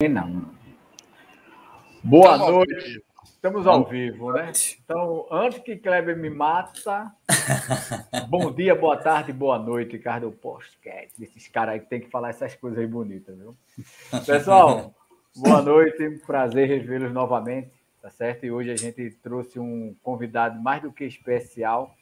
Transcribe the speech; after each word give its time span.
Não. 0.00 0.54
Boa 2.04 2.34
Estamos 2.34 2.54
noite. 2.54 3.04
Estamos 3.24 3.66
ao 3.66 3.84
vivo, 3.84 4.32
né? 4.32 4.52
Então, 4.84 5.26
antes 5.28 5.58
que 5.58 5.74
Kleber 5.74 6.16
me 6.16 6.30
mata, 6.30 7.12
bom 8.30 8.52
dia, 8.52 8.76
boa 8.76 8.96
tarde, 8.96 9.32
boa 9.32 9.58
noite, 9.58 9.96
Ricardo 9.96 10.30
Podcast. 10.30 11.20
Esses 11.20 11.48
caras 11.48 11.74
aí 11.74 11.80
que 11.80 11.86
tem 11.86 12.00
que 12.00 12.10
falar 12.10 12.28
essas 12.28 12.54
coisas 12.54 12.78
aí 12.78 12.86
bonitas, 12.86 13.36
viu? 13.36 13.56
Pessoal, 14.24 14.94
boa 15.34 15.60
noite, 15.62 16.22
prazer 16.24 16.68
revê-los 16.68 17.12
novamente, 17.12 17.72
tá 18.00 18.08
certo? 18.08 18.46
E 18.46 18.52
hoje 18.52 18.70
a 18.70 18.76
gente 18.76 19.10
trouxe 19.20 19.58
um 19.58 19.96
convidado 20.00 20.62
mais 20.62 20.80
do 20.80 20.92
que 20.92 21.06
especial, 21.06 21.97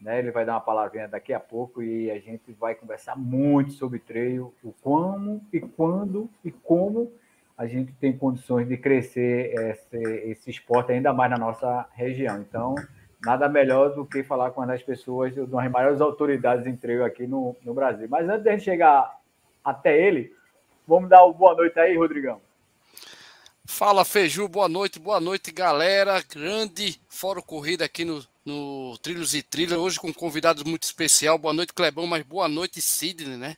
né? 0.00 0.18
Ele 0.18 0.30
vai 0.30 0.44
dar 0.44 0.54
uma 0.54 0.60
palavrinha 0.60 1.08
daqui 1.08 1.32
a 1.32 1.40
pouco 1.40 1.82
e 1.82 2.10
a 2.10 2.18
gente 2.18 2.52
vai 2.52 2.74
conversar 2.74 3.16
muito 3.16 3.72
sobre 3.72 3.98
treino, 3.98 4.52
o 4.62 4.72
como 4.80 5.44
e 5.52 5.60
quando 5.60 6.30
e 6.44 6.50
como 6.50 7.12
a 7.56 7.66
gente 7.66 7.92
tem 7.94 8.16
condições 8.16 8.68
de 8.68 8.76
crescer 8.76 9.52
esse, 9.54 9.96
esse 9.96 10.50
esporte 10.50 10.92
ainda 10.92 11.12
mais 11.12 11.30
na 11.30 11.36
nossa 11.36 11.88
região. 11.92 12.40
Então, 12.40 12.76
nada 13.24 13.48
melhor 13.48 13.94
do 13.94 14.06
que 14.06 14.22
falar 14.22 14.52
com 14.52 14.60
uma 14.60 14.68
das 14.68 14.82
pessoas, 14.82 15.36
uma 15.36 15.62
das 15.62 15.72
maiores 15.72 16.00
autoridades 16.00 16.66
em 16.66 16.76
treino 16.76 17.04
aqui 17.04 17.26
no, 17.26 17.56
no 17.64 17.74
Brasil. 17.74 18.06
Mas 18.08 18.28
antes 18.28 18.44
de 18.44 18.48
a 18.48 18.52
gente 18.52 18.64
chegar 18.64 19.18
até 19.64 20.00
ele, 20.00 20.32
vamos 20.86 21.10
dar 21.10 21.24
uma 21.24 21.34
boa 21.34 21.54
noite 21.54 21.78
aí, 21.80 21.96
Rodrigão. 21.96 22.40
Fala, 23.70 24.04
Feiju, 24.04 24.48
boa 24.48 24.68
noite, 24.68 24.98
boa 24.98 25.20
noite, 25.20 25.52
galera. 25.52 26.22
Grande 26.22 26.98
fórum 27.08 27.42
corrida 27.42 27.84
aqui 27.84 28.04
no, 28.04 28.24
no 28.48 28.96
Trilhos 29.02 29.34
e 29.34 29.42
Trilhas, 29.42 29.78
hoje 29.78 30.00
com 30.00 30.10
convidados 30.10 30.62
muito 30.62 30.84
especial. 30.84 31.36
Boa 31.36 31.52
noite, 31.52 31.74
Clebão, 31.74 32.06
mas 32.06 32.22
boa 32.22 32.48
noite, 32.48 32.80
Sidney, 32.80 33.36
né? 33.36 33.56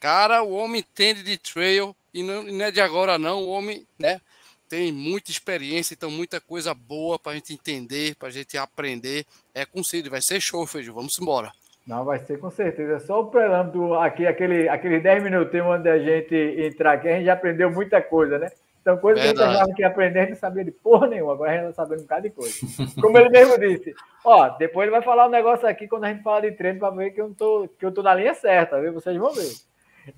Cara, 0.00 0.42
o 0.42 0.52
homem 0.52 0.80
entende 0.80 1.22
de 1.22 1.36
trail 1.36 1.94
e 2.14 2.22
não, 2.22 2.42
não 2.44 2.64
é 2.64 2.70
de 2.70 2.80
agora 2.80 3.18
não, 3.18 3.42
o 3.42 3.50
homem, 3.50 3.86
né? 3.98 4.18
Tem 4.66 4.90
muita 4.90 5.30
experiência, 5.30 5.92
então 5.92 6.10
muita 6.10 6.40
coisa 6.40 6.72
boa 6.72 7.18
para 7.18 7.32
a 7.32 7.34
gente 7.34 7.52
entender, 7.52 8.14
para 8.14 8.28
a 8.28 8.30
gente 8.30 8.56
aprender. 8.56 9.26
É 9.54 9.66
com 9.66 9.84
Sidney, 9.84 10.08
vai 10.08 10.22
ser 10.22 10.40
show, 10.40 10.66
Feiju, 10.66 10.94
vamos 10.94 11.18
embora. 11.18 11.52
Não, 11.86 12.06
vai 12.06 12.18
ser 12.20 12.38
com 12.38 12.50
certeza. 12.50 12.98
Só 13.00 13.20
o 13.20 13.26
preâmbulo 13.26 13.98
aqui, 13.98 14.26
aquele, 14.26 14.70
aqueles 14.70 15.02
10 15.02 15.22
minutinhos 15.22 15.66
onde 15.66 15.88
a 15.88 15.98
gente 15.98 16.34
entrar 16.34 16.92
aqui, 16.94 17.08
a 17.08 17.12
gente 17.12 17.26
já 17.26 17.34
aprendeu 17.34 17.70
muita 17.70 18.00
coisa, 18.00 18.38
né? 18.38 18.50
Então, 18.80 18.96
coisa 18.96 19.20
Verdade. 19.20 19.36
que 19.36 19.42
a 19.42 19.46
gente 19.46 19.56
achava 19.56 19.74
que 19.74 19.82
ia 19.82 19.88
aprender, 19.88 20.18
a 20.18 20.22
gente 20.22 20.30
não 20.30 20.38
sabia 20.38 20.64
de 20.64 20.70
porra 20.70 21.06
nenhuma. 21.06 21.32
Agora 21.32 21.50
a 21.50 21.54
gente 21.54 21.70
está 21.70 21.82
sabendo 21.82 22.00
um 22.00 22.02
bocado 22.02 22.22
de 22.22 22.30
coisa. 22.30 22.54
Como 23.00 23.18
ele 23.18 23.28
mesmo 23.28 23.58
disse. 23.58 23.94
Ó, 24.24 24.48
depois 24.50 24.86
ele 24.86 24.96
vai 24.96 25.02
falar 25.02 25.26
um 25.26 25.30
negócio 25.30 25.66
aqui 25.68 25.86
quando 25.86 26.04
a 26.04 26.12
gente 26.12 26.22
fala 26.22 26.40
de 26.40 26.52
treino 26.52 26.78
para 26.78 26.94
ver 26.94 27.10
que 27.10 27.20
eu, 27.20 27.28
não 27.28 27.34
tô, 27.34 27.68
que 27.78 27.84
eu 27.84 27.92
tô 27.92 28.02
na 28.02 28.14
linha 28.14 28.34
certa, 28.34 28.80
viu? 28.80 28.92
Vocês 28.92 29.16
vão 29.16 29.32
ver. 29.32 29.52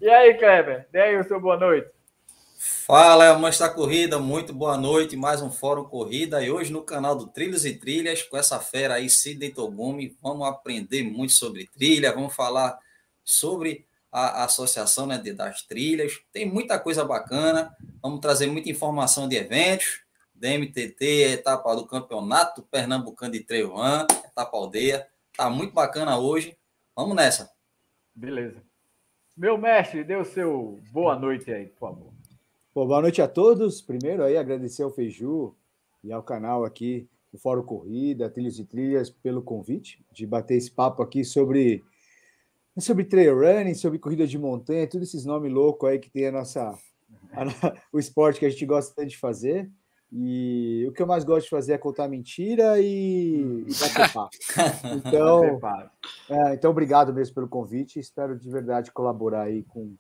E 0.01 0.09
aí, 0.09 0.35
Kleber? 0.35 0.87
Dê 0.93 1.01
aí 1.01 1.17
o 1.19 1.25
seu 1.25 1.41
boa 1.41 1.57
noite. 1.57 1.89
Fala, 2.87 3.25
é 3.27 3.59
da 3.59 3.69
Corrida, 3.69 4.21
muito 4.21 4.53
boa 4.53 4.77
noite, 4.77 5.17
mais 5.17 5.43
um 5.43 5.51
Fórum 5.51 5.85
Corrida, 5.85 6.41
e 6.41 6.51
hoje 6.51 6.73
no 6.73 6.83
canal 6.83 7.17
do 7.17 7.27
Trilhos 7.27 7.65
e 7.65 7.75
Trilhas, 7.75 8.23
com 8.23 8.37
essa 8.37 8.61
fera 8.61 8.95
aí, 8.95 9.11
Sidney 9.11 9.51
Togumi, 9.51 10.17
vamos 10.23 10.47
aprender 10.47 11.03
muito 11.03 11.33
sobre 11.33 11.67
trilha, 11.67 12.13
vamos 12.13 12.35
falar 12.37 12.79
sobre 13.25 13.85
a, 14.13 14.45
associação 14.45 15.07
né, 15.07 15.17
de, 15.17 15.33
das 15.33 15.63
trilhas. 15.63 16.21
Tem 16.31 16.49
muita 16.49 16.79
coisa 16.79 17.05
bacana. 17.05 17.75
Vamos 18.03 18.21
trazer 18.21 18.47
muita 18.47 18.69
informação 18.69 19.27
de 19.27 19.37
eventos, 19.37 20.03
DMTT, 20.35 21.33
etapa 21.33 21.75
do 21.75 21.87
Campeonato 21.87 22.63
Pernambucano 22.63 23.33
de 23.33 23.41
Trail 23.41 23.71
Run, 23.71 24.07
etapa 24.27 24.57
aldeia. 24.57 25.09
Tá 25.35 25.49
muito 25.49 25.73
bacana 25.73 26.19
hoje. 26.19 26.57
Vamos 26.95 27.17
nessa. 27.17 27.51
Beleza. 28.15 28.63
Meu 29.35 29.57
mestre, 29.57 30.05
dê 30.05 30.15
o 30.15 30.25
seu 30.27 30.79
boa 30.93 31.19
noite 31.19 31.51
aí, 31.51 31.67
por 31.67 31.79
favor. 31.79 32.13
Bom, 32.75 32.87
boa 32.87 33.01
noite 33.01 33.23
a 33.23 33.29
todos. 33.29 33.81
Primeiro 33.81 34.23
aí 34.23 34.37
agradecer 34.37 34.83
ao 34.83 34.93
Feiju 34.93 35.57
e 36.05 36.13
ao 36.13 36.23
canal 36.23 36.65
aqui, 36.65 37.09
o 37.33 37.39
Fórum 37.39 37.63
Corrida, 37.63 38.29
Trilhos 38.29 38.59
e 38.59 38.65
Trilhas, 38.65 39.09
pelo 39.09 39.43
convite 39.43 40.05
de 40.13 40.27
bater 40.27 40.57
esse 40.57 40.71
papo 40.71 41.03
aqui 41.03 41.25
sobre 41.25 41.83
sobre 42.79 43.05
trail 43.05 43.39
running, 43.39 43.75
sobre 43.75 43.99
corrida 43.99 44.27
de 44.27 44.39
montanha, 44.39 44.89
todos 44.89 45.09
esses 45.09 45.25
nomes 45.25 45.53
loucos 45.53 45.89
aí 45.89 45.99
que 45.99 46.11
tem 46.11 46.27
a 46.27 46.33
nossa, 46.33 46.75
a, 47.33 47.75
o 47.93 47.99
esporte 47.99 48.41
que 48.41 48.47
a 48.47 48.51
gente 48.51 48.65
gosta 48.67 49.05
de 49.05 49.17
fazer. 49.17 49.71
E 50.15 50.85
o 50.87 50.93
que 50.93 51.01
eu 51.01 51.07
mais 51.07 51.25
gosto 51.25 51.45
de 51.45 51.51
fazer 51.51 51.73
é 51.73 51.79
contar 51.79 52.07
mentira 52.07 52.79
e, 52.79 53.65
e 53.67 53.75
bater 53.75 54.13
papo. 54.13 54.37
Então, 55.07 55.59
é, 56.29 56.55
então, 56.55 56.71
obrigado 56.71 57.15
mesmo 57.15 57.35
pelo 57.35 57.49
convite. 57.49 57.99
Espero 57.99 58.39
de 58.39 58.51
verdade 58.51 58.93
colaborar 58.93 59.45
aí 59.45 59.63
com, 59.63 59.95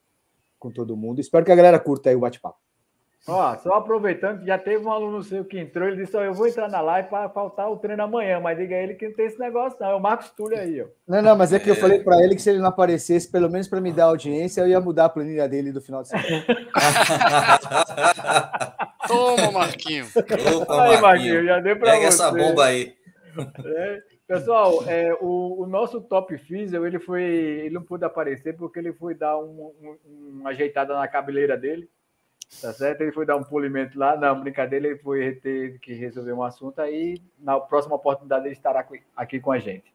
com 0.58 0.70
todo 0.70 0.96
mundo. 0.98 1.20
Espero 1.20 1.46
que 1.46 1.52
a 1.52 1.56
galera 1.56 1.80
curta 1.80 2.10
aí 2.10 2.16
o 2.16 2.20
bate-papo. 2.20 2.58
Ó, 3.26 3.56
só 3.58 3.74
aproveitando 3.74 4.40
que 4.40 4.46
já 4.46 4.58
teve 4.58 4.84
um 4.84 4.90
aluno 4.90 5.22
seu 5.22 5.44
que 5.44 5.56
entrou, 5.56 5.86
ele 5.86 6.04
disse: 6.04 6.16
ó, 6.16 6.22
eu 6.22 6.34
vou 6.34 6.48
entrar 6.48 6.68
na 6.68 6.80
live 6.80 7.08
para 7.08 7.28
faltar 7.28 7.70
o 7.70 7.76
treino 7.76 8.02
amanhã, 8.02 8.40
mas 8.40 8.58
diga 8.58 8.74
a 8.74 8.82
ele 8.82 8.94
que 8.94 9.06
não 9.06 9.14
tem 9.14 9.26
esse 9.26 9.38
negócio, 9.38 9.78
não. 9.80 9.90
É 9.90 9.94
o 9.94 10.00
Marcos 10.00 10.30
Túlio 10.30 10.58
aí, 10.58 10.82
ó. 10.82 10.86
Não, 11.06 11.22
não, 11.22 11.36
mas 11.36 11.52
é 11.52 11.60
que 11.60 11.70
eu 11.70 11.76
falei 11.76 12.00
para 12.00 12.20
ele 12.20 12.34
que 12.34 12.42
se 12.42 12.50
ele 12.50 12.58
não 12.58 12.68
aparecesse, 12.68 13.30
pelo 13.30 13.48
menos 13.48 13.68
para 13.68 13.80
me 13.80 13.92
dar 13.92 14.06
audiência, 14.06 14.62
eu 14.62 14.68
ia 14.68 14.80
mudar 14.80 15.04
a 15.04 15.08
planilha 15.08 15.48
dele 15.48 15.70
do 15.70 15.80
final 15.80 16.02
de 16.02 16.08
semana. 16.08 16.26
Toma, 19.06 19.52
Marquinho. 19.52 20.06
Opa, 20.56 20.82
aí, 20.82 21.00
Marquinho, 21.00 21.44
já 21.44 21.60
deu 21.60 21.76
para 21.76 21.90
você. 21.90 21.96
Pega 21.96 22.08
essa 22.08 22.32
bomba 22.32 22.64
aí. 22.64 22.92
É, 23.64 24.02
pessoal, 24.26 24.82
é, 24.88 25.14
o, 25.20 25.62
o, 25.62 25.66
nosso 25.66 26.00
top 26.00 26.36
Fizzle, 26.38 26.86
ele 26.86 26.98
foi, 26.98 27.22
ele 27.22 27.74
não 27.74 27.82
pôde 27.82 28.04
aparecer 28.04 28.56
porque 28.56 28.80
ele 28.80 28.92
foi 28.92 29.14
dar 29.14 29.38
um, 29.38 29.72
um, 29.80 29.96
uma 30.40 30.50
ajeitada 30.50 30.94
na 30.94 31.06
cabeleira 31.06 31.56
dele. 31.56 31.88
Tá 32.60 32.72
certo? 32.72 33.00
Ele 33.00 33.12
foi 33.12 33.26
dar 33.26 33.36
um 33.36 33.42
polimento 33.42 33.98
lá, 33.98 34.16
não, 34.16 34.40
brincadeira, 34.40 34.86
ele 34.86 34.98
foi 34.98 35.34
ter 35.36 35.78
que 35.80 35.94
resolver 35.94 36.32
um 36.32 36.42
assunto 36.42 36.80
aí, 36.80 37.20
na 37.38 37.58
próxima 37.58 37.96
oportunidade 37.96 38.46
ele 38.46 38.52
estará 38.52 38.86
aqui 39.16 39.40
com 39.40 39.50
a 39.50 39.58
gente. 39.58 39.92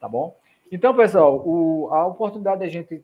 Tá 0.00 0.08
bom? 0.08 0.36
Então, 0.70 0.94
pessoal, 0.94 1.42
o, 1.44 1.88
a 1.90 2.06
oportunidade 2.06 2.60
da 2.60 2.68
gente 2.68 3.02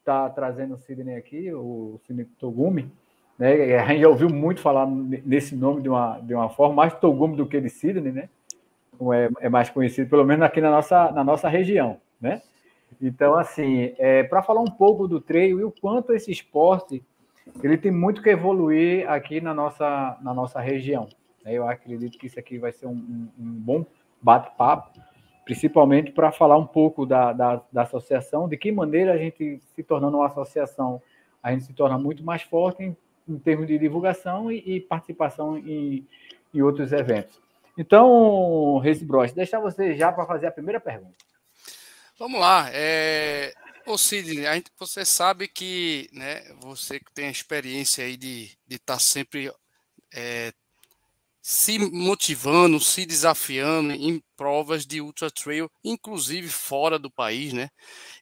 estar 0.00 0.28
tá 0.28 0.30
trazendo 0.30 0.74
o 0.74 0.78
Sidney 0.78 1.16
aqui, 1.16 1.52
o 1.52 1.98
Sidney 2.06 2.26
Togumi, 2.38 2.90
né? 3.38 3.78
A 3.78 3.86
gente 3.86 4.02
já 4.02 4.08
ouviu 4.08 4.28
muito 4.28 4.60
falar 4.60 4.86
nesse 4.86 5.56
nome 5.56 5.80
de 5.80 5.88
uma, 5.88 6.18
de 6.20 6.34
uma 6.34 6.50
forma, 6.50 6.74
mais 6.74 6.94
Togumi 6.94 7.36
do 7.36 7.46
que 7.46 7.60
de 7.60 7.70
Sidney, 7.70 8.12
né? 8.12 8.28
É, 9.40 9.46
é 9.46 9.48
mais 9.48 9.70
conhecido, 9.70 10.10
pelo 10.10 10.24
menos 10.24 10.44
aqui 10.44 10.60
na 10.60 10.70
nossa, 10.70 11.10
na 11.12 11.24
nossa 11.24 11.48
região, 11.48 11.98
né? 12.20 12.42
Então, 13.00 13.34
assim, 13.34 13.94
é, 13.98 14.22
para 14.22 14.42
falar 14.42 14.60
um 14.60 14.70
pouco 14.70 15.08
do 15.08 15.20
treino 15.20 15.60
e 15.60 15.64
o 15.64 15.70
quanto 15.70 16.12
esse 16.12 16.30
esporte 16.30 17.02
ele 17.62 17.76
tem 17.76 17.90
muito 17.90 18.22
que 18.22 18.30
evoluir 18.30 19.08
aqui 19.08 19.40
na 19.40 19.54
nossa, 19.54 20.18
na 20.22 20.32
nossa 20.32 20.60
região. 20.60 21.08
Né? 21.44 21.52
Eu 21.52 21.68
acredito 21.68 22.18
que 22.18 22.26
isso 22.26 22.38
aqui 22.38 22.58
vai 22.58 22.72
ser 22.72 22.86
um, 22.86 22.92
um, 22.92 23.28
um 23.38 23.52
bom 23.52 23.86
bate-papo, 24.20 24.98
principalmente 25.44 26.10
para 26.10 26.32
falar 26.32 26.56
um 26.56 26.66
pouco 26.66 27.04
da, 27.04 27.32
da, 27.32 27.62
da, 27.70 27.82
associação, 27.82 28.48
de 28.48 28.56
que 28.56 28.72
maneira 28.72 29.12
a 29.12 29.18
gente, 29.18 29.60
se 29.74 29.82
tornando 29.82 30.16
uma 30.16 30.26
associação, 30.26 31.00
a 31.42 31.52
gente 31.52 31.64
se 31.64 31.74
torna 31.74 31.98
muito 31.98 32.24
mais 32.24 32.42
forte 32.42 32.82
em, 32.82 32.96
em 33.28 33.38
termos 33.38 33.66
de 33.66 33.78
divulgação 33.78 34.50
e, 34.50 34.76
e 34.76 34.80
participação 34.80 35.58
em, 35.58 36.06
em, 36.54 36.62
outros 36.62 36.92
eventos. 36.92 37.38
Então, 37.76 38.78
Reis 38.78 39.02
Bros, 39.02 39.32
deixar 39.32 39.60
você 39.60 39.94
já 39.94 40.10
para 40.10 40.24
fazer 40.24 40.46
a 40.46 40.52
primeira 40.52 40.80
pergunta. 40.80 41.16
Vamos 42.18 42.40
lá. 42.40 42.68
É, 42.72 43.52
Ô 43.86 43.98
Sidney, 43.98 44.42
gente, 44.42 44.70
você 44.78 45.04
sabe 45.04 45.46
que 45.46 46.08
né, 46.12 46.42
você 46.60 46.98
que 46.98 47.12
tem 47.12 47.26
a 47.26 47.30
experiência 47.30 48.04
aí 48.04 48.16
de 48.16 48.44
estar 48.44 48.56
de 48.66 48.78
tá 48.78 48.98
sempre 48.98 49.52
é, 50.14 50.54
se 51.42 51.78
motivando, 51.78 52.80
se 52.80 53.04
desafiando 53.04 53.92
em 53.92 54.22
provas 54.36 54.86
de 54.86 55.02
ultra 55.02 55.30
trail, 55.30 55.70
inclusive 55.84 56.48
fora 56.48 56.98
do 56.98 57.10
país, 57.10 57.52
né? 57.52 57.68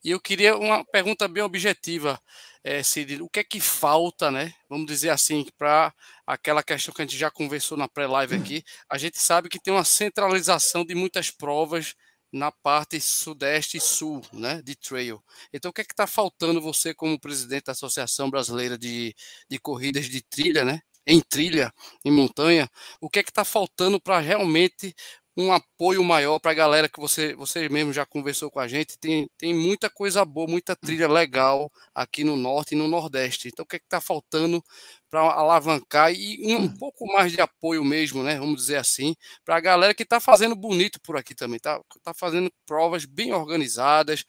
E 0.03 0.11
eu 0.11 0.21
queria 0.21 0.57
uma 0.57 0.85
pergunta 0.85 1.29
bem 1.29 1.45
objetiva, 1.45 2.21
é, 2.65 2.83
Sidney, 2.83 3.23
o 3.23 3.29
que 3.29 3.39
é 3.41 3.45
que 3.45 3.61
falta, 3.61 4.33
né? 4.33 4.53
Vamos 4.69 4.87
dizer 4.87 5.11
assim, 5.11 5.47
para 5.57 5.95
aquela 6.27 6.65
questão 6.65 6.93
que 6.93 7.03
a 7.03 7.05
gente 7.05 7.17
já 7.17 7.31
conversou 7.31 7.79
na 7.79 7.87
pré-live 7.89 8.35
aqui, 8.35 8.65
a 8.89 8.99
gente 8.99 9.21
sabe 9.21 9.49
que 9.49 9.61
tem 9.61 9.73
uma 9.73 9.85
centralização 9.85 10.85
de 10.85 10.95
muitas 10.97 11.31
provas 11.31 11.95
na 12.33 12.51
parte 12.51 13.01
sudeste 13.01 13.77
e 13.77 13.81
sul, 13.81 14.23
né, 14.33 14.63
de 14.63 14.75
trail. 14.75 15.23
Então, 15.53 15.71
o 15.71 15.75
que 15.75 15.83
é 15.83 15.85
que 15.85 15.93
está 15.93 16.07
faltando 16.07 16.61
você 16.61 16.95
como 16.95 17.21
presidente 17.21 17.65
da 17.67 17.73
Associação 17.73 18.31
Brasileira 18.31 18.79
de, 18.79 19.15
de 19.49 19.59
Corridas 19.59 20.07
de 20.07 20.23
Trilha, 20.23 20.65
né, 20.65 20.81
em 21.07 21.21
trilha, 21.21 21.73
em 22.05 22.11
montanha, 22.11 22.71
o 23.01 23.11
que 23.11 23.19
é 23.19 23.23
que 23.23 23.31
está 23.31 23.45
faltando 23.45 24.01
para 24.01 24.21
realmente 24.21 24.95
um 25.37 25.53
apoio 25.53 26.05
maior 26.05 26.39
para 26.39 26.51
a 26.51 26.55
galera 26.55 26.89
que 26.89 27.01
você, 27.01 27.35
você 27.35 27.69
mesmo 27.69 27.93
já 27.93 28.05
conversou 28.05 28.51
com 28.51 28.61
a 28.61 28.69
gente. 28.69 28.99
Tem, 28.99 29.29
tem 29.39 29.55
muita 29.55 29.89
coisa 29.89 30.25
boa, 30.25 30.47
muita 30.47 30.77
trilha 30.77 31.09
legal 31.09 31.71
aqui 31.95 32.23
no 32.23 32.37
Norte 32.37 32.75
e 32.75 32.79
no 32.79 32.87
Nordeste. 32.87 33.49
Então, 33.49 33.65
o 33.65 33.67
que 33.67 33.77
é 33.77 33.79
está 33.79 34.01
faltando 34.01 34.63
para 35.11 35.21
alavancar 35.21 36.13
e 36.13 36.55
um, 36.57 36.69
pouco 36.69 37.07
mais 37.07 37.33
de 37.33 37.41
apoio 37.41 37.85
mesmo, 37.85 38.23
né? 38.23 38.39
Vamos 38.39 38.57
dizer 38.57 38.77
assim, 38.77 39.15
para 39.45 39.57
a 39.57 39.61
galera 39.61 39.95
que 39.95 40.03
está 40.03 40.21
fazendo 40.21 40.55
bonito 40.55 41.01
por 41.01 41.17
aqui 41.17 41.35
também. 41.35 41.57
Está 41.57 41.81
tá 42.03 42.13
fazendo 42.15 42.51
provas 42.67 43.05
bem 43.05 43.33
organizadas, 43.33 44.25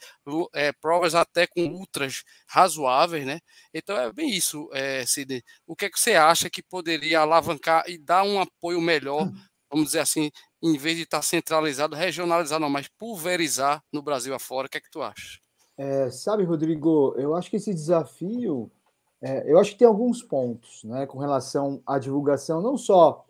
é, 0.54 0.72
provas 0.74 1.16
até 1.16 1.48
com 1.48 1.66
ultras 1.68 2.24
razoáveis, 2.48 3.26
né? 3.26 3.40
Então, 3.74 3.98
é 3.98 4.12
bem 4.12 4.30
isso, 4.30 4.70
é, 4.74 5.06
Sidney. 5.06 5.44
O 5.68 5.76
que 5.76 5.86
é 5.86 5.90
que 5.90 6.00
você 6.00 6.16
acha 6.16 6.50
que 6.50 6.64
poderia 6.64 7.20
alavancar 7.20 7.84
e 7.90 7.98
dar 7.98 8.24
um 8.24 8.40
apoio 8.40 8.82
melhor 8.82 9.30
vamos 9.74 9.88
dizer 9.88 10.00
assim, 10.00 10.30
em 10.64 10.78
vez 10.78 10.96
de 10.96 11.04
estar 11.04 11.22
centralizado, 11.22 11.94
regionalizado, 11.94 12.62
não, 12.62 12.70
mas 12.70 12.88
pulverizar 12.88 13.84
no 13.92 14.02
Brasil 14.02 14.34
afora. 14.34 14.68
O 14.68 14.70
que 14.70 14.78
é 14.78 14.82
que 14.82 14.90
tu 14.90 15.02
acha? 15.02 15.40
É, 15.78 16.10
sabe, 16.10 16.44
Rodrigo, 16.44 17.14
eu 17.18 17.36
acho 17.36 17.50
que 17.50 17.58
esse 17.58 17.74
desafio, 17.74 18.72
é, 19.22 19.52
eu 19.52 19.60
acho 19.60 19.72
que 19.72 19.80
tem 19.80 19.88
alguns 19.88 20.24
pontos, 20.24 20.84
né, 20.86 21.06
com 21.06 21.18
relação 21.18 21.82
à 21.86 22.00
divulgação, 22.00 22.62
não 22.62 22.78
só 22.78 23.26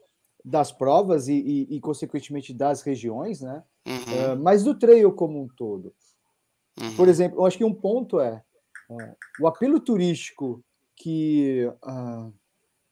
das 0.45 0.71
provas 0.71 1.27
e, 1.27 1.33
e, 1.33 1.75
e 1.75 1.79
consequentemente, 1.79 2.53
das 2.53 2.81
regiões, 2.83 3.41
né, 3.41 3.63
uhum. 3.87 4.13
é, 4.13 4.35
mas 4.35 4.63
do 4.63 4.77
trail 4.77 5.11
como 5.13 5.41
um 5.41 5.47
todo. 5.47 5.91
Uhum. 6.79 6.95
Por 6.95 7.07
exemplo, 7.07 7.39
eu 7.39 7.45
acho 7.45 7.57
que 7.57 7.65
um 7.65 7.73
ponto 7.73 8.19
é, 8.19 8.43
é 8.91 9.15
o 9.39 9.47
apelo 9.47 9.79
turístico 9.79 10.63
que 10.95 11.65
uh, 11.83 12.33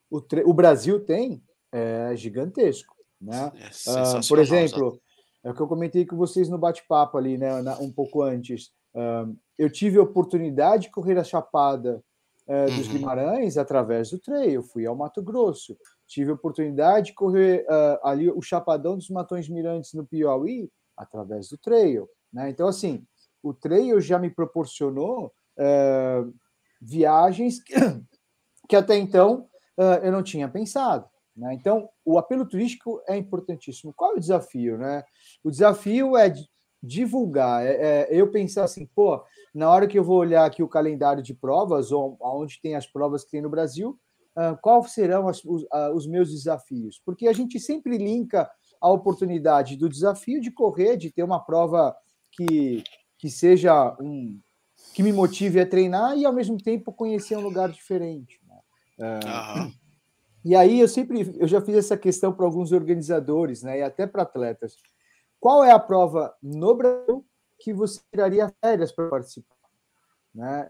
o, 0.10 0.22
o 0.46 0.54
Brasil 0.54 1.00
tem 1.00 1.44
é 1.72 2.16
gigantesco. 2.16 3.01
Né? 3.22 3.52
É 3.86 4.18
uh, 4.18 4.28
por 4.28 4.40
exemplo, 4.40 5.00
é 5.44 5.52
o 5.52 5.54
que 5.54 5.62
eu 5.62 5.68
comentei 5.68 6.06
com 6.06 6.16
vocês 6.16 6.50
no 6.50 6.58
bate-papo 6.58 7.18
ali, 7.18 7.38
né, 7.38 7.52
um 7.80 7.92
pouco 7.92 8.22
antes. 8.22 8.72
Uh, 8.94 9.36
eu 9.58 9.72
tive 9.72 9.98
a 9.98 10.04
oportunidade 10.04 10.84
de 10.84 10.92
correr 10.92 11.18
a 11.18 11.24
Chapada 11.24 12.04
uh, 12.48 12.66
dos 12.76 12.88
uhum. 12.88 12.94
Guimarães 12.94 13.58
através 13.58 14.12
do 14.12 14.20
trail, 14.20 14.62
fui 14.62 14.86
ao 14.86 14.96
Mato 14.96 15.22
Grosso. 15.22 15.78
Tive 16.08 16.32
a 16.32 16.36
oportunidade 16.36 17.08
de 17.08 17.14
correr 17.14 17.66
uh, 17.68 18.08
ali 18.08 18.30
o 18.30 18.42
Chapadão 18.42 18.98
dos 18.98 19.10
Matões 19.10 19.50
Mirantes 19.50 19.94
no 19.94 20.06
Piauí 20.06 20.70
através 20.96 21.50
do 21.50 21.58
trail. 21.58 22.08
Né? 22.32 22.50
Então, 22.50 22.68
assim, 22.68 23.04
o 23.42 23.54
trail 23.54 24.00
já 24.00 24.20
me 24.20 24.30
proporcionou 24.30 25.34
viagens 26.82 27.62
que 28.68 28.76
até 28.76 28.98
então 28.98 29.48
eu 30.02 30.12
não 30.12 30.24
tinha 30.24 30.50
pensado. 30.50 31.11
Né? 31.36 31.54
Então, 31.54 31.90
o 32.06 32.18
apelo 32.18 32.46
turístico 32.46 33.02
é 33.08 33.16
importantíssimo. 33.16 33.94
Qual 33.94 34.14
é 34.14 34.16
o 34.16 34.20
desafio? 34.20 34.78
Né? 34.78 35.04
O 35.44 35.50
desafio 35.50 36.18
é 36.18 36.34
divulgar, 36.84 37.64
é, 37.64 37.76
é, 37.76 38.08
eu 38.10 38.32
pensar 38.32 38.64
assim, 38.64 38.88
pô, 38.88 39.24
na 39.54 39.70
hora 39.70 39.88
que 39.88 40.00
eu 40.00 40.04
vou 40.04 40.18
olhar 40.18 40.46
aqui 40.46 40.64
o 40.64 40.68
calendário 40.68 41.22
de 41.22 41.34
provas, 41.34 41.92
ou 41.92 42.18
onde 42.20 42.60
tem 42.60 42.76
as 42.76 42.88
provas 42.88 43.24
que 43.24 43.32
tem 43.32 43.42
no 43.42 43.50
Brasil, 43.50 44.00
uh, 44.36 44.58
quais 44.62 44.92
serão 44.92 45.28
as, 45.28 45.44
os, 45.46 45.62
uh, 45.64 45.94
os, 45.94 46.08
meus 46.08 46.32
desafios? 46.32 47.00
Porque 47.06 47.28
a 47.28 47.34
gente 47.34 47.60
sempre 47.60 47.98
linka 47.98 48.50
a 48.82 48.90
oportunidade 48.90 49.78
do 49.78 49.88
desafio 49.88 50.42
de 50.42 50.50
correr, 50.50 50.98
de 50.98 51.12
ter 51.12 51.22
uma 51.22 51.40
prova 51.40 51.96
que, 52.32 52.84
que 53.20 53.30
seja 53.30 53.96
um 54.00 54.40
que 54.94 55.04
me 55.04 55.14
motive 55.14 55.60
a 55.60 55.66
treinar 55.66 56.18
e 56.18 56.26
ao 56.26 56.34
mesmo 56.34 56.58
tempo 56.58 56.92
conhecer 56.92 57.38
um 57.38 57.42
lugar 57.42 57.70
diferente. 57.70 58.42
Né? 58.48 58.60
Uh, 59.00 59.81
e 60.44 60.56
aí 60.56 60.80
eu 60.80 60.88
sempre, 60.88 61.36
eu 61.40 61.48
já 61.48 61.62
fiz 61.62 61.76
essa 61.76 61.98
questão 61.98 62.34
para 62.34 62.46
alguns 62.46 62.72
organizadores, 62.72 63.64
né, 63.64 63.80
e 63.80 63.82
até 63.82 64.08
para 64.08 64.24
atletas. 64.24 64.76
Qual 65.40 65.64
é 65.64 65.72
a 65.72 65.80
prova 65.80 66.36
no 66.42 66.76
Brasil 66.76 67.26
que 67.60 67.74
você 67.74 68.00
tiraria 68.12 68.54
férias 68.64 68.92
para 68.92 69.10
participar? 69.10 69.56
Né? 70.34 70.70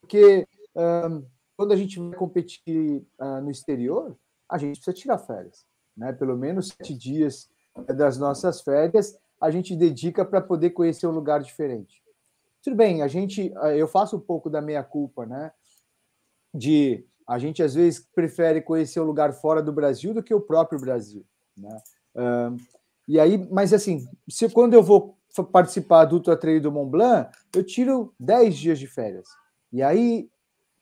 Porque 0.00 0.46
um, 0.74 1.24
quando 1.56 1.72
a 1.72 1.76
gente 1.76 1.98
vai 1.98 2.16
competir 2.16 3.06
uh, 3.20 3.40
no 3.40 3.50
exterior, 3.50 4.16
a 4.48 4.58
gente 4.58 4.76
precisa 4.76 4.94
tirar 4.94 5.18
férias, 5.18 5.64
né? 5.96 6.12
Pelo 6.12 6.36
menos 6.36 6.68
sete 6.68 6.92
dias 6.92 7.48
das 7.86 8.18
nossas 8.18 8.60
férias 8.62 9.16
a 9.40 9.50
gente 9.50 9.74
dedica 9.74 10.24
para 10.24 10.40
poder 10.40 10.70
conhecer 10.70 11.06
um 11.06 11.12
lugar 11.12 11.40
diferente. 11.40 12.02
Tudo 12.62 12.76
bem, 12.76 13.00
a 13.00 13.08
gente, 13.08 13.52
eu 13.74 13.88
faço 13.88 14.16
um 14.16 14.20
pouco 14.20 14.50
da 14.50 14.60
meia 14.60 14.84
culpa, 14.84 15.24
né? 15.24 15.50
De 16.52 17.06
a 17.30 17.38
gente 17.38 17.62
às 17.62 17.74
vezes 17.74 18.04
prefere 18.12 18.60
conhecer 18.60 18.98
o 18.98 19.04
lugar 19.04 19.32
fora 19.32 19.62
do 19.62 19.72
Brasil 19.72 20.12
do 20.12 20.20
que 20.20 20.34
o 20.34 20.40
próprio 20.40 20.80
Brasil, 20.80 21.24
né? 21.56 21.80
Uh, 22.12 22.56
e 23.06 23.20
aí, 23.20 23.38
mas 23.52 23.72
assim, 23.72 24.04
se 24.28 24.48
quando 24.48 24.74
eu 24.74 24.82
vou 24.82 25.16
participar 25.52 26.06
do 26.06 26.16
Ultra 26.16 26.60
do 26.60 26.72
Mont 26.72 26.90
Blanc, 26.90 27.30
eu 27.54 27.62
tiro 27.62 28.12
10 28.18 28.56
dias 28.56 28.78
de 28.80 28.88
férias. 28.88 29.28
E 29.72 29.80
aí, 29.80 30.28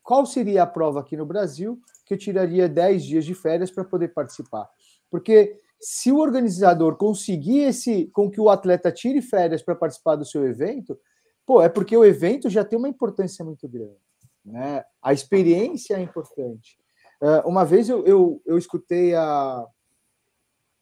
qual 0.02 0.24
seria 0.24 0.62
a 0.62 0.66
prova 0.66 1.00
aqui 1.00 1.18
no 1.18 1.26
Brasil 1.26 1.78
que 2.06 2.14
eu 2.14 2.18
tiraria 2.18 2.66
10 2.66 3.04
dias 3.04 3.26
de 3.26 3.34
férias 3.34 3.70
para 3.70 3.84
poder 3.84 4.08
participar? 4.08 4.66
Porque 5.10 5.60
se 5.78 6.10
o 6.10 6.16
organizador 6.16 6.96
conseguir 6.96 7.58
esse 7.58 8.06
com 8.06 8.30
que 8.30 8.40
o 8.40 8.48
atleta 8.48 8.90
tire 8.90 9.20
férias 9.20 9.60
para 9.60 9.74
participar 9.74 10.16
do 10.16 10.24
seu 10.24 10.46
evento, 10.46 10.98
pô, 11.44 11.60
é 11.60 11.68
porque 11.68 11.94
o 11.94 12.06
evento 12.06 12.48
já 12.48 12.64
tem 12.64 12.78
uma 12.78 12.88
importância 12.88 13.44
muito 13.44 13.68
grande. 13.68 14.07
Né? 14.48 14.84
A 15.02 15.12
experiência 15.12 15.94
é 15.94 16.00
importante. 16.00 16.78
Uh, 17.20 17.48
uma 17.48 17.64
vez 17.64 17.88
eu, 17.88 18.06
eu, 18.06 18.40
eu 18.46 18.56
escutei 18.56 19.14
a, 19.14 19.66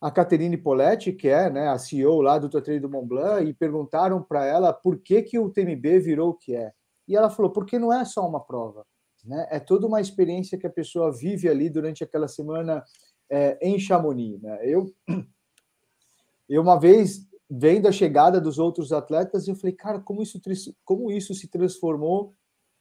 a 0.01 0.11
Caterine 0.11 0.57
Poletti, 0.57 1.13
que 1.13 1.29
é 1.29 1.49
né, 1.51 1.69
a 1.69 1.79
CEO 1.79 2.21
lá 2.21 2.39
do 2.39 2.49
Torneio 2.49 2.81
do 2.81 2.91
Mont 2.91 3.09
Blanc, 3.09 3.49
e 3.49 3.55
perguntaram 3.55 4.23
para 4.23 4.45
ela 4.45 4.73
por 4.73 4.99
que, 4.99 5.23
que 5.23 5.39
o 5.39 5.51
TMB 5.51 5.99
virou 6.01 6.31
o 6.31 6.35
que 6.35 6.55
é. 6.55 6.73
E 7.09 7.17
ela 7.17 7.31
falou, 7.31 7.51
porque 7.51 7.79
não 7.79 7.93
é 7.93 8.05
só 8.05 8.27
uma 8.29 8.41
prova, 8.41 8.85
né? 9.25 9.47
é 9.51 9.59
toda 9.59 9.87
uma 9.87 10.01
experiência 10.01 10.59
que 10.59 10.67
a 10.67 10.71
pessoa 10.71 11.13
vive 11.13 11.49
ali 11.49 11.71
durante 11.71 12.05
aquela 12.05 12.29
semana 12.29 12.85
é, 13.31 13.59
em 13.63 13.79
Chamonix. 13.79 14.41
Né? 14.43 14.59
Eu, 14.63 14.93
eu, 16.49 16.61
uma 16.61 16.79
vez, 16.79 17.27
vendo 17.49 17.89
a 17.89 17.93
chegada 17.93 18.41
dos 18.41 18.59
outros 18.59 18.93
atletas, 18.93 19.49
eu 19.49 19.55
falei, 19.55 19.75
cara, 19.75 20.01
como 20.01 20.23
isso, 20.23 20.41
como 20.85 21.11
isso 21.11 21.35
se 21.35 21.49
transformou 21.49 22.35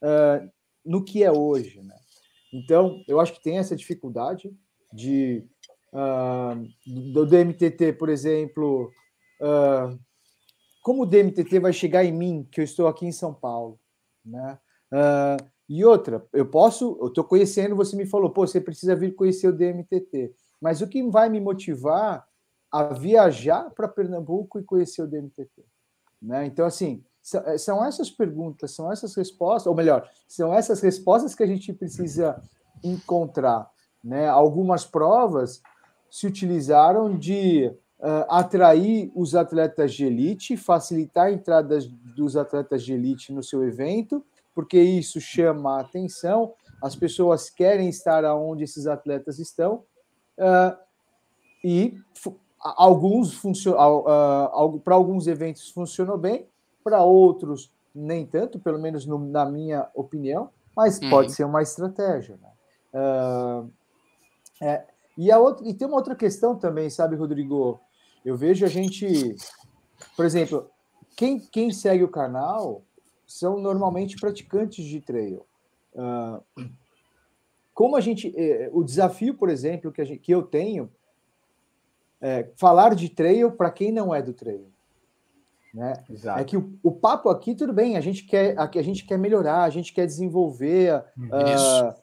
uh, 0.03 0.51
no 0.85 1.03
que 1.03 1.23
é 1.23 1.31
hoje. 1.31 1.81
Né? 1.81 1.95
Então, 2.53 3.03
eu 3.07 3.19
acho 3.19 3.33
que 3.33 3.43
tem 3.43 3.57
essa 3.57 3.75
dificuldade 3.75 4.55
de 4.93 5.43
uh, 5.93 7.11
do 7.11 7.25
DMTT, 7.25 7.93
por 7.93 8.09
exemplo, 8.09 8.91
uh, 9.41 9.99
como 10.81 11.03
o 11.03 11.05
DMTT 11.05 11.59
vai 11.59 11.73
chegar 11.73 12.05
em 12.05 12.11
mim, 12.11 12.47
que 12.51 12.61
eu 12.61 12.63
estou 12.63 12.87
aqui 12.87 13.05
em 13.05 13.11
São 13.11 13.33
Paulo, 13.33 13.79
né? 14.23 14.59
Uh, 14.93 15.55
e 15.67 15.83
outra, 15.83 16.23
eu 16.31 16.45
posso, 16.45 16.95
eu 17.01 17.07
estou 17.07 17.23
conhecendo, 17.23 17.75
você 17.75 17.95
me 17.95 18.05
falou, 18.05 18.29
pô, 18.29 18.45
você 18.45 18.61
precisa 18.61 18.95
vir 18.95 19.15
conhecer 19.15 19.47
o 19.47 19.51
DMTT, 19.51 20.31
mas 20.61 20.81
o 20.81 20.87
que 20.87 21.01
vai 21.09 21.27
me 21.27 21.39
motivar 21.39 22.25
a 22.71 22.83
viajar 22.93 23.71
para 23.71 23.87
Pernambuco 23.87 24.59
e 24.59 24.63
conhecer 24.63 25.01
o 25.01 25.07
DMTT? 25.07 25.65
Né? 26.21 26.45
Então, 26.45 26.65
assim, 26.65 27.03
são 27.57 27.83
essas 27.83 28.11
perguntas, 28.11 28.71
são 28.71 28.91
essas 28.91 29.15
respostas, 29.15 29.65
ou 29.65 29.75
melhor, 29.75 30.07
são 30.27 30.53
essas 30.53 30.79
respostas 30.81 31.33
que 31.33 31.41
a 31.41 31.47
gente 31.47 31.73
precisa 31.73 32.39
encontrar. 32.83 33.67
Né? 34.03 34.27
Algumas 34.27 34.85
provas 34.85 35.61
se 36.09 36.27
utilizaram 36.27 37.17
de 37.17 37.73
uh, 37.99 38.25
atrair 38.29 39.11
os 39.15 39.33
atletas 39.33 39.93
de 39.93 40.05
elite, 40.05 40.55
facilitar 40.55 41.25
a 41.25 41.31
entrada 41.31 41.79
dos 42.15 42.37
atletas 42.37 42.83
de 42.83 42.93
elite 42.93 43.33
no 43.33 43.41
seu 43.41 43.67
evento, 43.67 44.23
porque 44.53 44.79
isso 44.79 45.19
chama 45.19 45.77
a 45.77 45.81
atenção, 45.81 46.53
as 46.81 46.95
pessoas 46.95 47.49
querem 47.49 47.89
estar 47.89 48.23
onde 48.35 48.63
esses 48.63 48.85
atletas 48.85 49.39
estão, 49.39 49.83
uh, 50.37 50.77
e 51.63 51.97
alguns 52.61 53.43
uh, 53.43 54.79
para 54.83 54.93
alguns 54.93 55.25
eventos 55.25 55.71
funcionou 55.71 56.17
bem, 56.19 56.47
para 56.85 57.01
outros, 57.01 57.71
nem 57.93 58.27
tanto, 58.27 58.59
pelo 58.59 58.77
menos 58.77 59.07
no, 59.07 59.17
na 59.17 59.43
minha 59.43 59.89
opinião, 59.95 60.51
mas 60.75 60.99
uhum. 60.99 61.09
pode 61.09 61.31
ser 61.31 61.43
uma 61.43 61.63
estratégia. 61.63 62.37
Né? 62.37 62.49
Uh, 62.93 63.71
é, 64.61 64.85
e, 65.17 65.31
a 65.31 65.39
outra, 65.39 65.67
e 65.67 65.73
tem 65.73 65.87
uma 65.87 65.97
outra 65.97 66.15
questão 66.15 66.55
também, 66.55 66.91
sabe, 66.91 67.15
Rodrigo? 67.15 67.79
Eu 68.23 68.37
vejo 68.37 68.63
a 68.63 68.69
gente, 68.69 69.35
por 70.15 70.25
exemplo, 70.25 70.69
quem, 71.17 71.39
quem 71.39 71.71
segue 71.71 72.03
o 72.03 72.09
canal 72.09 72.83
são 73.25 73.59
normalmente 73.59 74.15
praticantes 74.17 74.85
de 74.85 75.01
trail. 75.01 75.43
Uh, 75.95 76.69
como 77.73 77.95
a 77.95 78.01
gente. 78.01 78.31
Eh, 78.37 78.69
o 78.71 78.83
desafio, 78.83 79.33
por 79.33 79.49
exemplo, 79.49 79.91
que, 79.91 80.05
gente, 80.05 80.19
que 80.19 80.31
eu 80.31 80.43
tenho 80.43 80.89
é 82.21 82.49
falar 82.55 82.95
de 82.95 83.09
trail 83.09 83.51
para 83.51 83.69
quem 83.69 83.91
não 83.91 84.15
é 84.15 84.21
do 84.21 84.33
trail. 84.33 84.71
Né? 85.75 85.93
É 86.37 86.43
que 86.45 86.55
o, 86.55 86.79
o, 86.81 86.89
papo 86.89 87.27
aqui, 87.27 87.53
tudo 87.53 87.73
bem, 87.73 87.97
a 87.97 88.01
gente 88.01 88.23
quer 88.23 88.57
a, 88.57 88.63
a 88.63 88.81
gente 88.81 89.05
quer 89.05 89.19
melhorar, 89.19 89.63
a 89.63 89.69
gente 89.69 89.91
quer 89.93 90.05
desenvolver 90.05 91.03
uh, 91.17 91.93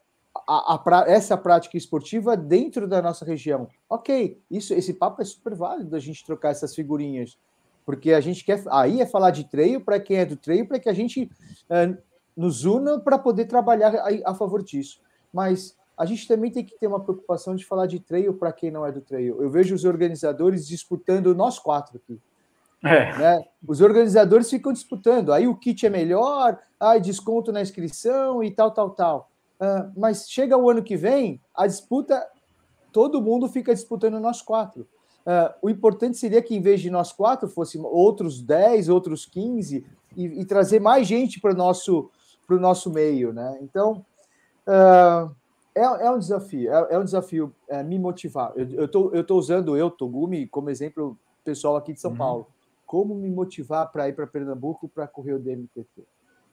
a, 0.46 0.74
a, 0.74 1.04
essa 1.06 1.38
prática 1.38 1.78
esportiva 1.78 2.36
dentro 2.36 2.86
da 2.86 3.00
nossa 3.00 3.24
região. 3.24 3.66
Ok, 3.88 4.38
isso, 4.50 4.74
esse 4.74 4.92
papo 4.92 5.22
é 5.22 5.24
super 5.24 5.54
válido 5.54 5.96
a 5.96 5.98
gente 5.98 6.22
trocar 6.22 6.50
essas 6.50 6.74
figurinhas, 6.74 7.38
porque 7.86 8.12
a 8.12 8.20
gente 8.20 8.44
quer. 8.44 8.62
Aí 8.70 9.00
é 9.00 9.06
falar 9.06 9.30
de 9.30 9.44
treino 9.44 9.80
para 9.80 9.98
quem 9.98 10.18
é 10.18 10.26
do 10.26 10.36
treino, 10.36 10.68
para 10.68 10.78
que 10.78 10.90
a 10.90 10.94
gente 10.94 11.30
é, 11.70 11.96
nos 12.36 12.66
una 12.66 13.00
para 13.00 13.18
poder 13.18 13.46
trabalhar 13.46 13.94
a, 13.94 14.32
a, 14.32 14.34
favor 14.34 14.62
disso. 14.62 15.00
Mas 15.32 15.74
a 15.96 16.04
gente 16.04 16.28
também 16.28 16.50
tem 16.50 16.62
que 16.62 16.78
ter 16.78 16.88
uma 16.88 17.00
preocupação 17.00 17.56
de 17.56 17.64
falar 17.64 17.86
de 17.86 17.98
treino 17.98 18.34
para 18.34 18.52
quem 18.52 18.70
não 18.70 18.84
é 18.84 18.92
do 18.92 19.00
treino. 19.00 19.40
Eu 19.40 19.48
vejo 19.48 19.74
os 19.74 19.86
organizadores 19.86 20.68
disputando 20.68 21.34
nós 21.34 21.58
quatro 21.58 21.96
aqui. 21.96 22.20
É. 22.84 23.16
Né? 23.16 23.44
Os 23.66 23.80
organizadores 23.80 24.50
ficam 24.50 24.72
disputando. 24.72 25.32
Aí 25.32 25.46
o 25.46 25.54
kit 25.54 25.86
é 25.86 25.90
melhor, 25.90 26.58
aí 26.80 27.00
desconto 27.00 27.52
na 27.52 27.62
inscrição 27.62 28.42
e 28.42 28.50
tal, 28.50 28.70
tal, 28.70 28.90
tal. 28.90 29.30
Uh, 29.60 29.92
mas 29.96 30.28
chega 30.28 30.56
o 30.56 30.68
ano 30.68 30.82
que 30.82 30.96
vem, 30.96 31.40
a 31.54 31.66
disputa, 31.66 32.26
todo 32.90 33.22
mundo 33.22 33.48
fica 33.48 33.72
disputando 33.72 34.18
nós 34.18 34.42
quatro. 34.42 34.88
Uh, 35.24 35.54
o 35.62 35.70
importante 35.70 36.16
seria 36.16 36.42
que, 36.42 36.56
em 36.56 36.60
vez 36.60 36.80
de 36.80 36.90
nós 36.90 37.12
quatro, 37.12 37.48
fosse 37.48 37.78
outros 37.78 38.42
10, 38.42 38.88
outros 38.88 39.24
15, 39.24 39.86
e, 40.16 40.24
e 40.24 40.44
trazer 40.44 40.80
mais 40.80 41.06
gente 41.06 41.40
para 41.40 41.52
o 41.52 41.56
nosso, 41.56 42.10
nosso 42.48 42.90
meio. 42.90 43.32
Né? 43.32 43.58
Então, 43.62 44.04
uh, 44.66 45.32
é, 45.74 45.82
é, 45.82 46.10
um 46.10 46.18
desafio, 46.18 46.72
é, 46.72 46.94
é 46.94 46.98
um 46.98 47.04
desafio 47.04 47.54
é, 47.68 47.82
me 47.82 47.98
motivar. 47.98 48.52
Eu 48.56 48.84
estou 48.84 49.14
eu 49.14 49.24
tô 49.24 49.36
usando 49.36 49.76
eu, 49.76 49.90
Togumi, 49.90 50.46
como 50.46 50.68
exemplo 50.68 51.16
pessoal 51.44 51.76
aqui 51.76 51.92
de 51.92 52.00
São 52.00 52.10
uhum. 52.10 52.16
Paulo. 52.16 52.46
Como 52.92 53.14
me 53.14 53.30
motivar 53.30 53.90
para 53.90 54.06
ir 54.06 54.12
para 54.12 54.26
Pernambuco 54.26 54.86
para 54.86 55.08
correr 55.08 55.32
o 55.32 55.38
DMTT? 55.38 56.06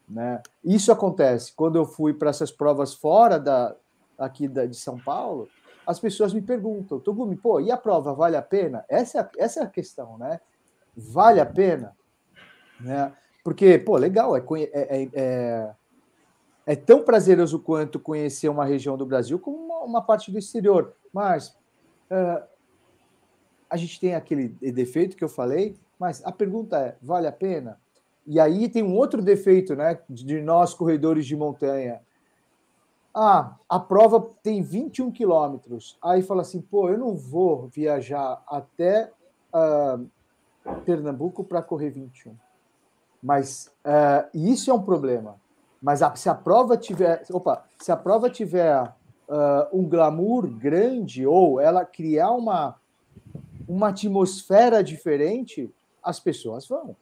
Né? 0.07 0.41
Isso 0.63 0.89
acontece 0.89 1.51
quando 1.53 1.75
eu 1.75 1.83
fui 1.83 2.13
para 2.13 2.29
essas 2.29 2.49
provas 2.49 2.93
fora 2.93 3.37
da, 3.37 3.75
aqui 4.17 4.47
da, 4.47 4.65
de 4.65 4.77
São 4.77 4.97
Paulo, 4.97 5.49
as 5.85 5.99
pessoas 5.99 6.33
me 6.33 6.41
perguntam, 6.41 6.97
Togumi, 6.97 7.35
pô, 7.35 7.59
e 7.59 7.69
a 7.69 7.75
prova 7.75 8.13
vale 8.13 8.37
a 8.37 8.41
pena? 8.41 8.85
Essa, 8.87 9.19
é, 9.19 9.43
essa 9.43 9.59
é 9.59 9.63
a 9.63 9.69
questão, 9.69 10.17
né? 10.17 10.39
Vale 10.95 11.41
a 11.41 11.45
pena? 11.45 11.93
Né? 12.79 13.11
Porque, 13.43 13.77
pô, 13.77 13.97
legal, 13.97 14.37
é, 14.37 14.39
é, 14.39 15.01
é, 15.01 15.09
é, 15.13 15.75
é 16.67 16.75
tão 16.77 17.03
prazeroso 17.03 17.59
quanto 17.59 17.99
conhecer 17.99 18.47
uma 18.47 18.63
região 18.63 18.95
do 18.95 19.05
Brasil 19.05 19.39
como 19.39 19.57
uma, 19.57 19.83
uma 19.83 20.01
parte 20.01 20.31
do 20.31 20.39
exterior. 20.39 20.95
Mas 21.11 21.49
uh, 22.09 22.41
a 23.69 23.75
gente 23.75 23.99
tem 23.99 24.15
aquele 24.15 24.47
defeito 24.71 25.17
que 25.17 25.23
eu 25.25 25.27
falei, 25.27 25.75
mas 25.99 26.25
a 26.25 26.31
pergunta 26.31 26.77
é: 26.77 26.95
vale 27.01 27.27
a 27.27 27.31
pena? 27.31 27.77
E 28.25 28.39
aí 28.39 28.69
tem 28.69 28.83
um 28.83 28.95
outro 28.95 29.21
defeito, 29.21 29.75
né, 29.75 29.99
de 30.09 30.41
nós 30.41 30.73
corredores 30.73 31.25
de 31.25 31.35
montanha. 31.35 31.99
Ah, 33.13 33.55
a 33.67 33.79
prova 33.79 34.29
tem 34.43 34.61
21 34.61 35.11
quilômetros. 35.11 35.97
Aí 36.01 36.21
fala 36.21 36.43
assim, 36.43 36.61
pô, 36.61 36.89
eu 36.89 36.97
não 36.97 37.15
vou 37.15 37.67
viajar 37.67 38.41
até 38.47 39.11
uh, 39.51 40.07
Pernambuco 40.85 41.43
para 41.43 41.63
correr 41.63 41.89
21. 41.89 42.35
Mas 43.21 43.71
uh, 43.83 44.29
isso 44.31 44.69
é 44.69 44.73
um 44.73 44.81
problema. 44.81 45.37
Mas 45.81 46.03
a, 46.03 46.15
se 46.15 46.29
a 46.29 46.35
prova 46.35 46.77
tiver, 46.77 47.23
opa, 47.31 47.65
se 47.79 47.91
a 47.91 47.97
prova 47.97 48.29
tiver 48.29 48.83
uh, 48.83 48.93
um 49.73 49.89
glamour 49.89 50.45
grande 50.45 51.25
ou 51.25 51.59
ela 51.59 51.83
criar 51.83 52.31
uma 52.31 52.75
uma 53.69 53.89
atmosfera 53.89 54.83
diferente, 54.83 55.71
as 56.09 56.19
pessoas 56.19 56.67
vão. 56.67 56.95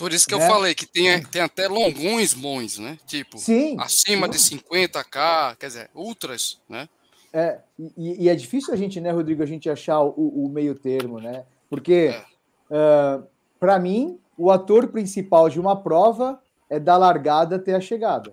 Por 0.00 0.14
isso 0.14 0.26
que 0.26 0.34
né? 0.34 0.42
eu 0.42 0.48
falei 0.48 0.74
que 0.74 0.86
tem, 0.86 1.22
tem 1.24 1.42
até 1.42 1.68
longões 1.68 2.32
bons, 2.32 2.78
né? 2.78 2.98
Tipo, 3.06 3.36
sim, 3.36 3.76
acima 3.78 4.32
sim. 4.32 4.56
de 4.56 4.64
50k, 4.64 5.56
quer 5.56 5.66
dizer, 5.66 5.90
ultras, 5.94 6.58
né? 6.66 6.88
É, 7.32 7.60
e, 7.78 8.24
e, 8.24 8.28
é 8.28 8.34
difícil 8.34 8.72
a 8.72 8.76
gente, 8.76 9.00
né, 9.00 9.10
Rodrigo, 9.10 9.42
a 9.42 9.46
gente 9.46 9.68
achar 9.68 10.00
o, 10.00 10.46
o 10.46 10.48
meio 10.48 10.74
termo, 10.74 11.20
né? 11.20 11.44
Porque, 11.68 12.14
é. 12.14 12.24
uh, 12.74 13.24
para 13.58 13.78
mim, 13.78 14.18
o 14.38 14.50
ator 14.50 14.88
principal 14.88 15.50
de 15.50 15.60
uma 15.60 15.80
prova 15.80 16.42
é 16.70 16.80
da 16.80 16.96
largada 16.96 17.56
até 17.56 17.74
a 17.74 17.80
chegada. 17.80 18.32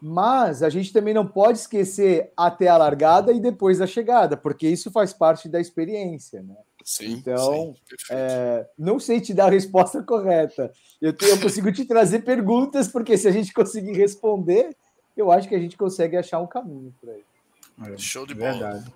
Mas 0.00 0.62
a 0.62 0.70
gente 0.70 0.92
também 0.92 1.12
não 1.12 1.26
pode 1.26 1.58
esquecer 1.58 2.32
até 2.36 2.68
a 2.68 2.76
largada 2.76 3.32
e 3.32 3.40
depois 3.40 3.78
da 3.78 3.86
chegada, 3.86 4.36
porque 4.36 4.68
isso 4.68 4.92
faz 4.92 5.12
parte 5.12 5.48
da 5.48 5.60
experiência, 5.60 6.40
né? 6.40 6.56
Sim, 6.90 7.12
então, 7.12 7.72
sim, 7.88 7.96
é, 8.10 8.66
não 8.76 8.98
sei 8.98 9.20
te 9.20 9.32
dar 9.32 9.46
a 9.46 9.50
resposta 9.50 10.02
correta. 10.02 10.72
Eu, 11.00 11.12
te, 11.12 11.24
eu 11.24 11.40
consigo 11.40 11.70
te 11.70 11.84
trazer 11.84 12.24
perguntas, 12.24 12.88
porque 12.88 13.16
se 13.16 13.28
a 13.28 13.30
gente 13.30 13.52
conseguir 13.52 13.92
responder, 13.92 14.76
eu 15.16 15.30
acho 15.30 15.48
que 15.48 15.54
a 15.54 15.58
gente 15.60 15.76
consegue 15.76 16.16
achar 16.16 16.40
um 16.40 16.48
caminho 16.48 16.92
para 17.00 17.12
isso. 17.12 17.92
É, 17.94 17.96
Show 17.96 18.26
de 18.26 18.34
bola. 18.34 18.50
Verdade. 18.50 18.92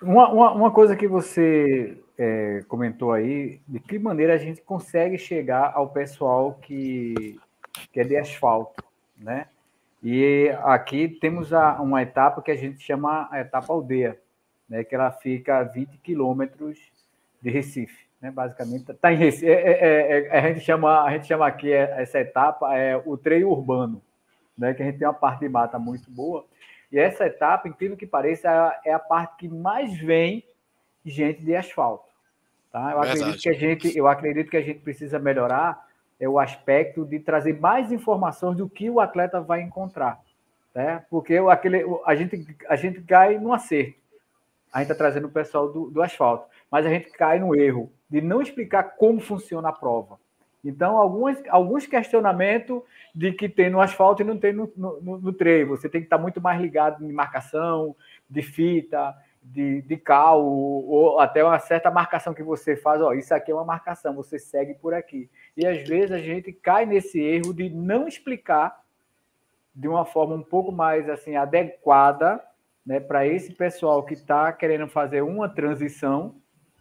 Uma, 0.00 0.30
uma, 0.30 0.52
uma, 0.52 0.70
coisa 0.70 0.96
que 0.96 1.06
você 1.06 1.98
é, 2.16 2.64
comentou 2.66 3.12
aí, 3.12 3.60
de 3.68 3.78
que 3.78 3.98
maneira 3.98 4.32
a 4.32 4.38
gente 4.38 4.62
consegue 4.62 5.18
chegar 5.18 5.72
ao 5.74 5.90
pessoal 5.90 6.54
que, 6.62 7.38
que 7.92 8.00
é 8.00 8.04
de 8.04 8.16
asfalto, 8.16 8.82
né? 9.18 9.48
E 10.02 10.48
aqui 10.62 11.08
temos 11.08 11.52
a, 11.52 11.78
uma 11.82 12.00
etapa 12.00 12.40
que 12.40 12.50
a 12.50 12.56
gente 12.56 12.82
chama 12.82 13.28
a 13.30 13.40
etapa 13.40 13.70
aldeia 13.70 14.18
né, 14.68 14.84
que 14.84 14.94
ela 14.94 15.10
fica 15.10 15.58
a 15.58 15.62
20 15.62 15.98
quilômetros 15.98 16.78
de 17.40 17.50
Recife, 17.50 18.06
né, 18.20 18.30
basicamente. 18.30 18.92
Tá 18.94 19.12
em 19.12 19.16
Recife, 19.16 19.48
é, 19.48 19.52
é, 19.52 20.28
é, 20.28 20.38
a, 20.38 20.48
gente 20.48 20.60
chama, 20.60 21.02
a 21.02 21.10
gente 21.12 21.26
chama 21.26 21.46
aqui 21.46 21.72
essa 21.72 22.20
etapa 22.20 22.76
é 22.76 22.96
o 22.96 23.16
treino 23.16 23.50
urbano, 23.50 24.02
né, 24.56 24.74
que 24.74 24.82
a 24.82 24.86
gente 24.86 24.98
tem 24.98 25.06
uma 25.06 25.14
parte 25.14 25.40
de 25.40 25.48
mata 25.48 25.78
muito 25.78 26.10
boa. 26.10 26.44
E 26.90 26.98
essa 26.98 27.26
etapa, 27.26 27.68
incrível 27.68 27.96
que 27.96 28.06
pareça, 28.06 28.48
é 28.84 28.92
a 28.92 28.98
parte 28.98 29.36
que 29.38 29.48
mais 29.48 29.96
vem 29.98 30.44
gente 31.04 31.42
de 31.42 31.54
asfalto. 31.54 32.06
Tá? 32.72 32.92
Eu, 32.92 33.00
acredito 33.00 33.38
que 33.38 33.48
a 33.48 33.52
gente, 33.52 33.96
eu 33.96 34.06
acredito 34.06 34.50
que 34.50 34.56
a 34.56 34.62
gente 34.62 34.80
precisa 34.80 35.18
melhorar 35.18 35.86
é 36.18 36.28
o 36.28 36.38
aspecto 36.38 37.04
de 37.04 37.18
trazer 37.20 37.60
mais 37.60 37.92
informações 37.92 38.56
do 38.56 38.68
que 38.68 38.88
o 38.88 39.00
atleta 39.00 39.40
vai 39.40 39.60
encontrar. 39.60 40.18
Né? 40.74 41.04
Porque 41.10 41.36
aquele, 41.36 41.84
a, 42.06 42.14
gente, 42.14 42.56
a 42.68 42.76
gente 42.76 43.02
cai 43.02 43.38
no 43.38 43.52
acerto 43.52 44.05
a 44.76 44.80
gente 44.80 44.92
está 44.92 44.94
trazendo 44.94 45.26
o 45.26 45.30
pessoal 45.30 45.72
do, 45.72 45.90
do 45.90 46.02
asfalto. 46.02 46.46
Mas 46.70 46.84
a 46.84 46.90
gente 46.90 47.10
cai 47.10 47.40
no 47.40 47.54
erro 47.54 47.90
de 48.10 48.20
não 48.20 48.42
explicar 48.42 48.82
como 48.98 49.20
funciona 49.20 49.70
a 49.70 49.72
prova. 49.72 50.18
Então, 50.62 50.98
alguns, 50.98 51.86
questionamentos 51.86 52.82
de 53.14 53.32
que 53.32 53.48
tem 53.48 53.70
no 53.70 53.80
asfalto 53.80 54.20
e 54.20 54.24
não 54.24 54.36
tem 54.36 54.52
no, 54.52 54.70
no, 54.76 55.18
no 55.18 55.32
treino. 55.32 55.70
Você 55.70 55.88
tem 55.88 56.02
que 56.02 56.06
estar 56.06 56.18
muito 56.18 56.42
mais 56.42 56.60
ligado 56.60 57.02
em 57.02 57.10
marcação, 57.10 57.96
de 58.28 58.42
fita, 58.42 59.16
de, 59.42 59.80
de 59.80 59.96
cal, 59.96 60.44
ou 60.44 61.20
até 61.20 61.42
uma 61.42 61.58
certa 61.58 61.90
marcação 61.90 62.34
que 62.34 62.42
você 62.42 62.76
faz. 62.76 63.00
Ó, 63.00 63.14
isso 63.14 63.32
aqui 63.32 63.50
é 63.50 63.54
uma 63.54 63.64
marcação, 63.64 64.14
você 64.14 64.38
segue 64.38 64.74
por 64.74 64.92
aqui. 64.92 65.30
E 65.56 65.66
às 65.66 65.88
vezes 65.88 66.12
a 66.12 66.18
gente 66.18 66.52
cai 66.52 66.84
nesse 66.84 67.18
erro 67.18 67.54
de 67.54 67.70
não 67.70 68.06
explicar 68.06 68.78
de 69.74 69.88
uma 69.88 70.04
forma 70.04 70.34
um 70.34 70.42
pouco 70.42 70.70
mais 70.70 71.08
assim 71.08 71.34
adequada 71.34 72.44
né, 72.86 73.00
para 73.00 73.26
esse 73.26 73.52
pessoal 73.52 74.04
que 74.04 74.14
está 74.14 74.52
querendo 74.52 74.86
fazer 74.86 75.22
uma 75.22 75.48
transição, 75.48 76.36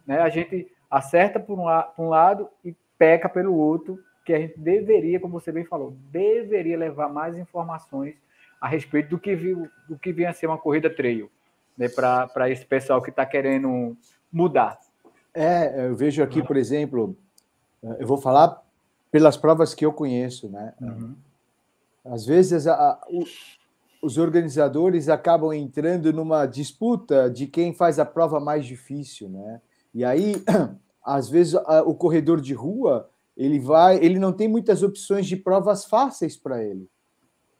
né, 0.05 0.19
a 0.19 0.29
gente 0.29 0.71
acerta 0.89 1.39
por 1.39 1.59
um, 1.59 1.65
por 1.95 2.05
um 2.05 2.09
lado 2.09 2.47
e 2.63 2.75
peca 2.97 3.27
pelo 3.27 3.55
outro, 3.55 4.00
que 4.24 4.33
a 4.33 4.39
gente 4.39 4.59
deveria, 4.59 5.19
como 5.19 5.39
você 5.39 5.51
bem 5.51 5.65
falou, 5.65 5.95
deveria 6.12 6.77
levar 6.77 7.09
mais 7.09 7.38
informações 7.38 8.15
a 8.62 8.67
respeito 8.67 9.09
do 9.09 9.19
que, 9.19 9.35
viu, 9.35 9.69
do 9.89 9.97
que 9.97 10.13
vinha 10.13 10.29
a 10.29 10.33
ser 10.33 10.47
uma 10.47 10.57
corrida 10.57 10.89
trail, 10.89 11.29
né, 11.77 11.88
para 11.89 12.50
esse 12.50 12.65
pessoal 12.65 13.01
que 13.01 13.09
está 13.09 13.25
querendo 13.25 13.97
mudar. 14.31 14.79
É, 15.33 15.88
eu 15.88 15.95
vejo 15.95 16.24
aqui, 16.24 16.41
por 16.41 16.55
exemplo, 16.55 17.15
eu 18.00 18.07
vou 18.07 18.17
falar 18.17 18.62
pelas 19.12 19.35
provas 19.38 19.74
que 19.74 19.85
eu 19.85 19.93
conheço, 19.93 20.50
né? 20.50 20.74
Uhum. 20.79 21.15
Às 22.05 22.25
vezes 22.25 22.67
a, 22.67 22.74
a, 22.74 23.00
os 24.05 24.19
organizadores 24.19 25.09
acabam 25.09 25.51
entrando 25.51 26.13
numa 26.13 26.45
disputa 26.45 27.27
de 27.27 27.47
quem 27.47 27.74
faz 27.74 27.97
a 27.97 28.05
prova 28.05 28.39
mais 28.39 28.63
difícil, 28.63 29.27
né? 29.27 29.59
E 29.91 30.05
aí, 30.05 30.35
às 31.03 31.27
vezes, 31.27 31.55
o 31.85 31.95
corredor 31.95 32.39
de 32.39 32.53
rua 32.53 33.09
ele 33.35 33.59
vai, 33.59 33.97
ele 33.97 34.19
não 34.19 34.31
tem 34.31 34.47
muitas 34.47 34.83
opções 34.83 35.25
de 35.25 35.35
provas 35.35 35.85
fáceis 35.85 36.38
para 36.38 36.63
ele, 36.63 36.88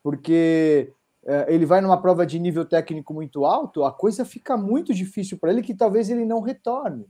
porque 0.04 0.94
é, 1.26 1.52
ele 1.52 1.66
vai 1.66 1.82
numa 1.82 2.00
prova 2.00 2.28
de 2.28 2.38
nível 2.38 2.64
técnico 2.64 3.12
muito 3.12 3.44
alto, 3.44 3.84
a 3.84 3.92
coisa 3.92 4.24
fica 4.24 4.56
muito 4.56 4.94
difícil 4.94 5.40
para 5.40 5.52
ele 5.52 5.64
que 5.64 5.74
talvez 5.74 6.12
ele 6.12 6.26
não 6.26 6.42
retorne, 6.42 7.08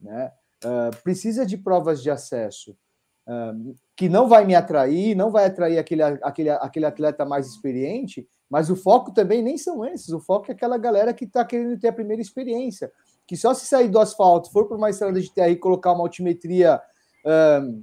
né? 0.00 0.32
Uh, 0.64 0.90
precisa 1.04 1.46
de 1.46 1.56
provas 1.56 2.02
de 2.02 2.10
acesso 2.10 2.72
uh, 3.28 3.76
que 3.94 4.08
não 4.08 4.26
vai 4.26 4.44
me 4.44 4.56
atrair, 4.56 5.14
não 5.14 5.30
vai 5.30 5.44
atrair 5.44 5.78
aquele, 5.78 6.02
aquele, 6.02 6.50
aquele 6.50 6.86
atleta 6.86 7.24
mais 7.24 7.46
experiente 7.46 8.26
mas 8.50 8.70
o 8.70 8.76
foco 8.76 9.12
também 9.12 9.42
nem 9.42 9.58
são 9.58 9.84
esses, 9.84 10.08
o 10.10 10.20
foco 10.20 10.50
é 10.50 10.54
aquela 10.54 10.78
galera 10.78 11.12
que 11.12 11.24
está 11.24 11.44
querendo 11.44 11.78
ter 11.78 11.88
a 11.88 11.92
primeira 11.92 12.22
experiência, 12.22 12.90
que 13.26 13.36
só 13.36 13.52
se 13.52 13.66
sair 13.66 13.88
do 13.88 13.98
asfalto, 13.98 14.50
for 14.50 14.66
para 14.66 14.76
uma 14.76 14.90
estrada 14.90 15.20
de 15.20 15.32
terra 15.32 15.50
e 15.50 15.56
colocar 15.56 15.92
uma 15.92 16.04
altimetria 16.04 16.80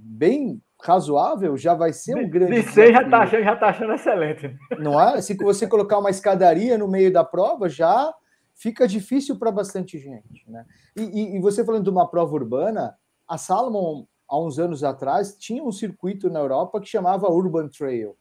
bem 0.02 0.62
razoável, 0.82 1.58
já 1.58 1.74
vai 1.74 1.94
ser 1.94 2.16
um 2.16 2.30
grande. 2.30 2.62
De 2.62 2.72
100 2.72 2.94
já 2.94 3.02
está 3.02 3.20
achando, 3.20 3.44
já 3.44 3.56
tá 3.56 3.68
achando 3.68 3.94
excelente. 3.94 4.56
Não 4.80 5.00
é? 5.00 5.22
Se 5.22 5.36
você 5.36 5.68
colocar 5.68 5.98
uma 5.98 6.10
escadaria 6.10 6.78
no 6.78 6.88
meio 6.88 7.12
da 7.12 7.24
prova, 7.24 7.68
já 7.70 8.14
fica 8.54 8.88
difícil 8.88 9.38
para 9.38 9.52
bastante 9.52 9.98
gente. 9.98 10.50
Né? 10.50 10.66
E, 10.96 11.02
e, 11.02 11.36
e, 11.36 11.40
você 11.40 11.64
falando 11.64 11.84
de 11.84 11.90
uma 11.90 12.10
prova 12.10 12.34
urbana, 12.34 12.96
a 13.28 13.38
Salomon, 13.38 14.06
há 14.28 14.40
uns 14.40 14.60
anos 14.60 14.84
atrás, 14.84 15.36
tinha 15.38 15.64
um 15.64 15.72
circuito 15.72 16.30
na 16.30 16.40
Europa 16.40 16.80
que 16.80 16.88
chamava 16.88 17.32
Urban 17.32 17.68
Trail. 17.68 18.16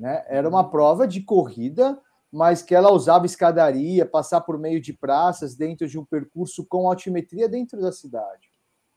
Né? 0.00 0.24
Era 0.28 0.48
uma 0.48 0.70
prova 0.70 1.06
de 1.06 1.20
corrida, 1.20 2.00
mas 2.32 2.62
que 2.62 2.74
ela 2.74 2.90
usava 2.90 3.26
escadaria, 3.26 4.06
passar 4.06 4.40
por 4.40 4.58
meio 4.58 4.80
de 4.80 4.94
praças 4.94 5.54
dentro 5.54 5.86
de 5.86 5.98
um 5.98 6.04
percurso 6.06 6.64
com 6.64 6.88
altimetria 6.88 7.46
dentro 7.46 7.78
da 7.78 7.92
cidade. 7.92 8.48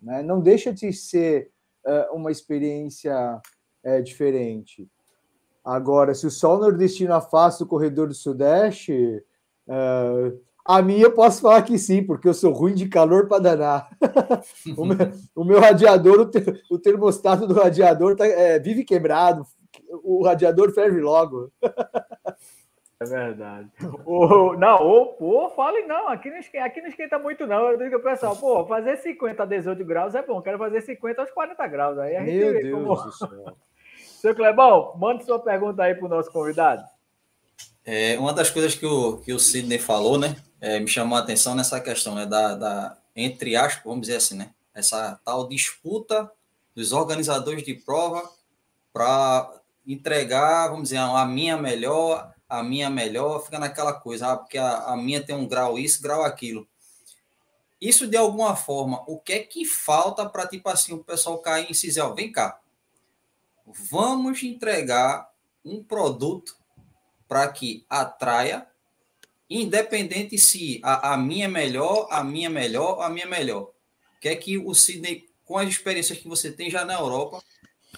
Né? 0.01 0.23
Não 0.23 0.39
deixa 0.39 0.71
de 0.71 0.93
ser 0.93 1.51
uh, 1.85 2.15
uma 2.15 2.31
experiência 2.31 3.41
uh, 3.85 4.01
diferente. 4.01 4.89
Agora, 5.61 6.15
se 6.15 6.25
o 6.25 6.31
sol 6.31 6.57
nordestino 6.57 7.13
afasta 7.13 7.65
o 7.65 7.67
corredor 7.67 8.07
do 8.07 8.13
Sudeste, 8.13 9.21
uh, 9.67 10.39
a 10.65 10.81
minha 10.81 11.03
eu 11.03 11.11
posso 11.11 11.41
falar 11.41 11.63
que 11.63 11.77
sim, 11.77 12.01
porque 12.01 12.29
eu 12.29 12.33
sou 12.33 12.53
ruim 12.53 12.75
de 12.75 12.87
calor 12.87 13.27
para 13.27 13.43
danar. 13.43 13.89
o, 14.77 14.85
meu, 14.85 14.97
o, 15.35 15.43
meu, 15.43 15.59
radiador, 15.59 16.21
o, 16.21 16.25
ter, 16.25 16.63
o 16.71 16.79
termostato 16.79 17.45
do 17.45 17.55
radiador 17.55 18.15
tá, 18.15 18.25
é, 18.25 18.57
vive 18.57 18.85
quebrado, 18.85 19.45
o 20.03 20.23
radiador 20.23 20.71
ferve 20.73 20.99
logo. 20.99 21.51
É 22.99 23.05
verdade. 23.05 23.69
O, 24.05 24.53
não, 24.55 24.81
ou, 24.81 25.13
pô, 25.13 25.49
fale 25.49 25.81
não, 25.83 26.07
aqui 26.07 26.29
não, 26.29 26.37
esquenta, 26.37 26.65
aqui 26.65 26.81
não 26.81 26.87
esquenta 26.87 27.19
muito, 27.19 27.45
não. 27.45 27.69
Eu 27.69 27.77
digo 27.77 27.95
ao 27.95 28.01
pessoal, 28.01 28.35
pô, 28.35 28.65
fazer 28.65 28.97
50 28.97 29.43
a 29.43 29.45
18 29.45 29.85
graus 29.85 30.15
é 30.15 30.21
bom, 30.21 30.41
quero 30.41 30.57
fazer 30.57 30.81
50 30.81 31.21
aos 31.21 31.31
40 31.31 31.67
graus. 31.67 31.97
Aí 31.97 32.15
a 32.15 32.25
gente 32.25 32.37
Meu 32.37 32.53
Deus 32.53 32.71
como... 32.71 32.95
do 32.95 33.11
céu. 33.11 33.57
Seu 34.23 34.33
Clebão, 34.33 34.93
manda 34.97 35.21
sua 35.25 35.37
pergunta 35.37 35.83
aí 35.83 35.95
para 35.95 36.05
o 36.05 36.09
nosso 36.09 36.31
convidado. 36.31 36.81
É, 37.85 38.17
uma 38.17 38.31
das 38.31 38.49
coisas 38.49 38.73
que 38.73 38.85
o, 38.85 39.17
que 39.17 39.33
o 39.33 39.39
Sidney 39.39 39.79
falou, 39.79 40.17
né, 40.17 40.37
é, 40.61 40.79
me 40.79 40.87
chamou 40.87 41.17
a 41.17 41.21
atenção 41.21 41.53
nessa 41.53 41.81
questão, 41.81 42.15
né, 42.15 42.25
da, 42.25 42.55
da, 42.55 42.97
entre 43.13 43.57
aspas, 43.57 43.83
vamos 43.83 44.01
dizer 44.01 44.15
assim, 44.15 44.37
né, 44.37 44.51
essa 44.73 45.19
tal 45.25 45.49
disputa 45.49 46.31
dos 46.73 46.93
organizadores 46.93 47.63
de 47.63 47.73
prova 47.73 48.23
para 48.93 49.51
entregar, 49.85 50.67
vamos 50.69 50.83
dizer, 50.89 50.97
a 50.97 51.25
minha 51.25 51.57
melhor, 51.57 52.33
a 52.47 52.63
minha 52.63 52.89
melhor, 52.89 53.43
fica 53.43 53.59
naquela 53.59 53.93
coisa, 53.93 54.31
ah, 54.31 54.37
porque 54.37 54.57
a, 54.57 54.83
a 54.85 54.97
minha 54.97 55.23
tem 55.23 55.35
um 55.35 55.47
grau 55.47 55.77
isso, 55.77 56.01
grau 56.01 56.23
aquilo. 56.23 56.67
Isso, 57.81 58.07
de 58.07 58.15
alguma 58.15 58.55
forma, 58.55 59.03
o 59.07 59.19
que 59.19 59.33
é 59.33 59.39
que 59.39 59.65
falta 59.65 60.27
para, 60.29 60.47
tipo 60.47 60.69
assim, 60.69 60.93
o 60.93 61.03
pessoal 61.03 61.39
cair 61.39 61.67
em 61.69 62.01
ó, 62.01 62.13
vem 62.13 62.31
cá, 62.31 62.59
vamos 63.65 64.41
entregar 64.43 65.29
um 65.65 65.83
produto 65.83 66.55
para 67.27 67.47
que 67.47 67.85
atraia, 67.89 68.67
independente 69.49 70.37
se 70.37 70.79
a, 70.83 71.13
a 71.13 71.17
minha 71.17 71.45
é 71.45 71.49
melhor, 71.49 72.07
a 72.09 72.23
minha 72.23 72.47
é 72.47 72.49
melhor, 72.49 73.01
a 73.01 73.09
minha 73.09 73.25
é 73.25 73.29
melhor. 73.29 73.63
O 73.63 74.19
que 74.21 74.29
é 74.29 74.35
que 74.35 74.57
o 74.57 74.73
Sidney, 74.73 75.27
com 75.43 75.57
as 75.57 75.67
experiências 75.67 76.17
que 76.17 76.27
você 76.27 76.51
tem 76.51 76.69
já 76.69 76.85
na 76.85 76.93
Europa, 76.93 77.43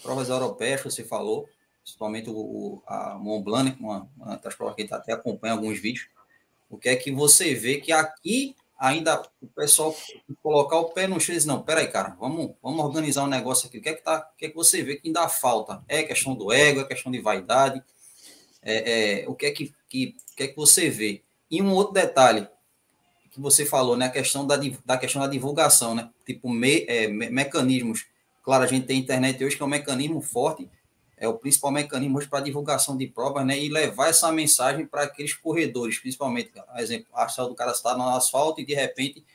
provas 0.02 0.30
europeias, 0.30 0.82
você 0.82 1.04
falou, 1.04 1.48
principalmente 1.86 2.30
o, 2.32 2.34
o 2.34 2.84
a 2.88 3.14
Mont 3.14 3.44
Blanc, 3.44 3.78
uma, 3.80 4.10
uma 4.18 4.38
das 4.38 4.56
provas 4.56 4.76
que 4.76 4.82
ele 4.82 4.94
até 4.94 5.14
acompanha 5.14 5.54
alguns 5.54 5.80
vídeos, 5.80 6.08
o 6.68 6.78
que 6.80 6.90
é 6.90 6.96
que 6.96 7.12
você 7.12 7.54
vê 7.54 7.78
que 7.78 7.92
aqui 7.92 8.56
ainda 8.78 9.22
o 9.40 9.48
pessoal 9.48 9.96
colocar 10.42 10.78
o 10.80 10.90
pé 10.90 11.08
no 11.08 11.20
chão 11.20 11.34
e 11.34 11.38
diz, 11.38 11.46
não, 11.46 11.62
peraí, 11.62 11.88
cara, 11.88 12.18
vamos, 12.20 12.56
vamos 12.62 12.84
organizar 12.84 13.24
um 13.24 13.28
negócio 13.28 13.68
aqui. 13.68 13.78
O 13.78 13.82
que 13.82 13.90
é 13.90 13.94
que, 13.94 14.04
tá, 14.04 14.30
o 14.34 14.38
que, 14.38 14.48
é 14.48 14.50
que 14.50 14.56
você 14.56 14.82
vê 14.82 14.96
que 14.96 15.08
ainda 15.08 15.30
falta? 15.30 15.84
É 15.88 16.04
questão 16.04 16.36
do 16.36 16.52
ego, 16.52 16.82
é 16.82 16.86
questão 16.86 17.12
de 17.12 17.22
vaidade, 17.22 17.82
é, 18.62 19.22
é, 19.22 19.30
o 19.30 19.36
que 19.36 19.46
é 19.46 19.52
que, 19.52 19.74
que, 19.88 20.16
que, 20.36 20.44
é 20.44 20.48
que 20.48 20.56
você 20.56 20.90
vê? 20.90 21.22
E 21.52 21.62
um 21.62 21.72
outro 21.72 21.94
detalhe 21.94 22.48
que 23.32 23.40
você 23.40 23.64
falou, 23.64 23.96
né, 23.96 24.08
a 24.08 24.12
questão 24.12 24.46
da, 24.48 24.58
da 24.84 24.98
questão 24.98 25.22
da 25.22 25.28
divulgação, 25.28 25.94
né, 25.94 26.10
tipo 26.26 26.50
me, 26.50 26.84
é, 26.88 27.08
me, 27.08 27.30
mecanismos. 27.30 28.08
Claro, 28.42 28.64
a 28.64 28.68
gente 28.68 28.88
tem 28.88 29.00
internet 29.00 29.44
hoje 29.44 29.56
que 29.56 29.62
é 29.62 29.66
um 29.66 29.70
mecanismo 29.70 30.20
forte, 30.22 30.68
é 31.18 31.28
o 31.28 31.38
principal 31.38 31.72
mecanismo 31.72 32.18
hoje 32.18 32.28
para 32.28 32.42
divulgação 32.42 32.98
de 32.98 33.08
provas, 33.08 33.46
né? 33.46 33.58
E 33.58 33.70
levar 33.70 34.10
essa 34.10 34.32
mensagem 34.32 34.86
para 34.86 35.04
aqueles 35.04 35.34
corredores, 35.34 35.98
principalmente, 35.98 36.50
por 36.52 36.64
exemplo, 36.78 37.08
a 37.14 37.26
ação 37.26 37.48
do 37.48 37.56
cara 37.56 37.72
está 37.72 37.98
no 37.98 38.08
asfalto 38.10 38.60
e 38.60 38.66
de 38.66 38.74
repente 38.74 39.26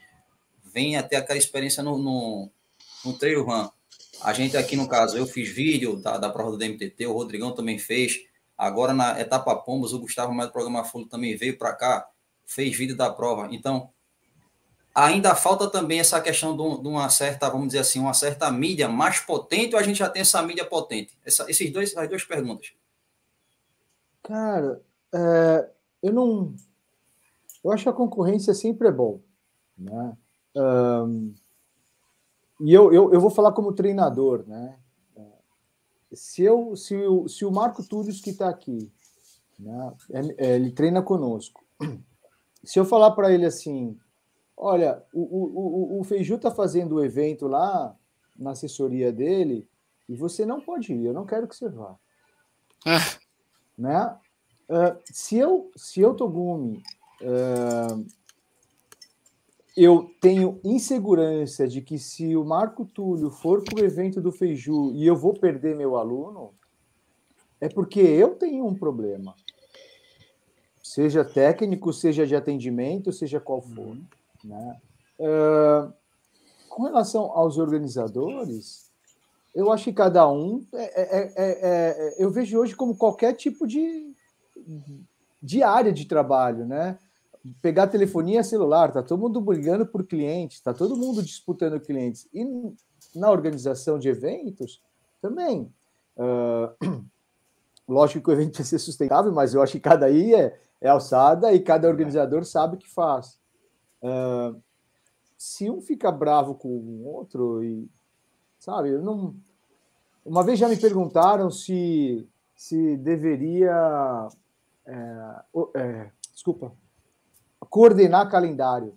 vem 0.63 0.97
até 0.97 1.17
aquela 1.17 1.39
experiência 1.39 1.83
no, 1.83 1.97
no, 1.99 2.51
no 3.05 3.19
trail 3.19 3.43
run. 3.45 3.69
A 4.23 4.33
gente 4.35 4.57
aqui, 4.57 4.77
no 4.77 4.87
caso, 4.87 5.17
eu 5.17 5.27
fiz 5.27 5.49
vídeo 5.49 5.97
da, 5.97 6.19
da 6.19 6.29
prova 6.29 6.51
do 6.51 6.59
DMTT, 6.59 7.07
o 7.07 7.13
Rodrigão 7.13 7.53
também 7.53 7.79
fez. 7.79 8.21
Agora, 8.57 8.93
na 8.93 9.19
etapa 9.19 9.57
Pombos, 9.57 9.95
o 9.95 9.99
Gustavo 9.99 10.35
mais 10.35 10.51
do 10.51 10.53
programa 10.53 10.85
Fulo 10.85 11.07
também 11.07 11.35
veio 11.35 11.57
para 11.57 11.73
cá, 11.73 12.07
fez 12.47 12.77
vídeo 12.77 12.95
da 12.95 13.09
prova. 13.11 13.49
Então, 13.51 13.91
ainda 14.95 15.35
falta 15.35 15.71
também 15.71 16.01
essa 16.01 16.21
questão 16.21 16.57
de, 16.57 16.89
uma 16.89 17.09
certa, 17.09 17.49
vamos 17.49 17.69
dizer 17.69 17.81
assim, 17.81 18.01
uma 18.01 18.15
certa 18.15 18.51
mídia 18.51 18.89
mais 18.89 19.21
potente 19.21 19.75
ou 19.75 19.81
a 19.81 19.83
gente 19.83 19.99
já 19.99 20.09
tem 20.09 20.23
essa 20.23 20.43
mídia 20.43 20.65
potente? 20.65 21.17
Essa, 21.25 21.49
esses 21.51 21.73
dois, 21.73 21.93
essas 21.93 22.09
duas 22.09 22.25
perguntas. 22.25 22.73
Cara, 24.23 24.83
é, 25.13 25.71
eu 26.03 26.13
não. 26.13 26.55
Eu 27.63 27.73
acho 27.73 27.85
que 27.85 27.89
a 27.89 27.95
concorrência 27.95 28.55
sempre 28.55 28.89
é 28.89 28.93
bom. 28.93 29.21
Né? 29.77 30.17
Um, 30.57 31.35
e 32.61 32.73
eu, 32.75 32.93
eu, 32.93 33.13
eu 33.13 33.21
vou 33.21 33.31
falar 33.31 33.53
como 33.53 33.73
treinador, 33.73 34.45
né? 34.47 34.79
Se, 36.13 36.43
eu, 36.43 36.75
se, 36.75 36.97
o, 36.97 37.29
se 37.29 37.45
o 37.45 37.53
Marco 37.53 37.85
Túlio 37.85 38.13
que 38.13 38.31
está 38.31 38.49
aqui, 38.49 38.93
né, 39.59 39.93
é, 40.11 40.47
é, 40.47 40.57
ele 40.57 40.73
treina 40.73 41.01
conosco, 41.03 41.65
se 42.65 42.81
eu 42.81 42.85
falar 42.85 43.13
para 43.13 43.33
ele 43.33 43.47
assim, 43.47 43.97
Olha, 44.63 45.03
o, 45.15 45.23
o, 45.23 46.01
o, 46.01 46.05
Feiju 46.05 46.35
está 46.35 46.51
fazendo 46.51 46.97
o 46.97 47.03
evento 47.03 47.49
lá 47.49 47.97
na 48.37 48.51
assessoria 48.51 49.11
dele 49.11 49.67
e 50.07 50.15
você 50.15 50.45
não 50.45 50.61
pode 50.61 50.93
ir, 50.93 51.07
eu 51.07 51.15
não 51.15 51.25
quero 51.25 51.49
que 51.49 51.57
você 51.57 51.67
vá. 51.71 51.97
É. 52.87 52.99
Né? 53.79 54.19
Uh, 54.69 55.01
se 55.07 55.39
eu, 55.39 55.71
se 55.75 56.03
eu, 56.03 56.13
Togumi, 56.15 56.83
uh, 57.23 58.07
eu 59.75 60.11
tenho 60.21 60.61
insegurança 60.63 61.67
de 61.67 61.81
que 61.81 61.99
se 61.99 62.37
o 62.37 62.45
Marco 62.45 62.85
Túlio 62.85 63.31
for 63.31 63.65
para 63.65 63.83
o 63.83 63.85
evento 63.87 64.21
do 64.21 64.31
Feiju 64.31 64.93
e 64.93 65.07
eu 65.07 65.17
vou 65.17 65.33
perder 65.33 65.75
meu 65.75 65.97
aluno, 65.97 66.53
é 67.59 67.69
porque 67.71 68.01
eu 68.01 68.35
tenho 68.35 68.67
um 68.67 68.75
problema. 68.75 69.35
Seja 70.83 71.25
técnico, 71.25 71.95
seja 71.95 72.27
de 72.27 72.37
atendimento, 72.37 73.11
seja 73.11 73.41
qual 73.41 73.63
for. 73.63 73.87
Uhum. 73.87 74.05
Né? 74.45 74.81
Uh, 75.19 75.93
com 76.69 76.85
relação 76.85 77.25
aos 77.33 77.59
organizadores, 77.59 78.91
eu 79.55 79.73
acho 79.73 79.85
que 79.85 79.93
cada 79.93 80.31
um. 80.31 80.65
É, 80.73 81.03
é, 81.03 81.33
é, 81.37 82.15
eu 82.19 82.31
vejo 82.31 82.59
hoje 82.59 82.75
como 82.77 82.97
qualquer 82.97 83.35
tipo 83.35 83.67
de, 83.67 84.15
de 85.43 85.63
área 85.63 85.93
de 85.93 86.05
trabalho, 86.05 86.65
né? 86.65 86.99
Pegar 87.61 87.89
telefonia 87.89 88.45
celular, 88.45 88.93
tá 88.93 89.03
todo 89.03 89.21
mundo 89.21 89.41
brigando 89.41 89.87
por 89.87 90.07
clientes, 90.07 90.61
tá 90.61 90.75
todo 90.75 90.97
mundo 90.97 91.23
disputando 91.23 91.81
clientes. 91.81 92.29
E 92.33 92.45
na 93.15 93.31
organização 93.31 93.99
de 93.99 94.09
eventos, 94.09 94.81
também. 95.21 95.73
Uh, 96.17 97.05
lógico 97.89 98.25
que 98.25 98.31
o 98.31 98.33
evento 98.33 98.53
precisa 98.53 98.79
ser 98.79 98.79
sustentável, 98.79 99.33
mas 99.33 99.55
eu 99.55 99.63
acho 99.63 99.73
que 99.73 99.81
cada 99.81 100.07
aí 100.07 100.35
é, 100.35 100.59
é 100.81 100.89
alçada 100.89 101.53
e 101.53 101.61
cada 101.61 101.89
organizador 101.89 102.45
sabe 102.45 102.77
o 102.77 102.79
que 102.79 102.89
faz. 102.89 103.40
Uh, 104.03 104.61
se 105.37 105.71
um 105.71 105.81
fica 105.81 106.11
bravo 106.13 106.55
com 106.55 106.69
o 106.69 107.07
outro 107.07 107.63
e 107.65 107.89
sabe, 108.59 108.91
eu 108.91 109.03
não. 109.03 109.35
Uma 110.25 110.45
vez 110.45 110.59
já 110.59 110.69
me 110.69 110.77
perguntaram 110.77 111.51
se 111.51 112.29
se 112.61 112.95
deveria 112.99 114.29
é, 114.85 115.43
é, 115.77 116.11
desculpa 116.31 116.75
coordenar 117.71 118.31
calendário 118.31 118.95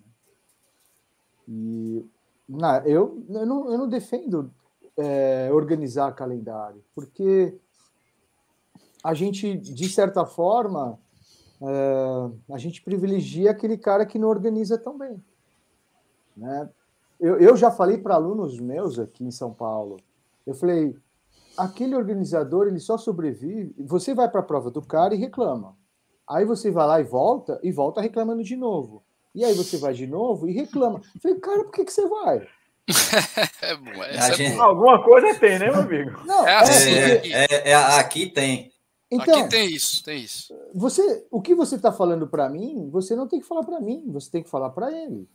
e 1.47 2.05
não, 2.47 2.75
eu, 2.85 3.23
eu, 3.29 3.45
não, 3.45 3.71
eu 3.71 3.77
não 3.77 3.87
defendo 3.87 4.53
é, 4.97 5.49
organizar 5.53 6.13
calendário 6.13 6.83
porque 6.93 7.57
a 9.01 9.13
gente 9.13 9.55
de 9.57 9.87
certa 9.87 10.25
forma 10.25 10.99
uh, 11.63 12.37
a 12.53 12.57
gente 12.57 12.81
privilegia 12.81 13.51
aquele 13.51 13.77
cara 13.77 14.05
que 14.05 14.19
não 14.19 14.27
organiza 14.27 14.77
tão 14.77 14.97
bem. 14.97 15.23
Né? 16.35 16.69
Eu, 17.19 17.39
eu 17.39 17.55
já 17.55 17.71
falei 17.71 17.97
para 17.97 18.15
alunos 18.15 18.59
meus 18.59 18.99
aqui 18.99 19.23
em 19.23 19.31
São 19.31 19.53
Paulo, 19.53 19.97
eu 20.45 20.53
falei, 20.53 20.95
aquele 21.57 21.95
organizador 21.95 22.67
ele 22.67 22.79
só 22.79 22.97
sobrevive. 22.97 23.73
Você 23.79 24.13
vai 24.13 24.29
para 24.29 24.41
a 24.41 24.43
prova 24.43 24.69
do 24.69 24.81
cara 24.81 25.15
e 25.15 25.17
reclama. 25.17 25.77
Aí 26.27 26.43
você 26.45 26.69
vai 26.69 26.85
lá 26.85 26.99
e 26.99 27.03
volta 27.03 27.59
e 27.63 27.71
volta 27.71 28.01
reclamando 28.01 28.43
de 28.43 28.55
novo. 28.55 29.03
E 29.33 29.43
aí 29.43 29.53
você 29.53 29.77
vai 29.77 29.93
de 29.93 30.05
novo 30.05 30.47
e 30.47 30.53
reclama. 30.53 31.01
Eu 31.15 31.21
falei, 31.21 31.39
cara, 31.39 31.63
por 31.63 31.71
que, 31.71 31.85
que 31.85 31.93
você 31.93 32.07
vai? 32.07 32.47
é 33.61 33.75
bom, 33.75 34.03
é 34.03 34.33
gente... 34.33 34.59
Alguma 34.59 35.01
coisa 35.01 35.39
tem, 35.39 35.57
né, 35.57 35.71
meu 35.71 35.81
amigo? 35.81 36.21
Não, 36.25 36.45
é, 36.45 36.55
assim, 36.55 36.91
é, 36.91 37.45
é, 37.49 37.69
é, 37.71 37.75
aqui 37.75 38.27
tem. 38.27 38.72
Então, 39.13 39.39
aqui 39.39 39.49
tem 39.49 39.69
isso, 39.69 40.03
tem 40.03 40.23
isso. 40.23 40.53
Você, 40.73 41.25
o 41.29 41.41
que 41.41 41.53
você 41.53 41.75
está 41.75 41.91
falando 41.91 42.27
para 42.27 42.49
mim, 42.49 42.89
você 42.89 43.15
não 43.15 43.27
tem 43.27 43.39
que 43.39 43.45
falar 43.45 43.63
para 43.63 43.79
mim, 43.79 44.03
você 44.07 44.31
tem 44.31 44.43
que 44.43 44.49
falar 44.49 44.69
para 44.71 44.91
ele. 44.91 45.27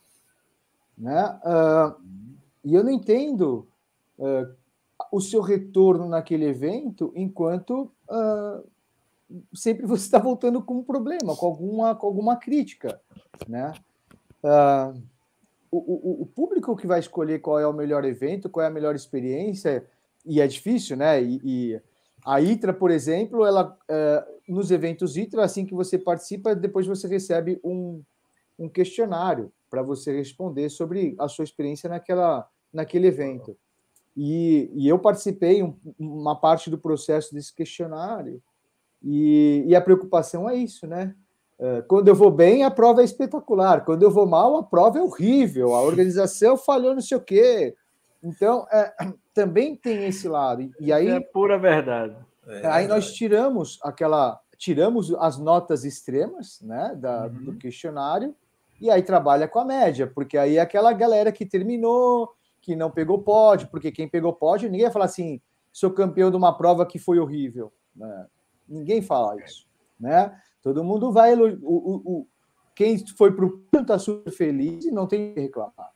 Né? 0.96 1.40
Uh, 1.44 2.02
e 2.64 2.74
eu 2.74 2.82
não 2.82 2.90
entendo 2.90 3.68
uh, 4.18 4.52
o 5.12 5.20
seu 5.20 5.40
retorno 5.40 6.08
naquele 6.08 6.46
evento 6.46 7.12
enquanto 7.14 7.92
uh, 8.10 8.68
sempre 9.54 9.86
você 9.86 10.04
está 10.04 10.18
voltando 10.18 10.60
com 10.60 10.78
um 10.78 10.82
problema, 10.82 11.36
com 11.36 11.46
alguma, 11.46 11.94
com 11.94 12.06
alguma 12.06 12.36
crítica. 12.36 13.00
Né? 13.46 13.72
O, 15.70 15.76
o, 15.76 16.22
o, 16.22 16.26
público 16.26 16.74
que 16.74 16.86
vai 16.86 16.98
escolher 16.98 17.40
qual 17.40 17.58
é 17.58 17.66
o 17.66 17.72
melhor 17.72 18.04
evento, 18.04 18.48
qual 18.48 18.64
é 18.64 18.68
a 18.68 18.72
melhor 18.72 18.94
experiência, 18.94 19.86
e 20.24 20.40
é 20.40 20.46
difícil, 20.46 20.96
né? 20.96 21.22
E, 21.22 21.40
e 21.44 21.80
a 22.28 22.42
ITRA, 22.42 22.74
por 22.74 22.90
exemplo, 22.90 23.46
ela 23.46 23.74
uh, 23.88 24.52
nos 24.52 24.70
eventos 24.70 25.16
ITRA, 25.16 25.42
assim 25.44 25.64
que 25.64 25.72
você 25.72 25.96
participa, 25.96 26.54
depois 26.54 26.86
você 26.86 27.08
recebe 27.08 27.58
um, 27.64 28.02
um 28.58 28.68
questionário 28.68 29.50
para 29.70 29.82
você 29.82 30.14
responder 30.14 30.68
sobre 30.68 31.16
a 31.18 31.26
sua 31.26 31.42
experiência 31.42 31.88
naquela, 31.88 32.46
naquele 32.70 33.06
evento. 33.06 33.56
E, 34.14 34.70
e 34.74 34.86
eu 34.86 34.98
participei 34.98 35.62
um, 35.62 35.74
uma 35.98 36.38
parte 36.38 36.68
do 36.68 36.76
processo 36.76 37.32
desse 37.32 37.54
questionário, 37.54 38.42
e, 39.02 39.64
e 39.66 39.74
a 39.74 39.80
preocupação 39.80 40.50
é 40.50 40.54
isso, 40.54 40.86
né? 40.86 41.14
É, 41.58 41.80
quando 41.88 42.08
eu 42.08 42.14
vou 42.14 42.30
bem, 42.30 42.62
a 42.62 42.70
prova 42.70 43.00
é 43.00 43.04
espetacular. 43.06 43.86
Quando 43.86 44.02
eu 44.02 44.10
vou 44.10 44.26
mal, 44.26 44.54
a 44.56 44.62
prova 44.62 44.98
é 44.98 45.02
horrível. 45.02 45.74
A 45.74 45.80
organização 45.80 46.58
falhou 46.58 46.94
não 46.94 47.00
sei 47.00 47.16
o 47.16 47.22
quê. 47.22 47.74
Então, 48.22 48.66
é, 48.70 48.92
também 49.38 49.76
tem 49.76 50.04
esse 50.06 50.28
lado. 50.28 50.68
E 50.80 50.92
aí 50.92 51.06
é 51.06 51.20
pura 51.20 51.56
verdade. 51.56 52.16
É 52.44 52.66
aí 52.66 52.88
nós 52.88 53.12
tiramos 53.12 53.78
aquela, 53.84 54.40
tiramos 54.56 55.14
as 55.14 55.38
notas 55.38 55.84
extremas, 55.84 56.60
né, 56.60 56.92
da, 56.96 57.26
uhum. 57.26 57.44
do 57.44 57.56
questionário 57.56 58.34
e 58.80 58.90
aí 58.90 59.00
trabalha 59.00 59.46
com 59.46 59.60
a 59.60 59.64
média, 59.64 60.10
porque 60.12 60.36
aí 60.36 60.56
é 60.56 60.60
aquela 60.60 60.92
galera 60.92 61.30
que 61.30 61.46
terminou, 61.46 62.32
que 62.60 62.74
não 62.74 62.90
pegou 62.90 63.22
pódio, 63.22 63.68
porque 63.70 63.92
quem 63.92 64.08
pegou 64.08 64.32
pódio, 64.32 64.68
ninguém 64.68 64.86
vai 64.86 64.92
falar 64.92 65.04
assim, 65.04 65.40
sou 65.72 65.92
campeão 65.92 66.32
de 66.32 66.36
uma 66.36 66.56
prova 66.56 66.84
que 66.84 66.98
foi 66.98 67.20
horrível. 67.20 67.72
Né? 67.94 68.26
Ninguém 68.68 69.02
fala 69.02 69.40
isso, 69.40 69.68
né? 70.00 70.36
Todo 70.60 70.82
mundo 70.82 71.12
vai. 71.12 71.34
O, 71.34 71.58
o, 71.62 72.02
o 72.04 72.26
quem 72.74 72.98
foi 73.16 73.32
para 73.32 73.44
o 73.44 73.62
está 73.72 73.98
super 74.00 74.32
feliz 74.32 74.84
e 74.84 74.90
não 74.90 75.06
tem 75.06 75.32
que 75.32 75.40
reclamar. 75.40 75.92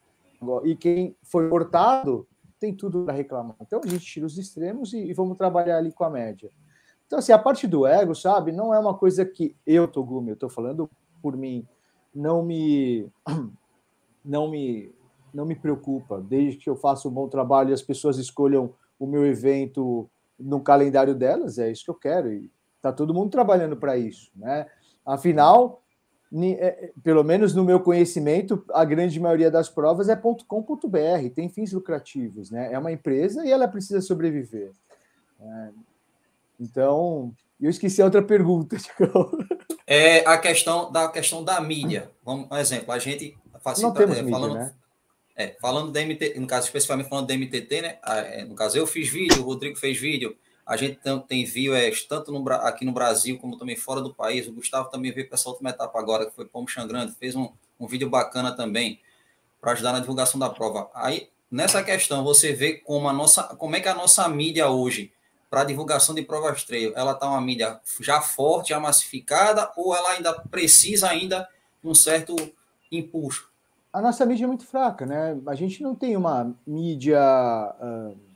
E 0.65 0.77
quem 0.77 1.17
foi 1.23 1.49
cortado 1.49 2.27
tem 2.63 2.75
tudo 2.75 3.05
para 3.05 3.15
reclamar. 3.15 3.57
Então 3.61 3.81
a 3.85 3.87
gente 3.87 4.05
tira 4.05 4.25
os 4.25 4.39
extremos 4.39 4.93
e, 4.93 4.99
e, 4.99 5.13
vamos 5.13 5.37
trabalhar 5.37 5.79
ali 5.79 5.93
com 5.93 6.05
a 6.05 6.11
média. 6.11 6.51
Então, 7.07 7.19
assim, 7.19 7.33
a 7.33 7.39
parte 7.39 7.67
do 7.67 7.87
ego, 7.87 8.15
sabe, 8.15 8.53
não 8.53 8.73
é 8.73 8.79
uma 8.79 8.95
coisa 8.95 9.25
que 9.25 9.55
eu, 9.67 9.87
Togumi, 9.87 10.31
eu 10.31 10.35
estou 10.35 10.49
falando 10.49 10.89
por 11.21 11.37
mim, 11.37 11.67
não 12.15 12.45
me. 12.45 13.09
Não 14.25 14.49
me 14.49 14.95
não 15.35 15.45
me 15.45 15.57
preocupa, 15.57 16.21
desde 16.21 16.59
que 16.59 16.71
eu 16.71 16.77
faça 16.77 17.09
um 17.09 17.11
bom 17.11 17.27
trabalho 17.27 17.71
e 17.71 17.73
as 17.73 17.83
pessoas 17.83 18.19
escolham 18.19 18.73
o 19.01 19.05
meu 19.05 19.27
evento 19.27 20.09
no 20.39 20.61
calendário 20.61 21.13
delas, 21.13 21.59
é 21.59 21.73
isso 21.73 21.85
que 21.85 21.91
eu 21.91 21.97
quero. 21.97 22.33
E 22.33 22.49
Está 22.83 22.93
todo 22.93 23.15
mundo 23.15 23.31
trabalhando 23.31 23.77
para 23.77 23.97
isso, 23.97 24.33
né? 24.35 24.67
Afinal, 25.07 25.82
pelo 27.03 27.23
menos 27.23 27.55
no 27.55 27.65
meu 27.65 27.79
conhecimento, 27.81 28.65
a 28.73 28.85
grande 28.85 29.21
maioria 29.21 29.51
das 29.51 29.69
provas 29.69 30.09
é 30.09 30.17
.com.br, 30.17 31.29
tem 31.35 31.49
fins 31.49 31.73
lucrativos, 31.73 32.51
né? 32.51 32.73
É 32.73 32.79
uma 32.79 32.91
empresa 32.91 33.45
e 33.45 33.51
ela 33.51 33.69
precisa 33.69 34.01
sobreviver. 34.01 34.73
É, 35.41 35.69
então, 36.59 37.35
eu 37.61 37.69
esqueci 37.69 38.01
a 38.01 38.07
outra 38.07 38.23
pergunta. 38.23 38.77
É 39.85 40.21
a 40.27 40.39
questão 40.39 40.91
da 40.91 41.09
questão 41.09 41.45
da 41.45 41.61
mídia. 41.61 42.11
Vamos, 42.25 42.49
um 42.51 42.57
exemplo, 42.57 42.93
a 42.93 42.99
gente 42.99 43.37
facilita, 43.61 43.89
Não 43.89 43.93
temos 43.93 44.17
é, 44.17 44.23
mídia, 44.23 44.39
falando, 44.39 44.55
né? 44.55 44.75
é, 45.37 45.57
falando 45.61 45.93
da 45.93 46.01
MT, 46.01 46.39
no 46.39 46.47
caso 46.47 46.67
especificamente 46.67 47.09
falando 47.09 47.27
da 47.27 47.35
MTT, 47.35 47.83
né? 47.83 47.99
É, 48.07 48.45
no 48.45 48.55
caso 48.55 48.79
eu 48.79 48.87
fiz 48.87 49.11
vídeo, 49.11 49.43
o 49.43 49.45
Rodrigo 49.45 49.77
fez 49.77 49.99
vídeo, 49.99 50.37
a 50.67 50.77
gente 50.77 51.01
tem 51.27 51.45
viewers 51.45 52.05
tanto 52.05 52.31
no, 52.31 52.49
aqui 52.53 52.85
no 52.85 52.93
Brasil 52.93 53.39
como 53.39 53.59
também 53.59 53.77
fora 53.77 54.01
do 54.01 54.15
país. 54.15 54.47
O 54.47 54.53
Gustavo 54.53 54.89
também 54.89 55.13
veio 55.13 55.29
para 55.29 55.37
essa 55.37 55.49
última 55.49 55.71
etapa 55.71 55.99
agora, 55.99 56.27
que 56.27 56.35
foi 56.35 56.45
Pomo 56.45 56.69
Xangrande, 56.69 57.15
fez 57.19 57.35
um, 57.35 57.49
um 57.79 57.87
vídeo 57.87 58.09
bacana 58.09 58.53
também 58.53 59.01
para 59.61 59.73
ajudar 59.73 59.93
na 59.93 60.01
divulgação 60.01 60.39
da 60.39 60.49
prova. 60.49 60.91
Aí, 60.95 61.29
nessa 61.51 61.83
questão, 61.83 62.23
você 62.23 62.53
vê 62.53 62.75
como, 62.75 63.09
a 63.09 63.13
nossa, 63.13 63.43
como 63.57 63.77
é 63.77 63.81
que 63.81 63.89
a 63.89 63.95
nossa 63.95 64.29
mídia 64.29 64.69
hoje, 64.69 65.13
para 65.51 65.65
divulgação 65.65 66.15
de 66.15 66.23
provas 66.23 66.65
trail, 66.65 66.93
ela 66.97 67.13
está 67.13 67.29
uma 67.29 67.41
mídia 67.41 67.81
já 68.01 68.21
forte, 68.21 68.71
já 68.71 68.81
massificada, 68.81 69.71
ou 69.77 69.95
ela 69.95 70.11
ainda 70.11 70.33
precisa 70.33 71.09
ainda 71.09 71.49
um 71.83 71.95
certo 71.95 72.37
impulso? 72.91 73.51
A 73.93 74.01
nossa 74.01 74.25
mídia 74.25 74.45
é 74.45 74.47
muito 74.47 74.65
fraca, 74.65 75.05
né? 75.05 75.39
A 75.47 75.55
gente 75.55 75.83
não 75.83 75.95
tem 75.95 76.17
uma 76.17 76.55
mídia... 76.67 77.21
Uh 77.81 78.32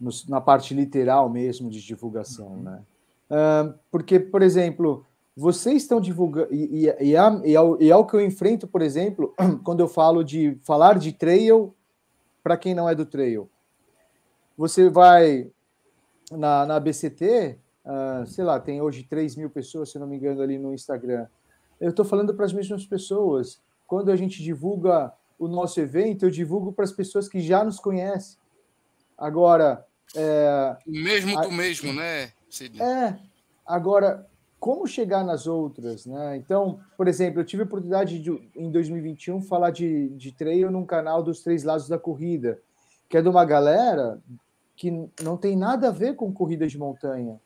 no, 0.00 0.10
na 0.28 0.40
parte 0.40 0.74
literal 0.74 1.28
mesmo 1.28 1.70
de 1.70 1.80
divulgação, 1.80 2.48
uhum. 2.48 2.62
né? 2.62 2.82
Uh, 3.30 3.74
porque, 3.90 4.20
por 4.20 4.42
exemplo, 4.42 5.06
vocês 5.36 5.82
estão 5.82 6.00
divulgando, 6.00 6.52
e, 6.54 6.84
e, 6.84 7.10
e, 7.10 7.16
é, 7.16 7.20
e, 7.44 7.92
o 7.92 8.04
que 8.04 8.14
eu 8.14 8.20
enfrento, 8.20 8.66
por 8.68 8.82
exemplo, 8.82 9.34
quando 9.64 9.80
eu 9.80 9.88
falo 9.88 10.22
de 10.22 10.56
falar 10.62 10.98
de 10.98 11.12
trail 11.12 11.74
para 12.42 12.56
quem 12.56 12.74
não 12.74 12.88
é 12.88 12.94
do 12.94 13.06
trail. 13.06 13.48
Você 14.56 14.88
vai 14.88 15.50
na, 16.30 16.66
na 16.66 16.78
BCT, 16.78 17.58
uh, 17.84 17.88
ah, 17.88 18.24
sei 18.26 18.44
lá, 18.44 18.60
tem 18.60 18.80
hoje 18.80 19.02
3 19.02 19.34
mil 19.36 19.50
pessoas, 19.50 19.90
se 19.90 19.98
não 19.98 20.06
me 20.06 20.16
engano, 20.16 20.42
ali 20.42 20.58
no 20.58 20.72
Instagram. 20.72 21.26
Eu 21.80 21.90
estou 21.90 22.04
falando 22.04 22.34
para 22.34 22.44
as 22.44 22.52
mesmas 22.52 22.86
pessoas. 22.86 23.60
Quando 23.86 24.10
a 24.10 24.16
gente 24.16 24.42
divulga 24.42 25.12
o 25.38 25.48
nosso 25.48 25.80
evento, 25.80 26.26
eu 26.26 26.30
divulgo 26.30 26.72
para 26.72 26.84
as 26.84 26.92
pessoas 26.92 27.28
que 27.28 27.40
já 27.40 27.64
nos 27.64 27.80
conhecem. 27.80 28.38
Agora. 29.16 29.86
É, 30.16 30.76
mesmo 30.86 31.40
do 31.40 31.50
mesmo, 31.50 31.92
né, 31.92 32.32
Sidney? 32.48 32.82
É. 32.82 33.18
Agora, 33.66 34.26
como 34.64 34.86
chegar 34.86 35.22
nas 35.22 35.46
outras, 35.46 36.06
né? 36.06 36.36
Então, 36.36 36.80
por 36.96 37.06
exemplo, 37.06 37.40
eu 37.40 37.44
tive 37.44 37.62
a 37.62 37.66
oportunidade 37.66 38.18
de, 38.18 38.30
em 38.56 38.70
2021 38.70 39.42
falar 39.42 39.70
de, 39.70 40.08
de 40.10 40.32
trail 40.32 40.70
num 40.70 40.86
canal 40.86 41.22
dos 41.22 41.42
três 41.42 41.64
lados 41.64 41.86
da 41.88 41.98
corrida, 41.98 42.58
que 43.08 43.18
é 43.18 43.20
de 43.20 43.28
uma 43.28 43.44
galera 43.44 44.18
que 44.76 44.90
não 45.22 45.36
tem 45.36 45.56
nada 45.56 45.88
a 45.88 45.92
ver 45.92 46.16
com 46.16 46.32
corrida 46.32 46.66
de 46.66 46.78
montanha. 46.78 47.38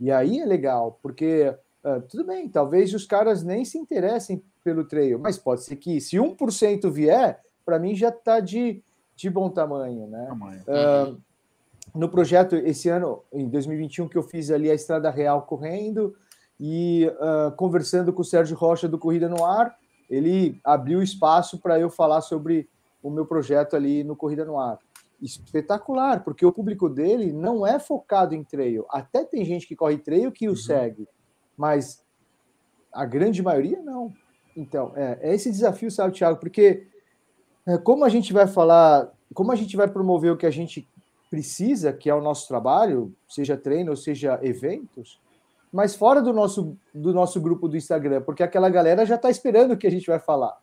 E 0.00 0.10
aí 0.10 0.40
é 0.40 0.46
legal, 0.46 0.98
porque 1.02 1.54
uh, 1.84 2.00
tudo 2.08 2.24
bem, 2.24 2.48
talvez 2.48 2.92
os 2.94 3.04
caras 3.04 3.42
nem 3.42 3.64
se 3.64 3.78
interessem 3.78 4.42
pelo 4.64 4.84
trail, 4.84 5.18
mas 5.18 5.38
pode 5.38 5.62
ser 5.62 5.76
que 5.76 6.00
se 6.00 6.16
1% 6.16 6.90
vier, 6.90 7.40
para 7.64 7.78
mim 7.78 7.94
já 7.94 8.08
está 8.08 8.40
de, 8.40 8.82
de 9.16 9.30
bom 9.30 9.48
tamanho, 9.48 10.06
né? 10.06 10.26
Tamanho. 10.28 10.62
Uh, 10.62 11.20
no 11.94 12.08
projeto 12.08 12.54
esse 12.54 12.88
ano, 12.88 13.22
em 13.32 13.48
2021, 13.48 14.08
que 14.08 14.18
eu 14.18 14.22
fiz 14.22 14.50
ali 14.50 14.70
a 14.70 14.74
Estrada 14.74 15.10
Real 15.10 15.42
correndo 15.42 16.14
e 16.60 17.10
uh, 17.14 17.50
conversando 17.56 18.12
com 18.12 18.20
o 18.22 18.24
Sérgio 18.24 18.56
Rocha 18.56 18.86
do 18.86 18.98
Corrida 18.98 19.28
no 19.28 19.44
Ar, 19.44 19.74
ele 20.08 20.60
abriu 20.62 21.02
espaço 21.02 21.58
para 21.58 21.80
eu 21.80 21.88
falar 21.88 22.20
sobre 22.20 22.68
o 23.02 23.10
meu 23.10 23.24
projeto 23.26 23.74
ali 23.74 24.04
no 24.04 24.14
Corrida 24.14 24.44
no 24.44 24.58
Ar. 24.58 24.78
Espetacular, 25.20 26.22
porque 26.22 26.44
o 26.44 26.52
público 26.52 26.88
dele 26.88 27.32
não 27.32 27.66
é 27.66 27.78
focado 27.78 28.34
em 28.34 28.44
trail. 28.44 28.84
Até 28.90 29.24
tem 29.24 29.44
gente 29.44 29.66
que 29.66 29.74
corre 29.74 29.96
trail 29.96 30.30
que 30.30 30.46
o 30.46 30.50
uhum. 30.50 30.56
segue, 30.56 31.08
mas 31.56 32.04
a 32.92 33.06
grande 33.06 33.42
maioria 33.42 33.80
não. 33.80 34.12
Então, 34.54 34.92
é, 34.94 35.18
é 35.22 35.34
esse 35.34 35.50
desafio, 35.50 35.90
sabe, 35.90 36.14
Thiago? 36.14 36.38
Porque 36.38 36.86
como 37.82 38.04
a 38.04 38.08
gente 38.08 38.32
vai 38.32 38.46
falar, 38.46 39.10
como 39.34 39.52
a 39.52 39.56
gente 39.56 39.76
vai 39.76 39.88
promover 39.88 40.32
o 40.32 40.36
que 40.36 40.46
a 40.46 40.50
gente 40.50 40.88
precisa, 41.30 41.92
que 41.92 42.08
é 42.08 42.14
o 42.14 42.20
nosso 42.20 42.46
trabalho, 42.46 43.12
seja 43.28 43.56
treino 43.56 43.90
ou 43.90 43.96
seja 43.96 44.38
eventos, 44.42 45.20
mas 45.72 45.94
fora 45.94 46.22
do 46.22 46.32
nosso, 46.32 46.76
do 46.94 47.12
nosso 47.12 47.40
grupo 47.40 47.68
do 47.68 47.76
Instagram, 47.76 48.22
porque 48.22 48.42
aquela 48.42 48.70
galera 48.70 49.04
já 49.04 49.16
está 49.16 49.28
esperando 49.28 49.72
o 49.72 49.76
que 49.76 49.86
a 49.86 49.90
gente 49.90 50.06
vai 50.06 50.18
falar. 50.18 50.56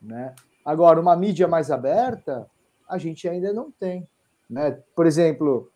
Né? 0.00 0.34
Agora, 0.64 1.00
uma 1.00 1.14
mídia 1.14 1.46
mais 1.46 1.70
aberta, 1.70 2.48
a 2.88 2.98
gente 2.98 3.28
ainda 3.28 3.52
não 3.52 3.70
tem. 3.70 4.08
Né? 4.48 4.78
Por 4.94 5.06
exemplo, 5.06 5.70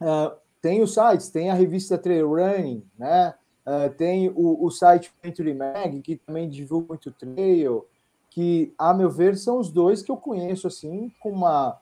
uh, 0.00 0.36
tem 0.60 0.82
os 0.82 0.94
sites, 0.94 1.30
tem 1.30 1.50
a 1.50 1.54
revista 1.54 1.96
Trail 1.96 2.28
Running, 2.28 2.84
né? 2.98 3.34
Uh, 3.64 3.88
tem 3.94 4.28
o, 4.28 4.64
o 4.64 4.70
site 4.70 5.12
Venture 5.22 5.54
Mag, 5.54 6.00
que 6.00 6.16
também 6.16 6.48
divulga 6.48 6.88
muito 6.88 7.12
trail, 7.12 7.86
que, 8.32 8.72
a 8.78 8.94
meu 8.94 9.10
ver, 9.10 9.36
são 9.36 9.58
os 9.58 9.70
dois 9.70 10.02
que 10.02 10.10
eu 10.10 10.16
conheço 10.16 10.66
assim 10.66 11.12
com 11.20 11.30
uma 11.30 11.78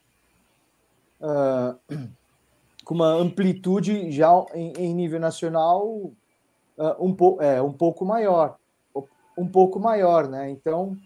uh, 1.20 1.78
com 2.84 2.94
uma 2.94 3.12
amplitude 3.12 4.10
já 4.10 4.30
em, 4.54 4.72
em 4.76 4.94
nível 4.94 5.20
nacional 5.20 5.86
uh, 5.86 6.14
um, 6.98 7.14
po 7.14 7.40
é, 7.40 7.62
um 7.62 7.72
pouco 7.72 8.04
maior, 8.04 8.56
um 9.38 9.46
pouco 9.46 9.78
maior, 9.78 10.28
né? 10.28 10.50
Então 10.50 10.96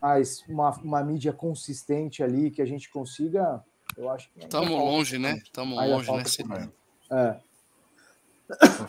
mas 0.00 0.44
uma, 0.48 0.70
uma 0.78 1.02
mídia 1.02 1.32
consistente 1.32 2.22
ali 2.22 2.50
que 2.50 2.62
a 2.62 2.64
gente 2.64 2.88
consiga, 2.88 3.62
eu 3.96 4.08
acho 4.10 4.30
que. 4.30 4.40
Estamos 4.40 4.70
longe, 4.70 5.18
né? 5.18 5.32
Estamos 5.42 5.76
longe, 5.76 6.10
né? 6.12 6.70
É. 7.10 7.40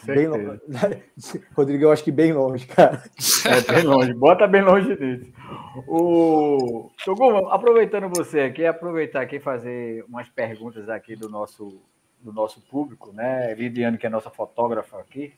Bem 0.05 0.27
longe. 0.27 0.61
Rodrigo, 1.55 1.83
eu 1.83 1.91
acho 1.91 2.03
que 2.03 2.11
bem 2.11 2.33
longe, 2.33 2.65
cara. 2.65 3.03
É 3.45 3.73
bem 3.73 3.83
longe, 3.83 4.13
bota 4.13 4.47
bem 4.47 4.61
longe 4.61 4.95
disso. 4.95 5.31
O 5.87 6.89
Toguma, 7.03 7.53
aproveitando 7.53 8.09
você 8.09 8.41
aqui, 8.41 8.65
aproveitar 8.65 9.21
aqui 9.21 9.35
e 9.35 9.41
fazer 9.41 10.03
umas 10.07 10.29
perguntas 10.29 10.89
aqui 10.89 11.15
do 11.15 11.29
nosso, 11.29 11.81
do 12.21 12.31
nosso 12.31 12.61
público, 12.61 13.11
né? 13.11 13.53
Lidiane, 13.53 13.97
que 13.97 14.07
é 14.07 14.09
nossa 14.09 14.29
fotógrafa 14.29 14.99
aqui, 14.99 15.33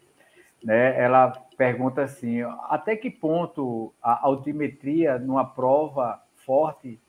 né? 0.63 1.01
Ela 1.01 1.31
pergunta 1.57 2.03
assim: 2.03 2.41
até 2.69 2.95
que 2.95 3.09
ponto 3.09 3.93
a 4.01 4.25
altimetria 4.25 5.17
numa 5.17 5.45
prova 5.45 6.21
forte 6.45 6.99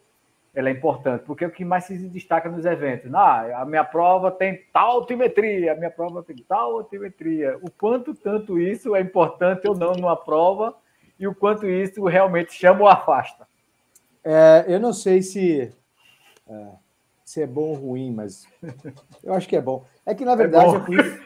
ela 0.54 0.68
é 0.68 0.72
importante, 0.72 1.24
porque 1.24 1.44
é 1.44 1.46
o 1.46 1.50
que 1.50 1.64
mais 1.64 1.84
se 1.84 1.96
destaca 2.08 2.48
nos 2.50 2.66
eventos. 2.66 3.12
Ah, 3.14 3.62
a 3.62 3.64
minha 3.64 3.84
prova 3.84 4.30
tem 4.30 4.62
tal 4.72 4.98
altimetria, 4.98 5.72
a 5.72 5.74
minha 5.74 5.90
prova 5.90 6.22
tem 6.22 6.36
tal 6.46 6.76
altimetria. 6.76 7.58
O 7.62 7.70
quanto 7.70 8.14
tanto 8.14 8.58
isso 8.58 8.94
é 8.94 9.00
importante 9.00 9.66
ou 9.66 9.74
não 9.74 9.92
numa 9.92 10.16
prova 10.16 10.76
e 11.18 11.26
o 11.26 11.34
quanto 11.34 11.66
isso 11.66 12.04
realmente 12.04 12.52
chama 12.52 12.82
ou 12.82 12.88
afasta. 12.88 13.46
É, 14.22 14.66
eu 14.68 14.78
não 14.78 14.92
sei 14.92 15.22
se 15.22 15.72
é, 16.46 16.66
se 17.24 17.40
é 17.40 17.46
bom 17.46 17.70
ou 17.70 17.74
ruim, 17.74 18.12
mas 18.12 18.46
eu 19.24 19.32
acho 19.32 19.48
que 19.48 19.56
é 19.56 19.60
bom. 19.60 19.86
É 20.04 20.14
que 20.14 20.24
na 20.24 20.32
é 20.32 20.36
verdade 20.36 20.74
é, 20.76 21.00
é 21.00 21.20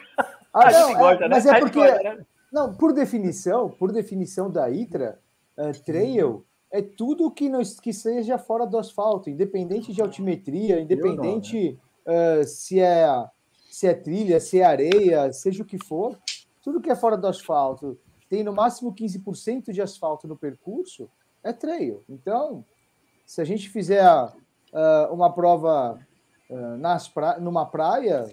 Ah, 0.53 0.71
não, 0.71 0.93
gosta, 0.93 1.25
é, 1.25 1.27
né? 1.27 1.35
mas 1.35 1.45
é 1.45 1.59
porque 1.59 1.79
gosta, 1.79 2.01
né? 2.01 2.25
não, 2.51 2.73
por 2.73 2.93
definição, 2.93 3.69
por 3.69 3.91
definição 3.91 4.49
da 4.49 4.69
ITRA, 4.69 5.19
uh, 5.57 5.83
trail 5.83 6.45
é 6.77 6.81
tudo 6.81 7.31
que, 7.31 7.49
não, 7.49 7.61
que 7.81 7.91
seja 7.91 8.37
fora 8.37 8.65
do 8.65 8.77
asfalto, 8.77 9.29
independente 9.29 9.91
de 9.91 10.01
altimetria, 10.01 10.79
independente 10.79 11.79
não, 12.05 12.13
né? 12.13 12.41
uh, 12.41 12.43
se, 12.45 12.79
é, 12.79 13.07
se 13.69 13.87
é 13.87 13.93
trilha, 13.93 14.39
se 14.39 14.59
é 14.59 14.63
areia, 14.63 15.33
seja 15.33 15.63
o 15.63 15.65
que 15.65 15.83
for, 15.83 16.17
tudo 16.63 16.79
que 16.79 16.91
é 16.91 16.95
fora 16.95 17.17
do 17.17 17.27
asfalto 17.27 17.97
tem 18.29 18.43
no 18.43 18.53
máximo 18.53 18.93
15% 18.93 19.71
de 19.71 19.81
asfalto 19.81 20.27
no 20.27 20.35
percurso, 20.35 21.09
é 21.43 21.53
trail. 21.53 22.03
Então, 22.09 22.63
se 23.25 23.41
a 23.41 23.45
gente 23.45 23.69
fizer 23.69 24.05
uh, 24.05 25.13
uma 25.13 25.31
prova 25.31 25.99
uh, 26.49 26.77
nas 26.77 27.07
pra... 27.07 27.39
numa 27.39 27.65
praia, 27.65 28.25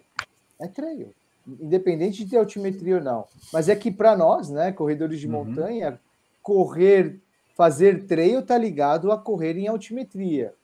é 0.61 0.67
trail. 0.67 1.15
Independente 1.47 2.25
de 2.25 2.31
ter 2.31 2.39
altimetria 2.39 2.97
ou 2.97 3.03
não. 3.03 3.25
Mas 3.53 3.69
é 3.69 3.77
que 3.77 3.91
para 3.91 4.17
nós, 4.17 4.51
né, 4.51 4.73
corredores 4.73 5.21
de 5.21 5.27
uhum. 5.27 5.45
montanha, 5.45 6.01
correr 6.43 7.21
fazer 7.55 8.07
trail 8.07 8.41
está 8.41 8.59
ligado 8.59 9.11
a 9.11 9.19
correr 9.19 9.57
em 9.57 9.69
altimetria. 9.69 10.55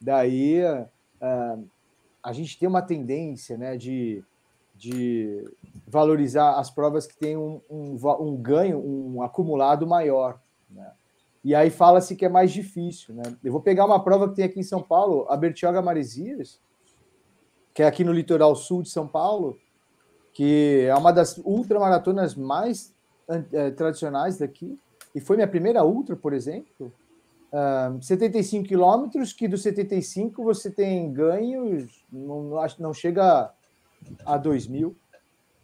Daí 0.00 0.62
uh, 0.62 1.68
a 2.22 2.32
gente 2.32 2.58
tem 2.58 2.68
uma 2.68 2.82
tendência 2.82 3.58
né, 3.58 3.76
de, 3.76 4.24
de 4.74 5.44
valorizar 5.86 6.58
as 6.58 6.70
provas 6.70 7.06
que 7.06 7.16
têm 7.16 7.36
um, 7.36 7.60
um, 7.68 7.98
um 8.20 8.36
ganho, 8.36 8.78
um 8.78 9.22
acumulado 9.22 9.86
maior. 9.86 10.40
Né? 10.70 10.90
E 11.44 11.54
aí 11.54 11.70
fala-se 11.70 12.14
que 12.14 12.24
é 12.24 12.28
mais 12.28 12.52
difícil. 12.52 13.14
Né? 13.14 13.22
Eu 13.42 13.52
vou 13.52 13.60
pegar 13.60 13.84
uma 13.84 14.02
prova 14.02 14.28
que 14.28 14.36
tem 14.36 14.44
aqui 14.44 14.60
em 14.60 14.64
São 14.64 14.82
Paulo, 14.82 15.26
a 15.28 15.36
Bertioga 15.36 15.82
Maresias, 15.82 16.60
que 17.74 17.82
é 17.82 17.86
aqui 17.86 18.04
no 18.04 18.12
litoral 18.12 18.54
sul 18.54 18.82
de 18.82 18.88
São 18.88 19.06
Paulo, 19.06 19.58
que 20.32 20.86
é 20.88 20.94
uma 20.94 21.12
das 21.12 21.38
ultramaratonas 21.38 22.34
mais 22.34 22.94
é, 23.52 23.70
tradicionais 23.70 24.38
daqui 24.38 24.78
e 25.16 25.20
foi 25.20 25.36
minha 25.36 25.48
primeira 25.48 25.82
ultra, 25.82 26.14
por 26.14 26.34
exemplo, 26.34 26.92
uh, 27.50 28.02
75 28.02 28.68
quilômetros, 28.68 29.32
que 29.32 29.48
dos 29.48 29.62
75 29.62 30.44
você 30.44 30.70
tem 30.70 31.10
ganhos, 31.10 32.04
não, 32.12 32.42
não, 32.42 32.66
não 32.78 32.92
chega 32.92 33.50
a 34.26 34.36
2 34.36 34.66
mil. 34.66 34.94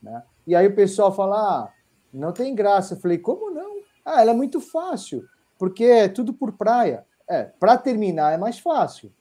Né? 0.02 0.22
E 0.46 0.56
aí 0.56 0.66
o 0.66 0.74
pessoal 0.74 1.14
fala, 1.14 1.36
ah, 1.36 1.72
não 2.10 2.32
tem 2.32 2.54
graça. 2.54 2.94
Eu 2.94 2.98
falei, 3.00 3.18
como 3.18 3.50
não? 3.50 3.82
Ah, 4.02 4.22
ela 4.22 4.30
é 4.30 4.34
muito 4.34 4.58
fácil, 4.58 5.22
porque 5.58 5.84
é 5.84 6.08
tudo 6.08 6.32
por 6.32 6.52
praia. 6.52 7.04
É, 7.28 7.42
para 7.44 7.76
terminar 7.76 8.32
é 8.32 8.38
mais 8.38 8.58
fácil. 8.58 9.12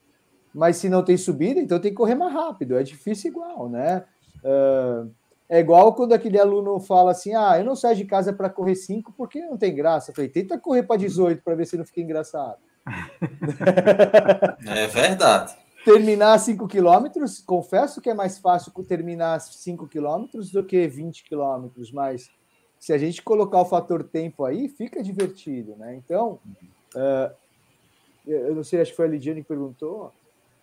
Mas 0.54 0.78
se 0.78 0.88
não 0.88 1.04
tem 1.04 1.18
subida, 1.18 1.60
então 1.60 1.78
tem 1.78 1.92
que 1.92 1.98
correr 1.98 2.16
mais 2.16 2.32
rápido. 2.32 2.78
É 2.78 2.84
difícil 2.84 3.32
igual, 3.32 3.68
né? 3.68 4.06
Uh, 4.46 5.12
é 5.52 5.60
igual 5.60 5.94
quando 5.94 6.14
aquele 6.14 6.40
aluno 6.40 6.80
fala 6.80 7.12
assim: 7.12 7.36
ah, 7.36 7.60
eu 7.60 7.66
não 7.66 7.76
saio 7.76 7.98
de 7.98 8.06
casa 8.06 8.32
para 8.32 8.50
correr 8.50 8.74
5 8.74 9.12
porque 9.18 9.42
não 9.42 9.58
tem 9.58 9.76
graça. 9.76 10.10
Eu 10.10 10.16
falei, 10.16 10.30
tenta 10.30 10.58
correr 10.58 10.84
para 10.84 10.96
18 10.96 11.44
para 11.44 11.56
ver 11.56 11.66
se 11.66 11.78
não 11.78 11.84
fica 11.86 12.00
engraçado. 12.00 12.58
É 14.66 14.88
verdade. 14.88 15.54
Terminar 15.84 16.40
5 16.40 16.68
quilômetros, 16.70 17.42
confesso 17.42 18.00
que 18.00 18.10
é 18.10 18.14
mais 18.14 18.38
fácil 18.38 18.72
terminar 18.88 19.42
5 19.42 19.88
quilômetros 19.90 20.52
do 20.52 20.64
que 20.64 20.88
20 20.88 21.26
quilômetros, 21.26 21.92
mas 21.92 22.32
se 22.80 22.94
a 22.94 22.98
gente 22.98 23.22
colocar 23.22 23.60
o 23.60 23.66
fator 23.66 24.04
tempo 24.04 24.46
aí, 24.46 24.70
fica 24.70 25.04
divertido, 25.04 25.76
né? 25.76 25.96
Então, 25.96 26.40
uh, 26.96 27.36
eu 28.26 28.56
não 28.56 28.64
sei, 28.64 28.80
acho 28.80 28.92
que 28.92 28.98
foi 28.98 29.08
a 29.08 29.10
Lidiane 29.10 29.42
que 29.42 29.48
perguntou, 29.50 30.14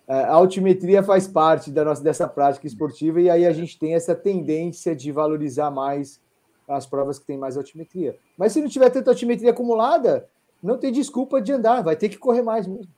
a 0.09 0.33
altimetria 0.33 1.03
faz 1.03 1.27
parte 1.27 1.69
da 1.69 1.85
nossa, 1.85 2.03
dessa 2.03 2.27
prática 2.27 2.65
esportiva 2.65 3.21
e 3.21 3.29
aí 3.29 3.45
a 3.45 3.51
gente 3.51 3.77
tem 3.77 3.93
essa 3.93 4.15
tendência 4.15 4.95
de 4.95 5.11
valorizar 5.11 5.69
mais 5.69 6.19
as 6.67 6.87
provas 6.87 7.19
que 7.19 7.27
tem 7.27 7.37
mais 7.37 7.55
altimetria. 7.55 8.15
Mas 8.35 8.51
se 8.51 8.59
não 8.59 8.67
tiver 8.67 8.89
tanta 8.89 9.11
altimetria 9.11 9.51
acumulada, 9.51 10.27
não 10.63 10.79
tem 10.79 10.91
desculpa 10.91 11.39
de 11.39 11.51
andar, 11.51 11.83
vai 11.83 11.95
ter 11.95 12.09
que 12.09 12.17
correr 12.17 12.41
mais 12.41 12.65
mesmo. 12.65 12.91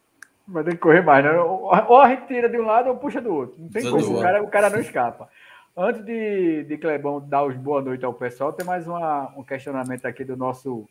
Vai 0.48 0.64
ter 0.64 0.72
que 0.72 0.78
correr 0.78 1.02
mais, 1.02 1.24
né? 1.24 1.32
Ou 1.38 2.00
a 2.00 2.08
gente 2.10 2.28
tira 2.28 2.50
de 2.50 2.58
um 2.58 2.66
lado 2.66 2.90
ou 2.90 2.96
puxa 2.96 3.20
do 3.20 3.34
outro. 3.34 3.56
Não 3.60 3.70
tem 3.70 3.90
como, 3.90 4.18
o 4.18 4.22
cara, 4.22 4.44
o 4.44 4.48
cara 4.48 4.70
não 4.70 4.80
escapa. 4.80 5.28
Antes 5.76 6.04
de, 6.06 6.64
de 6.64 6.78
Clebão 6.78 7.22
dar 7.26 7.44
os 7.44 7.56
boa 7.58 7.82
noite 7.82 8.06
ao 8.06 8.14
pessoal, 8.14 8.54
tem 8.54 8.66
mais 8.66 8.88
uma, 8.88 9.34
um 9.38 9.44
questionamento 9.44 10.06
aqui 10.06 10.24
do 10.24 10.38
nosso 10.38 10.88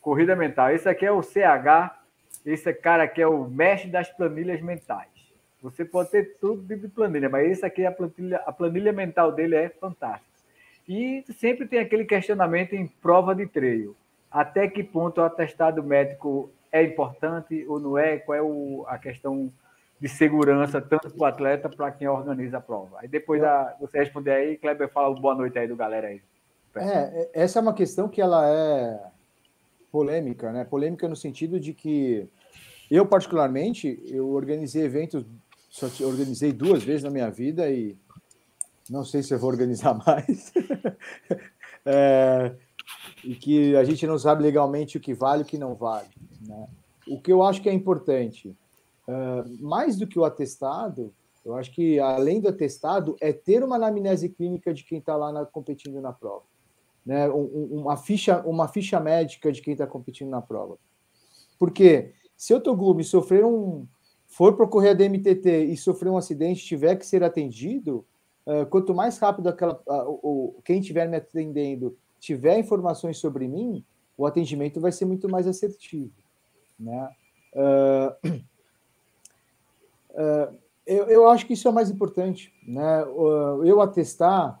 Corrida 0.00 0.34
Mental. 0.34 0.70
Esse 0.70 0.88
aqui 0.88 1.04
é 1.04 1.12
o 1.12 1.22
CH, 1.22 1.94
esse 2.46 2.72
cara 2.72 3.02
aqui 3.02 3.20
é 3.20 3.26
o 3.26 3.44
mestre 3.44 3.90
das 3.90 4.08
planilhas 4.08 4.60
mentais. 4.62 5.19
Você 5.62 5.84
pode 5.84 6.10
ter 6.10 6.36
tudo 6.40 6.62
de 6.62 6.88
planilha, 6.88 7.28
mas 7.28 7.50
esse 7.50 7.66
aqui, 7.66 7.84
a 7.84 7.92
planilha, 7.92 8.38
a 8.46 8.52
planilha 8.52 8.92
mental 8.92 9.30
dele 9.30 9.56
é 9.56 9.68
fantástica. 9.68 10.30
E 10.88 11.24
sempre 11.38 11.66
tem 11.66 11.78
aquele 11.78 12.04
questionamento 12.04 12.74
em 12.74 12.86
prova 12.86 13.34
de 13.34 13.46
treino. 13.46 13.94
Até 14.30 14.68
que 14.68 14.82
ponto 14.82 15.20
o 15.20 15.24
atestado 15.24 15.82
médico 15.82 16.50
é 16.72 16.82
importante 16.82 17.64
ou 17.68 17.78
não 17.78 17.98
é? 17.98 18.18
Qual 18.18 18.36
é 18.36 18.42
o, 18.42 18.84
a 18.88 18.98
questão 18.98 19.52
de 20.00 20.08
segurança, 20.08 20.80
tanto 20.80 21.10
para 21.10 21.22
o 21.22 21.24
atleta, 21.26 21.68
para 21.68 21.90
quem 21.90 22.08
organiza 22.08 22.56
a 22.56 22.60
prova? 22.60 22.98
Aí 23.00 23.08
depois 23.08 23.40
da, 23.40 23.76
você 23.78 23.98
responder 23.98 24.32
aí, 24.32 24.56
Kleber 24.56 24.88
fala 24.88 25.14
boa 25.14 25.34
noite 25.34 25.58
aí 25.58 25.68
do 25.68 25.76
galera 25.76 26.08
aí. 26.08 26.22
É, 26.74 26.80
é, 26.82 27.30
essa 27.34 27.58
é 27.58 27.62
uma 27.62 27.74
questão 27.74 28.08
que 28.08 28.20
ela 28.20 28.48
é 28.48 29.00
polêmica, 29.92 30.52
né? 30.52 30.64
Polêmica 30.64 31.06
no 31.08 31.16
sentido 31.16 31.58
de 31.60 31.74
que 31.74 32.28
eu, 32.90 33.06
particularmente, 33.06 34.02
eu 34.06 34.28
organizei 34.30 34.84
eventos 34.84 35.24
só 35.70 35.86
organizei 36.04 36.52
duas 36.52 36.82
vezes 36.82 37.04
na 37.04 37.10
minha 37.10 37.30
vida 37.30 37.70
e 37.70 37.96
não 38.90 39.04
sei 39.04 39.22
se 39.22 39.32
eu 39.32 39.38
vou 39.38 39.48
organizar 39.48 39.94
mais. 40.04 40.52
é, 41.86 42.56
e 43.24 43.36
que 43.36 43.76
a 43.76 43.84
gente 43.84 44.04
não 44.06 44.18
sabe 44.18 44.42
legalmente 44.42 44.96
o 44.96 45.00
que 45.00 45.14
vale 45.14 45.42
e 45.42 45.44
o 45.44 45.46
que 45.46 45.56
não 45.56 45.76
vale. 45.76 46.08
Né? 46.40 46.68
O 47.08 47.20
que 47.20 47.32
eu 47.32 47.42
acho 47.42 47.62
que 47.62 47.68
é 47.68 47.72
importante, 47.72 48.48
uh, 49.06 49.64
mais 49.64 49.96
do 49.96 50.06
que 50.06 50.18
o 50.18 50.24
atestado, 50.24 51.14
eu 51.44 51.54
acho 51.54 51.72
que 51.72 52.00
além 52.00 52.40
do 52.40 52.48
atestado, 52.48 53.16
é 53.20 53.32
ter 53.32 53.62
uma 53.62 53.76
anamnese 53.76 54.28
clínica 54.28 54.74
de 54.74 54.84
quem 54.84 54.98
está 54.98 55.16
lá 55.16 55.32
na, 55.32 55.46
competindo 55.46 56.00
na 56.00 56.12
prova. 56.12 56.44
Né? 57.06 57.28
Um, 57.30 57.80
uma, 57.80 57.96
ficha, 57.96 58.40
uma 58.44 58.68
ficha 58.68 58.98
médica 58.98 59.50
de 59.52 59.62
quem 59.62 59.72
está 59.72 59.86
competindo 59.86 60.28
na 60.28 60.42
prova. 60.42 60.76
Porque 61.58 62.12
se 62.36 62.52
eu, 62.52 62.60
Togumi, 62.60 63.04
sofrer 63.04 63.44
um, 63.44 63.86
for 64.30 64.56
procorrer 64.56 64.92
a 64.92 64.94
DMTT 64.94 65.64
e 65.64 65.76
sofrer 65.76 66.08
um 66.08 66.16
acidente, 66.16 66.64
tiver 66.64 66.94
que 66.94 67.04
ser 67.04 67.22
atendido, 67.24 68.06
uh, 68.46 68.64
quanto 68.66 68.94
mais 68.94 69.18
rápido 69.18 69.48
aquela, 69.48 69.82
uh, 69.86 70.62
quem 70.64 70.78
estiver 70.78 71.08
me 71.08 71.16
atendendo 71.16 71.98
tiver 72.20 72.58
informações 72.58 73.18
sobre 73.18 73.48
mim, 73.48 73.84
o 74.16 74.24
atendimento 74.24 74.80
vai 74.80 74.92
ser 74.92 75.04
muito 75.04 75.28
mais 75.28 75.48
assertivo. 75.48 76.12
Né? 76.78 77.10
Uh, 77.54 78.40
eu, 80.86 81.06
eu, 81.06 81.28
acho 81.28 81.44
que 81.44 81.54
isso 81.54 81.66
é 81.66 81.70
o 81.70 81.74
mais 81.74 81.90
importante. 81.90 82.52
Né? 82.66 83.02
eu 83.64 83.80
atestar, 83.80 84.60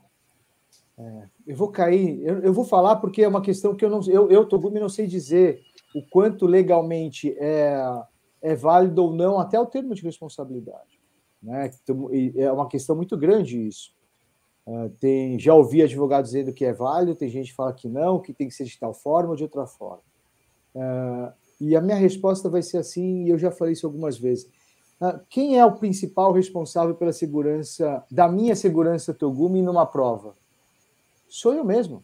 é, 0.98 1.28
eu 1.46 1.56
vou 1.56 1.68
cair, 1.68 2.20
eu, 2.26 2.40
eu, 2.40 2.52
vou 2.52 2.64
falar 2.64 2.96
porque 2.96 3.22
é 3.22 3.28
uma 3.28 3.42
questão 3.42 3.74
que 3.74 3.84
eu 3.84 3.90
não, 3.90 4.00
eu, 4.08 4.30
eu 4.30 4.46
Togumi, 4.46 4.80
não 4.80 4.88
sei 4.88 5.06
dizer 5.06 5.60
o 5.94 6.02
quanto 6.10 6.46
legalmente 6.46 7.36
é 7.38 7.80
é 8.42 8.54
válido 8.54 9.04
ou 9.04 9.12
não 9.12 9.38
até 9.38 9.58
o 9.58 9.66
termo 9.66 9.94
de 9.94 10.02
responsabilidade. 10.02 11.00
Né? 11.42 11.70
É 12.36 12.50
uma 12.50 12.68
questão 12.68 12.96
muito 12.96 13.16
grande 13.16 13.66
isso. 13.66 13.92
Uh, 14.66 14.90
tem, 15.00 15.38
já 15.38 15.54
ouvi 15.54 15.82
advogados 15.82 16.30
dizendo 16.30 16.52
que 16.52 16.64
é 16.64 16.72
válido, 16.72 17.14
tem 17.14 17.28
gente 17.28 17.50
que 17.50 17.56
fala 17.56 17.72
que 17.72 17.88
não, 17.88 18.20
que 18.20 18.32
tem 18.32 18.48
que 18.48 18.54
ser 18.54 18.64
de 18.64 18.78
tal 18.78 18.94
forma 18.94 19.30
ou 19.30 19.36
de 19.36 19.42
outra 19.42 19.66
forma. 19.66 20.02
Uh, 20.74 21.32
E 21.60 21.76
a 21.76 21.80
minha 21.80 21.96
resposta 21.96 22.48
vai 22.48 22.62
ser 22.62 22.78
assim, 22.78 23.24
e 23.24 23.28
eu 23.28 23.38
já 23.38 23.50
falei 23.50 23.74
isso 23.74 23.86
algumas 23.86 24.16
vezes. 24.18 24.48
Ah, 24.98 25.20
quem 25.28 25.58
é 25.58 25.64
o 25.64 25.76
principal 25.76 26.32
responsável 26.32 26.94
pela 26.94 27.12
segurança, 27.12 28.02
da 28.10 28.28
minha 28.28 28.56
segurança 28.56 29.12
Togumi 29.12 29.60
numa 29.60 29.84
prova? 29.84 30.34
Sou 31.28 31.52
eu 31.52 31.62
mesmo. 31.62 32.02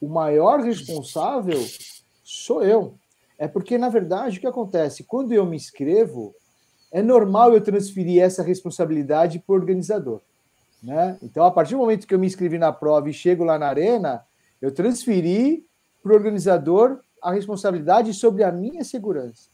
O 0.00 0.08
maior 0.08 0.60
responsável 0.60 1.60
sou 2.22 2.62
eu. 2.62 2.94
É 3.38 3.46
porque, 3.46 3.76
na 3.76 3.88
verdade, 3.88 4.38
o 4.38 4.40
que 4.40 4.46
acontece? 4.46 5.04
Quando 5.04 5.32
eu 5.32 5.44
me 5.44 5.56
inscrevo, 5.56 6.34
é 6.90 7.02
normal 7.02 7.52
eu 7.52 7.60
transferir 7.60 8.22
essa 8.22 8.42
responsabilidade 8.42 9.38
para 9.38 9.52
o 9.52 9.56
organizador. 9.56 10.20
Né? 10.82 11.18
Então, 11.22 11.44
a 11.44 11.50
partir 11.50 11.74
do 11.74 11.80
momento 11.80 12.06
que 12.06 12.14
eu 12.14 12.18
me 12.18 12.26
inscrevi 12.26 12.58
na 12.58 12.72
prova 12.72 13.10
e 13.10 13.12
chego 13.12 13.44
lá 13.44 13.58
na 13.58 13.66
arena, 13.66 14.24
eu 14.60 14.72
transferi 14.72 15.66
para 16.02 16.12
o 16.12 16.14
organizador 16.14 17.00
a 17.22 17.32
responsabilidade 17.32 18.14
sobre 18.14 18.44
a 18.44 18.52
minha 18.52 18.84
segurança. 18.84 19.50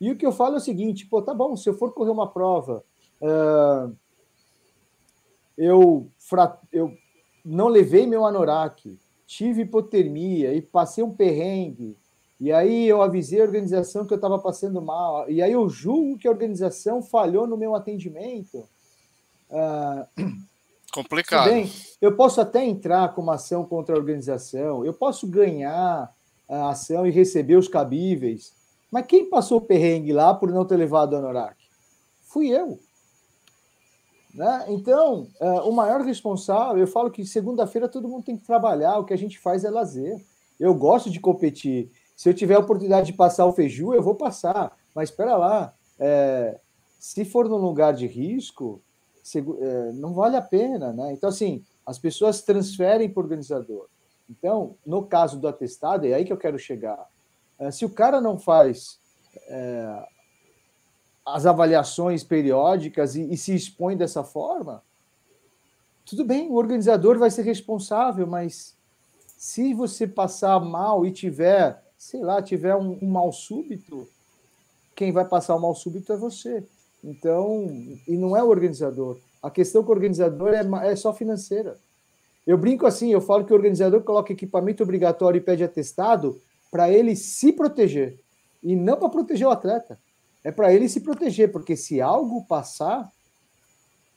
E 0.00 0.10
o 0.10 0.16
que 0.16 0.24
eu 0.24 0.32
falo 0.32 0.54
é 0.54 0.58
o 0.58 0.60
seguinte: 0.60 1.06
pô, 1.06 1.20
tá 1.20 1.34
bom, 1.34 1.54
se 1.56 1.68
eu 1.68 1.74
for 1.74 1.92
correr 1.92 2.10
uma 2.10 2.32
prova, 2.32 2.82
uh, 3.20 3.94
eu, 5.56 6.10
eu 6.72 6.92
não 7.44 7.68
levei 7.68 8.06
meu 8.06 8.24
anorak, 8.24 8.98
tive 9.26 9.62
hipotermia 9.62 10.54
e 10.54 10.62
passei 10.62 11.04
um 11.04 11.14
perrengue, 11.14 11.96
e 12.40 12.50
aí 12.50 12.88
eu 12.88 13.02
avisei 13.02 13.40
a 13.40 13.44
organização 13.44 14.06
que 14.06 14.12
eu 14.12 14.16
estava 14.16 14.38
passando 14.38 14.80
mal, 14.80 15.28
e 15.30 15.42
aí 15.42 15.52
eu 15.52 15.68
julgo 15.68 16.16
que 16.16 16.26
a 16.26 16.30
organização 16.30 17.02
falhou 17.02 17.46
no 17.46 17.56
meu 17.56 17.74
atendimento. 17.74 18.66
Uh, 19.50 20.32
Complicado. 20.92 21.50
Bem, 21.50 21.70
eu 22.00 22.16
posso 22.16 22.40
até 22.40 22.64
entrar 22.64 23.14
com 23.14 23.20
uma 23.20 23.34
ação 23.34 23.64
contra 23.64 23.94
a 23.94 23.98
organização, 23.98 24.84
eu 24.84 24.94
posso 24.94 25.26
ganhar 25.26 26.12
a 26.48 26.70
ação 26.70 27.06
e 27.06 27.10
receber 27.10 27.56
os 27.56 27.68
cabíveis, 27.68 28.52
mas 28.90 29.06
quem 29.06 29.28
passou 29.28 29.58
o 29.58 29.62
perrengue 29.62 30.12
lá 30.12 30.34
por 30.34 30.50
não 30.50 30.64
ter 30.64 30.76
levado 30.76 31.12
o 31.12 31.16
Anorak? 31.16 31.56
Fui 32.22 32.48
eu. 32.48 32.78
Né? 34.34 34.66
Então, 34.68 35.28
uh, 35.40 35.68
o 35.68 35.72
maior 35.72 36.00
responsável, 36.00 36.78
eu 36.78 36.86
falo 36.86 37.10
que 37.10 37.24
segunda-feira 37.24 37.88
todo 37.88 38.08
mundo 38.08 38.24
tem 38.24 38.36
que 38.36 38.46
trabalhar, 38.46 38.98
o 38.98 39.04
que 39.04 39.12
a 39.12 39.18
gente 39.18 39.38
faz 39.38 39.64
é 39.64 39.70
lazer. 39.70 40.24
Eu 40.58 40.74
gosto 40.74 41.10
de 41.10 41.20
competir. 41.20 41.90
Se 42.20 42.28
eu 42.28 42.34
tiver 42.34 42.54
a 42.54 42.58
oportunidade 42.58 43.06
de 43.06 43.12
passar 43.14 43.46
o 43.46 43.52
feiju, 43.54 43.94
eu 43.94 44.02
vou 44.02 44.14
passar. 44.14 44.76
Mas 44.94 45.08
espera 45.08 45.38
lá, 45.38 45.72
é, 45.98 46.60
se 46.98 47.24
for 47.24 47.48
num 47.48 47.56
lugar 47.56 47.94
de 47.94 48.06
risco, 48.06 48.82
é, 49.34 49.92
não 49.92 50.12
vale 50.12 50.36
a 50.36 50.42
pena, 50.42 50.92
né? 50.92 51.14
Então, 51.14 51.30
assim, 51.30 51.64
as 51.86 51.98
pessoas 51.98 52.42
transferem 52.42 53.08
para 53.08 53.22
o 53.22 53.22
organizador. 53.22 53.88
Então, 54.28 54.76
no 54.84 55.06
caso 55.06 55.40
do 55.40 55.48
atestado, 55.48 56.06
é 56.06 56.12
aí 56.12 56.26
que 56.26 56.30
eu 56.30 56.36
quero 56.36 56.58
chegar. 56.58 57.08
É, 57.58 57.70
se 57.70 57.86
o 57.86 57.90
cara 57.90 58.20
não 58.20 58.38
faz 58.38 59.00
é, 59.48 60.06
as 61.24 61.46
avaliações 61.46 62.22
periódicas 62.22 63.14
e, 63.14 63.32
e, 63.32 63.36
se 63.38 63.54
expõe 63.54 63.96
dessa 63.96 64.22
forma, 64.22 64.82
tudo 66.04 66.22
bem, 66.22 66.50
o 66.50 66.56
organizador 66.56 67.18
vai 67.18 67.30
ser 67.30 67.46
responsável, 67.46 68.26
mas 68.26 68.76
se 69.38 69.72
você 69.72 70.06
passar 70.06 70.60
mal 70.60 71.06
e 71.06 71.12
tiver, 71.12 71.82
sei 72.00 72.22
lá, 72.22 72.40
tiver 72.40 72.74
um, 72.74 72.98
um 73.02 73.10
mal 73.10 73.30
súbito, 73.30 74.08
quem 74.96 75.12
vai 75.12 75.22
passar 75.26 75.54
o 75.54 75.60
mal 75.60 75.74
súbito 75.74 76.10
é 76.14 76.16
você. 76.16 76.64
Então, 77.04 77.66
e 78.08 78.16
não 78.16 78.34
é 78.34 78.42
o 78.42 78.48
organizador. 78.48 79.18
A 79.42 79.50
questão 79.50 79.84
com 79.84 79.90
o 79.90 79.94
organizador 79.94 80.54
é, 80.54 80.90
é 80.90 80.96
só 80.96 81.12
financeira. 81.12 81.76
Eu 82.46 82.56
brinco 82.56 82.86
assim, 82.86 83.12
eu 83.12 83.20
falo 83.20 83.44
que 83.44 83.52
o 83.52 83.56
organizador 83.56 84.02
coloca 84.02 84.32
equipamento 84.32 84.82
obrigatório 84.82 85.36
e 85.36 85.42
pede 85.42 85.62
atestado 85.62 86.40
para 86.70 86.90
ele 86.90 87.14
se 87.14 87.52
proteger 87.52 88.18
e 88.62 88.74
não 88.74 88.96
para 88.96 89.10
proteger 89.10 89.46
o 89.46 89.50
atleta. 89.50 89.98
É 90.42 90.50
para 90.50 90.72
ele 90.72 90.88
se 90.88 91.00
proteger, 91.00 91.52
porque 91.52 91.76
se 91.76 92.00
algo 92.00 92.46
passar, 92.46 93.12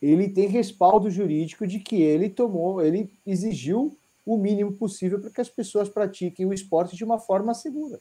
ele 0.01 0.29
tem 0.29 0.47
respaldo 0.47 1.11
jurídico 1.11 1.67
de 1.67 1.81
que 1.81 2.01
ele 2.01 2.29
tomou, 2.29 2.81
ele 2.81 3.11
exigiu 3.27 3.93
o 4.25 4.37
mínimo 4.37 4.73
possível 4.73 5.19
para 5.19 5.29
que 5.29 5.41
as 5.41 5.49
pessoas 5.49 5.89
pratiquem 5.89 6.45
o 6.45 6.53
esporte 6.53 6.95
de 6.95 7.03
uma 7.03 7.19
forma 7.19 7.53
segura. 7.53 7.99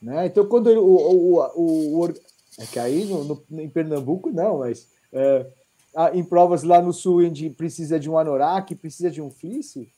Né? 0.00 0.26
Então, 0.26 0.46
quando 0.46 0.68
ele, 0.68 0.78
o, 0.78 0.84
o, 0.84 2.00
o, 2.00 2.14
é 2.58 2.66
que 2.66 2.78
aí 2.78 3.04
no, 3.04 3.24
no, 3.24 3.44
em 3.60 3.68
Pernambuco 3.68 4.30
não, 4.30 4.58
mas 4.58 4.88
é, 5.12 5.46
em 6.14 6.24
provas 6.24 6.62
lá 6.62 6.80
no 6.80 6.92
sul 6.92 7.24
onde 7.24 7.50
precisa 7.50 8.00
de 8.00 8.10
um 8.10 8.18
anorak, 8.18 8.74
precisa 8.74 9.10
de 9.10 9.20
um 9.20 9.30
fleece, 9.30 9.88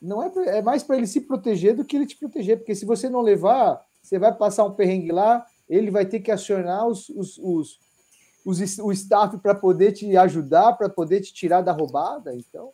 não 0.00 0.22
é, 0.22 0.32
é 0.58 0.62
mais 0.62 0.82
para 0.82 0.96
ele 0.96 1.06
se 1.06 1.20
proteger 1.20 1.76
do 1.76 1.84
que 1.84 1.96
ele 1.96 2.06
te 2.06 2.16
proteger, 2.16 2.58
porque 2.58 2.74
se 2.74 2.84
você 2.84 3.08
não 3.08 3.20
levar, 3.20 3.84
você 4.02 4.18
vai 4.18 4.34
passar 4.34 4.64
um 4.64 4.72
perrengue 4.72 5.12
lá, 5.12 5.46
ele 5.68 5.90
vai 5.90 6.04
ter 6.04 6.20
que 6.20 6.30
acionar 6.30 6.86
os, 6.88 7.08
os, 7.10 7.38
os, 7.38 7.78
os 8.44 8.78
o 8.78 8.92
staff 8.92 9.36
para 9.38 9.54
poder 9.54 9.92
te 9.92 10.16
ajudar, 10.16 10.72
para 10.72 10.88
poder 10.88 11.20
te 11.20 11.32
tirar 11.32 11.60
da 11.60 11.72
roubada. 11.72 12.34
Então, 12.34 12.70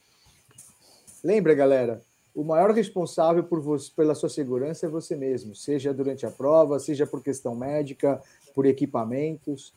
lembra, 1.22 1.54
galera, 1.54 2.00
o 2.34 2.44
maior 2.44 2.70
responsável 2.70 3.42
por 3.42 3.60
você, 3.60 3.90
pela 3.94 4.14
sua 4.14 4.28
segurança 4.28 4.86
é 4.86 4.88
você 4.88 5.16
mesmo, 5.16 5.54
seja 5.54 5.92
durante 5.92 6.24
a 6.24 6.30
prova, 6.30 6.78
seja 6.78 7.06
por 7.06 7.22
questão 7.22 7.54
médica, 7.54 8.20
por 8.54 8.64
equipamentos. 8.64 9.72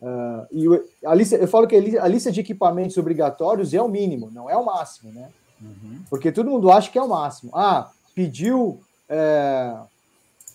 Uh, 0.00 0.46
e 0.52 0.66
a 1.06 1.14
lista, 1.14 1.36
eu 1.36 1.48
falo 1.48 1.66
que 1.66 1.76
a 1.76 2.06
lista 2.06 2.30
de 2.30 2.40
equipamentos 2.40 2.96
obrigatórios 2.96 3.74
é 3.74 3.82
o 3.82 3.88
mínimo, 3.88 4.30
não 4.30 4.48
é 4.48 4.56
o 4.56 4.64
máximo, 4.64 5.12
né? 5.12 5.28
Uhum. 5.60 6.02
Porque 6.10 6.30
todo 6.30 6.50
mundo 6.50 6.70
acha 6.70 6.90
que 6.90 6.98
é 6.98 7.02
o 7.02 7.08
máximo. 7.08 7.50
Ah, 7.54 7.90
pediu 8.14 8.80
é, 9.08 9.74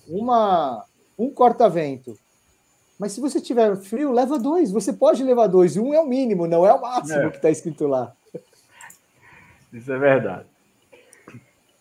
uma, 0.08 0.86
um 1.18 1.30
corta-vento. 1.30 2.18
Mas 2.98 3.14
se 3.14 3.22
você 3.22 3.40
tiver 3.40 3.76
frio, 3.78 4.12
leva 4.12 4.38
dois. 4.38 4.72
Você 4.72 4.92
pode 4.92 5.24
levar 5.24 5.48
dois. 5.48 5.78
Um 5.78 5.94
é 5.94 6.00
o 6.00 6.08
mínimo, 6.08 6.48
não 6.48 6.66
é 6.66 6.74
o 6.74 6.82
máximo 6.82 7.20
é. 7.20 7.30
que 7.30 7.38
está 7.38 7.50
escrito 7.50 7.88
lá. 7.88 8.14
Isso 9.72 9.92
é 9.92 9.98
verdade. 9.98 10.46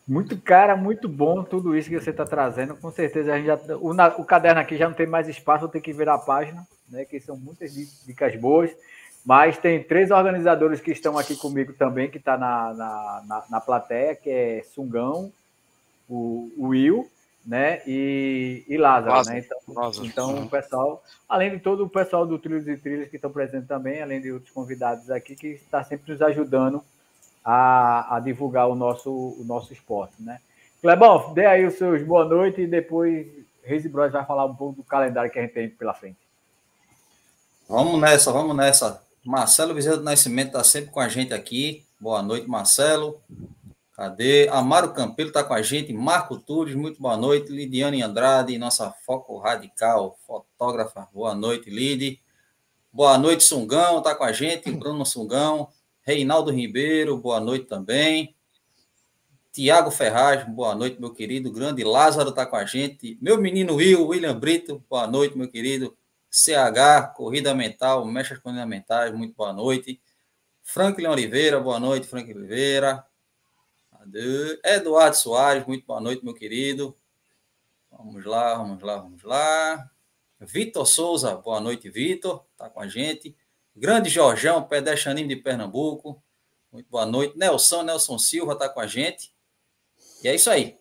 Muito 0.07 0.39
cara, 0.41 0.75
muito 0.75 1.07
bom 1.07 1.45
tudo 1.45 1.77
isso 1.77 1.91
que 1.91 2.01
você 2.01 2.11
está 2.11 2.25
trazendo. 2.25 2.75
Com 2.77 2.91
certeza 2.91 3.33
a 3.33 3.37
gente 3.37 3.47
já, 3.47 3.59
o, 3.77 3.91
o, 4.23 4.25
caderno 4.25 4.61
aqui 4.61 4.77
já 4.77 4.89
não 4.89 4.95
tem 4.95 5.07
mais 5.07 5.29
espaço, 5.29 5.61
vou 5.61 5.69
ter 5.69 5.83
que 5.83 5.93
virar 5.93 6.15
a 6.15 6.19
página, 6.19 6.67
né? 6.89 7.05
Que 7.05 7.21
são 7.21 7.37
muitas 7.37 7.75
dicas 8.07 8.35
boas. 8.37 8.75
Mas 9.25 9.59
tem 9.59 9.83
três 9.83 10.11
organizadores 10.11 10.81
que 10.81 10.93
estão 10.93 11.19
aqui 11.19 11.37
comigo 11.37 11.75
também, 11.75 12.09
que 12.09 12.17
está 12.17 12.39
na, 12.39 12.73
na, 12.73 13.23
na, 13.27 13.45
na, 13.51 13.61
plateia, 13.61 14.17
que 14.17 14.31
é 14.31 14.63
Sungão, 14.75 15.31
o, 16.09 16.51
o 16.57 16.69
Will, 16.69 17.07
né? 17.45 17.83
E, 17.87 18.65
e 18.67 18.79
Lázaro, 18.79 19.13
Lázaro 19.13 19.37
né? 19.37 19.45
Então, 19.45 19.75
Lázaro. 19.75 20.07
então 20.07 20.43
o 20.43 20.49
pessoal, 20.49 21.05
além 21.29 21.51
de 21.51 21.59
todo 21.59 21.85
o 21.85 21.91
pessoal 21.91 22.25
do 22.25 22.39
Trilhos 22.39 22.67
e 22.67 22.79
Trilhas 22.79 23.11
que 23.11 23.17
estão 23.17 23.31
presentes 23.31 23.69
também, 23.69 24.01
além 24.01 24.23
de 24.23 24.33
outros 24.33 24.53
convidados 24.53 25.11
aqui, 25.11 25.37
que 25.37 25.49
está 25.49 25.85
sempre 25.85 26.11
nos 26.11 26.23
ajudando 26.23 26.83
a, 27.51 28.17
a 28.17 28.21
divulgar 28.21 28.69
o 28.69 28.75
nosso, 28.75 29.11
o 29.11 29.43
nosso 29.43 29.73
esporte, 29.73 30.13
né? 30.19 30.39
Clebão, 30.83 31.33
dê 31.33 31.47
aí 31.47 31.65
os 31.65 31.79
seus 31.79 32.03
boa 32.03 32.23
noite 32.23 32.61
e 32.61 32.67
depois 32.67 33.27
Reis 33.63 33.87
e 33.87 33.89
Bros 33.89 34.13
vai 34.13 34.23
falar 34.27 34.45
um 34.45 34.55
pouco 34.55 34.77
do 34.77 34.83
calendário 34.83 35.31
que 35.31 35.39
a 35.39 35.43
gente 35.43 35.55
tem 35.55 35.71
pela 35.71 35.95
frente. 35.95 36.19
Vamos 37.67 37.99
nessa, 37.99 38.31
vamos 38.31 38.55
nessa. 38.55 39.03
Marcelo 39.25 39.73
Bezerra 39.73 39.97
do 39.97 40.03
Nascimento 40.03 40.49
está 40.49 40.63
sempre 40.63 40.91
com 40.91 41.01
a 41.01 41.09
gente 41.09 41.33
aqui. 41.33 41.87
Boa 41.99 42.23
noite, 42.23 42.47
Marcelo. 42.47 43.19
Cadê? 43.95 44.47
Amaro 44.49 44.93
Campelo 44.93 45.31
está 45.31 45.43
com 45.43 45.55
a 45.55 45.63
gente. 45.63 45.91
Marco 45.91 46.37
Tures, 46.37 46.75
muito 46.75 47.01
boa 47.01 47.17
noite. 47.17 47.51
Lidiane 47.51 48.03
Andrade, 48.03 48.59
nossa 48.59 48.91
foco 49.07 49.39
radical, 49.39 50.19
fotógrafa. 50.27 51.09
Boa 51.15 51.35
noite, 51.35 51.71
Lid. 51.71 52.21
Boa 52.93 53.17
noite, 53.17 53.43
Sungão, 53.43 53.99
está 53.99 54.15
com 54.15 54.25
a 54.25 54.33
gente. 54.33 54.71
Bruno 54.71 55.07
Sungão. 55.07 55.69
Reinaldo 56.09 56.51
Ribeiro, 56.51 57.19
boa 57.19 57.39
noite 57.39 57.67
também. 57.67 58.35
Tiago 59.53 59.91
Ferraz, 59.91 60.43
boa 60.49 60.75
noite, 60.75 60.99
meu 60.99 61.13
querido. 61.13 61.53
Grande 61.53 61.85
Lázaro 61.85 62.31
está 62.31 62.47
com 62.47 62.57
a 62.57 62.65
gente. 62.65 63.19
Meu 63.21 63.39
menino 63.39 63.75
Will, 63.75 64.07
William 64.07 64.35
Brito, 64.41 64.83
boa 64.89 65.07
noite, 65.07 65.37
meu 65.37 65.51
querido. 65.51 65.95
CH, 66.31 67.13
Corrida 67.15 67.55
Mental, 67.55 68.07
Mechas 68.07 68.39
Fundamentais, 68.39 69.13
muito 69.13 69.35
boa 69.35 69.53
noite. 69.53 70.01
Franklin 70.63 71.09
Oliveira, 71.09 71.61
boa 71.61 71.79
noite, 71.79 72.07
Franklin 72.07 72.37
Oliveira. 72.37 73.05
Eduardo 74.65 75.15
Soares, 75.15 75.67
muito 75.67 75.85
boa 75.85 76.01
noite, 76.01 76.25
meu 76.25 76.33
querido. 76.33 76.97
Vamos 77.91 78.25
lá, 78.25 78.55
vamos 78.55 78.83
lá, 78.83 78.97
vamos 78.97 79.23
lá. 79.23 79.91
Vitor 80.41 80.87
Souza, 80.87 81.37
boa 81.37 81.61
noite, 81.61 81.91
Vitor, 81.91 82.47
está 82.55 82.71
com 82.71 82.81
a 82.81 82.89
gente. 82.89 83.37
Grande 83.79 84.11
Jorjão, 84.11 84.65
pedestrianismo 84.65 85.29
de 85.29 85.37
Pernambuco. 85.37 86.21
Muito 86.73 86.91
boa 86.91 87.07
noite. 87.07 87.39
Nelson, 87.39 87.85
Nelson 87.85 88.19
Silva 88.19 88.55
está 88.55 88.69
com 88.69 88.81
a 88.81 88.89
gente. 88.89 89.33
E 90.23 90.27
é 90.27 90.35
isso 90.35 90.51
aí. 90.51 90.77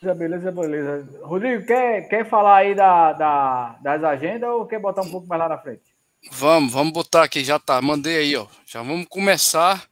Beleza, 0.00 0.52
beleza. 0.52 1.20
Rodrigo, 1.24 1.66
quer, 1.66 2.08
quer 2.08 2.28
falar 2.28 2.58
aí 2.58 2.76
da, 2.76 3.12
da, 3.12 3.78
das 3.82 4.04
agendas 4.04 4.48
ou 4.48 4.66
quer 4.66 4.78
botar 4.78 5.02
um 5.02 5.10
pouco 5.10 5.26
mais 5.26 5.40
lá 5.40 5.48
na 5.48 5.58
frente? 5.58 5.82
Vamos, 6.30 6.72
vamos 6.72 6.92
botar 6.92 7.24
aqui, 7.24 7.42
já 7.42 7.58
tá. 7.58 7.82
Mandei 7.82 8.18
aí, 8.18 8.36
ó. 8.36 8.46
Já 8.64 8.80
vamos 8.82 9.08
começar 9.08 9.88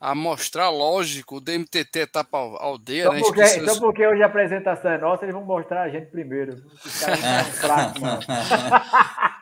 a 0.00 0.14
mostrar, 0.14 0.70
lógico, 0.70 1.36
o 1.36 1.40
DMTT 1.40 2.00
etapa 2.00 2.38
aldeia, 2.38 3.04
só 3.04 3.12
né? 3.12 3.20
Porque, 3.20 3.46
Só 3.46 3.80
porque 3.80 4.06
hoje 4.06 4.22
a 4.22 4.26
apresentação 4.26 4.92
é 4.92 4.98
nossa, 4.98 5.24
eles 5.24 5.34
vão 5.34 5.44
mostrar 5.44 5.82
a 5.82 5.88
gente 5.88 6.06
primeiro. 6.06 6.56
Fracos. 7.60 8.26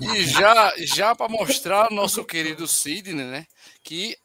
E 0.00 0.24
já, 0.24 0.72
já 0.76 1.14
para 1.14 1.28
mostrar 1.28 1.90
nosso 1.90 2.24
querido 2.24 2.66
Sidney, 2.66 3.24
né? 3.24 3.46
Que 3.82 4.16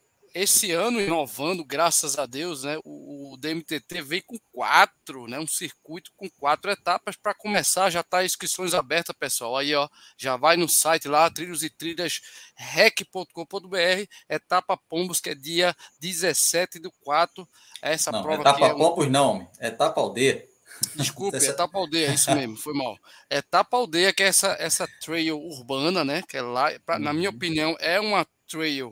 esse 0.42 0.72
ano, 0.72 1.02
inovando, 1.02 1.66
graças 1.66 2.18
a 2.18 2.26
Deus, 2.26 2.64
né? 2.64 2.78
O, 2.84 3.34
o 3.34 3.38
DMTT 3.38 4.02
veio 4.02 4.24
com 4.26 4.38
quatro, 4.52 5.28
né? 5.28 5.40
Um 5.40 5.48
circuito 5.48 6.12
com 6.16 6.30
quatro 6.30 6.70
etapas 6.72 7.16
para 7.16 7.34
começar. 7.34 7.90
Já 7.90 8.04
tá 8.04 8.24
inscrições 8.24 8.74
abertas, 8.74 9.16
pessoal. 9.18 9.58
Aí, 9.58 9.74
ó, 9.74 9.88
já 10.18 10.38
vai 10.38 10.58
no 10.58 10.70
site 10.70 11.08
lá, 11.08 11.30
trilhos 11.30 11.64
e 11.64 11.70
trilhas 11.70 12.22
rec.com.br, 12.56 14.08
etapa 14.30 14.78
Pombos, 14.90 15.20
que 15.20 15.32
é 15.32 15.36
dia 15.36 15.76
17 16.00 16.80
do 16.80 16.92
4. 17.04 17.48
Essa 17.82 18.12
não, 18.12 18.22
prova 18.22 18.42
etapa 18.42 18.58
aqui 18.58 18.66
é 18.66 18.78
Pombos 18.78 19.08
não, 19.10 19.50
etapa 19.60 20.02
aldeia. 20.02 20.48
Desculpe, 20.96 21.38
etapa 21.44 21.78
aldeia, 21.78 22.10
é 22.10 22.14
isso 22.14 22.34
mesmo, 22.34 22.56
foi 22.56 22.74
mal. 22.74 22.98
Etapa 23.30 23.78
aldeia, 23.78 24.14
que 24.14 24.24
é 24.24 24.28
essa, 24.28 24.56
essa 24.60 24.88
trail 25.02 25.40
urbana, 25.40 26.04
né? 26.04 26.22
Que 26.28 26.38
é 26.38 26.42
lá, 26.42 26.72
pra, 26.86 26.98
uhum. 26.98 27.04
na 27.04 27.14
minha 27.14 27.30
uhum. 27.30 27.36
opinião, 27.36 27.76
é 27.80 28.00
uma 28.00 28.26
trail 28.48 28.92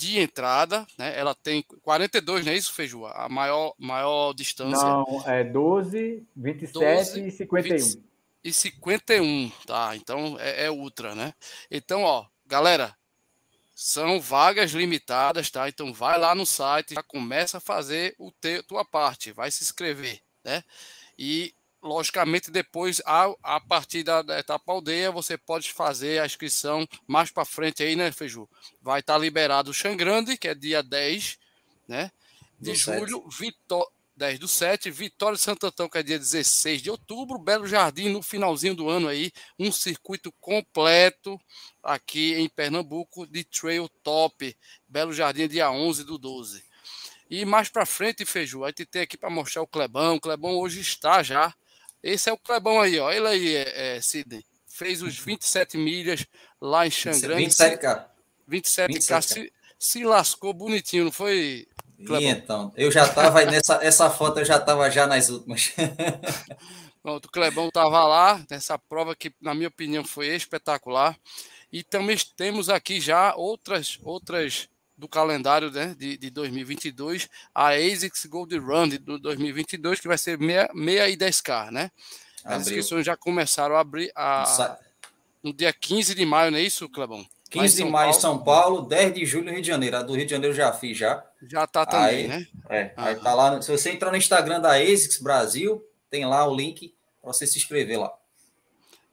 de 0.00 0.18
entrada, 0.18 0.86
né? 0.96 1.18
Ela 1.18 1.34
tem 1.34 1.62
42, 1.82 2.46
não 2.46 2.52
é 2.52 2.56
isso, 2.56 2.72
Feijua? 2.72 3.12
A 3.12 3.28
maior, 3.28 3.74
maior 3.78 4.32
distância. 4.32 4.82
Não, 4.82 5.22
é 5.26 5.44
12, 5.44 6.26
27 6.34 6.72
12, 6.72 7.26
e 7.26 7.30
51. 7.30 7.76
20, 7.76 8.02
e 8.42 8.52
51, 8.52 9.52
tá? 9.66 9.94
Então 9.94 10.38
é, 10.40 10.64
é 10.64 10.70
ultra, 10.70 11.14
né? 11.14 11.34
Então, 11.70 12.02
ó, 12.02 12.24
galera, 12.46 12.96
são 13.76 14.18
vagas 14.18 14.70
limitadas, 14.70 15.50
tá? 15.50 15.68
Então 15.68 15.92
vai 15.92 16.18
lá 16.18 16.34
no 16.34 16.46
site, 16.46 16.94
já 16.94 17.02
começa 17.02 17.58
a 17.58 17.60
fazer 17.60 18.14
o 18.18 18.30
te, 18.30 18.62
tua 18.62 18.86
parte, 18.86 19.32
vai 19.32 19.50
se 19.50 19.62
inscrever, 19.62 20.18
né? 20.42 20.64
E, 21.18 21.52
logicamente, 21.82 22.50
depois, 22.50 23.00
a, 23.04 23.32
a 23.42 23.60
partir 23.60 24.02
da, 24.02 24.22
da 24.22 24.38
etapa 24.38 24.72
aldeia, 24.72 25.10
você 25.10 25.36
pode 25.36 25.72
fazer 25.72 26.20
a 26.20 26.26
inscrição 26.26 26.86
mais 27.06 27.30
para 27.30 27.44
frente 27.44 27.82
aí, 27.82 27.96
né, 27.96 28.12
Feiju? 28.12 28.48
Vai 28.80 29.00
estar 29.00 29.14
tá 29.14 29.18
liberado 29.18 29.70
o 29.70 29.74
Xangrande, 29.74 30.36
que 30.36 30.48
é 30.48 30.54
dia 30.54 30.82
10, 30.82 31.38
né? 31.88 32.10
De 32.58 32.72
do 32.72 32.76
julho, 32.76 33.28
Vitória. 33.28 33.90
10 34.20 34.38
do 34.38 34.46
7, 34.46 34.90
Vitória 34.90 35.34
de 35.34 35.42
Santo 35.42 35.66
Antão, 35.66 35.88
que 35.88 35.96
é 35.96 36.02
dia 36.02 36.18
16 36.18 36.82
de 36.82 36.90
outubro, 36.90 37.38
Belo 37.38 37.66
Jardim 37.66 38.10
no 38.10 38.20
finalzinho 38.20 38.74
do 38.74 38.86
ano 38.86 39.08
aí, 39.08 39.32
um 39.58 39.72
circuito 39.72 40.30
completo 40.32 41.40
aqui 41.82 42.34
em 42.34 42.46
Pernambuco 42.46 43.26
de 43.26 43.44
trail 43.44 43.88
top, 44.02 44.54
Belo 44.86 45.10
Jardim 45.14 45.48
dia 45.48 45.70
11 45.70 46.04
do 46.04 46.18
12. 46.18 46.62
E 47.30 47.46
mais 47.46 47.70
para 47.70 47.86
frente, 47.86 48.26
Feiju, 48.26 48.62
a 48.62 48.68
gente 48.68 48.84
tem 48.84 49.02
aqui 49.02 49.16
para 49.16 49.30
mostrar 49.30 49.62
o 49.62 49.66
Clebão. 49.66 50.16
O 50.16 50.20
Clebão 50.20 50.58
hoje 50.58 50.80
está 50.80 51.22
já. 51.22 51.54
Esse 52.02 52.30
é 52.30 52.32
o 52.32 52.38
Clebão 52.38 52.80
aí, 52.80 52.98
ó. 52.98 53.10
Ele 53.10 53.26
aí, 53.26 53.56
é, 53.56 53.96
é, 53.96 54.00
Sidney. 54.00 54.44
Fez 54.66 55.02
os 55.02 55.18
27 55.18 55.76
milhas 55.76 56.26
lá 56.60 56.86
em 56.86 56.90
Xangrande. 56.90 57.46
27K. 57.46 58.04
27K. 58.48 58.88
27K. 58.88 59.22
Se, 59.22 59.52
se 59.78 60.04
lascou 60.04 60.54
bonitinho, 60.54 61.04
não 61.04 61.12
foi? 61.12 61.66
Clebão? 61.98 62.20
E 62.20 62.26
então, 62.26 62.72
eu 62.76 62.90
já 62.90 63.04
estava 63.04 63.44
nessa 63.44 63.74
essa 63.84 64.10
foto, 64.10 64.40
eu 64.40 64.44
já 64.44 64.56
estava 64.56 64.90
já 64.90 65.06
nas 65.06 65.28
últimas. 65.28 65.72
Pronto, 67.02 67.26
o 67.26 67.30
Clebão 67.30 67.68
estava 67.68 68.04
lá 68.04 68.44
nessa 68.50 68.78
prova 68.78 69.16
que, 69.16 69.32
na 69.40 69.54
minha 69.54 69.68
opinião, 69.68 70.04
foi 70.04 70.28
espetacular. 70.28 71.18
E 71.72 71.82
também 71.82 72.16
temos 72.36 72.68
aqui 72.68 73.00
já 73.00 73.34
outras 73.34 73.98
outras 74.02 74.68
do 75.00 75.08
calendário 75.08 75.70
né, 75.70 75.96
de, 75.98 76.18
de 76.18 76.30
2022, 76.30 77.28
a 77.54 77.70
ASICS 77.70 78.26
Gold 78.26 78.56
Run 78.58 78.90
de 78.90 78.98
2022, 78.98 79.98
que 79.98 80.06
vai 80.06 80.18
ser 80.18 80.38
meia, 80.38 80.70
meia 80.74 81.08
e 81.08 81.16
10K, 81.16 81.70
né? 81.70 81.90
As 82.44 82.44
Abriu. 82.44 82.60
inscrições 82.60 83.06
já 83.06 83.16
começaram 83.16 83.76
a 83.76 83.80
abrir 83.80 84.12
a, 84.14 84.78
no 85.42 85.52
dia 85.52 85.72
15 85.72 86.14
de 86.14 86.24
maio, 86.26 86.50
não 86.50 86.58
é 86.58 86.62
isso, 86.62 86.88
Clebão? 86.88 87.26
15 87.48 87.82
de 87.82 87.84
maio 87.84 88.10
em 88.10 88.12
São 88.12 88.38
Paulo, 88.38 88.82
10 88.82 89.14
de 89.14 89.26
julho 89.26 89.50
Rio 89.50 89.60
de 89.60 89.66
Janeiro. 89.66 89.96
A 89.96 90.02
do 90.02 90.14
Rio 90.14 90.24
de 90.24 90.30
Janeiro 90.30 90.54
já 90.54 90.72
fiz 90.72 90.96
já. 90.96 91.24
Já 91.42 91.66
tá 91.66 91.84
também, 91.84 92.08
aí, 92.08 92.28
né? 92.28 92.46
É, 92.68 92.92
aí 92.96 93.16
tá 93.16 93.34
lá. 93.34 93.60
Se 93.60 93.72
você 93.72 93.90
entrar 93.90 94.10
no 94.10 94.16
Instagram 94.16 94.60
da 94.60 94.74
ASICS 94.74 95.20
Brasil, 95.20 95.84
tem 96.08 96.24
lá 96.24 96.46
o 96.46 96.54
link 96.54 96.94
para 97.20 97.32
você 97.32 97.46
se 97.46 97.58
inscrever 97.58 97.98
lá. 97.98 98.12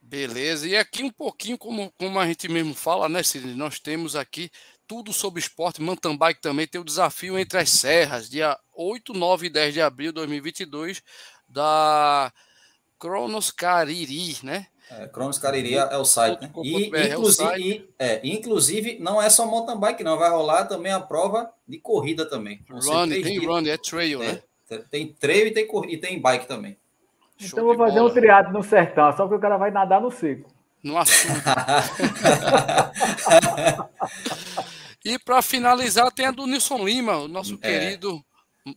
Beleza, 0.01 0.67
e 0.67 0.77
aqui 0.77 1.03
um 1.03 1.11
pouquinho, 1.11 1.57
como, 1.57 1.91
como 1.97 2.17
a 2.19 2.25
gente 2.25 2.47
mesmo 2.47 2.73
fala, 2.73 3.09
né, 3.09 3.23
Sidney? 3.23 3.55
Nós 3.55 3.79
temos 3.79 4.15
aqui 4.15 4.49
tudo 4.87 5.11
sobre 5.11 5.39
esporte, 5.39 5.81
mountain 5.81 6.17
bike 6.17 6.41
também 6.41 6.65
tem 6.65 6.79
o 6.79 6.85
desafio 6.85 7.37
entre 7.37 7.59
as 7.59 7.69
serras, 7.69 8.29
dia 8.29 8.57
8, 8.73 9.13
9 9.13 9.47
e 9.47 9.49
10 9.49 9.73
de 9.73 9.81
abril 9.81 10.11
de 10.11 10.15
2022, 10.15 11.03
da 11.49 12.31
Cronos 12.97 13.51
Cariri, 13.51 14.37
né? 14.43 14.67
É, 14.89 15.05
Cronos 15.07 15.37
Cariri 15.37 15.75
é 15.75 15.97
o 15.97 16.05
site, 16.05 16.41
né? 16.41 16.49
E, 16.63 16.85
inclusive, 16.85 17.89
é, 17.99 18.15
e, 18.15 18.21
é, 18.21 18.21
inclusive, 18.23 18.97
não 18.99 19.21
é 19.21 19.29
só 19.29 19.45
mountain 19.45 19.77
bike, 19.77 20.01
não. 20.01 20.17
Vai 20.17 20.29
rolar 20.29 20.63
também 20.65 20.93
a 20.93 20.99
prova 20.99 21.51
de 21.67 21.77
corrida 21.77 22.25
também. 22.25 22.63
Run, 22.69 23.09
tem 23.09 23.21
dias. 23.21 23.45
run, 23.45 23.67
é 23.67 23.77
trail, 23.77 24.23
é, 24.23 24.31
né? 24.31 24.41
Tem 24.89 25.07
trail 25.07 25.47
e 25.47 25.51
tem, 25.51 25.67
e 25.89 25.97
tem 25.97 26.21
bike 26.21 26.47
também. 26.47 26.77
Então 27.39 27.65
vou 27.65 27.75
fazer 27.75 27.99
bola. 27.99 28.09
um 28.09 28.13
triado 28.13 28.53
no 28.53 28.63
sertão, 28.63 29.15
só 29.15 29.27
que 29.27 29.35
o 29.35 29.39
cara 29.39 29.57
vai 29.57 29.69
nadar 29.71 30.01
no 30.01 30.09
seco. 30.09 30.49
No 30.81 30.97
assunto. 30.97 31.35
E 35.07 35.19
para 35.19 35.41
finalizar, 35.41 36.11
tem 36.11 36.25
a 36.25 36.31
do 36.31 36.45
Nilson 36.45 36.83
Lima, 36.85 37.17
o 37.17 37.27
nosso 37.27 37.55
é. 37.55 37.57
querido 37.57 38.23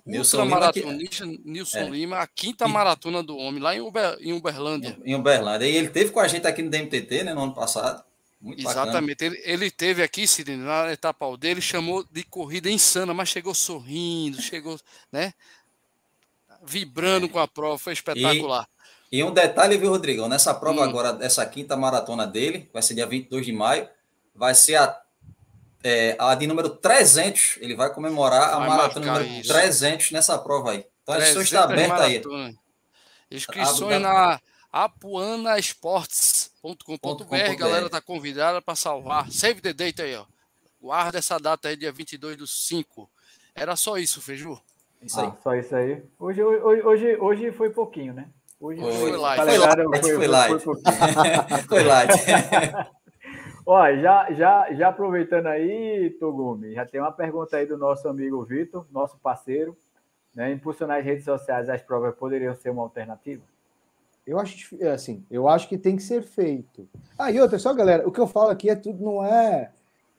ultramaratonista 0.06 1.26
Nilson 1.44 1.78
é. 1.78 1.88
Lima, 1.88 2.18
a 2.18 2.26
quinta 2.26 2.68
maratona 2.68 3.22
do 3.22 3.36
homem, 3.36 3.60
lá 3.60 3.74
em, 3.74 3.80
Uber, 3.80 4.16
em 4.20 4.32
Uberlândia. 4.32 4.96
Em 5.04 5.14
Uberlândia. 5.14 5.66
E 5.66 5.76
ele 5.76 5.88
teve 5.88 6.12
com 6.12 6.20
a 6.20 6.28
gente 6.28 6.46
aqui 6.46 6.62
no 6.62 6.70
DMTT, 6.70 7.24
né, 7.24 7.34
no 7.34 7.42
ano 7.42 7.54
passado. 7.54 8.04
Muito 8.40 8.60
Exatamente. 8.60 9.24
Ele, 9.24 9.40
ele 9.44 9.70
teve 9.70 10.02
aqui, 10.02 10.26
Sidney, 10.26 10.56
na 10.56 10.92
etapa 10.92 11.36
dele, 11.36 11.60
chamou 11.60 12.04
de 12.10 12.22
corrida 12.22 12.70
insana, 12.70 13.12
mas 13.12 13.28
chegou 13.28 13.52
sorrindo, 13.52 14.40
chegou, 14.40 14.78
né? 15.12 15.34
Vibrando 16.64 17.26
é. 17.26 17.28
com 17.28 17.38
a 17.38 17.46
prova, 17.46 17.76
foi 17.76 17.92
espetacular. 17.92 18.66
E, 19.12 19.18
e 19.18 19.24
um 19.24 19.32
detalhe, 19.32 19.76
viu, 19.76 19.90
Rodrigão? 19.90 20.28
Nessa 20.28 20.54
prova 20.54 20.80
hum. 20.80 20.84
agora, 20.84 21.12
dessa 21.12 21.44
quinta 21.44 21.76
maratona 21.76 22.26
dele, 22.26 22.70
vai 22.72 22.80
ser 22.80 22.94
dia 22.94 23.06
22 23.06 23.44
de 23.44 23.52
maio, 23.52 23.88
vai 24.34 24.54
ser 24.54 24.76
a 24.76 24.99
é, 25.82 26.14
a 26.18 26.34
de 26.34 26.46
número 26.46 26.68
300, 26.70 27.58
ele 27.60 27.74
vai 27.74 27.92
comemorar 27.92 28.56
vai 28.56 28.66
a 28.66 28.68
maratona 28.68 29.06
número 29.06 29.26
isso. 29.26 29.52
300 29.52 30.12
nessa 30.12 30.38
prova 30.38 30.70
aí. 30.72 30.86
Então 31.02 31.14
a 31.14 31.18
inscrição 31.18 31.42
está 31.42 31.64
aberta 31.64 32.04
aí. 32.04 32.22
Inscrições 33.30 34.00
na 34.00 34.40
apuanaesportes.com.br, 34.72 37.56
galera 37.56 37.90
tá 37.90 38.00
convidada 38.00 38.62
para 38.62 38.76
salvar. 38.76 39.30
Save 39.30 39.60
the 39.60 39.72
date 39.72 40.02
aí, 40.02 40.16
ó. 40.16 40.24
Guarda 40.80 41.18
essa 41.18 41.38
data 41.38 41.68
aí, 41.68 41.76
dia 41.76 41.92
22 41.92 42.36
do 42.36 42.46
5. 42.46 43.10
Era 43.54 43.76
só 43.76 43.98
isso, 43.98 44.20
Feiju? 44.20 44.60
Isso 45.02 45.20
ah, 45.20 45.36
só 45.42 45.54
isso 45.54 45.74
aí. 45.74 46.02
Hoje, 46.18 46.42
hoje, 46.42 46.82
hoje, 46.82 47.16
hoje 47.16 47.52
foi 47.52 47.70
pouquinho, 47.70 48.12
né? 48.14 48.28
Hoje 48.60 48.80
foi, 48.80 48.92
foi 48.92 49.16
light. 49.16 49.42
Foi 49.42 49.58
light. 49.58 49.80
Foi, 49.88 50.02
foi, 50.14 50.26
light. 50.26 50.62
Foi, 50.62 50.76
foi 51.68 51.82
light. 51.82 52.12
Ó, 53.72 53.86
já, 53.94 54.32
já, 54.32 54.74
já 54.74 54.88
aproveitando 54.88 55.46
aí, 55.46 56.10
Togumi, 56.18 56.74
já 56.74 56.84
tem 56.84 57.00
uma 57.00 57.12
pergunta 57.12 57.56
aí 57.56 57.64
do 57.64 57.78
nosso 57.78 58.08
amigo 58.08 58.42
Vitor, 58.42 58.84
nosso 58.90 59.16
parceiro. 59.18 59.76
Né? 60.34 60.50
Impulsionar 60.50 60.98
as 60.98 61.04
redes 61.04 61.24
sociais, 61.24 61.68
as 61.68 61.80
provas 61.80 62.12
poderiam 62.16 62.52
ser 62.52 62.70
uma 62.70 62.82
alternativa? 62.82 63.44
Eu 64.26 64.40
acho 64.40 64.76
é 64.80 64.90
assim, 64.90 65.24
eu 65.30 65.46
acho 65.46 65.68
que 65.68 65.78
tem 65.78 65.94
que 65.94 66.02
ser 66.02 66.20
feito. 66.22 66.88
Ah, 67.16 67.30
e 67.30 67.40
outra, 67.40 67.60
só 67.60 67.72
galera, 67.72 68.08
o 68.08 68.10
que 68.10 68.18
eu 68.18 68.26
falo 68.26 68.50
aqui 68.50 68.68
é 68.68 68.74
tudo, 68.74 69.04
não 69.04 69.24
é 69.24 69.70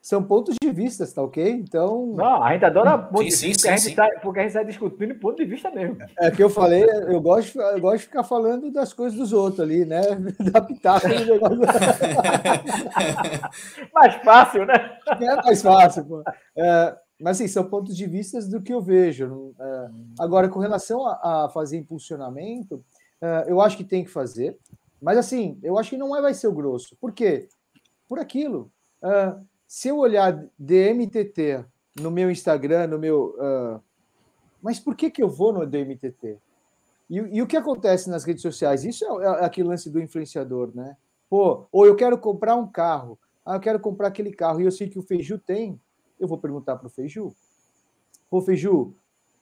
são 0.01 0.23
pontos 0.23 0.55
de 0.59 0.71
vista, 0.71 1.05
tá 1.05 1.21
ok? 1.21 1.47
Então. 1.47 2.15
Não, 2.15 2.43
a 2.43 2.53
gente 2.53 2.65
adora 2.65 2.97
ponto 2.97 3.29
sim, 3.29 3.29
de 3.29 3.35
vista, 3.47 3.47
sim, 3.47 3.53
porque, 3.53 3.69
a 3.69 3.77
gente 3.77 3.95
tá, 3.95 4.09
porque 4.21 4.39
a 4.39 4.41
gente 4.41 4.49
está 4.49 4.63
discutindo 4.63 5.13
ponto 5.15 5.37
de 5.37 5.45
vista 5.45 5.69
mesmo. 5.69 5.97
É 6.17 6.31
que 6.31 6.41
eu 6.41 6.49
falei, 6.49 6.83
eu 6.83 7.21
gosto, 7.21 7.61
eu 7.61 7.79
gosto 7.79 7.99
de 7.99 8.05
ficar 8.05 8.23
falando 8.23 8.71
das 8.71 8.93
coisas 8.93 9.15
dos 9.17 9.31
outros 9.31 9.59
ali, 9.59 9.85
né? 9.85 10.01
Da 10.51 10.59
pitaca 10.59 11.07
do 11.07 11.25
negócio. 11.25 11.59
mais 13.93 14.15
fácil, 14.23 14.65
né? 14.65 14.97
É 15.07 15.35
mais 15.35 15.61
fácil, 15.61 16.03
pô. 16.05 16.23
É, 16.57 16.97
mas 17.19 17.37
assim, 17.37 17.47
são 17.47 17.63
pontos 17.63 17.95
de 17.95 18.07
vista 18.07 18.41
do 18.41 18.59
que 18.59 18.73
eu 18.73 18.81
vejo. 18.81 19.53
É, 19.59 19.89
agora, 20.19 20.49
com 20.49 20.59
relação 20.59 21.05
a, 21.05 21.45
a 21.45 21.49
fazer 21.49 21.77
impulsionamento, 21.77 22.83
é, 23.21 23.45
eu 23.47 23.61
acho 23.61 23.77
que 23.77 23.83
tem 23.83 24.03
que 24.03 24.09
fazer. 24.09 24.57
Mas 24.99 25.19
assim, 25.19 25.59
eu 25.61 25.77
acho 25.77 25.91
que 25.91 25.97
não 25.97 26.15
é, 26.15 26.21
vai 26.21 26.33
ser 26.33 26.47
o 26.47 26.53
grosso. 26.53 26.97
Por 26.99 27.11
quê? 27.11 27.47
Por 28.09 28.17
aquilo. 28.17 28.71
É, 29.03 29.35
se 29.71 29.87
eu 29.87 29.99
olhar 29.99 30.45
DMTT 30.59 31.63
no 31.95 32.11
meu 32.11 32.29
Instagram, 32.29 32.87
no 32.87 32.99
meu. 32.99 33.33
Uh, 33.39 33.81
mas 34.61 34.81
por 34.81 34.97
que, 34.97 35.09
que 35.09 35.23
eu 35.23 35.29
vou 35.29 35.53
no 35.53 35.65
DMTT? 35.65 36.37
E, 37.09 37.15
e, 37.15 37.41
o 37.41 37.47
que 37.47 37.55
acontece 37.55 38.09
nas 38.09 38.25
redes 38.25 38.41
sociais? 38.41 38.83
Isso 38.83 39.05
é, 39.21 39.23
é, 39.23 39.45
aquele 39.45 39.69
lance 39.69 39.89
do 39.89 40.01
influenciador, 40.01 40.75
né? 40.75 40.97
Pô, 41.29 41.67
ou 41.71 41.85
eu 41.85 41.95
quero 41.95 42.17
comprar 42.17 42.57
um 42.57 42.67
carro. 42.67 43.17
Ah, 43.45 43.55
eu 43.55 43.59
quero 43.61 43.79
comprar 43.79 44.09
aquele 44.09 44.33
carro 44.33 44.59
e 44.59 44.65
eu 44.65 44.71
sei 44.73 44.89
que 44.89 44.99
o 44.99 45.01
Feiju 45.01 45.39
tem. 45.39 45.79
Eu 46.19 46.27
vou 46.27 46.37
perguntar 46.37 46.75
para 46.75 46.87
o 46.87 46.89
Feiju. 46.89 47.33
Pô, 48.29 48.41
Feiju, 48.41 48.93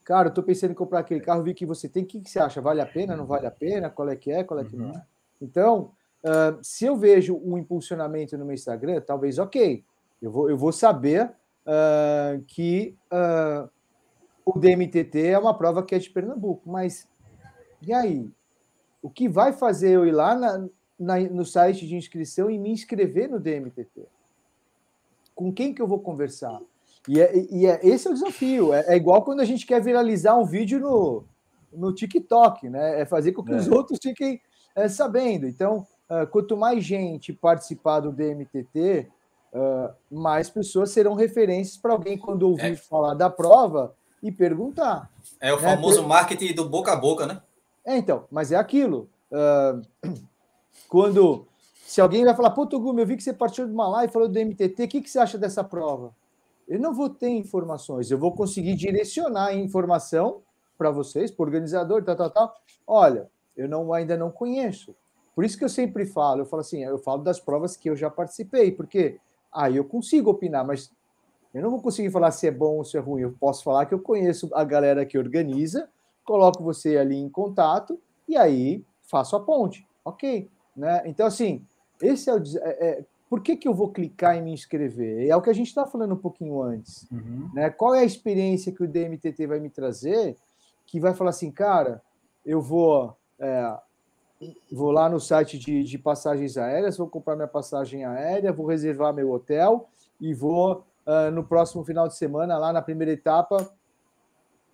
cara, 0.03 0.27
eu 0.27 0.33
tô 0.33 0.43
pensando 0.43 0.71
em 0.71 0.75
comprar 0.75 0.99
aquele 0.99 1.21
carro, 1.21 1.41
vi 1.41 1.55
que 1.55 1.65
você 1.65 1.89
tem, 1.89 2.03
o 2.03 2.05
que, 2.05 2.21
que 2.21 2.29
você 2.29 2.39
acha? 2.39 2.61
Vale 2.61 2.81
a 2.81 2.85
pena, 2.85 3.17
não 3.17 3.25
vale 3.25 3.47
a 3.47 3.51
pena? 3.51 3.89
Qual 3.89 4.07
é 4.07 4.15
que 4.15 4.29
é, 4.29 4.43
qual 4.43 4.59
é 4.59 4.63
que 4.63 4.77
não 4.77 4.91
é? 4.91 5.03
Então, 5.41 5.91
uh, 6.23 6.59
se 6.61 6.85
eu 6.85 6.95
vejo 6.95 7.35
um 7.43 7.57
impulsionamento 7.57 8.37
no 8.37 8.45
meu 8.45 8.53
Instagram, 8.53 9.01
talvez, 9.01 9.39
ok, 9.39 9.83
eu 10.21 10.31
vou, 10.31 10.49
eu 10.49 10.57
vou 10.57 10.71
saber 10.71 11.31
uh, 11.65 12.41
que 12.47 12.97
uh, 13.11 13.69
o 14.45 14.57
DMTT 14.57 15.27
é 15.27 15.39
uma 15.39 15.53
prova 15.53 15.83
que 15.83 15.95
é 15.95 15.99
de 15.99 16.09
Pernambuco, 16.09 16.69
mas 16.69 17.07
e 17.81 17.93
aí? 17.93 18.29
O 19.01 19.09
que 19.09 19.29
vai 19.29 19.53
fazer 19.53 19.91
eu 19.91 20.05
ir 20.05 20.11
lá 20.11 20.35
na, 20.35 20.67
na, 20.99 21.19
no 21.19 21.45
site 21.45 21.87
de 21.87 21.95
inscrição 21.95 22.49
e 22.49 22.57
me 22.57 22.69
inscrever 22.69 23.29
no 23.29 23.39
DMTT? 23.39 24.05
Com 25.33 25.53
quem 25.53 25.73
que 25.73 25.81
eu 25.81 25.87
vou 25.87 25.99
conversar? 25.99 26.59
E, 27.07 27.21
é, 27.21 27.31
e 27.49 27.65
é, 27.65 27.79
esse 27.81 28.07
é 28.07 28.11
o 28.11 28.13
desafio. 28.13 28.73
É, 28.73 28.93
é, 28.93 28.97
igual 28.97 29.23
quando 29.23 29.39
a 29.39 29.45
gente 29.45 29.65
quer 29.65 29.81
viralizar 29.81 30.35
um 30.35 30.43
vídeo 30.43 30.79
no, 30.79 31.23
no 31.71 31.93
TikTok, 31.93 32.69
né? 32.69 33.01
É 33.01 33.05
fazer 33.05 33.31
com 33.31 33.43
que 33.43 33.53
os 33.53 33.67
é. 33.67 33.71
outros 33.71 33.99
fiquem 34.03 34.41
é, 34.75 34.89
sabendo. 34.89 35.47
Então, 35.47 35.87
uh, 36.09 36.27
quanto 36.27 36.57
mais 36.57 36.83
gente 36.83 37.31
participar 37.31 38.01
do 38.01 38.11
DMTT, 38.11 39.09
uh, 39.53 39.93
mais 40.11 40.49
pessoas 40.49 40.91
serão 40.91 41.13
referências 41.13 41.77
para 41.77 41.93
alguém 41.93 42.17
quando 42.17 42.43
ouvir 42.43 42.75
falar 42.75 43.13
da 43.13 43.29
prova 43.29 43.93
e 44.21 44.31
perguntar. 44.31 45.09
É 45.39 45.53
o 45.53 45.61
né? 45.61 45.75
famoso 45.75 46.07
marketing 46.07 46.53
do 46.53 46.67
boca 46.67 46.91
a 46.91 46.95
boca, 46.95 47.25
né? 47.25 47.41
É, 47.85 47.97
então, 47.97 48.25
mas 48.29 48.51
é 48.51 48.55
aquilo. 48.55 49.09
Uh, 49.31 49.81
quando 50.87 51.47
se 51.89 51.99
alguém 51.99 52.23
vai 52.23 52.35
falar, 52.35 52.51
pô, 52.51 52.67
Togumi, 52.67 53.01
eu 53.01 53.07
vi 53.07 53.17
que 53.17 53.23
você 53.23 53.33
partiu 53.33 53.65
de 53.65 53.73
uma 53.73 53.87
live 53.87 54.11
e 54.11 54.13
falou 54.13 54.27
do 54.27 54.39
MTT, 54.39 54.83
o 54.83 54.87
que, 54.87 55.01
que 55.01 55.09
você 55.09 55.17
acha 55.17 55.37
dessa 55.37 55.63
prova? 55.63 56.13
Eu 56.67 56.79
não 56.79 56.93
vou 56.93 57.09
ter 57.09 57.29
informações, 57.29 58.11
eu 58.11 58.17
vou 58.19 58.31
conseguir 58.31 58.75
direcionar 58.75 59.47
a 59.47 59.55
informação 59.55 60.43
para 60.77 60.91
vocês, 60.91 61.31
para 61.31 61.41
o 61.41 61.45
organizador, 61.47 62.03
tal, 62.03 62.15
tal, 62.15 62.29
tal. 62.29 62.55
Olha, 62.85 63.27
eu 63.57 63.67
não, 63.67 63.91
ainda 63.91 64.15
não 64.15 64.29
conheço. 64.29 64.95
Por 65.33 65.43
isso 65.43 65.57
que 65.57 65.63
eu 65.63 65.69
sempre 65.69 66.05
falo, 66.05 66.41
eu 66.41 66.45
falo 66.45 66.61
assim, 66.61 66.83
eu 66.83 66.99
falo 66.99 67.23
das 67.23 67.39
provas 67.39 67.75
que 67.75 67.89
eu 67.89 67.95
já 67.95 68.09
participei, 68.09 68.71
porque 68.71 69.17
aí 69.53 69.77
eu 69.77 69.85
consigo 69.85 70.29
opinar, 70.29 70.65
mas 70.65 70.91
eu 71.53 71.61
não 71.61 71.71
vou 71.71 71.81
conseguir 71.81 72.11
falar 72.11 72.31
se 72.31 72.47
é 72.47 72.51
bom 72.51 72.77
ou 72.77 72.85
se 72.85 72.97
é 72.97 72.99
ruim. 72.99 73.21
Eu 73.21 73.35
posso 73.39 73.63
falar 73.63 73.85
que 73.85 73.93
eu 73.93 73.99
conheço 73.99 74.49
a 74.53 74.63
galera 74.63 75.05
que 75.05 75.17
organiza, 75.17 75.89
coloco 76.23 76.63
você 76.63 76.97
ali 76.97 77.15
em 77.15 77.29
contato 77.29 77.99
e 78.27 78.37
aí 78.37 78.83
faço 79.01 79.35
a 79.35 79.39
ponte. 79.39 79.87
Ok. 80.05 80.47
Né? 80.75 81.01
Então, 81.05 81.25
assim, 81.25 81.65
esse 82.01 82.29
é 82.29 82.33
o. 82.33 82.37
É, 82.37 82.87
é, 82.87 83.05
por 83.29 83.41
que, 83.41 83.55
que 83.55 83.67
eu 83.67 83.73
vou 83.73 83.89
clicar 83.91 84.35
em 84.35 84.41
me 84.41 84.51
inscrever? 84.51 85.27
É 85.27 85.35
o 85.35 85.41
que 85.41 85.49
a 85.49 85.53
gente 85.53 85.67
está 85.67 85.85
falando 85.85 86.13
um 86.13 86.17
pouquinho 86.17 86.61
antes. 86.61 87.07
Uhum. 87.11 87.49
Né? 87.53 87.69
Qual 87.69 87.93
é 87.93 87.99
a 87.99 88.05
experiência 88.05 88.71
que 88.71 88.83
o 88.83 88.87
DMTT 88.87 89.45
vai 89.45 89.59
me 89.59 89.69
trazer 89.69 90.35
que 90.85 90.99
vai 90.99 91.13
falar 91.13 91.29
assim, 91.29 91.51
cara, 91.51 92.01
eu 92.43 92.61
vou. 92.61 93.15
É, 93.37 93.77
vou 94.71 94.91
lá 94.91 95.09
no 95.09 95.19
site 95.19 95.57
de, 95.57 95.83
de 95.83 95.97
passagens 95.97 96.57
aéreas, 96.57 96.97
vou 96.97 97.07
comprar 97.07 97.35
minha 97.35 97.47
passagem 97.47 98.05
aérea, 98.05 98.53
vou 98.53 98.65
reservar 98.65 99.13
meu 99.13 99.31
hotel 99.31 99.89
e 100.19 100.33
vou, 100.33 100.83
uh, 101.05 101.31
no 101.31 101.43
próximo 101.43 101.83
final 101.83 102.07
de 102.07 102.15
semana, 102.15 102.57
lá 102.57 102.71
na 102.71 102.81
primeira 102.81 103.11
etapa, 103.11 103.69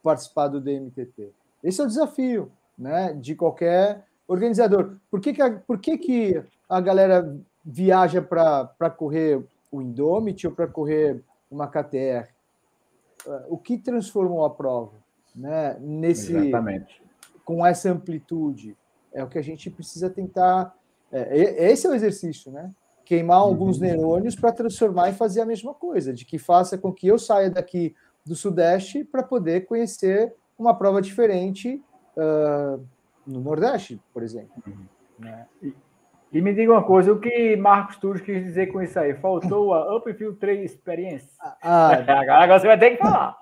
participar 0.03 0.47
do 0.47 0.61
DMTT. 0.61 1.32
Esse 1.63 1.82
é 1.82 1.84
o 1.84 1.88
desafio 1.88 2.51
né, 2.78 3.13
de 3.13 3.34
qualquer 3.36 4.05
organizador. 4.28 4.97
Por 5.09 5.20
que, 5.20 5.34
que, 5.34 5.41
a, 5.41 5.51
por 5.51 5.80
que, 5.80 5.97
que 5.97 6.43
a 6.70 6.80
galera 6.80 7.36
viaja 7.63 8.22
para 8.22 8.89
correr 8.91 9.43
o 9.72 9.82
Indomit 9.82 10.45
ou 10.45 10.53
para 10.53 10.68
correr 10.68 11.24
uma 11.49 11.68
KTR? 11.68 12.30
Ah, 13.28 13.45
o 13.49 13.57
que 13.57 13.78
transformou 13.78 14.45
a 14.45 14.49
prova 14.49 14.93
né, 15.36 15.76
nesse, 15.80 16.36
Exatamente. 16.36 17.01
com 17.43 17.66
essa 17.66 17.91
amplitude? 17.91 18.78
É 19.16 19.24
o 19.24 19.28
que 19.28 19.39
a 19.39 19.41
gente 19.41 19.72
precisa 19.72 20.09
tentar. 20.09 20.76
É, 21.11 21.72
esse 21.72 21.88
é 21.88 21.89
o 21.89 21.95
exercício, 21.95 22.51
né? 22.51 22.70
Queimar 23.05 23.39
uhum. 23.39 23.47
alguns 23.47 23.80
neurônios 23.80 24.36
para 24.36 24.51
transformar 24.51 25.09
e 25.09 25.13
fazer 25.13 25.39
a 25.39 25.45
mesma 25.45 25.74
coisa, 25.74 26.13
de 26.13 26.26
que 26.26 26.38
faça 26.38 26.78
com 26.78 26.91
que 26.91 27.07
eu 27.07 27.18
saia 27.18 27.49
daqui 27.49 27.95
do 28.26 28.36
Sudeste 28.36 29.05
para 29.05 29.24
poder 29.24 29.66
conhecer 29.66 30.34
uma 30.59 30.76
prova 30.76 31.01
diferente 31.01 31.82
uh, 32.18 32.84
no 33.26 33.39
Nordeste, 33.39 34.01
por 34.13 34.22
exemplo. 34.22 34.51
Uhum. 34.68 34.86
Né? 35.20 35.45
E, 35.63 35.74
e, 36.34 36.41
me 36.41 36.53
diga 36.53 36.74
uma 36.74 36.84
coisa, 36.84 37.13
o 37.13 37.20
que 37.20 37.55
Marcos 37.55 37.95
Turos 37.97 38.22
quis 38.22 38.43
dizer 38.43 38.68
com 38.68 38.82
isso 38.82 38.99
aí? 38.99 39.13
Faltou 39.13 39.74
a 39.74 39.95
Upfield 39.95 40.38
3 40.38 40.72
Experience? 40.72 41.30
Ah, 41.61 41.91
ah, 42.07 42.41
agora 42.43 42.59
você 42.59 42.68
vai 42.68 42.78
ter 42.78 42.91
que 42.91 42.97
falar. 42.97 43.38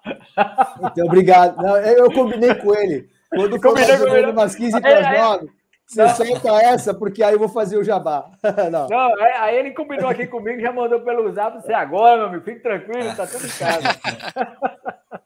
Então, 0.91 1.05
obrigado. 1.07 1.57
Não, 1.57 1.77
eu 1.77 2.11
combinei 2.11 2.53
com 2.55 2.75
ele. 2.75 3.09
Quando 3.29 3.59
for 3.59 3.77
fazer 3.77 4.29
umas 4.29 4.55
15 4.55 4.79
para 4.79 4.99
as 4.99 5.41
9, 5.41 5.51
você 5.93 6.03
não. 6.03 6.15
solta 6.15 6.49
essa, 6.61 6.93
porque 6.93 7.23
aí 7.23 7.33
eu 7.33 7.39
vou 7.39 7.49
fazer 7.49 7.77
o 7.77 7.83
jabá. 7.83 8.29
Não. 8.71 8.87
não, 8.87 9.13
aí 9.39 9.57
ele 9.57 9.71
combinou 9.71 10.09
aqui 10.09 10.27
comigo, 10.27 10.59
já 10.59 10.71
mandou 10.71 11.01
pelo 11.01 11.31
zap, 11.31 11.61
você 11.61 11.73
agora, 11.73 12.17
meu 12.17 12.27
amigo, 12.27 12.43
fique 12.43 12.61
tranquilo, 12.61 13.15
tá 13.15 13.27
tudo 13.27 13.45
em 13.45 13.49
casa. 13.49 15.13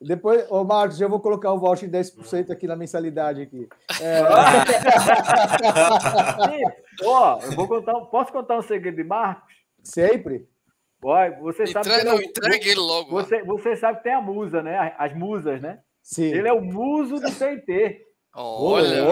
Depois, 0.00 0.46
ô 0.50 0.62
Marcos, 0.62 1.00
eu 1.00 1.08
vou 1.08 1.18
colocar 1.18 1.52
o 1.52 1.58
voucher 1.58 1.88
de 1.88 1.98
10% 1.98 2.50
aqui 2.50 2.66
na 2.66 2.76
mensalidade 2.76 3.42
aqui. 3.42 3.66
É... 4.00 4.22
Ó, 7.04 7.40
eu 7.42 7.52
vou 7.52 7.66
contar, 7.66 7.94
posso 8.02 8.30
contar 8.30 8.58
um 8.58 8.62
segredo 8.62 8.96
de 8.96 9.04
Marcos? 9.04 9.54
Sempre. 9.82 10.46
Boy, 11.00 11.30
você 11.40 11.66
sabe 11.66 11.88
entregue, 11.88 12.04
não, 12.04 12.18
é 12.18 12.24
entregue 12.24 12.68
ele 12.70 12.80
logo. 12.80 13.10
Você, 13.10 13.42
você 13.42 13.76
sabe 13.76 13.98
que 13.98 14.04
tem 14.04 14.14
a 14.14 14.20
musa, 14.20 14.62
né? 14.62 14.94
As 14.98 15.14
musas, 15.14 15.60
né? 15.60 15.80
Sim. 16.02 16.24
Ele 16.24 16.48
é 16.48 16.52
o 16.52 16.60
muso 16.60 17.16
do 17.16 17.30
CT. 17.30 18.02
Olha, 18.38 19.02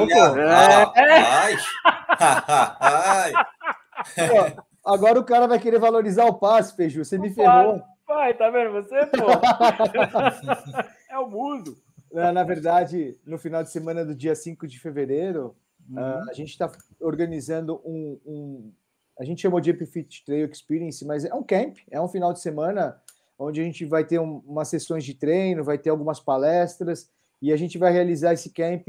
é. 4.16 4.28
Pô, 4.28 4.62
agora 4.84 5.18
o 5.18 5.24
cara 5.24 5.46
vai 5.46 5.58
querer 5.58 5.78
valorizar 5.78 6.26
o 6.26 6.34
passe, 6.34 6.76
Feiju. 6.76 7.02
Você 7.02 7.16
me 7.16 7.30
ferrou. 7.30 7.82
Pai, 8.06 8.34
tá 8.34 8.50
vendo 8.50 8.72
você, 8.72 9.06
pô? 9.06 9.24
é 11.10 11.18
o 11.18 11.26
mundo. 11.28 11.74
Na 12.12 12.44
verdade, 12.44 13.18
no 13.26 13.38
final 13.38 13.62
de 13.62 13.70
semana 13.70 14.04
do 14.04 14.14
dia 14.14 14.34
5 14.34 14.66
de 14.68 14.78
fevereiro, 14.78 15.56
uhum. 15.88 15.96
uh, 15.96 16.30
a 16.30 16.32
gente 16.34 16.50
está 16.50 16.70
organizando 17.00 17.80
um, 17.84 18.20
um, 18.26 18.72
A 19.18 19.24
gente 19.24 19.40
chamou 19.40 19.58
de 19.58 19.70
Epifit 19.70 20.22
Trail 20.24 20.46
Experience, 20.46 21.04
mas 21.04 21.24
é 21.24 21.34
um 21.34 21.42
camp, 21.42 21.78
é 21.90 22.00
um 22.00 22.08
final 22.08 22.32
de 22.32 22.40
semana 22.40 23.00
onde 23.38 23.60
a 23.60 23.64
gente 23.64 23.84
vai 23.84 24.04
ter 24.04 24.20
um, 24.20 24.42
umas 24.46 24.68
sessões 24.68 25.02
de 25.02 25.14
treino, 25.14 25.64
vai 25.64 25.78
ter 25.78 25.90
algumas 25.90 26.20
palestras, 26.20 27.10
e 27.42 27.52
a 27.52 27.56
gente 27.56 27.78
vai 27.78 27.92
realizar 27.92 28.32
esse 28.32 28.50
camp 28.50 28.86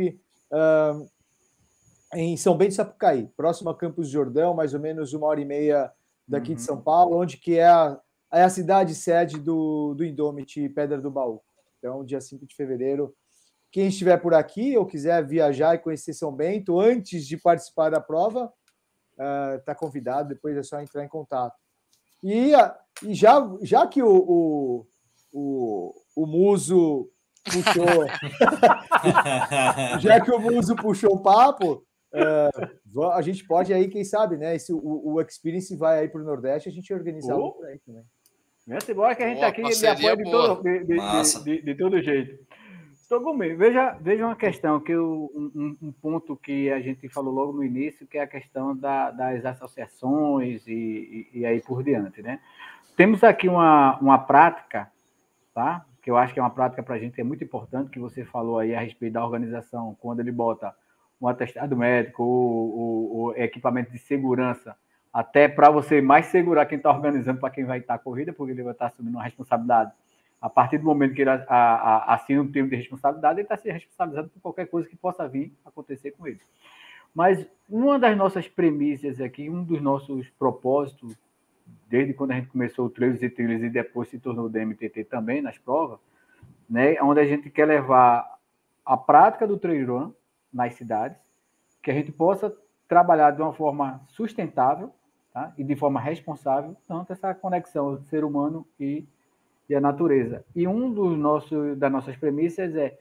uh, 0.56 1.10
em 2.14 2.38
São 2.38 2.58
Bento 2.58 2.74
Sapucaí, 2.74 3.28
próximo 3.36 3.70
a 3.70 3.78
Campos 3.78 4.10
Jordão, 4.10 4.54
mais 4.54 4.74
ou 4.74 4.80
menos 4.80 5.14
uma 5.14 5.28
hora 5.28 5.42
e 5.42 5.46
meia 5.46 5.92
daqui 6.28 6.52
uhum. 6.52 6.56
de 6.56 6.62
São 6.62 6.82
Paulo, 6.82 7.18
onde 7.18 7.38
que 7.38 7.58
é 7.58 7.68
a, 7.68 8.00
é 8.34 8.44
a 8.44 8.50
cidade 8.50 8.96
sede 8.96 9.38
do, 9.38 9.94
do 9.94 10.06
Indomit 10.06 10.70
Pedra 10.70 11.00
do 11.00 11.12
Baú. 11.12 11.42
Então, 11.78 12.04
dia 12.04 12.22
5 12.22 12.46
de 12.48 12.56
fevereiro, 12.56 13.14
quem 13.72 13.88
estiver 13.88 14.18
por 14.18 14.34
aqui 14.34 14.78
ou 14.78 14.86
quiser 14.86 15.26
viajar 15.26 15.76
e 15.76 15.80
conhecer 15.80 16.14
São 16.14 16.32
Bento 16.32 16.80
antes 16.80 17.28
de 17.28 17.38
participar 17.38 17.92
da 17.92 18.00
prova, 18.00 18.52
está 19.60 19.74
uh, 19.74 19.76
convidado, 19.78 20.30
depois 20.30 20.56
é 20.58 20.64
só 20.64 20.80
entrar 20.80 21.04
em 21.04 21.10
contato. 21.10 21.56
E, 22.24 22.54
e 23.04 23.14
já, 23.14 23.48
já 23.62 23.86
que 23.86 24.02
o, 24.02 24.08
o, 24.10 24.88
o, 25.34 25.94
o 26.16 26.26
Muso 26.26 27.12
puxou. 27.46 28.06
já 30.00 30.20
que 30.20 30.32
o 30.32 30.40
Muso 30.40 30.76
puxou 30.76 31.14
o 31.14 31.22
papo, 31.22 31.84
uh, 32.14 33.04
a 33.14 33.22
gente 33.22 33.46
pode 33.46 33.74
aí, 33.74 33.88
quem 33.88 34.04
sabe, 34.04 34.38
né? 34.38 34.58
Se 34.58 34.74
o, 34.74 34.80
o 34.82 35.22
Experience 35.22 35.76
vai 35.76 36.00
aí 36.00 36.08
para 36.10 36.22
o 36.22 36.26
Nordeste, 36.26 36.70
a 36.70 36.72
gente 36.72 36.94
organizar 36.94 37.36
oh. 37.36 37.52
por 37.54 37.66
aí 37.68 37.80
também. 37.80 38.04
Vem 38.68 38.80
embora 38.90 39.16
que 39.16 39.22
a 39.22 39.28
gente 39.28 39.38
boa, 39.38 39.48
aqui 39.48 39.62
me 39.62 39.88
apoia 39.88 40.18
de 40.18 40.24
todo, 40.24 40.64
de, 40.64 40.84
de, 40.86 41.44
de, 41.44 41.62
de, 41.62 41.76
todo 41.76 42.02
jeito. 42.02 42.44
Togumi, 43.08 43.54
veja, 43.54 43.96
veja 44.02 44.26
uma 44.26 44.36
questão, 44.36 44.80
que 44.80 44.92
eu, 44.92 45.32
um, 45.36 45.78
um, 45.80 45.92
ponto 45.92 46.36
que 46.36 46.72
a 46.72 46.82
gente 46.82 47.08
falou 47.10 47.32
logo 47.32 47.54
no 47.54 47.64
início, 47.64 48.08
que 48.08 48.18
é 48.18 48.22
a 48.22 48.28
questão 48.28 48.76
da, 48.76 49.12
das 49.12 49.46
associações 49.46 50.66
e, 50.66 51.30
e, 51.32 51.40
e, 51.42 51.46
aí 51.46 51.62
por 51.62 51.84
diante, 51.84 52.24
né? 52.24 52.40
Temos 52.98 53.24
aqui 53.24 53.48
uma, 53.48 54.00
uma 54.00 54.18
prática, 54.18 54.92
tá? 55.54 55.86
Que 56.06 56.12
eu 56.12 56.18
acho 56.18 56.36
que 56.36 56.40
é 56.40 56.44
uma 56.44 56.52
prática 56.52 56.84
para 56.84 56.94
a 56.94 57.00
gente 57.00 57.20
é 57.20 57.24
muito 57.24 57.44
importante, 57.44 57.90
que 57.90 57.98
você 57.98 58.24
falou 58.24 58.60
aí 58.60 58.76
a 58.76 58.80
respeito 58.80 59.14
da 59.14 59.26
organização, 59.26 59.98
quando 60.00 60.20
ele 60.20 60.32
bota 60.32 60.72
um 61.20 61.28
atestado 61.28 61.76
médico, 61.76 62.24
o, 62.24 62.28
o, 62.28 63.24
o 63.24 63.34
equipamento 63.36 63.92
de 63.92 63.98
segurança 63.98 64.76
até 65.12 65.48
para 65.48 65.72
você 65.72 66.02
mais 66.02 66.28
segurar 66.28 66.68
quem 66.68 66.78
está 66.78 66.92
organizando 66.92 67.40
para 67.40 67.50
quem 67.50 67.66
vai 67.66 67.80
estar 67.80 67.96
tá 67.96 68.00
a 68.00 68.04
corrida, 68.04 68.32
porque 68.32 68.52
ele 68.52 68.62
vai 68.62 68.74
estar 68.74 68.86
tá 68.86 68.94
assumindo 68.94 69.18
uma 69.18 69.24
responsabilidade. 69.24 69.94
A 70.40 70.48
partir 70.48 70.78
do 70.78 70.84
momento 70.84 71.16
que 71.16 71.24
ele 71.24 71.30
a, 71.32 71.44
a, 71.48 72.14
assina 72.14 72.44
um 72.44 72.52
termo 72.52 72.70
de 72.70 72.76
responsabilidade, 72.76 73.40
ele 73.40 73.46
está 73.46 73.58
se 73.58 73.72
responsabilizando 73.72 74.30
por 74.30 74.42
qualquer 74.42 74.68
coisa 74.68 74.88
que 74.88 74.96
possa 74.96 75.28
vir 75.28 75.52
a 75.66 75.70
acontecer 75.70 76.12
com 76.12 76.28
ele. 76.28 76.40
Mas 77.16 77.48
uma 77.68 77.98
das 77.98 78.16
nossas 78.16 78.48
premissas 78.48 79.20
aqui, 79.20 79.50
um 79.50 79.64
dos 79.64 79.82
nossos 79.82 80.30
propósitos, 80.38 81.16
desde 81.88 82.14
quando 82.14 82.32
a 82.32 82.36
gente 82.36 82.48
começou 82.48 82.86
o 82.86 82.90
Treinos 82.90 83.22
e 83.22 83.30
Trilhas 83.30 83.62
e 83.62 83.70
depois 83.70 84.10
se 84.10 84.20
tornou 84.20 84.46
o 84.46 84.50
DMTT 84.50 85.06
também 85.06 85.42
nas 85.42 85.58
provas, 85.58 86.00
né, 86.70 87.02
onde 87.02 87.20
a 87.20 87.26
gente 87.26 87.50
quer 87.50 87.66
levar 87.66 88.40
a 88.86 88.98
prática 88.98 89.48
do 89.48 89.58
trail 89.58 89.88
run 89.88 90.14
nas 90.54 90.76
cidades, 90.76 91.20
que 91.82 91.92
a 91.92 91.94
gente 91.94 92.12
possa 92.12 92.56
trabalhar 92.88 93.32
de 93.32 93.42
uma 93.42 93.54
forma 93.54 94.02
sustentável 94.10 94.92
tá? 95.34 95.54
e 95.58 95.64
de 95.64 95.76
forma 95.76 96.00
responsável, 96.00 96.76
tanto 96.88 97.12
essa 97.12 97.34
conexão 97.34 98.02
ser 98.04 98.24
humano 98.24 98.66
e, 98.80 99.08
e 99.68 99.76
a 99.76 99.82
natureza. 99.82 100.46
E 100.56 100.68
um 100.68 100.92
dos 100.92 101.18
nossos, 101.18 101.78
das 101.78 101.92
nossas 101.92 102.16
premissas 102.16 102.76
é 102.76 102.98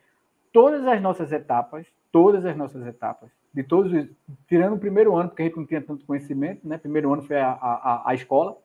todas 0.52 0.86
as 0.86 1.00
nossas 1.00 1.32
etapas, 1.32 1.86
todas 2.10 2.44
as 2.44 2.56
nossas 2.56 2.86
etapas, 2.86 3.30
de 3.54 3.62
todos 3.62 3.92
os, 3.92 4.08
tirando 4.48 4.74
o 4.74 4.78
primeiro 4.78 5.16
ano, 5.16 5.28
porque 5.28 5.42
a 5.42 5.44
gente 5.46 5.56
não 5.56 5.64
tinha 5.64 5.80
tanto 5.80 6.04
conhecimento, 6.04 6.66
né? 6.66 6.76
Primeiro 6.76 7.12
ano 7.12 7.22
foi 7.22 7.38
a, 7.38 7.50
a, 7.50 8.10
a 8.10 8.14
escola, 8.14 8.58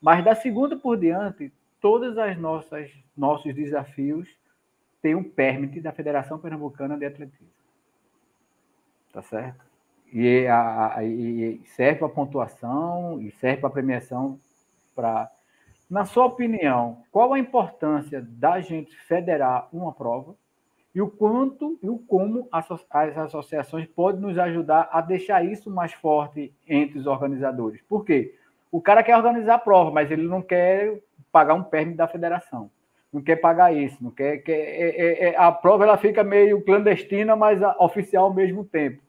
mas 0.00 0.24
da 0.24 0.34
segunda 0.34 0.76
por 0.76 0.96
diante, 0.96 1.52
todas 1.80 2.16
as 2.16 2.36
nossas 2.38 2.90
nossos 3.14 3.54
desafios 3.54 4.26
têm 5.02 5.14
um 5.14 5.22
permit 5.22 5.80
da 5.80 5.92
Federação 5.92 6.38
Pernambucana 6.38 6.96
de 6.96 7.04
Atletismo. 7.04 7.46
Tá 9.12 9.20
certo? 9.20 9.62
E, 10.10 10.46
a, 10.46 10.96
e 11.04 11.60
serve 11.66 11.98
para 11.98 12.08
pontuação 12.08 13.20
e 13.20 13.30
serve 13.32 13.60
para 13.60 13.70
premiação 13.70 14.38
para 14.94 15.30
na 15.90 16.06
sua 16.06 16.24
opinião, 16.24 17.02
qual 17.10 17.34
a 17.34 17.38
importância 17.38 18.22
da 18.26 18.62
gente 18.62 18.96
federar 18.96 19.68
uma 19.70 19.92
prova 19.92 20.34
e 20.94 21.00
o 21.00 21.08
quanto 21.08 21.78
e 21.82 21.88
o 21.88 21.98
como 21.98 22.48
as 22.52 22.66
associações 23.16 23.86
podem 23.86 24.20
nos 24.20 24.38
ajudar 24.38 24.88
a 24.92 25.00
deixar 25.00 25.44
isso 25.44 25.70
mais 25.70 25.92
forte 25.92 26.52
entre 26.68 26.98
os 26.98 27.06
organizadores? 27.06 27.80
Por 27.88 28.04
quê? 28.04 28.34
O 28.70 28.80
cara 28.80 29.02
quer 29.02 29.16
organizar 29.16 29.54
a 29.54 29.58
prova, 29.58 29.90
mas 29.90 30.10
ele 30.10 30.26
não 30.26 30.42
quer 30.42 31.00
pagar 31.30 31.54
um 31.54 31.62
permit 31.62 31.96
da 31.96 32.06
federação. 32.06 32.70
Não 33.12 33.22
quer 33.22 33.36
pagar 33.36 33.74
isso, 33.74 34.02
não 34.02 34.10
quer. 34.10 34.38
quer 34.38 34.52
é, 34.52 34.88
é, 34.88 35.28
é, 35.28 35.36
a 35.36 35.52
prova 35.52 35.84
ela 35.84 35.98
fica 35.98 36.24
meio 36.24 36.62
clandestina, 36.62 37.36
mas 37.36 37.60
oficial 37.78 38.24
ao 38.24 38.34
mesmo 38.34 38.64
tempo. 38.64 39.02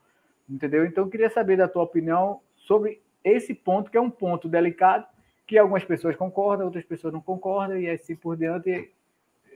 Entendeu? 0.50 0.86
Então, 0.86 1.06
eu 1.06 1.10
queria 1.10 1.30
saber 1.30 1.58
da 1.58 1.68
tua 1.68 1.84
opinião 1.84 2.42
sobre 2.58 3.02
esse 3.24 3.54
ponto, 3.54 3.90
que 3.90 3.98
é 3.98 4.02
um 4.02 4.10
ponto 4.10 4.50
delicado, 4.50 5.06
que 5.48 5.58
algumas 5.58 5.86
pessoas 5.86 6.16
concordam, 6.16 6.66
outras 6.66 6.84
pessoas 6.84 7.14
não 7.14 7.22
concordam, 7.22 7.78
e 7.78 7.90
assim 7.90 8.16
por 8.16 8.36
diante, 8.36 8.92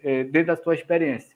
é, 0.02 0.24
dentro 0.24 0.48
da 0.48 0.56
tua 0.56 0.74
experiência. 0.74 1.36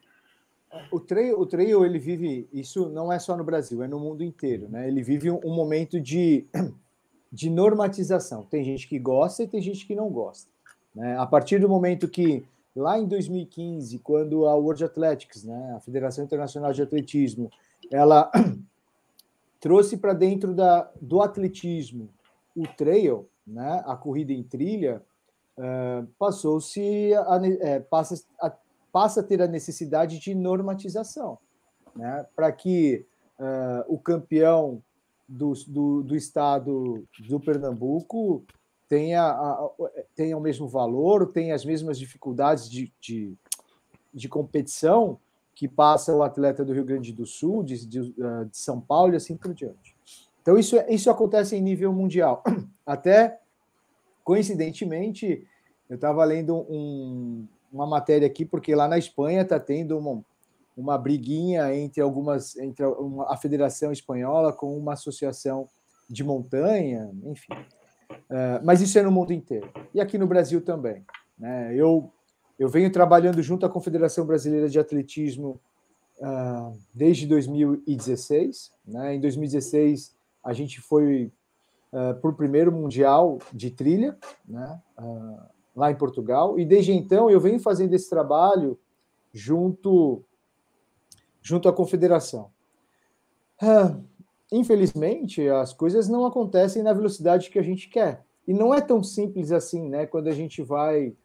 O 0.92 1.00
trail, 1.00 1.40
o 1.40 1.46
trail, 1.46 1.86
ele 1.86 2.00
vive, 2.00 2.48
isso 2.52 2.90
não 2.90 3.12
é 3.12 3.20
só 3.20 3.36
no 3.36 3.44
Brasil, 3.44 3.84
é 3.84 3.88
no 3.88 4.00
mundo 4.00 4.24
inteiro, 4.24 4.70
né? 4.70 4.88
Ele 4.88 5.04
vive 5.04 5.30
um, 5.30 5.54
momento 5.54 6.00
de 6.00 6.48
de 7.32 7.50
normatização. 7.50 8.44
Tem 8.44 8.64
gente 8.64 8.88
que 8.88 9.00
gosta 9.00 9.44
e 9.44 9.48
tem 9.48 9.62
gente 9.62 9.86
que 9.86 9.96
não 9.96 10.10
gosta. 10.10 10.50
Né? 10.94 11.18
A 11.18 11.26
partir 11.26 11.60
do 11.60 11.70
momento 11.70 12.08
que, 12.08 12.44
lá 12.76 13.00
em 13.00 13.08
2015, 13.08 14.00
quando 14.00 14.46
a 14.46 14.56
World 14.56 14.84
Athletics, 14.84 15.44
né, 15.44 15.74
a 15.76 15.80
Federação 15.80 16.24
Internacional 16.24 16.74
de 16.74 16.82
Atletismo, 16.82 17.50
ela 17.90 18.30
trouxe 19.60 19.96
para 19.96 20.14
dentro 20.14 20.54
da, 20.54 20.90
do 21.00 21.22
atletismo 21.22 22.10
o 22.56 22.68
trail, 22.68 23.30
né, 23.48 23.82
a 23.86 23.96
corrida 23.96 24.34
em 24.34 24.44
trilha, 24.44 25.02
uh, 25.58 26.06
passou-se 26.20 27.14
é, 27.62 27.80
passa, 27.80 28.22
a, 28.42 28.52
passa 28.92 29.22
a 29.22 29.24
ter 29.24 29.42
a 29.42 29.48
necessidade 29.48 30.20
de 30.20 30.36
normatização, 30.36 31.38
né, 31.96 32.26
para 32.36 32.52
que 32.52 33.06
uh, 33.40 33.94
o 33.94 33.98
campeão 33.98 34.82
do, 35.28 35.54
do, 35.68 36.04
do 36.04 36.16
estado 36.16 37.08
do 37.28 37.40
Pernambuco 37.40 38.44
tenha, 38.92 39.24
a, 39.24 39.72
tenha 40.14 40.38
o 40.38 40.42
mesmo 40.42 40.68
valor, 40.68 41.32
tenha 41.32 41.56
as 41.56 41.64
mesmas 41.64 41.98
dificuldades 41.98 42.70
de, 42.70 42.92
de, 43.00 43.34
de, 44.14 44.28
competição 44.28 45.18
que 45.56 45.66
passa 45.66 46.14
o 46.14 46.22
atleta 46.22 46.66
do 46.66 46.74
Rio 46.74 46.84
Grande 46.84 47.14
do 47.14 47.26
Sul, 47.26 47.64
de, 47.64 47.86
de, 47.86 48.14
ah, 48.22 48.44
de 48.44 48.58
São 48.58 48.82
Paulo 48.82 49.14
e 49.14 49.16
assim 49.16 49.38
por 49.38 49.54
diante. 49.54 49.96
Então, 50.42 50.58
isso, 50.58 50.76
isso 50.90 51.10
acontece 51.10 51.56
em 51.56 51.62
nível 51.62 51.94
mundial. 51.94 52.44
Até, 52.86 53.40
coincidentemente, 54.26 55.48
eu 55.90 55.96
estava 55.96 56.26
lendo 56.26 56.58
um, 56.70 57.48
uma 57.72 57.88
matéria 57.88 58.28
aqui, 58.28 58.46
porque 58.46 58.76
lá 58.76 58.88
na 58.88 58.98
Espanha 58.98 59.42
está 59.42 59.60
tendo 59.60 59.98
uma, 59.98 60.24
uma 60.76 60.98
briguinha 60.98 61.74
entre 61.76 62.02
algumas 62.02 62.58
entre 62.58 62.86
uma, 62.86 63.32
a 63.32 63.38
Federação 63.38 63.92
Espanhola 63.92 64.52
com 64.52 64.78
uma 64.78 64.94
associação 64.94 65.68
de 66.10 66.24
montanha, 66.24 67.10
enfim. 67.24 67.54
Uh, 68.12 68.60
mas 68.64 68.82
isso 68.82 69.00
é 69.00 69.02
no 69.02 69.12
mundo 69.12 69.32
inteiro 69.32 69.72
e 69.94 70.02
aqui 70.02 70.18
no 70.18 70.28
Brasil 70.28 70.62
também. 70.62 71.06
Né? 71.38 71.74
Eu 71.74 72.12
eu 72.60 72.70
venho 72.70 72.92
trabalhando 72.92 73.42
junto 73.42 73.66
à 73.66 73.70
Confederação 73.70 74.24
Brasileira 74.26 74.70
de 74.70 74.78
Atletismo 74.78 75.60
uh, 76.20 76.78
desde 76.94 77.26
2016. 77.26 78.72
Né? 78.86 79.16
Em 79.16 79.20
2016 79.20 80.16
a 80.44 80.54
gente 80.54 80.80
foi 80.80 81.32
uh, 81.92 82.14
para 82.20 82.30
o 82.30 82.36
primeiro 82.36 82.72
mundial 82.72 83.40
de 83.54 83.72
trilha, 83.72 84.18
né? 84.48 84.80
Lá 85.76 85.92
em 85.92 85.96
Portugal 85.96 86.60
e 86.60 86.66
desde 86.66 86.92
então 86.92 87.30
eu 87.30 87.40
venho 87.40 87.60
fazendo 87.60 87.94
esse 87.94 88.10
trabalho 88.10 88.78
junto 89.34 90.24
junto 91.42 91.68
à 91.68 91.74
confederação. 91.74 92.52
Ah, 93.60 93.98
infelizmente, 94.52 95.48
as 95.48 95.74
coisas 95.74 96.08
não 96.08 96.26
acontecem 96.26 96.84
na 96.84 96.94
velocidade 96.94 97.50
que 97.50 97.58
a 97.58 97.64
gente 97.64 97.90
quer. 97.90 98.24
E 98.48 98.54
não 98.54 98.74
é 98.74 98.82
tão 98.82 99.04
simples 99.04 99.52
assim, 99.52 99.90
né? 99.90 100.06
Quando 100.06 100.28
a 100.28 100.34
gente 100.34 100.62
vai 100.62 101.16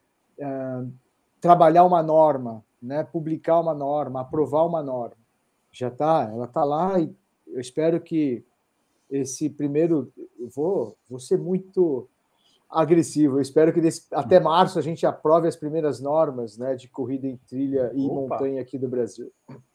ah, 0.40 0.86
trabalhar 1.40 1.84
uma 1.84 2.03
norma, 2.03 2.64
né? 2.80 3.05
publicar 3.05 3.61
uma 3.61 3.74
norma, 3.74 4.20
aprovar 4.20 4.64
uma 4.64 4.82
norma. 4.82 5.16
Já 5.72 5.88
está, 5.88 6.30
ela 6.32 6.47
está 6.47 6.64
lá 6.64 6.99
e 6.99 7.14
eu 7.47 7.61
espero 7.61 8.01
que 8.01 8.44
esse 9.11 9.49
primeiro. 9.51 10.12
Eu 10.38 10.49
vou, 10.49 10.97
vou 11.09 11.18
ser 11.18 11.38
muito 11.38 12.09
agressivo. 12.68 13.36
Eu 13.36 13.40
espero 13.40 13.72
que 13.72 13.80
desse, 13.80 14.06
até 14.12 14.40
março 14.40 14.78
a 14.78 14.82
gente 14.82 15.06
aprove 15.06 15.48
as 15.48 15.56
primeiras 15.56 16.00
normas 16.00 16.58
né, 16.58 16.74
de 16.74 16.88
corrida 16.88 17.26
em 17.26 17.36
trilha 17.36 17.90
e 17.94 18.06
Opa. 18.06 18.14
montanha 18.14 18.60
aqui 18.60 18.78
do 18.78 18.88
Brasil. 18.88 19.32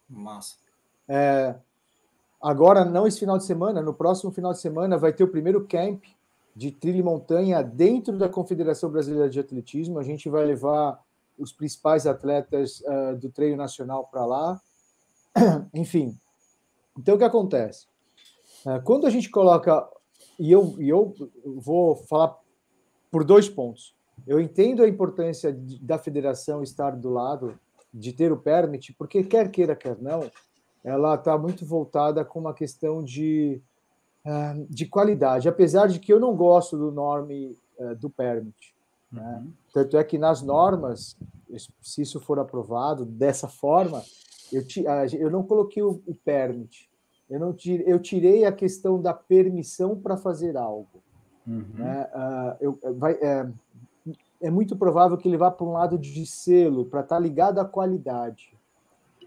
Massa. 0.10 0.56
É, 1.08 1.56
agora, 2.42 2.86
não 2.86 3.08
esse 3.08 3.20
final 3.20 3.38
de 3.38 3.46
semana, 3.46 3.82
no 3.82 3.94
próximo 3.94 4.32
final 4.32 4.52
de 4.52 4.60
semana 4.60 4.98
vai 4.98 5.14
ter 5.14 5.24
o 5.24 5.28
primeiro 5.28 5.66
camp 5.68 6.04
de 6.56 6.72
trilha 6.72 7.00
e 7.00 7.04
montanha 7.04 7.64
dentro 7.64 8.18
da 8.18 8.28
Confederação 8.28 8.90
Brasileira 8.90 9.30
de 9.30 9.40
Atletismo. 9.40 10.00
A 10.00 10.04
gente 10.04 10.30
vai 10.30 10.46
levar 10.46 11.02
os 11.38 11.52
principais 11.52 12.06
atletas 12.06 12.82
uh, 12.82 13.16
do 13.16 13.30
treino 13.30 13.58
nacional 13.58 14.06
para 14.06 14.26
lá. 14.26 14.62
Enfim, 15.74 16.18
então 16.98 17.16
o 17.16 17.18
que 17.18 17.24
acontece? 17.24 17.88
Uh, 18.66 18.82
quando 18.84 19.08
a 19.08 19.10
gente 19.10 19.30
coloca, 19.30 19.88
e 20.38 20.52
eu, 20.52 20.76
e 20.80 20.90
eu 20.90 21.16
vou 21.46 21.96
falar 21.96 22.38
por 23.12 23.24
dois 23.24 23.50
pontos. 23.50 23.94
Eu 24.26 24.40
entendo 24.40 24.82
a 24.82 24.88
importância 24.88 25.56
da 25.82 25.98
federação 25.98 26.64
estar 26.64 26.96
do 26.96 27.10
lado 27.10 27.60
de 27.94 28.14
ter 28.14 28.32
o 28.32 28.38
permit, 28.38 28.94
porque 28.94 29.24
quer 29.24 29.52
queira, 29.52 29.76
quer 29.76 29.98
não, 30.00 30.32
ela 30.84 31.16
está 31.16 31.38
muito 31.38 31.66
voltada 31.66 32.24
com 32.24 32.40
uma 32.40 32.54
questão 32.54 33.04
de, 33.04 33.62
uh, 34.26 34.66
de 34.70 34.86
qualidade, 34.86 35.50
apesar 35.50 35.88
de 35.88 36.00
que 36.00 36.14
eu 36.14 36.20
não 36.20 36.36
gosto 36.36 36.78
do 36.78 36.92
norme 36.92 37.58
uh, 37.78 37.96
do 37.96 38.10
permit. 38.10 38.74
Né? 39.12 39.42
Uhum. 39.44 39.52
Tanto 39.74 39.98
é 39.98 40.04
que 40.04 40.18
nas 40.18 40.42
normas, 40.42 41.18
se 41.82 42.02
isso 42.02 42.20
for 42.20 42.40
aprovado 42.40 43.06
dessa 43.06 43.48
forma, 43.48 44.02
eu, 44.52 44.64
eu 45.20 45.30
não 45.30 45.44
coloquei 45.44 45.84
o, 45.84 46.02
o 46.06 46.16
permit, 46.16 46.90
eu, 47.30 47.40
não 47.40 47.54
tirei, 47.54 47.92
eu 47.92 48.00
tirei 48.00 48.46
a 48.46 48.52
questão 48.52 49.02
da 49.02 49.14
permissão 49.14 50.00
para 50.00 50.18
fazer 50.18 50.58
algo. 50.58 51.02
Uhum. 51.48 51.66
Né? 51.74 52.08
Uh, 52.14 52.58
eu, 52.62 52.80
vai, 52.96 53.14
é, 53.14 53.50
é 54.42 54.50
muito 54.50 54.76
provável 54.76 55.18
que 55.18 55.28
ele 55.28 55.38
vá 55.38 55.52
para 55.52 55.66
um 55.66 55.74
lado 55.74 55.98
de 55.98 56.26
selo, 56.26 56.86
para 56.86 57.02
estar 57.02 57.16
tá 57.16 57.22
ligado 57.22 57.60
à 57.60 57.66
qualidade. 57.66 58.54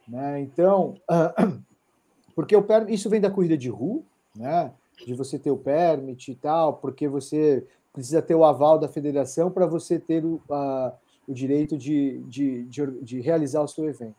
Né? 0.07 0.41
Então, 0.41 0.95
porque 2.35 2.55
o 2.57 2.63
permit, 2.63 2.95
isso 2.95 3.09
vem 3.09 3.21
da 3.21 3.31
corrida 3.31 3.57
de 3.57 3.69
rua, 3.69 4.03
né? 4.37 4.73
de 5.07 5.15
você 5.15 5.39
ter 5.39 5.51
o 5.51 5.57
permit 5.57 6.31
e 6.31 6.35
tal, 6.35 6.75
porque 6.75 7.09
você 7.09 7.67
precisa 7.93 8.21
ter 8.21 8.35
o 8.35 8.45
aval 8.45 8.79
da 8.79 8.89
federação 8.89 9.51
para 9.51 9.67
você 9.67 9.99
ter 9.99 10.25
o, 10.25 10.35
uh, 10.51 10.93
o 11.27 11.33
direito 11.33 11.77
de, 11.77 12.19
de, 12.25 12.65
de, 12.65 12.87
de, 13.03 13.21
realizar 13.21 13.63
o 13.63 13.69
seu 13.69 13.85
evento. 13.89 14.17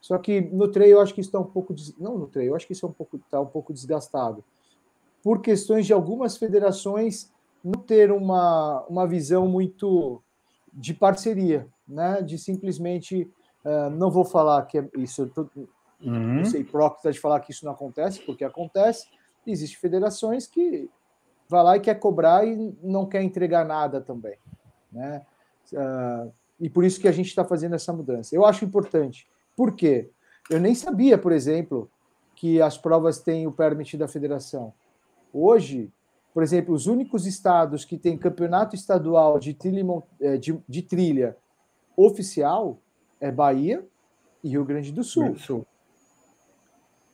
Só 0.00 0.18
que 0.18 0.40
no 0.40 0.68
trail 0.68 0.96
eu 0.96 1.00
acho 1.00 1.14
que 1.14 1.20
isso 1.20 1.28
está 1.28 1.38
um 1.38 1.44
pouco. 1.44 1.74
Não 1.98 2.18
no 2.18 2.26
trail, 2.26 2.48
eu 2.48 2.56
acho 2.56 2.66
que 2.66 2.72
isso 2.72 2.84
é 2.84 2.88
um 2.88 2.92
pouco, 2.92 3.16
está 3.16 3.40
um 3.40 3.46
pouco 3.46 3.72
desgastado. 3.72 4.44
Por 5.24 5.40
questões 5.40 5.86
de 5.86 5.92
algumas 5.92 6.36
federações 6.36 7.32
não 7.64 7.80
ter 7.80 8.12
uma, 8.12 8.84
uma 8.88 9.06
visão 9.06 9.48
muito 9.48 10.22
de 10.72 10.92
parceria, 10.92 11.66
né? 11.88 12.20
De 12.20 12.36
simplesmente 12.38 13.28
uh, 13.64 13.88
não 13.90 14.10
vou 14.10 14.24
falar 14.24 14.62
que 14.66 14.78
é 14.78 14.88
isso, 14.98 15.26
tô, 15.28 15.48
uhum. 15.56 16.34
não 16.36 16.44
sei 16.44 16.60
hipócrita 16.60 17.10
de 17.10 17.18
falar 17.18 17.40
que 17.40 17.52
isso 17.52 17.64
não 17.64 17.72
acontece, 17.72 18.20
porque 18.20 18.44
acontece. 18.44 19.08
Existem 19.46 19.80
federações 19.80 20.46
que 20.46 20.90
vai 21.48 21.62
lá 21.62 21.76
e 21.76 21.80
quer 21.80 21.98
cobrar 21.98 22.46
e 22.46 22.76
não 22.82 23.06
quer 23.06 23.22
entregar 23.22 23.64
nada 23.64 24.00
também, 24.02 24.36
né? 24.92 25.24
Uh, 25.72 26.30
E 26.60 26.68
por 26.68 26.84
isso 26.84 27.00
que 27.00 27.08
a 27.08 27.12
gente 27.12 27.28
está 27.28 27.44
fazendo 27.44 27.74
essa 27.74 27.92
mudança. 27.92 28.34
Eu 28.34 28.44
acho 28.44 28.64
importante. 28.64 29.26
Por 29.56 29.74
quê? 29.74 30.10
Eu 30.50 30.60
nem 30.60 30.74
sabia, 30.74 31.18
por 31.18 31.32
exemplo, 31.32 31.90
que 32.34 32.60
as 32.60 32.76
provas 32.78 33.18
têm 33.20 33.46
o 33.46 33.52
permit 33.52 33.96
da 33.96 34.06
federação. 34.06 34.72
Hoje, 35.36 35.92
por 36.32 36.44
exemplo, 36.44 36.72
os 36.72 36.86
únicos 36.86 37.26
estados 37.26 37.84
que 37.84 37.98
têm 37.98 38.16
campeonato 38.16 38.76
estadual 38.76 39.38
de 39.38 39.52
trilha, 39.52 39.84
é, 40.20 40.36
de, 40.36 40.56
de 40.68 40.82
trilha 40.82 41.36
oficial 41.96 42.78
é 43.20 43.32
Bahia 43.32 43.84
e 44.42 44.48
Rio 44.50 44.64
Grande 44.64 44.92
do 44.92 45.02
Sul. 45.02 45.36
Sul. 45.36 45.66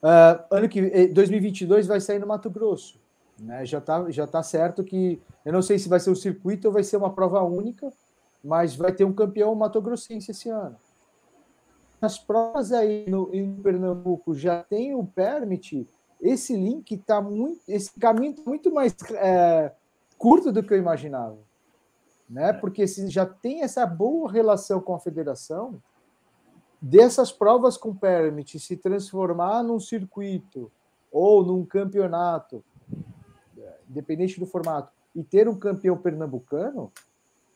Uh, 0.03 0.43
ano 0.51 0.69
que 0.69 1.07
2022 1.07 1.87
vai 1.87 1.99
sair 1.99 2.19
no 2.19 2.27
Mato 2.27 2.49
Grosso. 2.49 2.99
Né? 3.39 3.65
Já 3.65 3.79
está 3.79 4.09
já 4.11 4.27
tá 4.27 4.43
certo 4.43 4.83
que 4.83 5.19
eu 5.43 5.51
não 5.51 5.61
sei 5.61 5.79
se 5.79 5.89
vai 5.89 5.99
ser 5.99 6.11
um 6.11 6.15
circuito 6.15 6.67
ou 6.67 6.73
vai 6.73 6.83
ser 6.83 6.97
uma 6.97 7.11
prova 7.11 7.41
única, 7.41 7.91
mas 8.43 8.75
vai 8.75 8.91
ter 8.91 9.03
um 9.03 9.13
campeão 9.13 9.53
mato-grossense 9.55 10.31
esse 10.31 10.49
ano. 10.49 10.75
As 11.99 12.17
provas 12.17 12.71
aí 12.71 13.09
no, 13.09 13.33
em 13.33 13.55
Pernambuco 13.55 14.33
já 14.33 14.63
tem 14.63 14.93
o 14.93 15.05
permit, 15.05 15.87
esse 16.21 16.55
link 16.55 16.93
está 16.93 17.19
muito, 17.19 17.61
esse 17.67 17.91
caminho 17.99 18.35
tá 18.35 18.43
muito 18.45 18.71
mais 18.71 18.95
é, 19.15 19.73
curto 20.17 20.51
do 20.51 20.61
que 20.61 20.73
eu 20.73 20.77
imaginava, 20.77 21.37
né? 22.29 22.53
Porque 22.53 22.87
se 22.87 23.07
já 23.09 23.25
tem 23.25 23.63
essa 23.63 23.85
boa 23.85 24.31
relação 24.31 24.79
com 24.79 24.93
a 24.93 24.99
federação, 24.99 25.81
dessas 26.81 27.31
provas 27.31 27.75
com 27.75 27.95
permit 27.95 28.59
se 28.59 28.77
transformar 28.77 29.63
num 29.63 29.79
circuito 29.79 30.71
ou 31.11 31.45
num 31.45 31.65
campeonato, 31.65 32.63
independente 33.89 34.39
do 34.39 34.45
formato, 34.45 34.91
e 35.15 35.23
ter 35.23 35.47
um 35.49 35.57
campeão 35.57 35.97
pernambucano 35.97 36.91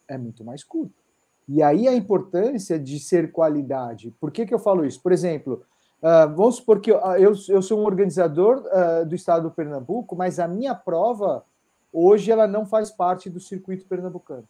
é 0.07 0.18
muito 0.18 0.43
mais 0.43 0.63
curto. 0.63 1.03
E 1.47 1.61
aí 1.61 1.88
a 1.88 1.95
importância 1.95 2.80
de 2.80 2.99
ser 2.99 3.32
qualidade. 3.32 4.11
Por 4.20 4.32
que, 4.32 4.45
que 4.45 4.53
eu 4.53 4.59
falo 4.59 4.86
isso? 4.86 5.01
Por 5.01 5.11
exemplo, 5.11 5.63
uh, 6.02 6.36
vamos 6.36 6.58
supor 6.58 6.80
que 6.80 6.91
eu, 6.91 7.34
eu 7.50 7.62
sou 7.62 7.80
um 7.80 7.86
organizador 7.86 8.64
uh, 8.66 9.06
do 9.06 9.16
estado 9.16 9.43
do 9.43 9.52
Pernambuco, 9.52 10.16
mas 10.16 10.39
a 10.39 10.48
minha 10.48 10.74
prova 10.76 11.43
hoje 11.91 12.32
ela 12.32 12.48
não 12.48 12.66
faz 12.66 12.91
parte 12.91 13.30
do 13.30 13.39
circuito 13.39 13.86
pernambucano. 13.86 14.48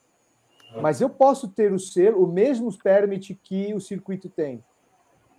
Mas 0.82 1.00
eu 1.00 1.10
posso 1.10 1.48
ter 1.48 1.72
o 1.72 1.80
selo, 1.80 2.24
o 2.24 2.28
mesmo 2.28 2.76
permit 2.78 3.34
que 3.36 3.74
o 3.74 3.80
circuito 3.80 4.28
tem. 4.28 4.64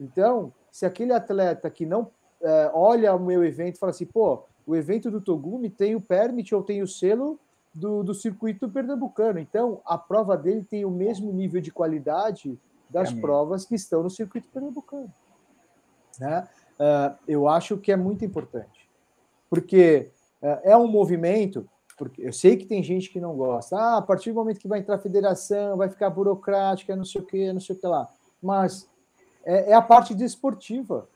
Então, 0.00 0.52
se 0.70 0.86
aquele 0.86 1.12
atleta 1.12 1.68
que 1.68 1.84
não 1.84 2.10
é, 2.40 2.70
olha 2.72 3.14
o 3.14 3.20
meu 3.20 3.44
evento 3.44 3.76
e 3.76 3.78
fala 3.78 3.90
assim, 3.90 4.06
pô, 4.06 4.44
o 4.66 4.76
evento 4.76 5.10
do 5.10 5.20
Togumi 5.20 5.70
tem 5.70 5.94
o 5.94 6.00
permit 6.00 6.54
ou 6.54 6.62
tem 6.62 6.82
o 6.82 6.86
selo 6.86 7.38
do, 7.74 8.02
do 8.02 8.14
circuito 8.14 8.68
pernambucano. 8.68 9.38
Então, 9.38 9.80
a 9.84 9.98
prova 9.98 10.36
dele 10.36 10.64
tem 10.64 10.84
o 10.84 10.90
mesmo 10.90 11.32
nível 11.32 11.60
de 11.60 11.70
qualidade 11.70 12.58
das 12.88 13.12
é 13.12 13.20
provas 13.20 13.64
que 13.64 13.74
estão 13.74 14.02
no 14.02 14.10
circuito 14.10 14.48
pernambucano. 14.48 15.12
Né? 16.18 16.48
Uh, 16.78 17.16
eu 17.26 17.48
acho 17.48 17.76
que 17.78 17.92
é 17.92 17.96
muito 17.96 18.24
importante, 18.24 18.88
porque 19.48 20.10
uh, 20.42 20.60
é 20.62 20.76
um 20.76 20.86
movimento 20.86 21.68
porque 21.96 22.22
eu 22.22 22.32
sei 22.32 22.56
que 22.56 22.66
tem 22.66 22.82
gente 22.82 23.08
que 23.08 23.18
não 23.18 23.34
gosta. 23.34 23.76
Ah, 23.76 23.96
a 23.96 24.02
partir 24.02 24.30
do 24.30 24.36
momento 24.36 24.60
que 24.60 24.68
vai 24.68 24.80
entrar 24.80 24.96
a 24.96 25.00
federação, 25.00 25.78
vai 25.78 25.88
ficar 25.88 26.10
burocrática, 26.10 26.94
não 26.94 27.04
sei 27.04 27.22
o 27.22 27.24
que, 27.24 27.52
não 27.52 27.60
sei 27.60 27.74
o 27.74 27.78
que 27.78 27.86
lá. 27.86 28.06
Mas 28.42 28.86
é, 29.44 29.70
é 29.70 29.74
a 29.74 29.80
parte 29.80 30.14
desportiva, 30.14 31.08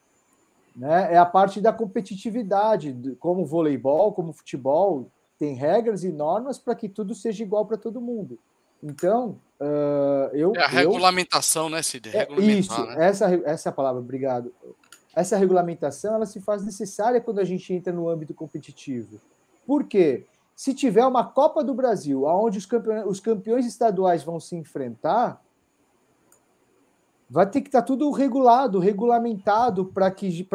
né? 0.75 1.13
É 1.13 1.19
a 1.19 1.27
parte 1.27 1.61
da 1.61 1.73
competitividade, 1.73 2.97
como 3.21 3.45
voleibol, 3.45 4.13
como 4.13 4.33
futebol, 4.33 5.11
tem 5.39 5.55
regras 5.55 6.03
e 6.03 6.11
normas 6.11 6.59
para 6.59 6.75
que 6.75 6.89
tudo 6.89 7.15
seja 7.15 7.43
igual 7.43 7.67
para 7.67 7.77
todo 7.77 8.01
mundo. 8.01 8.39
Então, 8.83 9.39
uh, 9.61 10.35
eu. 10.35 10.53
É 10.57 10.65
a 10.65 10.69
regulamentação, 10.69 11.65
eu, 11.65 11.71
né, 11.71 11.83
Cid? 11.83 12.17
É, 12.17 12.27
isso, 12.41 12.87
né? 12.87 13.07
essa, 13.07 13.27
essa 13.45 13.69
é 13.69 13.71
a 13.71 13.75
palavra, 13.75 14.01
obrigado. 14.01 14.51
Essa 15.15 15.37
regulamentação 15.37 16.15
ela 16.15 16.27
se 16.27 16.41
faz 16.41 16.65
necessária 16.65 17.21
quando 17.21 17.41
a 17.41 17.45
gente 17.45 17.73
entra 17.73 17.93
no 17.93 18.09
âmbito 18.09 18.33
competitivo. 18.33 19.21
Por 19.67 19.85
quê? 19.85 20.27
Se 20.55 20.75
tiver 20.75 21.07
uma 21.07 21.25
Copa 21.25 21.65
do 21.65 21.75
Brasil, 21.75 22.25
onde 22.25 22.59
os 22.59 22.67
campeões, 22.67 23.07
os 23.07 23.21
campeões 23.21 23.67
estaduais 23.67 24.23
vão 24.23 24.39
se 24.39 24.55
enfrentar, 24.55 25.43
vai 27.29 27.49
ter 27.49 27.61
que 27.61 27.69
estar 27.69 27.81
tá 27.81 27.87
tudo 27.87 28.11
regulado, 28.11 28.79
regulamentado 28.79 29.87
para 29.87 30.11
que, 30.11 30.47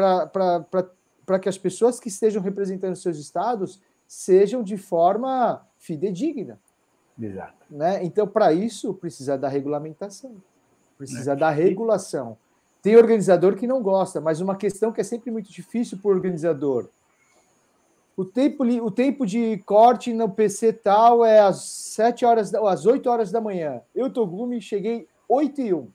que 1.42 1.50
as 1.50 1.58
pessoas 1.58 2.00
que 2.00 2.10
estejam 2.10 2.42
representando 2.42 2.96
seus 2.96 3.18
estados 3.18 3.82
sejam 4.08 4.62
de 4.62 4.78
forma 4.78 5.66
fidedigna. 5.78 6.60
Exato. 7.20 7.66
Né? 7.70 8.04
Então, 8.04 8.28
para 8.28 8.52
isso, 8.54 8.94
precisa 8.94 9.38
da 9.38 9.48
regulamentação, 9.48 10.36
precisa 10.98 11.32
é. 11.32 11.36
da 11.36 11.50
regulação. 11.50 12.38
Tem 12.86 12.96
organizador 12.96 13.56
que 13.56 13.66
não 13.66 13.82
gosta, 13.82 14.22
mas 14.22 14.40
uma 14.40 14.56
questão 14.56 14.92
que 14.92 15.02
é 15.02 15.04
sempre 15.04 15.32
muito 15.32 15.52
difícil 15.52 15.98
para 15.98 16.08
o 16.08 16.14
organizador 16.14 16.88
o 18.16 18.24
tempo, 18.24 18.64
o 18.64 18.92
tempo 18.92 19.26
de 19.26 19.58
corte 19.66 20.14
no 20.14 20.30
PC 20.30 20.72
tal 20.72 21.26
é 21.26 21.40
às 21.40 21.64
7 21.64 22.24
horas, 22.24 22.54
às 22.54 22.86
8 22.86 23.10
horas 23.10 23.32
da 23.32 23.42
manhã. 23.42 23.82
Eu, 23.96 24.14
Togumi, 24.14 24.62
cheguei 24.62 25.08
8 25.28 25.62
e 25.62 25.74
1. 25.74 25.88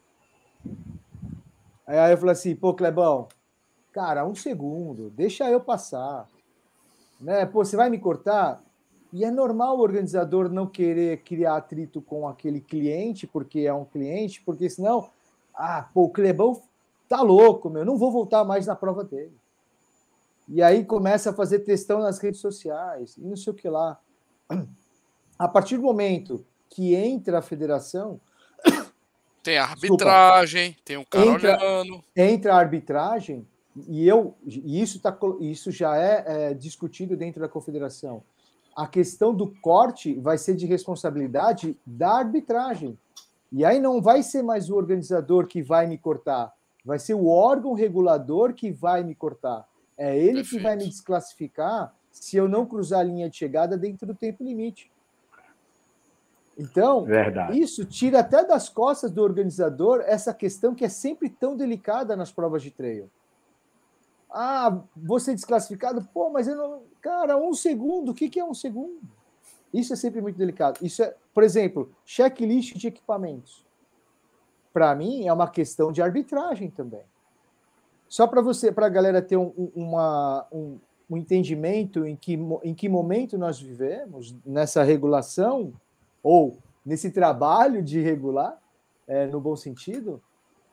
Aí 1.86 2.10
eu 2.10 2.18
falei 2.18 2.32
assim, 2.32 2.56
pô, 2.56 2.74
Clebão, 2.74 3.28
cara, 3.92 4.26
um 4.26 4.34
segundo, 4.34 5.10
deixa 5.10 5.48
eu 5.48 5.60
passar. 5.60 6.28
Né? 7.20 7.46
Pô, 7.46 7.64
você 7.64 7.76
vai 7.76 7.88
me 7.88 8.00
cortar? 8.00 8.60
E 9.12 9.24
é 9.24 9.30
normal 9.30 9.78
o 9.78 9.82
organizador 9.82 10.48
não 10.48 10.66
querer 10.66 11.22
criar 11.22 11.54
atrito 11.54 12.02
com 12.02 12.26
aquele 12.26 12.60
cliente, 12.60 13.28
porque 13.28 13.60
é 13.60 13.72
um 13.72 13.84
cliente, 13.84 14.42
porque 14.42 14.68
senão, 14.68 15.08
ah, 15.54 15.88
pô, 15.94 16.02
o 16.02 16.10
Clebão 16.10 16.60
tá 17.10 17.20
louco, 17.22 17.68
meu, 17.68 17.84
não 17.84 17.98
vou 17.98 18.12
voltar 18.12 18.44
mais 18.44 18.68
na 18.68 18.76
prova 18.76 19.02
dele. 19.02 19.36
E 20.48 20.62
aí 20.62 20.84
começa 20.84 21.30
a 21.30 21.34
fazer 21.34 21.58
testão 21.58 21.98
nas 21.98 22.20
redes 22.20 22.40
sociais 22.40 23.16
e 23.16 23.22
não 23.22 23.36
sei 23.36 23.52
o 23.52 23.56
que 23.56 23.68
lá. 23.68 24.00
A 25.36 25.48
partir 25.48 25.76
do 25.76 25.82
momento 25.82 26.46
que 26.68 26.94
entra 26.94 27.40
a 27.40 27.42
federação. 27.42 28.20
Tem 29.42 29.58
a 29.58 29.64
arbitragem, 29.64 30.70
desculpa, 30.70 30.84
tem 30.84 30.96
um 30.98 31.04
cara 31.04 31.26
entra, 31.26 31.58
olhando. 31.58 32.04
Entra 32.14 32.54
a 32.54 32.58
arbitragem, 32.58 33.48
e 33.88 34.06
eu 34.06 34.36
e 34.44 34.80
isso, 34.80 35.00
tá, 35.00 35.16
isso 35.40 35.72
já 35.72 35.96
é, 35.96 36.50
é 36.50 36.54
discutido 36.54 37.16
dentro 37.16 37.40
da 37.40 37.48
confederação. 37.48 38.22
A 38.76 38.86
questão 38.86 39.34
do 39.34 39.48
corte 39.60 40.14
vai 40.14 40.38
ser 40.38 40.54
de 40.54 40.66
responsabilidade 40.66 41.76
da 41.84 42.18
arbitragem. 42.18 42.96
E 43.50 43.64
aí 43.64 43.80
não 43.80 44.00
vai 44.00 44.22
ser 44.22 44.42
mais 44.42 44.70
o 44.70 44.76
organizador 44.76 45.46
que 45.46 45.60
vai 45.60 45.86
me 45.86 45.98
cortar, 45.98 46.52
vai 46.84 46.98
ser 46.98 47.14
o 47.14 47.26
órgão 47.26 47.72
regulador 47.72 48.54
que 48.54 48.70
vai 48.70 49.02
me 49.04 49.14
cortar. 49.14 49.68
É 49.96 50.16
ele 50.16 50.36
Perfeito. 50.36 50.48
que 50.50 50.62
vai 50.62 50.76
me 50.76 50.86
desclassificar 50.86 51.94
se 52.10 52.36
eu 52.36 52.48
não 52.48 52.66
cruzar 52.66 53.00
a 53.00 53.04
linha 53.04 53.28
de 53.28 53.36
chegada 53.36 53.76
dentro 53.76 54.06
do 54.06 54.14
tempo 54.14 54.42
limite. 54.42 54.90
Então, 56.58 57.04
Verdade. 57.04 57.58
isso 57.58 57.84
tira 57.84 58.20
até 58.20 58.44
das 58.44 58.68
costas 58.68 59.10
do 59.10 59.22
organizador 59.22 60.02
essa 60.06 60.34
questão 60.34 60.74
que 60.74 60.84
é 60.84 60.88
sempre 60.88 61.30
tão 61.30 61.56
delicada 61.56 62.14
nas 62.14 62.30
provas 62.30 62.62
de 62.62 62.70
trail. 62.70 63.10
Ah, 64.30 64.80
você 64.94 65.34
desclassificado? 65.34 66.06
Pô, 66.12 66.30
mas 66.30 66.46
eu 66.46 66.56
não. 66.56 66.82
Cara, 67.00 67.36
um 67.36 67.54
segundo, 67.54 68.10
o 68.10 68.14
que, 68.14 68.28
que 68.28 68.38
é 68.38 68.44
um 68.44 68.54
segundo? 68.54 69.00
Isso 69.72 69.92
é 69.92 69.96
sempre 69.96 70.20
muito 70.20 70.36
delicado. 70.36 70.78
Isso 70.84 71.02
é, 71.02 71.14
por 71.32 71.42
exemplo, 71.42 71.90
checklist 72.04 72.76
de 72.76 72.88
equipamentos. 72.88 73.64
Para 74.72 74.94
mim, 74.94 75.26
é 75.26 75.32
uma 75.32 75.48
questão 75.48 75.90
de 75.90 76.00
arbitragem 76.00 76.70
também. 76.70 77.02
Só 78.08 78.26
para 78.26 78.40
você, 78.40 78.72
para 78.72 78.86
a 78.86 78.90
galera 78.90 79.22
ter 79.22 79.36
um, 79.36 79.52
uma, 79.74 80.46
um, 80.50 80.78
um, 81.08 81.16
entendimento 81.16 82.04
em 82.04 82.16
que, 82.16 82.34
em 82.64 82.74
que 82.74 82.88
momento 82.88 83.38
nós 83.38 83.60
vivemos 83.60 84.34
nessa 84.44 84.82
regulação 84.82 85.72
ou 86.22 86.58
nesse 86.84 87.10
trabalho 87.10 87.82
de 87.82 88.00
regular, 88.00 88.58
é, 89.06 89.26
no 89.26 89.40
bom 89.40 89.56
sentido. 89.56 90.22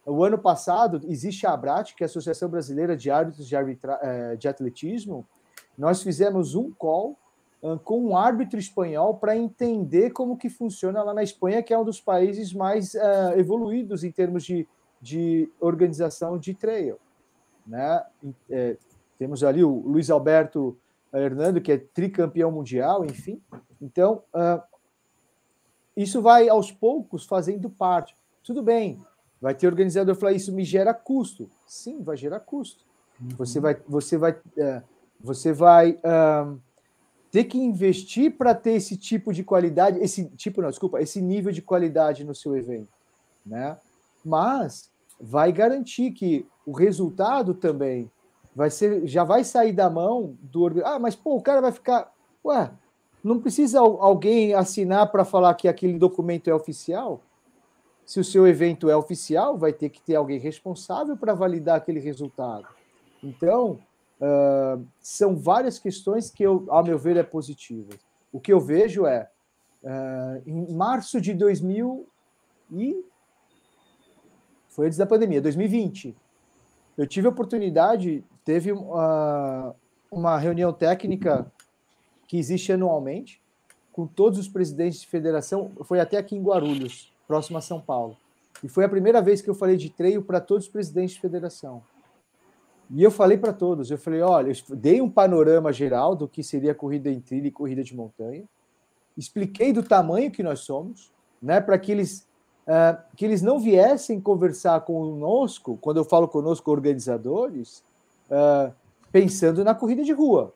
O 0.06 0.24
ano 0.24 0.38
passado 0.38 1.02
existe 1.06 1.46
a 1.46 1.54
ABRAT, 1.54 1.94
que 1.96 2.04
é 2.04 2.06
a 2.06 2.10
Associação 2.10 2.50
Brasileira 2.50 2.96
de 2.96 3.12
Árbitros 3.12 3.48
de, 3.48 3.56
Arbitra, 3.56 4.00
é, 4.02 4.36
de 4.36 4.48
Atletismo. 4.48 5.28
Nós 5.78 6.02
fizemos 6.02 6.56
um 6.56 6.72
call 6.72 7.18
com 7.84 8.00
um 8.00 8.16
árbitro 8.16 8.60
espanhol 8.60 9.16
para 9.16 9.36
entender 9.36 10.12
como 10.12 10.38
que 10.38 10.50
funciona 10.50 11.02
lá 11.04 11.14
na 11.14 11.24
Espanha, 11.24 11.64
que 11.64 11.74
é 11.74 11.78
um 11.78 11.84
dos 11.84 12.00
países 12.00 12.54
mais 12.54 12.94
uh, 12.94 13.34
evoluídos 13.36 14.04
em 14.04 14.12
termos 14.12 14.44
de, 14.44 14.68
de 15.02 15.50
organização 15.60 16.38
de 16.38 16.54
trail 16.54 16.98
né? 17.68 18.04
É, 18.50 18.78
temos 19.20 19.44
ali 19.44 19.64
o 19.64 19.70
Luiz 19.70 20.10
Alberto 20.10 20.78
Hernando, 21.14 21.60
que 21.60 21.72
é 21.72 21.78
tricampeão 21.78 22.52
mundial, 22.52 23.04
enfim. 23.04 23.42
Então, 23.82 24.24
uh, 24.34 24.62
isso 25.96 26.22
vai 26.22 26.48
aos 26.48 26.72
poucos 26.72 27.26
fazendo 27.26 27.70
parte. 27.70 28.16
Tudo 28.44 28.64
bem, 28.64 29.04
vai 29.42 29.54
ter 29.54 29.68
organizador 29.68 30.16
falar 30.16 30.34
isso 30.34 30.54
me 30.54 30.64
gera 30.64 30.94
custo. 30.94 31.50
Sim, 31.66 32.02
vai 32.02 32.16
gerar 32.16 32.40
custo. 32.40 32.86
Uhum. 33.20 33.30
Você 33.38 33.60
vai, 33.60 33.78
você 33.88 34.18
vai, 34.18 34.32
uh, 34.32 34.84
você 35.20 35.52
vai 35.52 35.92
uh, 35.94 36.60
ter 37.32 37.46
que 37.46 37.58
investir 37.58 38.38
para 38.38 38.56
ter 38.56 38.74
esse 38.74 38.96
tipo 38.96 39.34
de 39.34 39.44
qualidade, 39.44 40.00
esse 40.00 40.26
tipo, 40.30 40.62
não, 40.62 40.70
desculpa, 40.70 41.02
esse 41.02 41.22
nível 41.22 41.52
de 41.52 41.62
qualidade 41.62 42.24
no 42.24 42.34
seu 42.34 42.56
evento. 42.56 42.90
né? 43.46 43.78
Mas 44.24 44.90
vai 45.20 45.52
garantir 45.52 46.12
que 46.12 46.46
o 46.66 46.72
resultado 46.72 47.54
também 47.54 48.10
vai 48.56 48.70
ser, 48.70 49.06
já 49.08 49.24
vai 49.24 49.44
sair 49.44 49.72
da 49.72 49.90
mão 49.90 50.36
do 50.42 50.84
ah, 50.84 51.00
mas 51.00 51.16
pô, 51.16 51.36
o 51.36 51.42
cara 51.42 51.62
vai 51.62 51.72
ficar, 51.72 52.12
ué, 52.44 52.72
não 53.24 53.40
precisa 53.40 53.80
alguém 53.80 54.54
assinar 54.54 55.12
para 55.12 55.26
falar 55.26 55.54
que 55.56 55.68
aquele 55.68 55.98
documento 55.98 56.50
é 56.50 56.54
oficial? 56.54 57.22
Se 58.06 58.20
o 58.20 58.24
seu 58.24 58.48
evento 58.48 58.90
é 58.90 58.96
oficial, 58.96 59.58
vai 59.58 59.74
ter 59.74 59.90
que 59.90 60.02
ter 60.02 60.16
alguém 60.16 60.40
responsável 60.40 61.18
para 61.18 61.34
validar 61.34 61.76
aquele 61.76 62.00
resultado. 62.00 62.66
Então, 63.22 63.80
uh, 64.22 64.86
são 65.00 65.36
várias 65.36 65.80
questões 65.80 66.30
que, 66.30 66.44
eu, 66.44 66.66
ao 66.70 66.84
meu 66.84 66.98
ver, 66.98 67.18
é 67.18 67.24
positiva. 67.24 67.94
O 68.32 68.40
que 68.40 68.52
eu 68.52 68.60
vejo 68.60 69.06
é, 69.06 69.30
uh, 69.84 70.42
em 70.46 70.74
março 70.74 71.20
de 71.22 71.34
2000 71.34 72.08
e... 72.72 73.04
Foi 74.70 74.86
antes 74.86 74.98
da 74.98 75.08
pandemia, 75.08 75.42
2020. 75.42 76.16
Eu 76.98 77.08
tive 77.08 77.28
a 77.28 77.32
oportunidade, 77.32 78.24
teve 78.46 78.72
uh, 78.72 79.76
uma 80.12 80.38
reunião 80.38 80.72
técnica 80.72 81.52
que 82.28 82.38
existe 82.38 82.72
anualmente, 82.72 83.42
com 83.92 84.06
todos 84.06 84.38
os 84.38 84.48
presidentes 84.48 85.02
de 85.02 85.08
federação, 85.08 85.72
foi 85.84 86.00
até 86.00 86.18
aqui 86.18 86.36
em 86.36 86.44
Guarulhos, 86.44 87.12
próximo 87.28 87.58
a 87.58 87.62
São 87.62 87.82
Paulo. 87.82 88.16
E 88.64 88.68
foi 88.68 88.86
a 88.86 88.90
primeira 88.90 89.22
vez 89.22 89.42
que 89.42 89.50
eu 89.50 89.56
falei 89.56 89.78
de 89.78 89.90
treino 89.90 90.22
para 90.24 90.40
todos 90.40 90.66
os 90.66 90.72
presidentes 90.72 91.16
de 91.16 91.22
federação. 91.22 91.82
E 92.90 93.04
eu 93.04 93.12
falei 93.12 93.38
para 93.38 93.52
todos, 93.52 93.92
eu 93.92 93.98
falei, 93.98 94.22
olha, 94.22 94.52
eu 94.52 94.76
dei 94.76 95.02
um 95.02 95.10
panorama 95.10 95.74
geral 95.74 96.16
do 96.16 96.28
que 96.28 96.42
seria 96.42 96.74
corrida 96.74 97.10
em 97.10 97.20
trilha 97.20 97.48
e 97.48 97.52
corrida 97.52 97.84
de 97.84 97.96
montanha, 97.96 98.46
expliquei 99.18 99.74
do 99.74 99.84
tamanho 99.84 100.32
que 100.32 100.42
nós 100.42 100.62
somos, 100.62 101.12
né, 101.42 101.60
para 101.60 101.78
que 101.78 101.92
eles 101.92 102.28
uh, 102.68 102.98
que 103.16 103.26
eles 103.26 103.42
não 103.42 103.60
viessem 103.60 104.22
conversar 104.22 104.80
conosco, 104.82 105.78
quando 105.82 105.98
eu 105.98 106.06
falo 106.06 106.28
conosco 106.28 106.72
organizadores, 106.72 107.84
uh, 108.30 108.74
pensando 109.12 109.64
na 109.64 109.76
corrida 109.76 110.04
de 110.04 110.14
rua, 110.14 110.54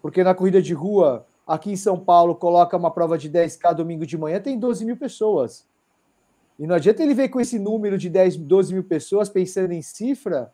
porque 0.00 0.22
na 0.22 0.34
corrida 0.34 0.62
de 0.62 0.74
rua 0.74 1.26
aqui 1.46 1.72
em 1.72 1.76
São 1.76 1.98
Paulo 1.98 2.34
coloca 2.34 2.76
uma 2.76 2.90
prova 2.90 3.16
de 3.16 3.30
10k 3.30 3.74
domingo 3.74 4.06
de 4.06 4.18
manhã 4.18 4.40
tem 4.40 4.58
12 4.58 4.84
mil 4.84 4.96
pessoas. 4.96 5.66
E 6.58 6.66
não 6.66 6.74
adianta 6.74 7.02
ele 7.02 7.14
ver 7.14 7.28
com 7.28 7.40
esse 7.40 7.58
número 7.58 7.96
de 7.96 8.10
10, 8.10 8.36
12 8.36 8.74
mil 8.74 8.84
pessoas 8.84 9.28
pensando 9.28 9.72
em 9.72 9.80
cifra 9.80 10.52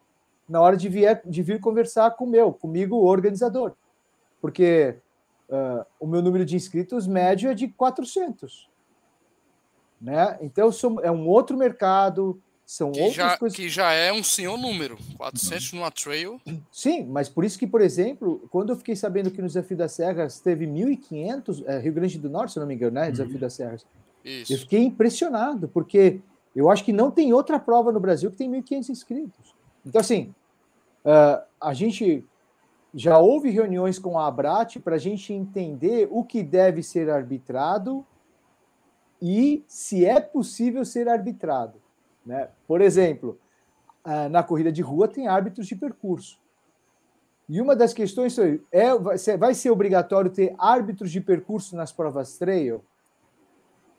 na 0.48 0.60
hora 0.60 0.76
de, 0.76 0.88
vier, 0.88 1.22
de 1.24 1.42
vir 1.42 1.60
conversar 1.60 2.10
com 2.12 2.24
o 2.24 2.28
meu, 2.28 2.52
comigo, 2.52 2.96
o 2.96 3.04
organizador. 3.04 3.72
Porque 4.40 4.96
uh, 5.48 5.84
o 5.98 6.06
meu 6.06 6.20
número 6.20 6.44
de 6.44 6.56
inscritos 6.56 7.06
médio 7.06 7.50
é 7.50 7.54
de 7.54 7.68
400. 7.68 8.68
Né? 10.00 10.38
Então, 10.42 10.70
sou, 10.70 11.00
é 11.00 11.10
um 11.10 11.26
outro 11.26 11.56
mercado, 11.56 12.40
são 12.66 12.92
que 12.92 13.00
outras 13.00 13.16
já, 13.16 13.36
coisas. 13.38 13.56
Que 13.56 13.68
já 13.68 13.92
é 13.92 14.12
um 14.12 14.22
senhor 14.22 14.56
número, 14.56 14.98
400 15.16 15.72
numa 15.74 15.90
trail. 15.90 16.40
Sim, 16.70 17.04
mas 17.04 17.28
por 17.28 17.44
isso 17.44 17.58
que, 17.58 17.66
por 17.66 17.80
exemplo, 17.80 18.46
quando 18.50 18.70
eu 18.70 18.76
fiquei 18.76 18.96
sabendo 18.96 19.30
que 19.30 19.40
no 19.40 19.48
Desafio 19.48 19.76
das 19.76 19.92
Serras 19.92 20.40
teve 20.40 20.66
1.500, 20.66 21.64
é, 21.66 21.78
Rio 21.78 21.92
Grande 21.92 22.18
do 22.18 22.30
Norte, 22.30 22.52
se 22.52 22.58
não 22.58 22.66
me 22.66 22.74
engano, 22.74 22.94
né? 22.94 23.10
Desafio 23.10 23.34
uhum. 23.34 23.40
das 23.40 23.52
Serras. 23.52 23.86
Isso. 24.24 24.52
Eu 24.52 24.58
fiquei 24.58 24.82
impressionado, 24.82 25.68
porque 25.68 26.20
eu 26.56 26.70
acho 26.70 26.84
que 26.84 26.92
não 26.92 27.10
tem 27.10 27.32
outra 27.32 27.58
prova 27.58 27.92
no 27.92 28.00
Brasil 28.00 28.30
que 28.30 28.36
tem 28.36 28.50
1.500 28.50 28.88
inscritos. 28.88 29.53
Então, 29.84 30.00
assim, 30.00 30.34
uh, 31.04 31.44
a 31.60 31.74
gente 31.74 32.24
já 32.94 33.18
houve 33.18 33.50
reuniões 33.50 33.98
com 33.98 34.18
a 34.18 34.26
Abrat 34.26 34.78
para 34.78 34.94
a 34.94 34.98
gente 34.98 35.32
entender 35.32 36.08
o 36.10 36.24
que 36.24 36.42
deve 36.42 36.82
ser 36.82 37.10
arbitrado 37.10 38.06
e 39.20 39.64
se 39.66 40.04
é 40.04 40.20
possível 40.20 40.84
ser 40.84 41.08
arbitrado. 41.08 41.80
Né? 42.24 42.48
Por 42.66 42.80
exemplo, 42.80 43.38
uh, 44.04 44.28
na 44.28 44.42
corrida 44.42 44.70
de 44.70 44.82
rua 44.82 45.08
tem 45.08 45.26
árbitros 45.26 45.66
de 45.66 45.76
percurso. 45.76 46.38
E 47.48 47.60
uma 47.60 47.76
das 47.76 47.92
questões 47.92 48.36
é, 48.72 49.36
vai 49.36 49.54
ser 49.54 49.70
obrigatório 49.70 50.30
ter 50.30 50.54
árbitros 50.58 51.10
de 51.10 51.20
percurso 51.20 51.76
nas 51.76 51.92
provas 51.92 52.38
trail? 52.38 52.82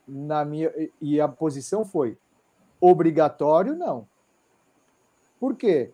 Na 0.07 0.43
minha, 0.43 0.71
e 0.99 1.21
a 1.21 1.27
posição 1.27 1.85
foi 1.85 2.17
obrigatório, 2.81 3.75
não. 3.75 4.07
Por 5.45 5.55
quê? 5.55 5.91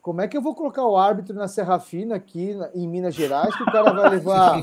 Como 0.00 0.20
é 0.20 0.28
que 0.28 0.36
eu 0.36 0.40
vou 0.40 0.54
colocar 0.54 0.86
o 0.86 0.96
árbitro 0.96 1.34
na 1.34 1.48
Serra 1.48 1.80
Fina 1.80 2.14
aqui 2.14 2.56
em 2.72 2.86
Minas 2.86 3.12
Gerais 3.12 3.52
que 3.56 3.64
o 3.64 3.72
cara 3.72 3.92
vai 3.92 4.10
levar 4.10 4.62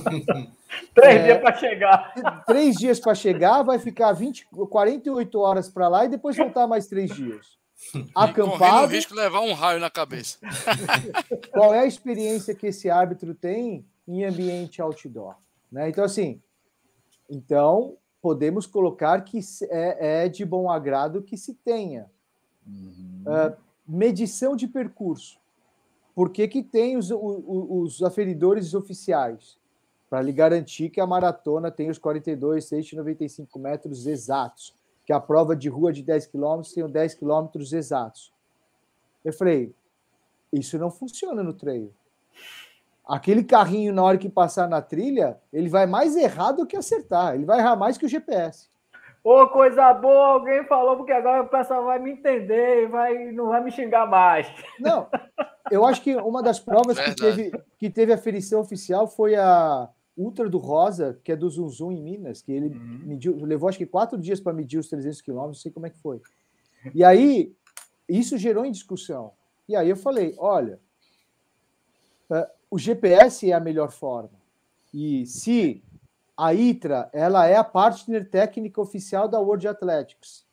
três 0.93 1.15
é, 1.17 1.23
dias 1.25 1.39
para 1.41 1.57
chegar? 1.57 2.43
Três 2.45 2.75
dias 2.77 2.97
para 2.97 3.11
chegar, 3.13 3.61
vai 3.61 3.77
ficar 3.77 4.13
20, 4.13 4.47
48 4.69 5.37
horas 5.37 5.69
para 5.69 5.89
lá 5.89 6.05
e 6.05 6.07
depois 6.07 6.37
voltar 6.37 6.65
mais 6.65 6.87
três 6.87 7.13
dias. 7.13 7.57
Acampado. 8.15 8.85
o 8.85 8.87
risco 8.87 9.13
de 9.13 9.19
levar 9.19 9.41
um 9.41 9.51
raio 9.51 9.81
na 9.81 9.89
cabeça. 9.89 10.37
Qual 11.51 11.73
é 11.73 11.79
a 11.79 11.85
experiência 11.85 12.55
que 12.55 12.67
esse 12.67 12.89
árbitro 12.89 13.35
tem 13.35 13.85
em 14.07 14.23
ambiente 14.23 14.81
outdoor? 14.81 15.35
Né? 15.69 15.89
Então, 15.89 16.05
assim, 16.05 16.41
então 17.29 17.97
podemos 18.21 18.65
colocar 18.65 19.19
que 19.25 19.41
é, 19.69 20.23
é 20.23 20.29
de 20.29 20.45
bom 20.45 20.71
agrado 20.71 21.21
que 21.21 21.35
se 21.35 21.53
tenha. 21.53 22.09
Uhum. 22.65 23.23
Uh, 23.27 23.64
medição 23.87 24.55
de 24.55 24.67
percurso. 24.67 25.39
Por 26.13 26.29
que, 26.29 26.47
que 26.47 26.63
tem 26.63 26.97
os, 26.97 27.11
os, 27.11 27.43
os 27.47 28.03
aferidores 28.03 28.73
oficiais? 28.73 29.57
Para 30.09 30.21
lhe 30.21 30.31
garantir 30.31 30.89
que 30.89 31.01
a 31.01 31.07
maratona 31.07 31.69
tem 31.69 31.89
os 31.89 31.97
42, 31.97 32.65
695 32.65 33.59
metros 33.59 34.07
exatos, 34.07 34.73
que 35.05 35.11
a 35.11 35.19
prova 35.19 35.55
de 35.55 35.67
rua 35.67 35.91
de 35.91 36.01
10 36.01 36.27
quilômetros 36.27 36.73
tem 36.73 36.83
os 36.83 36.91
10 36.91 37.15
quilômetros 37.15 37.73
exatos. 37.73 38.33
Eu 39.23 39.33
falei, 39.33 39.73
isso 40.53 40.77
não 40.77 40.89
funciona 40.89 41.43
no 41.43 41.53
treino. 41.53 41.93
Aquele 43.05 43.43
carrinho, 43.43 43.93
na 43.93 44.03
hora 44.03 44.17
que 44.17 44.29
passar 44.29 44.67
na 44.67 44.81
trilha, 44.81 45.39
ele 45.53 45.69
vai 45.69 45.85
mais 45.85 46.15
errado 46.15 46.57
do 46.57 46.65
que 46.65 46.75
acertar. 46.75 47.35
Ele 47.35 47.45
vai 47.45 47.59
errar 47.59 47.75
mais 47.75 47.97
que 47.97 48.05
o 48.05 48.09
GPS. 48.09 48.67
Ô, 49.25 49.47
coisa 49.47 49.91
boa, 49.91 50.33
alguém 50.33 50.63
falou, 50.65 50.97
porque 50.97 51.11
agora 51.11 51.41
o 51.41 51.47
pessoal 51.47 51.83
vai 51.83 51.97
me 51.97 52.11
entender 52.11 52.83
e 52.83 52.85
vai, 52.85 53.31
não 53.31 53.47
vai 53.47 53.63
me 53.63 53.71
xingar 53.71 54.05
mais. 54.05 54.47
Não, 54.79 55.07
eu 55.71 55.83
acho 55.83 55.99
que 56.03 56.15
uma 56.15 56.43
das 56.43 56.59
provas 56.59 56.99
que 56.99 57.15
teve, 57.15 57.51
que 57.79 57.89
teve 57.89 58.13
aferição 58.13 58.61
oficial 58.61 59.07
foi 59.07 59.35
a 59.35 59.89
Ultra 60.15 60.47
do 60.47 60.59
Rosa, 60.59 61.19
que 61.23 61.31
é 61.31 61.35
do 61.35 61.49
Zum 61.49 61.67
Zum 61.69 61.91
em 61.91 62.03
Minas, 62.03 62.43
que 62.43 62.51
ele 62.51 62.67
uhum. 62.67 62.99
mediu, 63.03 63.43
levou 63.43 63.67
acho 63.67 63.79
que 63.79 63.87
quatro 63.87 64.15
dias 64.15 64.39
para 64.39 64.53
medir 64.53 64.77
os 64.77 64.89
300 64.89 65.19
quilômetros, 65.21 65.57
não 65.57 65.61
sei 65.63 65.71
como 65.71 65.87
é 65.87 65.89
que 65.89 65.97
foi. 65.97 66.21
E 66.93 67.03
aí, 67.03 67.51
isso 68.07 68.37
gerou 68.37 68.63
em 68.63 68.71
discussão. 68.71 69.31
E 69.67 69.75
aí 69.75 69.89
eu 69.89 69.97
falei, 69.97 70.35
olha, 70.37 70.79
uh, 72.29 72.45
o 72.69 72.77
GPS 72.77 73.49
é 73.49 73.55
a 73.55 73.59
melhor 73.59 73.89
forma. 73.89 74.37
E 74.93 75.25
se 75.25 75.83
a 76.37 76.53
ITRA 76.53 77.09
ela 77.13 77.47
é 77.47 77.55
a 77.55 77.63
partner 77.63 78.29
técnica 78.29 78.81
oficial 78.81 79.27
da 79.27 79.39
World 79.39 79.67
Athletics. 79.67 80.45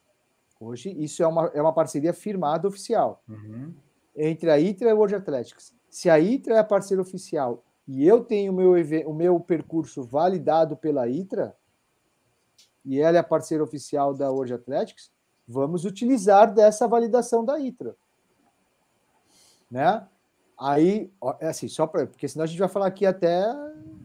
Hoje, 0.61 0.91
isso 0.91 1.23
é 1.23 1.27
uma, 1.27 1.51
é 1.55 1.61
uma 1.61 1.73
parceria 1.73 2.13
firmada 2.13 2.69
oficial 2.69 3.23
uhum. 3.29 3.75
entre 4.15 4.49
a 4.51 4.61
ITRA 4.61 4.89
e 4.89 4.93
a 4.93 4.95
World 4.95 5.17
Athletics. 5.17 5.75
Se 5.91 6.09
a 6.09 6.21
ITRA 6.21 6.55
é 6.55 6.59
a 6.59 6.65
parceira 6.65 7.03
oficial 7.03 7.65
e 7.87 8.07
eu 8.07 8.23
tenho 8.23 8.53
o 8.53 8.55
meu, 8.55 8.73
o 9.07 9.15
meu 9.15 9.41
percurso 9.41 10.05
validado 10.05 10.77
pela 10.77 11.09
ITRA, 11.09 11.57
e 12.85 13.01
ela 13.01 13.17
é 13.17 13.21
a 13.21 13.25
parceira 13.25 13.63
oficial 13.63 14.15
da 14.15 14.31
World 14.31 14.55
Athletics, 14.55 15.11
vamos 15.47 15.85
utilizar 15.85 16.53
dessa 16.53 16.87
validação 16.87 17.45
da 17.45 17.59
ITRA. 17.59 17.97
Né? 19.71 20.07
Aí, 20.59 21.13
é 21.41 21.49
assim, 21.49 21.67
só 21.67 21.87
para. 21.87 22.07
Porque 22.07 22.29
senão 22.29 22.45
a 22.45 22.47
gente 22.47 22.59
vai 22.59 22.69
falar 22.69 22.87
aqui 22.87 23.05
até. 23.05 23.45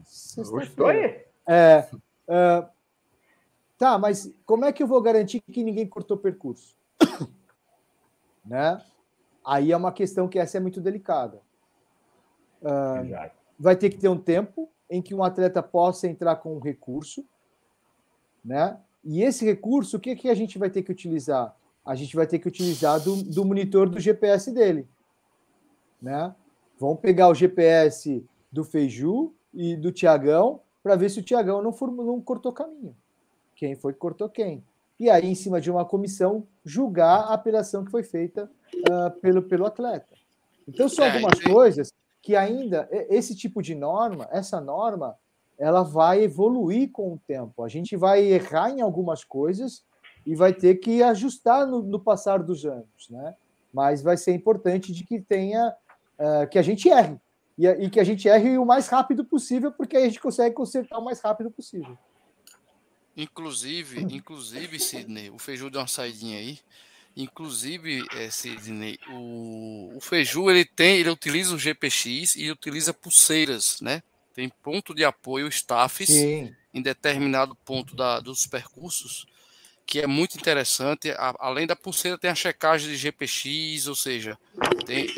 Sexta-feira. 0.04 1.27
É, 1.50 1.88
é, 2.28 2.68
tá, 3.78 3.98
mas 3.98 4.30
como 4.44 4.66
é 4.66 4.72
que 4.72 4.82
eu 4.82 4.86
vou 4.86 5.00
garantir 5.00 5.40
que 5.40 5.64
ninguém 5.64 5.86
cortou 5.86 6.18
percurso? 6.18 6.76
né? 8.44 8.84
Aí 9.42 9.72
é 9.72 9.76
uma 9.76 9.90
questão 9.90 10.28
que 10.28 10.38
essa 10.38 10.58
é 10.58 10.60
muito 10.60 10.78
delicada. 10.78 11.40
Uh, 12.60 13.30
vai 13.58 13.74
ter 13.74 13.88
que 13.88 13.96
ter 13.96 14.08
um 14.08 14.18
tempo 14.18 14.68
em 14.90 15.00
que 15.00 15.14
um 15.14 15.24
atleta 15.24 15.62
possa 15.62 16.06
entrar 16.06 16.36
com 16.36 16.54
um 16.54 16.60
recurso, 16.60 17.24
né? 18.44 18.78
E 19.02 19.22
esse 19.22 19.44
recurso, 19.44 19.96
o 19.96 20.00
que, 20.00 20.14
que 20.16 20.28
a 20.28 20.34
gente 20.34 20.58
vai 20.58 20.68
ter 20.68 20.82
que 20.82 20.92
utilizar? 20.92 21.56
A 21.82 21.94
gente 21.94 22.14
vai 22.14 22.26
ter 22.26 22.38
que 22.38 22.48
utilizar 22.48 23.00
do, 23.00 23.22
do 23.22 23.44
monitor 23.44 23.88
do 23.88 23.98
GPS 23.98 24.52
dele, 24.52 24.86
né? 26.02 26.34
Vamos 26.78 27.00
pegar 27.00 27.28
o 27.28 27.34
GPS 27.34 28.22
do 28.52 28.64
Feiju 28.64 29.32
e 29.54 29.76
do 29.76 29.90
Tiagão 29.90 30.60
para 30.82 30.96
ver 30.96 31.10
se 31.10 31.20
o 31.20 31.22
Tiagão 31.22 31.62
não, 31.62 31.72
não 31.92 32.20
cortou 32.20 32.52
caminho. 32.52 32.94
Quem 33.54 33.74
foi 33.74 33.92
que 33.92 33.98
cortou 33.98 34.28
quem? 34.28 34.64
E 34.98 35.08
aí, 35.08 35.26
em 35.26 35.34
cima 35.34 35.60
de 35.60 35.70
uma 35.70 35.84
comissão, 35.84 36.46
julgar 36.64 37.24
a 37.24 37.34
apelação 37.34 37.84
que 37.84 37.90
foi 37.90 38.02
feita 38.02 38.50
uh, 38.74 39.10
pelo, 39.20 39.42
pelo 39.42 39.66
atleta. 39.66 40.14
Então, 40.66 40.88
são 40.88 41.04
é, 41.04 41.10
algumas 41.10 41.40
coisas 41.40 41.92
que 42.20 42.34
ainda, 42.34 42.88
esse 42.90 43.34
tipo 43.34 43.62
de 43.62 43.74
norma, 43.74 44.28
essa 44.30 44.60
norma, 44.60 45.16
ela 45.56 45.82
vai 45.82 46.22
evoluir 46.22 46.90
com 46.90 47.12
o 47.12 47.18
tempo. 47.26 47.64
A 47.64 47.68
gente 47.68 47.96
vai 47.96 48.24
errar 48.24 48.70
em 48.70 48.80
algumas 48.80 49.24
coisas 49.24 49.84
e 50.26 50.34
vai 50.34 50.52
ter 50.52 50.76
que 50.76 51.02
ajustar 51.02 51.66
no, 51.66 51.82
no 51.82 51.98
passar 51.98 52.42
dos 52.42 52.64
anos, 52.64 53.08
né? 53.08 53.34
Mas 53.72 54.02
vai 54.02 54.16
ser 54.16 54.34
importante 54.34 54.92
de 54.92 55.04
que 55.04 55.20
tenha 55.20 55.74
uh, 56.18 56.48
que 56.48 56.58
a 56.58 56.62
gente 56.62 56.88
erre 56.88 57.18
e, 57.58 57.66
e, 57.66 57.90
que 57.90 57.98
a 57.98 58.04
gente 58.04 58.28
erre 58.28 58.56
o 58.56 58.64
mais 58.64 58.86
rápido 58.86 59.24
possível, 59.24 59.72
porque 59.72 59.96
aí 59.96 60.04
a 60.04 60.06
gente 60.06 60.20
consegue 60.20 60.54
consertar 60.54 60.98
o 60.98 61.04
mais 61.04 61.20
rápido 61.20 61.50
possível. 61.50 61.98
Inclusive, 63.16 64.00
inclusive, 64.14 64.78
Sidney, 64.78 65.28
o 65.30 65.38
Feiju 65.38 65.68
deu 65.68 65.80
uma 65.80 65.88
saidinha 65.88 66.38
aí. 66.38 66.60
Inclusive, 67.16 68.06
é, 68.14 68.30
Sidney, 68.30 68.96
o, 69.10 69.90
o 69.96 70.00
Feiju 70.00 70.48
ele 70.48 70.64
tem, 70.64 70.98
ele 70.98 71.10
utiliza 71.10 71.52
o 71.52 71.58
GPX 71.58 72.36
e 72.36 72.48
utiliza 72.48 72.94
pulseiras, 72.94 73.80
né? 73.80 74.04
Tem 74.32 74.48
ponto 74.62 74.94
de 74.94 75.04
apoio 75.04 75.48
staffs 75.48 76.06
Sim. 76.06 76.54
em 76.72 76.80
determinado 76.80 77.56
ponto 77.64 77.96
da, 77.96 78.20
dos 78.20 78.46
percursos, 78.46 79.26
que 79.88 80.00
é 80.00 80.06
muito 80.06 80.36
interessante. 80.36 81.10
A, 81.12 81.34
além 81.38 81.66
da 81.66 81.74
pulseira, 81.74 82.18
tem 82.18 82.30
a 82.30 82.34
checagem 82.34 82.90
de 82.90 82.96
GPX, 82.96 83.86
ou 83.88 83.94
seja, 83.94 84.38
tem, 84.84 85.08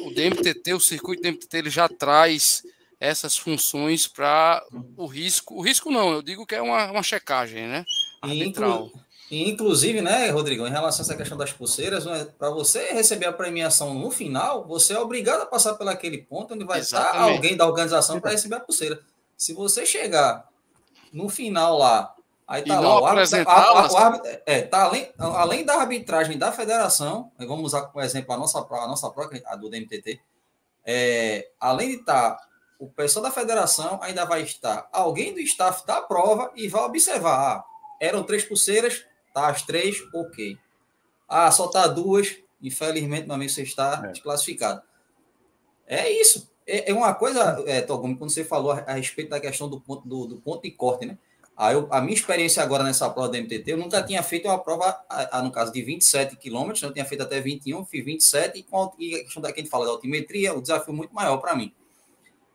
o 0.00 0.12
DMTT, 0.12 0.74
o 0.74 0.80
circuito 0.80 1.22
DMTT, 1.22 1.56
ele 1.56 1.70
já 1.70 1.88
traz 1.88 2.64
essas 2.98 3.36
funções 3.36 4.08
para 4.08 4.66
o 4.96 5.06
risco. 5.06 5.54
O 5.54 5.62
risco 5.62 5.92
não, 5.92 6.12
eu 6.12 6.22
digo 6.22 6.44
que 6.44 6.56
é 6.56 6.60
uma, 6.60 6.90
uma 6.90 7.02
checagem, 7.04 7.68
né? 7.68 7.84
Arbitral. 8.20 8.86
Inclu 8.86 9.06
e, 9.30 9.48
inclusive, 9.48 10.00
né, 10.00 10.28
Rodrigo, 10.30 10.66
em 10.66 10.70
relação 10.70 11.02
a 11.02 11.04
essa 11.04 11.16
questão 11.16 11.36
das 11.36 11.52
pulseiras, 11.52 12.04
né, 12.04 12.28
para 12.38 12.48
você 12.50 12.92
receber 12.92 13.26
a 13.26 13.32
premiação 13.32 13.92
no 13.92 14.10
final, 14.10 14.64
você 14.64 14.92
é 14.92 15.00
obrigado 15.00 15.42
a 15.42 15.46
passar 15.46 15.74
por 15.74 15.88
aquele 15.88 16.18
ponto 16.18 16.54
onde 16.54 16.64
vai 16.64 16.78
Exatamente. 16.78 17.16
estar 17.16 17.32
alguém 17.32 17.56
da 17.56 17.66
organização 17.66 18.20
para 18.20 18.30
receber 18.30 18.56
a 18.56 18.60
pulseira. 18.60 19.00
Se 19.36 19.52
você 19.52 19.84
chegar 19.84 20.48
no 21.12 21.28
final 21.28 21.76
lá, 21.76 22.15
aí 22.46 22.62
tá 22.64 22.80
lá, 22.80 23.00
o 23.00 23.06
árbitro, 23.06 23.48
a, 23.48 23.62
a, 23.62 23.92
o 23.92 23.96
árbitro, 23.96 24.40
é, 24.46 24.62
tá 24.62 24.84
além, 24.84 25.12
além 25.18 25.64
da 25.64 25.74
arbitragem 25.74 26.38
da 26.38 26.52
federação, 26.52 27.32
vamos 27.38 27.64
usar 27.66 27.82
como 27.82 28.04
exemplo 28.04 28.32
a 28.32 28.36
nossa, 28.36 28.58
a 28.58 28.86
nossa 28.86 29.10
própria, 29.10 29.42
a 29.46 29.56
do 29.56 29.68
DMTT, 29.68 30.20
é, 30.84 31.48
além 31.60 31.90
de 31.90 31.96
estar 31.96 32.32
tá 32.32 32.46
o 32.78 32.88
pessoal 32.88 33.22
da 33.24 33.30
federação, 33.30 33.98
ainda 34.02 34.24
vai 34.24 34.42
estar 34.42 34.88
alguém 34.92 35.32
do 35.32 35.40
staff 35.40 35.86
da 35.86 36.02
prova 36.02 36.52
e 36.54 36.68
vai 36.68 36.82
observar, 36.82 37.38
ah, 37.38 37.64
eram 38.00 38.22
três 38.22 38.44
pulseiras, 38.44 39.04
Tá 39.36 39.48
as 39.48 39.60
três, 39.60 39.98
ok. 40.14 40.58
Ah, 41.28 41.52
só 41.52 41.68
tá 41.68 41.86
duas, 41.86 42.38
infelizmente, 42.62 43.26
meu 43.26 43.34
amigo, 43.34 43.52
você 43.52 43.64
está 43.64 44.00
é. 44.02 44.12
desclassificado. 44.12 44.80
É 45.86 46.10
isso. 46.10 46.50
É, 46.66 46.90
é 46.90 46.94
uma 46.94 47.12
coisa, 47.12 47.62
é, 47.66 47.82
Togumi, 47.82 48.16
quando 48.16 48.30
você 48.30 48.46
falou 48.46 48.72
a, 48.72 48.78
a, 48.78 48.94
respeito 48.94 49.28
da 49.28 49.38
questão 49.38 49.68
do 49.68 49.78
ponto, 49.78 50.08
do, 50.08 50.26
do 50.26 50.36
ponto 50.40 50.62
de 50.62 50.70
corte, 50.70 51.04
né? 51.04 51.18
A, 51.56 51.72
eu, 51.72 51.88
a 51.90 52.02
minha 52.02 52.14
experiência 52.14 52.62
agora 52.62 52.84
nessa 52.84 53.08
prova 53.08 53.30
da 53.30 53.38
MTT, 53.38 53.72
eu 53.72 53.78
nunca 53.78 54.02
tinha 54.02 54.22
feito 54.22 54.46
uma 54.46 54.58
prova, 54.58 55.02
a, 55.08 55.38
a, 55.38 55.42
no 55.42 55.50
caso 55.50 55.72
de 55.72 55.80
27 55.80 56.36
quilômetros, 56.36 56.82
eu 56.82 56.92
tinha 56.92 57.04
feito 57.04 57.22
até 57.22 57.40
21, 57.40 57.84
fiz 57.86 58.04
27, 58.04 58.58
e, 58.58 58.62
com 58.62 58.92
e 58.98 59.14
a 59.14 59.24
questão 59.24 59.40
da 59.40 59.50
que 59.50 59.60
a 59.60 59.62
gente 59.62 59.70
fala 59.70 59.86
da 59.86 59.92
altimetria, 59.92 60.54
o 60.54 60.60
desafio 60.60 60.92
muito 60.92 61.14
maior 61.14 61.38
para 61.38 61.56
mim. 61.56 61.72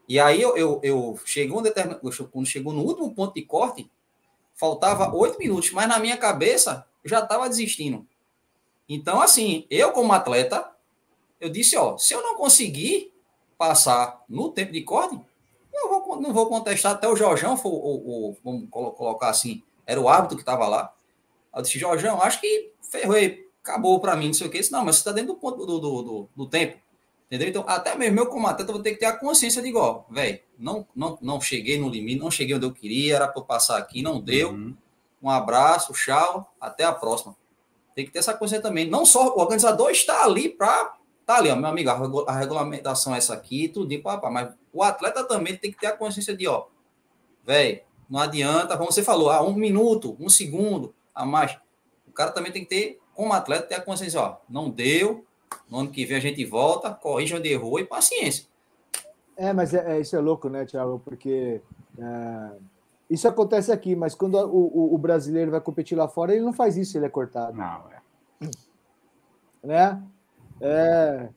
E 0.08 0.20
aí 0.20 0.40
eu, 0.40 0.56
eu, 0.56 0.80
eu 0.84 1.20
cheguei 1.26 1.56
um 1.56 1.64
determinado, 1.64 2.02
quando 2.32 2.46
chegou 2.46 2.74
no 2.74 2.84
último 2.84 3.16
ponto 3.16 3.34
de 3.34 3.42
corte, 3.42 3.90
faltava 4.54 5.12
oito 5.16 5.40
minutos, 5.40 5.72
mas 5.72 5.88
na 5.88 5.98
minha 5.98 6.18
cabeça 6.18 6.86
eu 7.04 7.10
já 7.10 7.20
estava 7.20 7.50
desistindo. 7.50 8.06
Então, 8.88 9.20
assim, 9.22 9.66
eu 9.70 9.92
como 9.94 10.14
atleta, 10.14 10.70
eu 11.40 11.50
disse, 11.50 11.76
ó, 11.76 11.98
se 11.98 12.14
eu 12.14 12.22
não 12.22 12.36
conseguir 12.36 13.12
passar 13.58 14.24
no 14.30 14.52
tempo 14.52 14.72
de 14.72 14.82
corte, 14.82 15.20
não 16.20 16.34
vou 16.34 16.48
contestar 16.48 16.94
até 16.94 17.08
o 17.08 17.16
Jorjão, 17.16 17.56
for, 17.56 17.70
ou, 17.70 18.06
ou, 18.06 18.38
vamos 18.44 18.68
colocar 18.70 19.30
assim, 19.30 19.64
era 19.86 20.00
o 20.00 20.10
árbitro 20.10 20.36
que 20.36 20.42
estava 20.42 20.68
lá. 20.68 20.94
Eu 21.56 21.62
disse, 21.62 21.78
Jorjão, 21.78 22.22
acho 22.22 22.42
que 22.42 22.72
ferrou, 22.82 23.16
acabou 23.64 24.00
para 24.00 24.16
mim, 24.16 24.28
não 24.28 24.34
sei 24.34 24.48
o 24.48 24.50
que. 24.50 24.58
disse, 24.58 24.72
não, 24.72 24.84
mas 24.84 24.96
você 24.96 25.02
está 25.02 25.12
dentro 25.12 25.34
do, 25.34 25.40
ponto, 25.40 25.66
do, 25.66 25.80
do, 25.80 26.02
do, 26.02 26.30
do 26.36 26.46
tempo. 26.48 26.78
Entendeu? 27.28 27.48
Então, 27.48 27.64
até 27.66 27.96
mesmo 27.96 28.20
eu 28.20 28.26
como 28.26 28.48
atleta 28.48 28.74
vou 28.74 28.82
ter 28.82 28.92
que 28.92 29.00
ter 29.00 29.06
a 29.06 29.16
consciência 29.16 29.62
de 29.62 29.70
igual, 29.70 30.06
velho, 30.10 30.40
não, 30.60 30.86
não, 30.94 31.18
não 31.22 31.40
cheguei 31.40 31.80
no 31.80 31.88
limite, 31.88 32.20
não 32.20 32.30
cheguei 32.30 32.56
onde 32.56 32.66
eu 32.66 32.74
queria, 32.74 33.16
era 33.16 33.28
para 33.28 33.42
passar 33.42 33.78
aqui, 33.78 34.02
não 34.02 34.20
deu. 34.20 34.50
Uhum. 34.50 34.76
Um 35.24 35.30
abraço, 35.30 35.94
tchau, 35.94 36.54
até 36.60 36.84
a 36.84 36.92
próxima. 36.92 37.36
Tem 37.96 38.06
que 38.06 38.12
ter 38.12 38.20
essa 38.20 38.34
consciência 38.34 38.68
também. 38.68 38.90
Não 38.90 39.06
só 39.06 39.34
o 39.34 39.40
organizador 39.40 39.92
está 39.92 40.26
ali 40.26 40.50
para 40.50 40.98
tá 41.26 41.38
ali, 41.38 41.50
ó, 41.50 41.56
meu 41.56 41.70
amigo, 41.70 41.90
a 42.28 42.34
regulamentação 42.34 43.16
é 43.16 43.18
essa 43.18 43.34
aqui, 43.34 43.70
tudo, 43.70 43.98
papá, 44.02 44.30
mas 44.30 44.50
o 44.74 44.84
atleta 44.84 45.24
também 45.24 45.56
tem 45.58 45.72
que 45.72 45.80
ter 45.80 45.88
a 45.88 45.98
consciência 45.98 46.36
de, 46.36 46.48
ó, 46.48 46.66
velho, 47.46 47.82
não 48.10 48.20
adianta, 48.20 48.78
como 48.78 48.92
você 48.92 49.04
falou, 49.04 49.30
ah, 49.30 49.42
um 49.42 49.54
minuto, 49.54 50.18
um 50.20 50.30
segundo 50.30 50.94
a 51.16 51.26
mais. 51.26 51.58
O 52.08 52.12
cara 52.12 52.32
também 52.32 52.52
tem 52.52 52.64
que 52.64 52.70
ter, 52.70 53.00
como 53.14 53.34
atleta, 53.34 53.68
ter 53.68 53.76
a 53.76 53.82
consciência, 53.82 54.20
ó, 54.20 54.38
não 54.50 54.70
deu, 54.70 55.26
no 55.70 55.80
ano 55.80 55.92
que 55.92 56.06
vem 56.06 56.18
a 56.18 56.22
gente 56.22 56.44
volta, 56.46 56.94
corrige 56.94 57.36
onde 57.36 57.50
errou 57.50 57.80
e 57.80 57.86
paciência. 57.86 58.46
É, 59.38 59.54
mas 59.54 59.74
é, 59.74 59.98
é 59.98 60.00
isso 60.00 60.16
é 60.16 60.20
louco, 60.20 60.50
né, 60.50 60.66
Thiago? 60.66 61.02
Porque 61.04 61.62
é, 61.98 62.52
isso 63.10 63.28
acontece 63.28 63.72
aqui, 63.72 63.96
mas 63.96 64.14
quando 64.14 64.36
o, 64.36 64.92
o, 64.92 64.96
o, 64.96 64.98
brasileiro 64.98 65.52
vai 65.52 65.62
competir 65.62 65.98
lá 65.98 66.08
fora, 66.08 66.34
ele 66.34 66.44
não 66.44 66.54
faz 66.54 66.78
isso, 66.78 66.98
ele 66.98 67.06
é 67.06 67.10
cortado. 67.10 67.58
Não, 67.58 67.84
é. 67.90 68.48
Né? 69.64 70.04
É, 70.60 71.30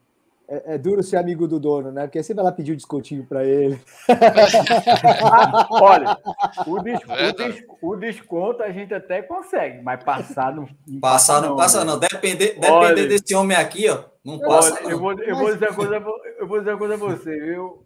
é, 0.46 0.74
é, 0.74 0.78
duro 0.78 1.02
ser 1.02 1.16
amigo 1.16 1.48
do 1.48 1.58
dono, 1.58 1.90
né? 1.90 2.02
Porque 2.02 2.22
você 2.22 2.34
vai 2.34 2.44
lá 2.44 2.52
pedir 2.52 2.72
um 2.72 2.76
descontinho 2.76 3.24
para 3.24 3.44
ele. 3.44 3.80
Olha, 5.70 6.18
o, 6.66 6.82
des, 6.82 7.00
o, 7.02 7.32
des, 7.32 7.64
o, 7.80 7.96
desconto 7.96 8.62
a 8.62 8.70
gente 8.70 8.92
até 8.92 9.22
consegue, 9.22 9.82
mas 9.82 10.04
passar 10.04 10.54
não. 10.54 10.68
Passar 11.00 11.40
não, 11.40 11.56
passa, 11.56 11.84
não. 11.84 11.98
Né? 11.98 12.08
Depender, 12.10 12.58
depender 12.58 13.06
desse 13.06 13.34
homem 13.34 13.56
aqui, 13.56 13.88
ó. 13.88 14.04
Não 14.24 14.38
passa. 14.38 14.74
Olha, 14.74 14.92
eu, 14.92 14.98
vou, 14.98 15.12
eu, 15.18 15.36
vou 15.36 15.52
dizer 15.52 15.68
uma 15.68 15.76
coisa, 15.76 15.94
eu 16.38 16.46
vou 16.46 16.58
dizer 16.58 16.70
uma 16.72 16.78
coisa 16.78 16.94
a 16.94 16.96
você, 16.98 17.40
viu? 17.40 17.84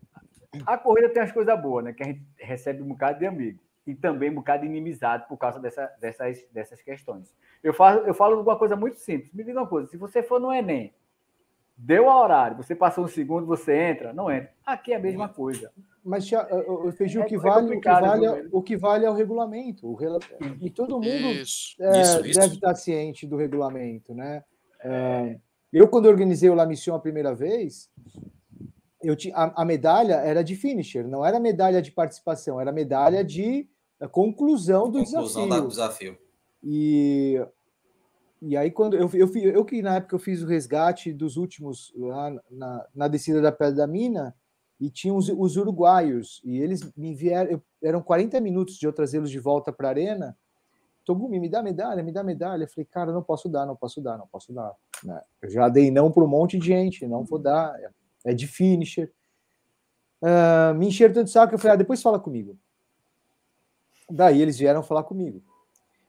A 0.67 0.77
corrida 0.77 1.09
tem 1.11 1.23
as 1.23 1.33
coisas 1.33 1.61
boas, 1.61 1.85
né? 1.85 1.93
Que 1.93 2.03
a 2.03 2.07
gente 2.07 2.23
recebe 2.39 2.83
um 2.83 2.89
bocado 2.89 3.19
de 3.21 3.27
amigo 3.27 3.61
e 3.87 3.95
também 3.95 4.31
um 4.31 4.35
bocado 4.35 4.63
de 4.63 4.69
inimizade 4.69 5.27
por 5.29 5.37
causa 5.37 5.61
dessa, 5.61 5.91
dessas, 6.01 6.45
dessas 6.53 6.83
questões. 6.83 7.33
Eu 7.63 7.73
falo, 7.73 8.01
eu 8.01 8.15
falo 8.15 8.41
uma 8.41 8.57
coisa 8.57 8.75
muito 8.75 8.99
simples. 8.99 9.33
Me 9.33 9.45
diga 9.45 9.61
uma 9.61 9.67
coisa: 9.67 9.89
se 9.89 9.97
você 9.97 10.23
for 10.23 10.41
no 10.41 10.53
Enem 10.53 10.93
Deu 11.81 12.11
a 12.11 12.21
horário, 12.21 12.57
você 12.57 12.75
passou 12.75 13.05
um 13.05 13.09
segundo, 13.09 13.47
você 13.47 13.73
entra, 13.73 14.13
não 14.13 14.29
entra. 14.29 14.51
Aqui 14.67 14.93
é 14.93 14.97
a 14.97 14.99
mesma 14.99 15.29
coisa. 15.29 15.71
Mas, 16.03 16.29
o 16.67 16.91
Feijão, 16.91 17.23
é, 17.23 17.25
o, 17.25 17.29
que 17.29 17.39
vale, 17.39 17.77
o, 17.77 17.81
que 17.81 17.89
vale, 17.89 18.27
é, 18.27 18.49
o 18.51 18.63
que 18.63 18.77
vale 18.77 19.07
é 19.07 19.11
o 19.11 19.15
regulamento. 19.15 19.87
O 19.87 19.95
rel... 19.95 20.19
E 20.61 20.71
todo 20.71 20.97
mundo 20.97 21.07
isso, 21.07 21.77
é, 21.81 22.03
isso, 22.03 22.27
isso. 22.27 22.41
deve 22.41 22.55
estar 22.55 22.75
ciente 22.75 23.29
do 23.29 23.37
regulamento. 23.37 24.13
Né? 24.13 24.43
É, 24.83 25.39
eu, 25.73 25.87
quando 25.87 26.07
organizei 26.07 26.51
o 26.51 26.55
La 26.55 26.67
Mission 26.67 26.97
a 26.97 26.99
primeira 26.99 27.33
vez, 27.33 27.89
eu 29.01 29.15
tinha, 29.15 29.37
a, 29.37 29.63
a, 29.63 29.65
medalha 29.65 30.15
era 30.15 30.43
de 30.43 30.57
finisher, 30.57 31.07
não 31.07 31.25
era 31.25 31.39
medalha 31.39 31.81
de 31.81 31.93
participação, 31.93 32.61
era 32.61 32.73
medalha 32.73 33.23
de 33.23 33.69
eh, 34.01 34.09
conclusão 34.09 34.91
do 34.91 34.99
conclusão 35.05 35.47
desafio. 35.47 35.63
Do 35.63 35.69
desafio. 35.69 36.19
E 36.63 37.47
e 38.41 38.57
aí, 38.57 38.71
quando 38.71 38.97
eu, 38.97 39.11
eu, 39.13 39.29
eu, 39.37 39.65
que 39.65 39.83
na 39.83 39.97
época 39.97 40.15
eu 40.15 40.21
fiz 40.21 40.43
o 40.43 40.47
resgate 40.47 41.13
dos 41.13 41.37
últimos 41.37 41.93
lá 41.97 42.31
na, 42.51 42.87
na 42.95 43.09
descida 43.09 43.41
da 43.41 43.51
Pedra 43.51 43.77
da 43.77 43.87
Mina, 43.87 44.35
e 44.81 44.89
tinha 44.89 45.13
os, 45.13 45.29
os 45.29 45.57
uruguaios, 45.57 46.41
e 46.45 46.59
eles 46.59 46.93
me 46.97 47.15
vieram, 47.15 47.51
eu, 47.51 47.63
eram 47.83 48.01
40 48.01 48.41
minutos 48.41 48.77
de 48.77 48.87
eu 48.87 48.93
trazê-los 48.93 49.31
de 49.31 49.39
volta 49.39 49.73
para 49.73 49.89
a 49.89 49.91
arena. 49.91 50.39
Togumi, 51.05 51.41
me 51.41 51.49
dá 51.49 51.63
medalha, 51.63 52.03
me 52.03 52.13
dá 52.13 52.23
medalha. 52.23 52.65
Eu 52.65 52.69
falei, 52.69 52.85
cara, 52.85 53.13
não 53.13 53.23
posso 53.23 53.49
dar, 53.49 53.67
não 53.67 53.75
posso 53.75 54.01
dar, 54.01 54.19
não 54.19 54.27
posso 54.29 54.53
dar. 54.53 54.73
Né? 55.03 55.21
Eu 55.43 55.51
já 55.51 55.69
dei 55.69 55.91
não 55.91 56.13
para 56.13 56.23
um 56.23 56.29
monte 56.29 56.59
de 56.59 56.67
gente, 56.67 57.07
não 57.09 57.25
vou 57.25 57.39
dar, 57.39 57.75
é, 57.81 57.91
é 58.27 58.35
de 58.35 58.47
finisher. 58.47 59.13
Uh, 60.23 60.75
me 60.75 60.89
encheram 60.89 61.15
tanto 61.15 61.31
saco, 61.31 61.55
eu 61.55 61.59
falei, 61.59 61.75
ah, 61.75 61.77
depois 61.77 62.03
fala 62.03 62.21
comigo. 62.21 62.57
Daí 64.11 64.41
eles 64.41 64.59
vieram 64.59 64.83
falar 64.83 65.03
comigo. 65.03 65.43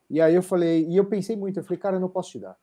E 0.10 0.20
aí 0.20 0.34
eu 0.34 0.42
falei, 0.42 0.88
e 0.88 0.98
eu 0.98 1.06
pensei 1.06 1.36
muito, 1.36 1.60
eu 1.60 1.64
falei, 1.64 1.78
cara, 1.78 1.96
eu 1.98 2.00
não 2.00 2.10
posso 2.10 2.32
te 2.32 2.40
dar. 2.40 2.58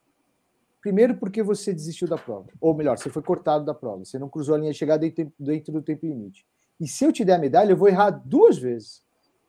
Primeiro 0.80 1.16
porque 1.16 1.42
você 1.42 1.72
desistiu 1.72 2.08
da 2.08 2.16
prova. 2.16 2.46
Ou 2.60 2.74
melhor, 2.74 2.96
você 2.98 3.10
foi 3.10 3.22
cortado 3.22 3.64
da 3.64 3.74
prova. 3.74 4.04
Você 4.04 4.18
não 4.18 4.28
cruzou 4.28 4.54
a 4.54 4.58
linha 4.58 4.72
de 4.72 4.78
chegada 4.78 5.00
dentro, 5.00 5.32
dentro 5.38 5.72
do 5.72 5.82
tempo 5.82 6.06
limite. 6.06 6.46
E 6.78 6.86
se 6.86 7.04
eu 7.04 7.12
te 7.12 7.24
der 7.24 7.34
a 7.34 7.38
medalha, 7.38 7.72
eu 7.72 7.76
vou 7.76 7.88
errar 7.88 8.10
duas 8.10 8.58
vezes. 8.58 9.02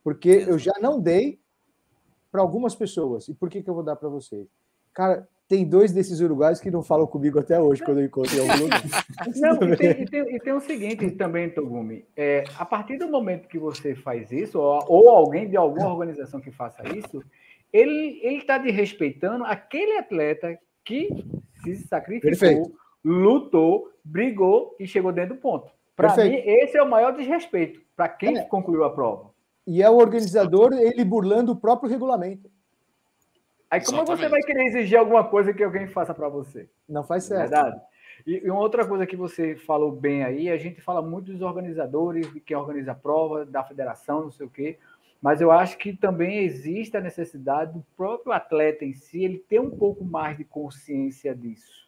Porque 0.04 0.30
eu 0.30 0.58
já 0.58 0.74
não 0.82 1.00
dei 1.00 1.40
para 2.32 2.42
algumas 2.42 2.76
pessoas. 2.76 3.28
E 3.28 3.34
por 3.34 3.50
que, 3.50 3.62
que 3.62 3.70
eu 3.70 3.74
vou 3.74 3.84
dar 3.84 3.96
para 3.96 4.10
você? 4.10 4.48
Cara, 4.94 5.28
tem 5.48 5.64
dois 5.64 5.94
desses 5.94 6.20
uruguaios 6.20 6.60
que 6.60 6.70
não 6.70 6.84
falam 6.84 7.08
comigo 7.08 7.40
até 7.40 7.60
hoje, 7.60 7.84
quando 7.84 8.00
eu 8.00 8.06
encontro 8.06 8.36
em 8.36 8.40
algum 8.40 8.64
lugar. 8.64 8.82
Não, 9.38 9.74
e 9.74 9.78
tem, 9.78 9.92
e, 9.92 10.06
tem, 10.06 10.36
e 10.36 10.40
tem, 10.40 10.54
o 10.54 10.60
seguinte 10.60 11.12
também, 11.12 11.50
Togumi. 11.50 12.06
É, 12.18 12.44
a 12.58 12.66
partir 12.66 12.98
do 12.98 13.08
momento 13.08 13.48
que 13.48 13.58
você 13.58 13.96
faz 13.96 14.32
isso, 14.32 14.60
ou, 14.60 14.84
ou 14.88 15.10
alguém 15.10 15.48
de 15.48 15.56
alguma 15.56 15.90
organização 15.90 16.42
que 16.42 16.52
faça 16.52 16.84
isso, 16.90 17.24
ele 17.72 18.20
está 18.38 18.58
desrespeitando 18.58 19.44
aquele 19.44 19.98
atleta 19.98 20.58
que 20.84 21.10
se 21.64 21.76
sacrificou, 21.88 22.30
Perfeito. 22.30 22.80
lutou, 23.04 23.92
brigou 24.04 24.76
e 24.80 24.88
chegou 24.88 25.12
dentro 25.12 25.36
do 25.36 25.42
ponto. 25.42 25.72
Para 25.96 26.16
mim, 26.16 26.36
esse 26.46 26.78
é 26.78 26.84
o 26.84 26.90
maior 26.90 27.12
desrespeito 27.12 27.82
para 27.96 28.08
quem 28.08 28.38
é. 28.38 28.44
concluiu 28.44 28.84
a 28.84 28.94
prova. 28.94 29.32
E 29.66 29.82
é 29.82 29.90
o 29.90 29.98
organizador 29.98 30.74
ele 30.74 31.04
burlando 31.04 31.52
o 31.52 31.56
próprio 31.56 31.90
regulamento. 31.90 32.50
Aí 33.70 33.84
como 33.84 33.98
Exatamente. 33.98 34.22
você 34.22 34.30
vai 34.30 34.42
querer 34.42 34.64
exigir 34.68 34.98
alguma 34.98 35.26
coisa 35.26 35.54
que 35.54 35.64
alguém 35.64 35.88
faça 35.88 36.14
para 36.14 36.30
você? 36.30 36.70
Não 36.88 37.04
faz 37.04 37.26
é 37.26 37.36
certo. 37.36 37.50
Verdade. 37.50 37.82
E, 38.26 38.46
e 38.46 38.50
uma 38.50 38.62
outra 38.62 38.88
coisa 38.88 39.06
que 39.06 39.16
você 39.16 39.56
falou 39.56 39.92
bem 39.92 40.24
aí, 40.24 40.50
a 40.50 40.58
gente 40.58 40.80
fala 40.80 41.02
muito 41.02 41.32
dos 41.32 41.42
organizadores, 41.42 42.32
de 42.32 42.40
quem 42.40 42.56
organiza 42.56 42.94
a 42.94 42.96
prova, 42.96 43.46
da 43.46 43.64
federação, 43.64 44.22
não 44.22 44.32
sei 44.32 44.46
o 44.46 44.50
quê, 44.50 44.78
mas 45.22 45.42
eu 45.42 45.52
acho 45.52 45.78
que 45.78 45.96
também 45.96 46.40
existe 46.40 46.96
a 46.96 47.02
necessidade 47.02 47.74
do 47.74 47.86
próprio 47.96 48.32
atleta 48.32 48.86
em 48.86 48.94
si, 48.94 49.24
ele 49.24 49.40
ter 49.40 49.60
um 49.60 49.72
pouco 49.72 50.04
mais 50.06 50.38
de 50.38 50.44
consciência 50.44 51.36
disso, 51.36 51.88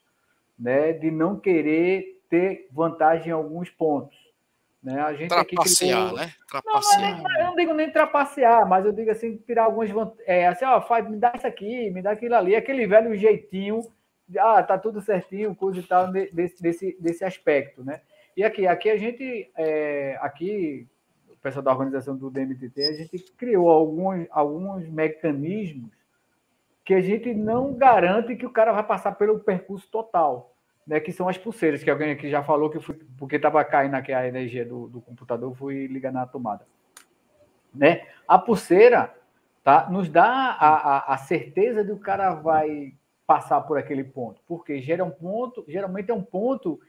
né? 0.57 0.93
de 0.93 1.11
não 1.11 1.39
querer 1.39 2.21
ter 2.30 2.67
vantagem 2.71 3.30
em 3.30 3.34
alguns 3.34 3.69
pontos. 3.69 4.17
Né? 4.82 4.99
A 5.01 5.13
gente 5.13 5.30
trapacear, 5.30 6.07
aqui 6.07 6.15
né? 6.15 6.34
Trapacear. 6.47 7.21
Não, 7.21 7.39
eu 7.39 7.45
não 7.47 7.55
digo 7.55 7.73
nem 7.73 7.91
trapacear, 7.91 8.67
mas 8.67 8.86
eu 8.86 8.93
digo 8.93 9.11
assim, 9.11 9.36
tirar 9.38 9.65
algumas 9.65 9.89
é, 10.25 10.47
assim, 10.47 10.65
ó, 10.65 10.80
faz, 10.82 11.07
me 11.09 11.17
dá 11.17 11.34
isso 11.36 11.45
aqui, 11.45 11.89
me 11.91 12.01
dá 12.01 12.11
aquilo 12.11 12.36
ali, 12.36 12.55
aquele 12.55 12.88
velho 12.88 13.13
jeitinho, 13.15 13.82
ah, 14.38 14.63
tá 14.63 14.77
tudo 14.77 15.01
certinho, 15.01 15.55
coisa 15.55 15.80
e 15.80 15.84
tal, 15.84 16.11
desse, 16.11 16.61
desse, 16.61 16.97
desse 16.99 17.25
aspecto, 17.25 17.84
né? 17.84 18.01
E 18.38 18.43
aqui, 18.43 18.65
aqui 18.67 18.89
a 18.89 18.97
gente, 18.97 19.51
é, 19.57 20.17
aqui, 20.21 20.88
pessoal 21.42 21.64
da 21.64 21.72
organização 21.72 22.16
do 22.16 22.30
DMTT, 22.30 22.82
a 22.82 22.94
gente 22.94 23.20
criou 23.38 23.70
alguns, 23.70 24.28
alguns 24.32 24.88
mecanismos 24.88 25.92
que 26.84 26.94
a 26.94 27.02
gente 27.02 27.34
não 27.34 27.74
garante 27.74 28.36
que 28.36 28.46
o 28.46 28.52
cara 28.52 28.72
vai 28.72 28.84
passar 28.84 29.14
pelo 29.14 29.40
percurso 29.40 29.90
total 29.90 30.56
né, 30.90 31.00
que 31.00 31.12
são 31.12 31.30
as 31.30 31.38
pulseiras, 31.38 31.84
que 31.84 31.90
alguém 31.92 32.12
aqui 32.12 32.32
já 32.32 32.44
falou 32.44 32.68
que 32.68 32.80
fui, 32.80 32.96
porque 33.16 33.36
estava 33.36 33.64
caindo 33.64 33.94
aqui 33.94 34.12
a 34.12 34.28
energia 34.28 34.66
do, 34.66 34.88
do 34.88 35.00
computador, 35.00 35.56
fui 35.56 35.86
ligar 35.86 36.12
na 36.12 36.26
tomada. 36.26 36.66
Né? 37.72 38.08
A 38.28 38.40
pulseira 38.40 39.16
tá, 39.64 39.88
nos 39.88 40.10
dá 40.10 40.26
a, 40.26 41.12
a, 41.12 41.14
a 41.14 41.18
certeza 41.18 41.84
de 41.84 41.92
que 41.92 41.96
o 41.96 42.00
cara 42.00 42.34
vai 42.34 42.96
passar 43.28 43.62
por 43.62 43.78
aquele 43.78 44.04
ponto, 44.04 44.42
porque 44.48 44.82
gera 44.82 45.06
um 45.06 45.12
ponto, 45.12 45.64
geralmente 45.68 46.10
é 46.10 46.14
um 46.14 46.24
ponto 46.24 46.80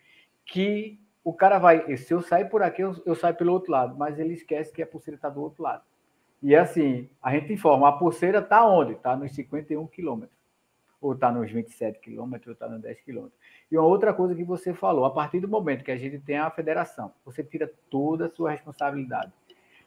que 0.46 0.98
o 1.22 1.32
cara 1.32 1.58
vai, 1.58 1.96
se 1.96 2.12
eu 2.12 2.22
sair 2.22 2.46
por 2.46 2.62
aqui, 2.62 2.82
eu, 2.82 2.94
eu 3.04 3.14
saio 3.14 3.34
pelo 3.34 3.52
outro 3.52 3.70
lado, 3.70 3.96
mas 3.96 4.18
ele 4.18 4.34
esquece 4.34 4.72
que 4.72 4.82
a 4.82 4.86
pulseira 4.86 5.16
está 5.16 5.28
do 5.28 5.40
outro 5.40 5.62
lado. 5.62 5.82
E 6.42 6.56
assim, 6.56 7.08
a 7.22 7.32
gente 7.32 7.52
informa, 7.52 7.88
a 7.88 7.92
pulseira 7.92 8.38
está 8.38 8.66
onde? 8.66 8.92
Está 8.92 9.14
nos 9.14 9.32
51 9.32 9.86
quilômetros. 9.88 10.38
Ou 11.00 11.12
está 11.12 11.30
nos 11.30 11.50
27 11.50 11.98
quilômetros, 12.00 12.48
ou 12.48 12.52
está 12.54 12.68
nos 12.68 12.80
10 12.80 13.00
quilômetros. 13.02 13.38
E 13.70 13.76
uma 13.76 13.86
outra 13.86 14.12
coisa 14.12 14.34
que 14.34 14.44
você 14.44 14.72
falou, 14.72 15.04
a 15.04 15.10
partir 15.10 15.40
do 15.40 15.48
momento 15.48 15.84
que 15.84 15.90
a 15.90 15.96
gente 15.96 16.18
tem 16.18 16.38
a 16.38 16.50
federação, 16.50 17.12
você 17.24 17.44
tira 17.44 17.70
toda 17.90 18.26
a 18.26 18.30
sua 18.30 18.50
responsabilidade. 18.50 19.32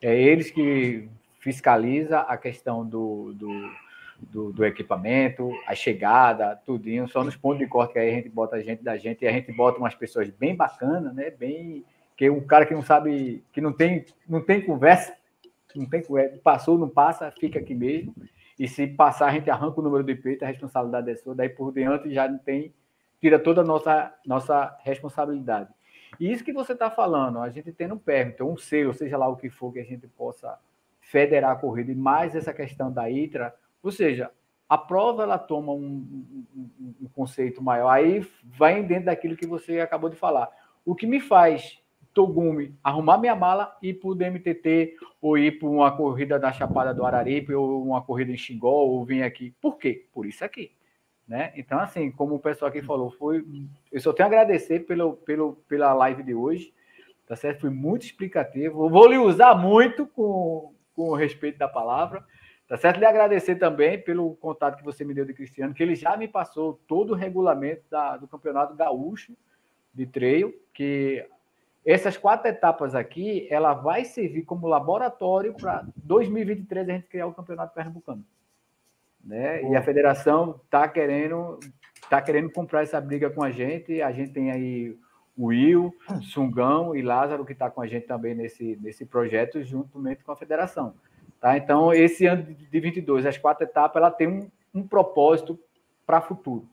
É 0.02 0.16
eles 0.16 0.52
que 0.52 1.10
fiscaliza 1.40 2.20
a 2.20 2.38
questão 2.38 2.86
do, 2.86 3.34
do, 3.34 3.72
do, 4.32 4.52
do 4.52 4.66
equipamento, 4.66 5.52
a 5.68 5.76
chegada, 5.76 6.56
tudinho, 6.66 7.08
só 7.08 7.24
nos 7.24 7.36
pontos 7.36 7.60
de 7.60 7.68
corte 7.68 7.94
que 7.94 8.00
aí 8.00 8.10
a 8.10 8.14
gente 8.14 8.30
bota 8.30 8.56
a 8.56 8.62
gente 8.62 8.84
da 8.84 8.98
gente 8.98 9.24
e 9.24 9.28
a 9.28 9.32
gente 9.32 9.52
bota 9.52 9.80
umas 9.80 9.96
pessoas 9.96 10.30
bem 10.30 10.56
bacanas, 10.56 11.14
né? 11.14 11.30
Bem 11.30 11.84
que 12.16 12.30
um 12.30 12.42
cara 12.42 12.66
que 12.66 12.74
não 12.74 12.84
sabe, 12.84 13.44
que 13.52 13.60
não 13.60 13.74
tem, 13.74 14.06
não 14.28 14.42
tem 14.42 14.62
conversa, 14.62 15.16
não 15.76 15.86
tem 15.86 16.02
conversa, 16.02 16.40
passou, 16.44 16.78
não 16.78 16.90
passa, 16.90 17.32
fica 17.40 17.60
aqui 17.60 17.74
mesmo. 17.74 18.14
E 18.60 18.68
se 18.68 18.86
passar, 18.86 19.28
a 19.28 19.32
gente 19.32 19.50
arranca 19.50 19.80
o 19.80 19.84
número 19.84 20.04
de 20.04 20.16
peito, 20.16 20.44
a 20.44 20.48
responsabilidade 20.48 21.10
é 21.10 21.16
sua, 21.16 21.34
daí 21.34 21.50
por 21.50 21.74
diante 21.74 22.14
já 22.14 22.28
não 22.28 22.38
tem 22.38 22.74
tira 23.24 23.40
toda 23.40 23.62
a 23.62 23.64
nossa, 23.64 24.14
nossa 24.26 24.78
responsabilidade. 24.84 25.70
E 26.20 26.30
isso 26.30 26.44
que 26.44 26.52
você 26.52 26.74
está 26.74 26.92
falando, 26.92 27.40
a 27.40 27.50
gente 27.50 27.72
tendo 27.72 27.96
um 27.96 27.98
permito, 27.98 28.44
um 28.44 28.58
selo, 28.58 28.94
seja 28.94 29.18
lá 29.18 29.30
o 29.30 29.38
que 29.38 29.50
for, 29.50 29.72
que 29.72 29.80
a 29.80 29.84
gente 29.84 30.06
possa 30.10 30.60
federar 31.00 31.52
a 31.52 31.56
corrida, 31.56 31.90
e 31.90 31.96
mais 31.96 32.36
essa 32.36 32.54
questão 32.54 32.92
da 32.92 33.10
ITRA, 33.10 33.56
ou 33.84 33.92
seja, 33.92 34.32
a 34.68 34.78
prova 34.78 35.24
ela 35.24 35.38
toma 35.38 35.74
um, 35.74 36.36
um, 36.56 36.94
um, 37.02 37.08
conceito 37.14 37.62
maior, 37.62 37.90
aí 37.90 38.26
vai 38.44 38.82
dentro 38.82 39.06
daquilo 39.06 39.36
que 39.36 39.46
você 39.46 39.80
acabou 39.80 40.10
de 40.10 40.16
falar. 40.16 40.50
O 40.84 40.96
que 40.96 41.06
me 41.06 41.20
faz 41.20 41.84
Togumi 42.14 42.76
arrumar 42.84 43.18
minha 43.18 43.36
mala 43.36 43.76
e 43.82 43.90
ir 43.90 43.96
para 43.96 44.10
o 44.10 44.16
DMTT, 44.16 44.96
ou 45.22 45.38
ir 45.38 45.60
para 45.60 45.68
uma 45.68 45.96
corrida 45.96 46.40
da 46.40 46.52
Chapada 46.52 46.94
do 46.94 47.06
Araripe, 47.06 47.54
ou 47.54 47.84
uma 47.84 48.02
corrida 48.02 48.32
em 48.32 48.38
Xingó, 48.38 48.70
ou 48.70 49.04
vir 49.04 49.24
aqui. 49.24 49.54
Por 49.60 49.78
quê? 49.78 50.06
Por 50.14 50.26
isso 50.26 50.46
aqui. 50.46 50.72
Né? 51.28 51.52
Então, 51.56 51.80
assim, 51.80 52.12
como 52.12 52.36
o 52.36 52.40
pessoal 52.40 52.70
aqui 52.70 52.82
falou, 52.82 53.10
foi, 53.12 53.46
eu 53.92 54.00
só 54.00 54.14
tenho 54.14 54.28
a 54.28 54.32
agradecer 54.32 54.82
pelo, 54.82 55.14
pelo, 55.18 55.54
pela 55.68 55.94
live 55.94 56.22
de 56.22 56.36
hoje, 56.36 56.74
tá 57.26 57.36
certo? 57.36 57.62
Foi 57.62 57.70
muito 57.70 58.06
explicativo. 58.06 58.90
vou 58.90 59.08
lhe 59.08 59.18
usar 59.18 59.56
muito 59.56 60.06
com, 60.06 60.74
com 60.96 61.10
o 61.10 61.16
respeito 61.16 61.58
da 61.58 61.68
palavra, 61.68 62.24
tá 62.74 62.78
certo? 62.78 63.00
Lhe 63.00 63.06
agradecer 63.06 63.58
também 63.58 64.02
pelo 64.02 64.34
contato 64.38 64.78
que 64.78 64.84
você 64.84 65.06
me 65.06 65.14
deu 65.14 65.26
de 65.26 65.34
Cristiano, 65.36 65.76
que 65.76 65.84
ele 65.84 65.94
já 65.94 66.18
me 66.18 66.28
passou 66.28 66.82
todo 66.88 67.12
o 67.12 67.16
regulamento 67.16 67.84
da, 67.88 68.18
do 68.18 68.28
Campeonato 68.28 68.74
Gaúcho 68.74 69.38
de 69.94 70.08
Treio, 70.08 70.52
que 70.74 71.24
essas 71.86 72.18
quatro 72.18 72.48
etapas 72.48 72.96
aqui, 72.96 73.48
ela 73.52 73.76
vai 73.76 74.06
servir 74.06 74.42
como 74.42 74.66
laboratório 74.66 75.54
para 75.54 75.86
2023 75.98 76.90
a 76.90 76.94
gente 76.94 77.08
criar 77.08 77.28
o 77.28 77.34
Campeonato 77.36 77.76
Pernambucano. 77.76 78.26
Né? 79.24 79.62
E 79.70 79.76
a 79.76 79.84
federação 79.84 80.60
está 80.66 80.88
querendo, 80.88 81.60
tá 82.10 82.24
querendo 82.24 82.50
comprar 82.50 82.82
essa 82.82 83.00
briga 83.00 83.30
com 83.30 83.44
a 83.44 83.52
gente. 83.52 84.02
A 84.02 84.12
gente 84.12 84.34
tem 84.34 84.50
aí 84.50 84.98
o 85.38 85.50
Will, 85.50 85.94
Sungão 86.24 86.96
e 86.96 87.04
Lázaro, 87.04 87.46
que 87.46 87.54
está 87.54 87.70
com 87.70 87.82
a 87.82 87.86
gente 87.86 88.08
também 88.08 88.34
nesse, 88.34 88.80
nesse 88.82 89.06
projeto, 89.06 89.62
juntamente 89.62 90.24
com 90.24 90.32
a 90.32 90.36
federação. 90.36 90.96
Tá? 91.44 91.58
Então, 91.58 91.92
esse 91.94 92.26
ano 92.26 92.42
de 92.42 92.80
22, 92.80 93.26
as 93.26 93.38
quatro 93.38 93.66
etapas, 93.66 93.98
ela 93.98 94.10
tem 94.10 94.30
um, 94.30 94.50
um 94.74 94.88
propósito 94.88 95.60
para 96.06 96.20
o 96.20 96.22
futuro. 96.22 96.66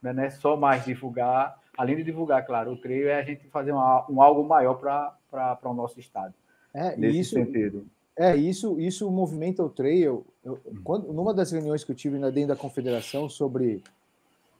Né? 0.00 0.14
Não 0.14 0.22
é 0.22 0.30
só 0.30 0.56
mais 0.56 0.82
divulgar, 0.82 1.60
além 1.76 1.96
de 1.96 2.04
divulgar, 2.04 2.46
claro, 2.46 2.72
o 2.72 2.76
treino 2.78 3.08
é 3.08 3.20
a 3.20 3.22
gente 3.22 3.46
fazer 3.48 3.72
uma, 3.72 4.10
um 4.10 4.22
algo 4.22 4.42
maior 4.42 4.76
para 4.76 5.58
o 5.64 5.74
nosso 5.74 6.00
estado. 6.00 6.32
É, 6.72 6.96
nesse 6.96 7.20
isso, 7.20 7.34
sentido. 7.34 7.86
É, 8.16 8.34
isso, 8.34 8.80
isso 8.80 9.10
movimenta 9.10 9.62
o 9.62 9.68
trail. 9.68 10.24
Eu, 10.42 10.58
uhum. 10.64 10.80
quando, 10.82 11.12
numa 11.12 11.34
das 11.34 11.52
reuniões 11.52 11.84
que 11.84 11.92
eu 11.92 11.94
tive 11.94 12.18
dentro 12.30 12.48
da 12.48 12.56
confederação 12.56 13.28
sobre 13.28 13.82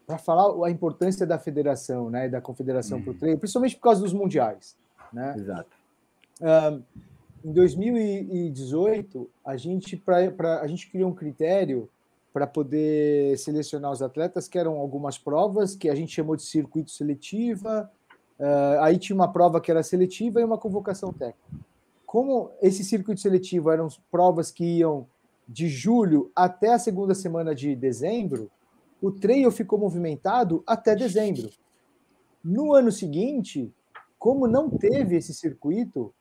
para 0.07 0.19
falar 0.19 0.67
a 0.67 0.71
importância 0.71 1.27
da 1.27 1.39
federação, 1.39 2.11
né, 2.11 2.29
da 2.29 2.39
confederação 2.39 3.01
para 3.01 3.09
o 3.09 3.13
uhum. 3.15 3.19
trail, 3.19 3.39
principalmente 3.39 3.77
por 3.77 3.85
causa 3.85 4.03
dos 4.03 4.13
mundiais, 4.13 4.77
né? 5.11 5.35
Exato. 5.39 5.71
Um, 6.43 6.83
em 7.45 7.53
2018, 7.53 9.31
a 9.45 9.57
gente 9.57 9.97
pra, 9.97 10.31
pra, 10.31 10.61
a 10.61 10.67
gente 10.67 10.91
criou 10.91 11.11
um 11.11 11.15
critério 11.15 11.89
para 12.33 12.47
poder 12.47 13.39
selecionar 13.39 13.93
os 13.93 14.03
atletas, 14.03 14.49
que 14.49 14.59
eram 14.59 14.79
algumas 14.79 15.19
provas 15.19 15.77
que 15.77 15.89
a 15.89 15.95
gente 15.95 16.13
chamou 16.13 16.35
de 16.35 16.43
circuito 16.43 16.91
seletiva. 16.91 17.91
Uh, 18.41 18.81
aí 18.81 18.99
tinha 18.99 19.15
uma 19.15 19.33
prova 19.33 19.61
que 19.61 19.71
era 19.71 19.83
seletiva 19.83 20.41
e 20.41 20.45
uma 20.45 20.59
convocação 20.59 21.13
técnica 21.13 21.65
como 22.15 22.53
esse 22.63 22.85
circuito 22.85 23.21
seletivo 23.21 23.73
eram 23.73 23.89
provas 24.09 24.49
que 24.49 24.65
iam 24.65 25.05
de 25.49 25.69
julho 25.69 26.31
até 26.33 26.73
a 26.73 26.79
segunda 26.79 27.13
semana 27.13 27.53
de 27.53 27.75
dezembro, 27.75 28.49
o 29.03 29.11
trail 29.11 29.51
ficou 29.51 29.81
movimentado 29.81 30.63
até 30.65 30.95
dezembro. 30.95 31.51
No 32.41 32.73
ano 32.73 32.93
seguinte, 32.93 33.75
como 34.17 34.47
não 34.47 34.71
teve 34.71 35.17
esse 35.17 35.35
circuito, 35.35 36.15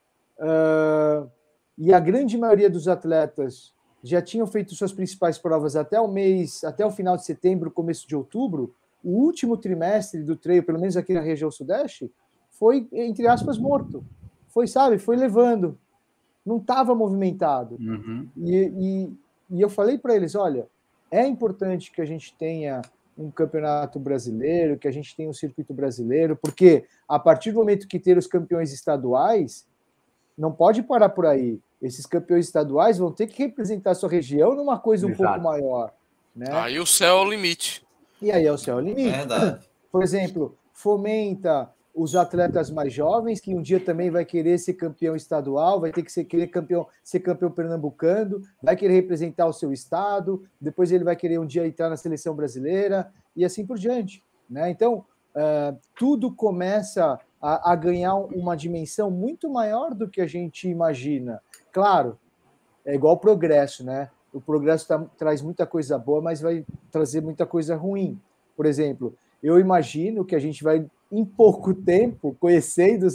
uh, 0.43 1.29
e 1.77 1.93
a 1.93 1.99
grande 1.99 2.37
maioria 2.37 2.69
dos 2.69 2.87
atletas 2.87 3.73
já 4.03 4.21
tinham 4.21 4.45
feito 4.45 4.75
suas 4.75 4.91
principais 4.91 5.37
provas 5.37 5.75
até 5.75 5.99
o 5.99 6.07
mês, 6.07 6.63
até 6.63 6.85
o 6.85 6.91
final 6.91 7.15
de 7.15 7.25
setembro, 7.25 7.71
começo 7.71 8.07
de 8.07 8.15
outubro, 8.15 8.75
o 9.03 9.11
último 9.11 9.57
trimestre 9.57 10.21
do 10.23 10.35
trail, 10.35 10.63
pelo 10.63 10.79
menos 10.79 10.97
aqui 10.97 11.13
na 11.13 11.21
região 11.21 11.49
sudeste, 11.49 12.11
foi, 12.51 12.87
entre 12.91 13.27
aspas, 13.27 13.57
morto. 13.57 14.05
Foi, 14.49 14.67
sabe, 14.67 14.97
foi 14.99 15.15
levando 15.15 15.77
não 16.45 16.57
estava 16.57 16.93
movimentado. 16.93 17.77
Uhum. 17.79 18.27
E, 18.37 18.55
e, 18.55 19.57
e, 19.57 19.61
eu 19.61 19.69
falei 19.69 19.97
para 19.97 20.15
eles: 20.15 20.35
olha, 20.35 20.67
é 21.09 21.25
importante 21.25 21.91
que 21.91 22.01
a 22.01 22.05
gente 22.05 22.35
tenha 22.37 22.81
um 23.17 23.29
campeonato 23.29 23.99
brasileiro, 23.99 24.77
que 24.77 24.87
a 24.87 24.91
gente 24.91 25.15
tenha 25.15 25.29
um 25.29 25.33
circuito 25.33 25.73
brasileiro, 25.73 26.35
porque 26.35 26.85
a 27.07 27.19
partir 27.19 27.51
do 27.51 27.59
momento 27.59 27.87
que 27.87 27.99
ter 27.99 28.17
os 28.17 28.27
campeões 28.27 28.73
estaduais, 28.73 29.67
não 30.37 30.51
pode 30.51 30.83
parar 30.83 31.09
por 31.09 31.25
aí. 31.25 31.59
Esses 31.81 32.05
campeões 32.05 32.45
estaduais 32.45 32.97
vão 32.97 33.11
ter 33.11 33.27
que 33.27 33.43
representar 33.43 33.91
a 33.91 33.95
sua 33.95 34.09
região 34.09 34.55
numa 34.55 34.79
coisa 34.79 35.05
um 35.05 35.09
Exato. 35.09 35.23
pouco 35.23 35.41
maior. 35.41 35.93
Né? 36.35 36.47
Aí 36.51 36.79
o 36.79 36.85
céu 36.85 37.17
é 37.17 37.21
o 37.21 37.29
limite. 37.29 37.85
E 38.21 38.31
aí 38.31 38.45
é 38.45 38.51
o 38.51 38.57
céu 38.57 38.79
é 38.79 38.81
o 38.81 38.85
limite. 38.85 39.09
Verdade. 39.09 39.59
Por 39.91 40.01
exemplo, 40.01 40.57
fomenta 40.73 41.69
os 41.93 42.15
atletas 42.15 42.71
mais 42.71 42.91
jovens, 42.91 43.39
que 43.39 43.53
um 43.53 43.61
dia 43.61 43.79
também 43.79 44.09
vai 44.09 44.25
querer 44.25 44.57
ser 44.57 44.73
campeão 44.73 45.15
estadual, 45.15 45.79
vai 45.79 45.91
ter 45.91 46.01
que 46.01 46.11
ser, 46.11 46.23
querer 46.23 46.47
campeão, 46.47 46.87
ser 47.03 47.19
campeão 47.19 47.51
pernambucano, 47.51 48.41
vai 48.61 48.75
querer 48.75 48.95
representar 48.95 49.45
o 49.45 49.53
seu 49.53 49.71
estado, 49.71 50.43
depois 50.59 50.91
ele 50.91 51.03
vai 51.03 51.15
querer 51.15 51.39
um 51.39 51.45
dia 51.45 51.67
entrar 51.67 51.89
na 51.89 51.97
seleção 51.97 52.35
brasileira 52.35 53.11
e 53.35 53.45
assim 53.45 53.63
por 53.63 53.77
diante. 53.77 54.23
Né? 54.49 54.71
Então, 54.71 55.05
uh, 55.35 55.77
tudo 55.95 56.33
começa 56.33 57.19
a, 57.43 57.73
a, 57.73 57.75
ganhar 57.75 58.15
uma 58.15 58.55
dimensão 58.55 59.11
muito 59.11 59.49
maior 59.49 59.93
do 59.93 60.09
que 60.09 60.21
a 60.21 60.27
gente 60.27 60.69
imagina. 60.69 61.41
Claro, 61.71 62.17
é 62.85 62.95
igual 62.95 63.17
progresso, 63.17 63.83
né? 63.83 64.09
o 64.33 64.41
progresso 64.41 64.87
tá, 64.87 64.99
traz 65.17 65.41
muita 65.41 65.65
coisa 65.65 65.97
boa, 65.97 66.19
mas 66.19 66.41
vai 66.41 66.65
trazer 66.91 67.21
muita 67.21 67.45
coisa 67.45 67.75
ruim. 67.75 68.19
Por 68.57 68.65
exemplo, 68.65 69.15
eu 69.41 69.59
imagino 69.59 70.25
que 70.25 70.35
a 70.35 70.39
gente 70.39 70.63
vai, 70.63 70.85
em 71.11 71.23
pouco 71.23 71.73
tempo, 71.73 72.35
conhecendo, 72.39 73.07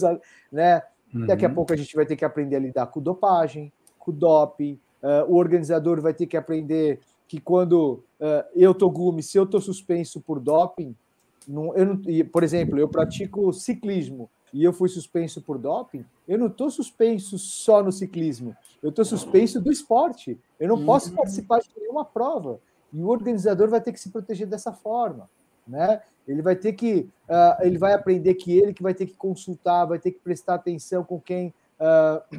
né? 0.50 0.82
Uhum. 1.12 1.26
Daqui 1.26 1.44
a 1.44 1.48
uhum. 1.48 1.54
pouco 1.54 1.72
a 1.72 1.76
gente 1.76 1.94
vai 1.96 2.06
ter 2.06 2.14
que 2.14 2.24
aprender 2.24 2.56
a 2.56 2.60
lidar 2.60 2.86
com 2.86 3.00
dopagem, 3.00 3.72
com 3.98 4.12
doping. 4.12 4.78
Uh, 5.02 5.32
o 5.32 5.36
organizador 5.36 6.00
vai 6.00 6.14
ter 6.14 6.26
que 6.26 6.36
aprender 6.36 7.00
que 7.26 7.40
quando 7.40 8.04
uh, 8.20 8.44
eu 8.54 8.72
tô 8.72 8.88
gume, 8.88 9.22
se 9.22 9.36
eu 9.36 9.46
tô 9.46 9.60
suspenso 9.60 10.20
por 10.20 10.38
doping, 10.38 10.94
não, 11.48 11.74
eu 11.74 11.86
não, 11.86 12.02
por 12.30 12.44
exemplo, 12.44 12.78
eu 12.78 12.88
pratico 12.88 13.52
ciclismo 13.52 14.30
e 14.52 14.62
eu 14.62 14.72
fui 14.72 14.88
suspenso 14.88 15.40
por 15.40 15.58
doping, 15.58 16.04
eu 16.26 16.38
não 16.38 16.46
estou 16.46 16.70
suspenso 16.70 17.38
só 17.38 17.82
no 17.82 17.90
ciclismo, 17.90 18.54
eu 18.82 18.90
estou 18.90 19.04
suspenso 19.04 19.60
do 19.60 19.72
esporte. 19.72 20.38
Eu 20.58 20.68
não 20.68 20.84
posso 20.84 21.12
participar 21.12 21.60
de 21.60 21.68
nenhuma 21.76 22.04
prova. 22.04 22.60
E 22.92 23.02
o 23.02 23.08
organizador 23.08 23.68
vai 23.68 23.80
ter 23.80 23.92
que 23.92 24.00
se 24.00 24.10
proteger 24.10 24.46
dessa 24.46 24.72
forma. 24.72 25.28
Né? 25.66 26.00
Ele 26.26 26.42
vai 26.42 26.56
ter 26.56 26.72
que, 26.72 27.08
uh, 27.28 27.62
ele 27.62 27.78
vai 27.78 27.92
aprender 27.92 28.34
que 28.34 28.58
ele 28.58 28.72
que 28.72 28.82
vai 28.82 28.94
ter 28.94 29.06
que 29.06 29.14
consultar, 29.14 29.84
vai 29.84 29.98
ter 29.98 30.12
que 30.12 30.20
prestar 30.20 30.54
atenção 30.54 31.04
com 31.04 31.20
quem 31.20 31.52
uh, 31.78 32.38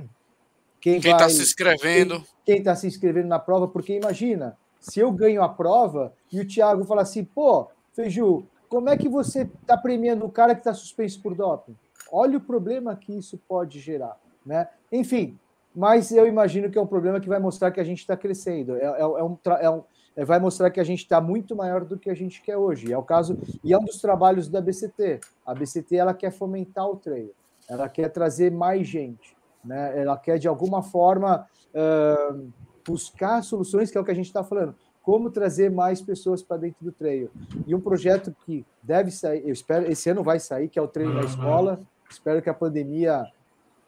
quem 0.81 0.97
está 0.97 1.27
se 1.27 1.41
inscrevendo, 1.41 2.23
quem 2.45 2.59
está 2.59 2.75
se 2.75 2.87
inscrevendo 2.87 3.27
na 3.27 3.37
prova, 3.37 3.67
porque 3.67 3.97
imagina 3.97 4.57
se 4.79 4.99
eu 4.99 5.11
ganho 5.11 5.43
a 5.43 5.49
prova 5.49 6.13
e 6.31 6.39
o 6.39 6.47
Thiago 6.47 6.85
fala 6.85 7.01
assim, 7.01 7.23
pô, 7.23 7.67
Feiju, 7.93 8.47
como 8.69 8.89
é 8.89 8.95
que 8.95 9.09
você 9.09 9.41
está 9.41 9.75
premiando 9.75 10.25
o 10.25 10.31
cara 10.31 10.53
que 10.53 10.61
está 10.61 10.73
suspenso 10.73 11.21
por 11.21 11.35
doping? 11.35 11.75
Olha 12.11 12.37
o 12.37 12.41
problema 12.41 12.95
que 12.95 13.17
isso 13.17 13.37
pode 13.47 13.79
gerar, 13.79 14.17
né? 14.45 14.67
Enfim, 14.91 15.37
mas 15.75 16.11
eu 16.11 16.27
imagino 16.27 16.69
que 16.69 16.77
é 16.77 16.81
um 16.81 16.87
problema 16.87 17.19
que 17.19 17.29
vai 17.29 17.39
mostrar 17.39 17.71
que 17.71 17.79
a 17.79 17.83
gente 17.83 17.99
está 17.99 18.15
crescendo. 18.15 18.75
É, 18.75 18.83
é, 18.83 19.01
é, 19.01 19.23
um, 19.23 19.37
é 19.59 19.69
um, 19.69 19.83
é, 20.15 20.25
vai 20.25 20.39
mostrar 20.39 20.69
que 20.69 20.79
a 20.79 20.83
gente 20.83 20.99
está 20.99 21.21
muito 21.21 21.55
maior 21.55 21.83
do 21.83 21.97
que 21.97 22.09
a 22.09 22.15
gente 22.15 22.41
quer 22.41 22.57
hoje. 22.57 22.91
É 22.91 22.97
o 22.97 23.03
caso 23.03 23.37
e 23.63 23.73
é 23.73 23.77
um 23.77 23.85
dos 23.85 24.01
trabalhos 24.01 24.47
da 24.47 24.61
BCT. 24.61 25.19
A 25.45 25.53
BCT 25.53 25.95
ela 25.95 26.13
quer 26.13 26.31
fomentar 26.31 26.87
o 26.87 26.95
treino, 26.95 27.31
ela 27.67 27.87
quer 27.87 28.09
trazer 28.09 28.51
mais 28.51 28.87
gente, 28.87 29.35
né? 29.63 29.99
Ela 29.99 30.17
quer 30.17 30.37
de 30.37 30.47
alguma 30.47 30.81
forma 30.81 31.47
uh, 31.73 32.51
buscar 32.85 33.43
soluções 33.43 33.91
que 33.91 33.97
é 33.97 34.01
o 34.01 34.05
que 34.05 34.11
a 34.11 34.15
gente 34.15 34.27
está 34.27 34.43
falando. 34.43 34.75
Como 35.01 35.29
trazer 35.29 35.71
mais 35.71 36.01
pessoas 36.01 36.43
para 36.43 36.57
dentro 36.57 36.83
do 36.83 36.91
treino. 36.91 37.29
E 37.65 37.73
um 37.73 37.79
projeto 37.79 38.35
que 38.45 38.65
deve 38.83 39.11
sair, 39.11 39.43
eu 39.45 39.53
espero, 39.53 39.89
esse 39.91 40.09
ano 40.09 40.23
vai 40.23 40.39
sair, 40.39 40.67
que 40.67 40.77
é 40.77 40.81
o 40.81 40.87
treino 40.87 41.15
da 41.15 41.21
escola. 41.21 41.79
Espero 42.09 42.41
que 42.41 42.49
a 42.49 42.53
pandemia 42.53 43.25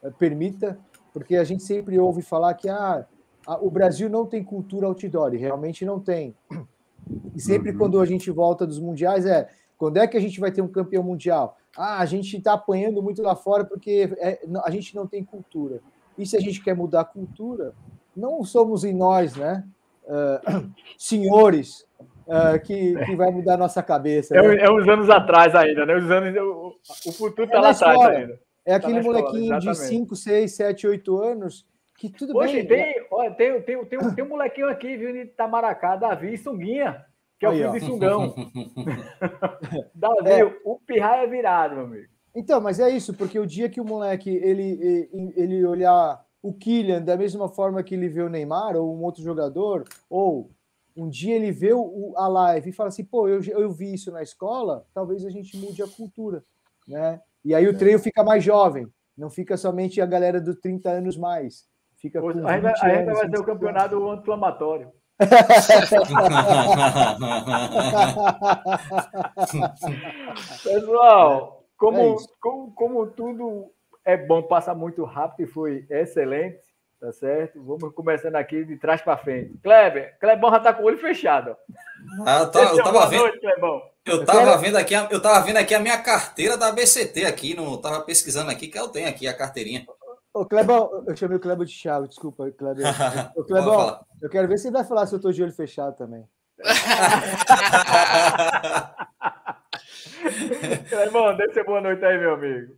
eh, 0.03 0.11
permita, 0.17 0.79
porque 1.13 1.35
a 1.35 1.43
gente 1.43 1.63
sempre 1.63 1.99
ouve 1.99 2.21
falar 2.21 2.53
que 2.53 2.69
ah, 2.69 3.05
o 3.61 3.69
Brasil 3.69 4.09
não 4.09 4.25
tem 4.25 4.43
cultura 4.43 4.87
outdoor, 4.87 5.33
e 5.33 5.37
realmente 5.37 5.85
não 5.85 5.99
tem. 5.99 6.35
E 7.35 7.41
sempre 7.41 7.71
uhum. 7.71 7.77
quando 7.77 7.99
a 7.99 8.05
gente 8.05 8.29
volta 8.31 8.65
dos 8.65 8.79
mundiais 8.79 9.25
é 9.25 9.49
quando 9.81 9.97
é 9.97 10.05
que 10.05 10.15
a 10.15 10.19
gente 10.19 10.39
vai 10.39 10.51
ter 10.51 10.61
um 10.61 10.67
campeão 10.67 11.01
mundial? 11.01 11.57
Ah, 11.75 11.97
a 11.97 12.05
gente 12.05 12.37
está 12.37 12.53
apanhando 12.53 13.01
muito 13.01 13.19
lá 13.23 13.35
fora 13.35 13.65
porque 13.65 14.15
é, 14.19 14.39
a 14.63 14.69
gente 14.69 14.95
não 14.95 15.07
tem 15.07 15.23
cultura. 15.23 15.81
E 16.15 16.23
se 16.23 16.37
a 16.37 16.39
gente 16.39 16.63
quer 16.63 16.75
mudar 16.75 17.01
a 17.01 17.05
cultura, 17.05 17.73
não 18.15 18.43
somos 18.43 18.83
em 18.83 18.93
nós, 18.93 19.35
né? 19.35 19.67
Uh, 20.03 20.69
senhores 20.97 21.87
uh, 22.27 22.59
que, 22.63 22.95
que 23.05 23.15
vai 23.15 23.31
mudar 23.31 23.53
a 23.53 23.57
nossa 23.57 23.83
cabeça. 23.83 24.35
É, 24.35 24.41
né? 24.41 24.63
é 24.63 24.71
uns 24.71 24.87
anos 24.87 25.09
atrás 25.09 25.53
ainda, 25.55 25.85
né? 25.85 25.95
Os 25.95 26.09
anos, 26.09 26.35
o, 26.37 26.75
o 27.07 27.11
futuro 27.11 27.45
está 27.45 27.57
é 27.57 27.61
lá 27.61 27.69
atrás 27.69 27.99
ainda. 27.99 28.39
É 28.65 28.79
tá 28.79 28.87
aquele 28.87 29.01
molequinho 29.01 29.59
de 29.59 29.75
5, 29.75 30.15
6, 30.15 30.55
7, 30.55 30.87
8 30.87 31.17
anos 31.17 31.65
que 32.01 32.09
tudo 32.09 32.33
Poxa, 32.33 32.51
bem. 32.53 32.65
Tem, 32.65 32.93
tem, 33.37 33.61
tem, 33.61 33.85
tem, 33.85 33.99
um, 33.99 34.15
tem 34.15 34.25
um 34.25 34.29
molequinho 34.29 34.67
aqui, 34.69 34.97
viu, 34.97 35.13
de 35.13 35.19
Itamaracá, 35.19 35.95
Davi 35.95 36.35
Sunguinha, 36.35 37.05
que 37.39 37.45
é 37.45 37.49
o 37.49 37.53
filho 37.53 37.71
de 37.73 37.79
Sungão. 37.81 38.33
Davi, 39.93 40.31
é. 40.31 40.43
o 40.65 40.79
pirraia 40.79 41.25
é 41.25 41.27
virado, 41.27 41.75
meu 41.75 41.85
amigo. 41.85 42.07
Então, 42.35 42.59
mas 42.59 42.79
é 42.79 42.89
isso, 42.89 43.13
porque 43.13 43.37
o 43.37 43.45
dia 43.45 43.69
que 43.69 43.79
o 43.79 43.85
moleque 43.85 44.29
ele, 44.29 45.09
ele 45.35 45.63
olhar 45.63 46.19
o 46.41 46.53
Kylian 46.53 47.01
da 47.01 47.15
mesma 47.15 47.47
forma 47.47 47.83
que 47.83 47.93
ele 47.93 48.09
vê 48.09 48.21
o 48.21 48.29
Neymar 48.29 48.75
ou 48.75 48.95
um 48.95 49.03
outro 49.03 49.23
jogador, 49.23 49.87
ou 50.09 50.49
um 50.95 51.07
dia 51.07 51.35
ele 51.35 51.51
vê 51.51 51.73
o, 51.73 52.13
a 52.17 52.27
live 52.27 52.69
e 52.69 52.73
fala 52.73 52.89
assim, 52.89 53.05
pô, 53.05 53.27
eu, 53.27 53.41
eu 53.43 53.71
vi 53.71 53.93
isso 53.93 54.11
na 54.11 54.21
escola, 54.21 54.85
talvez 54.93 55.25
a 55.25 55.29
gente 55.29 55.57
mude 55.57 55.81
a 55.81 55.87
cultura, 55.87 56.43
né? 56.87 57.21
E 57.43 57.55
aí 57.55 57.67
o 57.67 57.77
treino 57.77 57.99
fica 57.99 58.23
mais 58.23 58.43
jovem, 58.43 58.87
não 59.17 59.29
fica 59.29 59.57
somente 59.57 60.01
a 60.01 60.05
galera 60.05 60.41
dos 60.41 60.57
30 60.57 60.89
anos 60.89 61.17
mais. 61.17 61.69
Fica 61.97 62.19
a 62.19 62.33
gente, 62.33 62.41
vai, 62.41 62.61
vai 63.05 63.29
ter 63.29 63.39
o 63.39 63.43
campeonato 63.43 64.09
anti-inflamatório. 64.09 64.91
Pessoal, 70.63 71.63
como, 71.77 71.99
é 71.99 72.15
como, 72.39 72.71
como 72.73 73.05
tudo 73.07 73.71
é 74.05 74.17
bom, 74.17 74.41
passa 74.43 74.73
muito 74.73 75.03
rápido 75.03 75.47
e 75.47 75.51
foi 75.51 75.85
excelente, 75.89 76.59
tá 76.99 77.11
certo? 77.11 77.63
Vamos 77.63 77.93
começando 77.93 78.35
aqui 78.35 78.65
de 78.65 78.77
trás 78.77 79.01
para 79.01 79.17
frente. 79.17 79.57
Kleber, 79.61 80.17
Clebão 80.19 80.51
já 80.51 80.59
tá 80.59 80.73
com 80.73 80.83
o 80.83 80.85
olho 80.85 80.97
fechado. 80.97 81.55
Ah, 82.25 82.39
eu, 82.39 82.51
tá, 82.51 82.61
eu 82.61 82.83
tava 82.83 83.07
vendo. 83.07 83.21
Noite, 83.21 83.39
eu 84.05 84.25
tava 84.25 84.57
vendo 84.57 84.77
aqui, 84.77 84.93
eu 84.93 85.21
tava 85.21 85.45
vendo 85.45 85.57
aqui 85.57 85.75
a 85.75 85.79
minha 85.79 86.01
carteira 86.01 86.57
da 86.57 86.71
BCT 86.71 87.25
aqui, 87.25 87.55
não 87.55 87.79
tava 87.79 88.01
pesquisando 88.01 88.49
aqui 88.49 88.67
que 88.67 88.79
eu 88.79 88.89
tenho 88.89 89.07
aqui 89.07 89.27
a 89.27 89.37
carteirinha. 89.37 89.85
Ô, 90.33 90.45
Clebão, 90.45 91.03
eu 91.07 91.15
chamei 91.15 91.37
o 91.37 91.39
Clebão 91.39 91.65
de 91.65 91.77
Thiago, 91.77 92.07
desculpa, 92.07 92.49
Kleber. 92.51 92.85
Ô, 93.35 93.43
Clebão, 93.43 93.99
eu 94.21 94.29
quero 94.29 94.47
ver 94.47 94.57
se 94.57 94.67
ele 94.67 94.77
vai 94.77 94.85
falar 94.85 95.05
se 95.05 95.13
eu 95.13 95.19
tô 95.19 95.31
de 95.31 95.43
olho 95.43 95.51
fechado 95.51 95.95
também. 95.97 96.25
Clebão, 100.89 101.35
deixa 101.35 101.63
boa 101.63 101.81
noite 101.81 102.03
aí, 102.05 102.17
meu 102.17 102.33
amigo. 102.33 102.73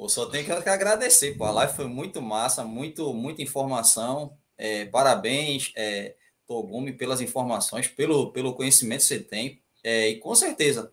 Pô, 0.00 0.08
só 0.08 0.24
tenho 0.24 0.46
que 0.46 0.50
agradecer, 0.70 1.36
pô. 1.36 1.44
A 1.44 1.50
live 1.50 1.74
foi 1.74 1.86
muito 1.86 2.22
massa, 2.22 2.64
muito, 2.64 3.12
muita 3.12 3.42
informação. 3.42 4.34
É, 4.56 4.86
parabéns, 4.86 5.74
é, 5.76 6.16
Togumi, 6.46 6.94
pelas 6.94 7.20
informações, 7.20 7.86
pelo, 7.86 8.32
pelo 8.32 8.54
conhecimento 8.54 9.00
que 9.00 9.08
você 9.08 9.18
tem. 9.18 9.60
É, 9.84 10.08
e 10.08 10.16
com 10.18 10.34
certeza, 10.34 10.90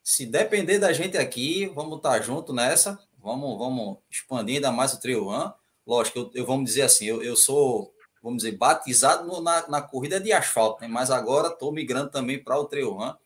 se 0.00 0.24
depender 0.24 0.78
da 0.78 0.92
gente 0.92 1.18
aqui, 1.18 1.66
vamos 1.74 1.96
estar 1.96 2.20
junto 2.22 2.52
nessa. 2.52 2.96
Vamos, 3.18 3.58
vamos 3.58 3.98
expandir 4.08 4.56
ainda 4.56 4.70
mais 4.70 4.92
o 4.92 5.00
Trio 5.00 5.26
One. 5.26 5.52
Lógico, 5.84 6.20
eu, 6.20 6.30
eu, 6.32 6.46
vamos 6.46 6.66
dizer 6.66 6.82
assim, 6.82 7.06
eu, 7.06 7.24
eu 7.24 7.34
sou, 7.34 7.92
vamos 8.22 8.44
dizer, 8.44 8.56
batizado 8.56 9.26
no, 9.26 9.40
na, 9.40 9.66
na 9.66 9.82
corrida 9.82 10.20
de 10.20 10.32
asfalto, 10.32 10.82
né? 10.82 10.86
mas 10.86 11.10
agora 11.10 11.48
estou 11.48 11.72
migrando 11.72 12.12
também 12.12 12.38
para 12.40 12.56
o 12.56 12.64
Trio 12.66 12.94
One. 12.94 13.16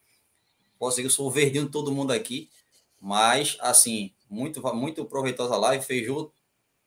Posso 0.78 0.92
dizer 0.96 1.02
que 1.02 1.08
eu 1.08 1.14
sou 1.14 1.26
o 1.26 1.30
verdinho 1.30 1.66
de 1.66 1.70
todo 1.70 1.92
mundo 1.92 2.10
aqui, 2.10 2.48
mas, 2.98 3.58
assim, 3.60 4.14
muito, 4.30 4.62
muito 4.74 5.04
proveitosa 5.04 5.56
live. 5.56 5.84
Feijou, 5.84 6.32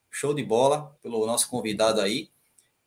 show 0.10 0.34
de 0.34 0.44
bola 0.44 0.98
pelo 1.02 1.26
nosso 1.26 1.50
convidado 1.50 2.00
aí. 2.00 2.30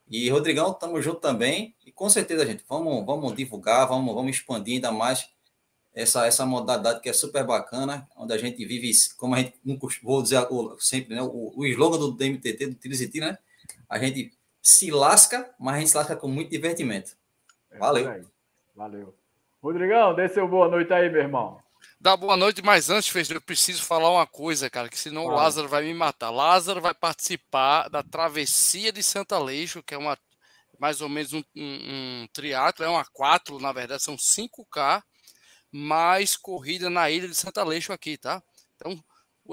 E, 0.08 0.28
Rodrigão, 0.30 0.72
estamos 0.72 1.04
junto 1.04 1.20
também. 1.20 1.74
E 1.84 1.92
com 1.92 2.08
certeza, 2.08 2.46
gente, 2.46 2.64
vamos, 2.68 3.04
vamos 3.04 3.34
divulgar, 3.34 3.86
vamos, 3.86 4.14
vamos 4.14 4.36
expandir 4.36 4.74
ainda 4.74 4.90
mais 4.90 5.28
essa, 5.92 6.26
essa 6.26 6.46
modalidade 6.46 7.00
que 7.00 7.08
é 7.08 7.12
super 7.12 7.44
bacana, 7.44 8.08
onde 8.16 8.32
a 8.32 8.38
gente 8.38 8.64
vive, 8.64 8.92
como 9.16 9.34
a 9.34 9.38
gente, 9.38 9.54
vou 10.02 10.22
dizer 10.22 10.46
sempre, 10.78 11.14
né? 11.14 11.22
O, 11.22 11.52
o 11.56 11.66
slogan 11.66 11.98
do 11.98 12.12
DMTT, 12.12 12.66
do 12.66 12.74
Tiriziti, 12.74 13.18
né? 13.18 13.36
A 13.88 13.98
gente 13.98 14.32
se 14.62 14.90
lasca, 14.90 15.54
mas 15.58 15.76
a 15.76 15.78
gente 15.78 15.90
se 15.90 15.96
lasca 15.96 16.14
com 16.14 16.28
muito 16.28 16.50
divertimento. 16.50 17.16
Valeu. 17.78 18.08
É 18.08 18.22
Valeu. 18.74 19.14
Rodrigão, 19.62 20.14
dê 20.14 20.28
seu 20.28 20.46
boa 20.46 20.68
noite 20.68 20.92
aí, 20.92 21.10
meu 21.10 21.22
irmão. 21.22 21.58
Dá 21.98 22.14
boa 22.16 22.36
noite, 22.36 22.62
mas 22.62 22.90
antes, 22.90 23.08
Fez, 23.08 23.30
eu 23.30 23.40
preciso 23.40 23.82
falar 23.82 24.10
uma 24.10 24.26
coisa, 24.26 24.68
cara, 24.68 24.88
que 24.88 24.98
senão 24.98 25.24
o 25.24 25.30
Lázaro 25.30 25.66
vai 25.66 25.82
me 25.82 25.94
matar. 25.94 26.30
Lázaro 26.30 26.80
vai 26.80 26.94
participar 26.94 27.88
da 27.88 28.02
travessia 28.02 28.92
de 28.92 29.02
Santa 29.02 29.38
Leixo, 29.38 29.82
que 29.82 29.94
é 29.94 29.98
uma 29.98 30.16
mais 30.78 31.00
ou 31.00 31.08
menos 31.08 31.32
um, 31.32 31.42
um, 31.56 32.22
um 32.22 32.28
triatlo, 32.34 32.84
é 32.84 32.88
uma 32.88 33.04
quatro, 33.06 33.58
na 33.58 33.72
verdade, 33.72 34.02
são 34.02 34.14
5K, 34.14 35.02
mais 35.72 36.36
corrida 36.36 36.90
na 36.90 37.10
ilha 37.10 37.26
de 37.26 37.34
Santa 37.34 37.64
Leixo 37.64 37.94
aqui, 37.94 38.18
tá? 38.18 38.42
Então, 38.76 39.02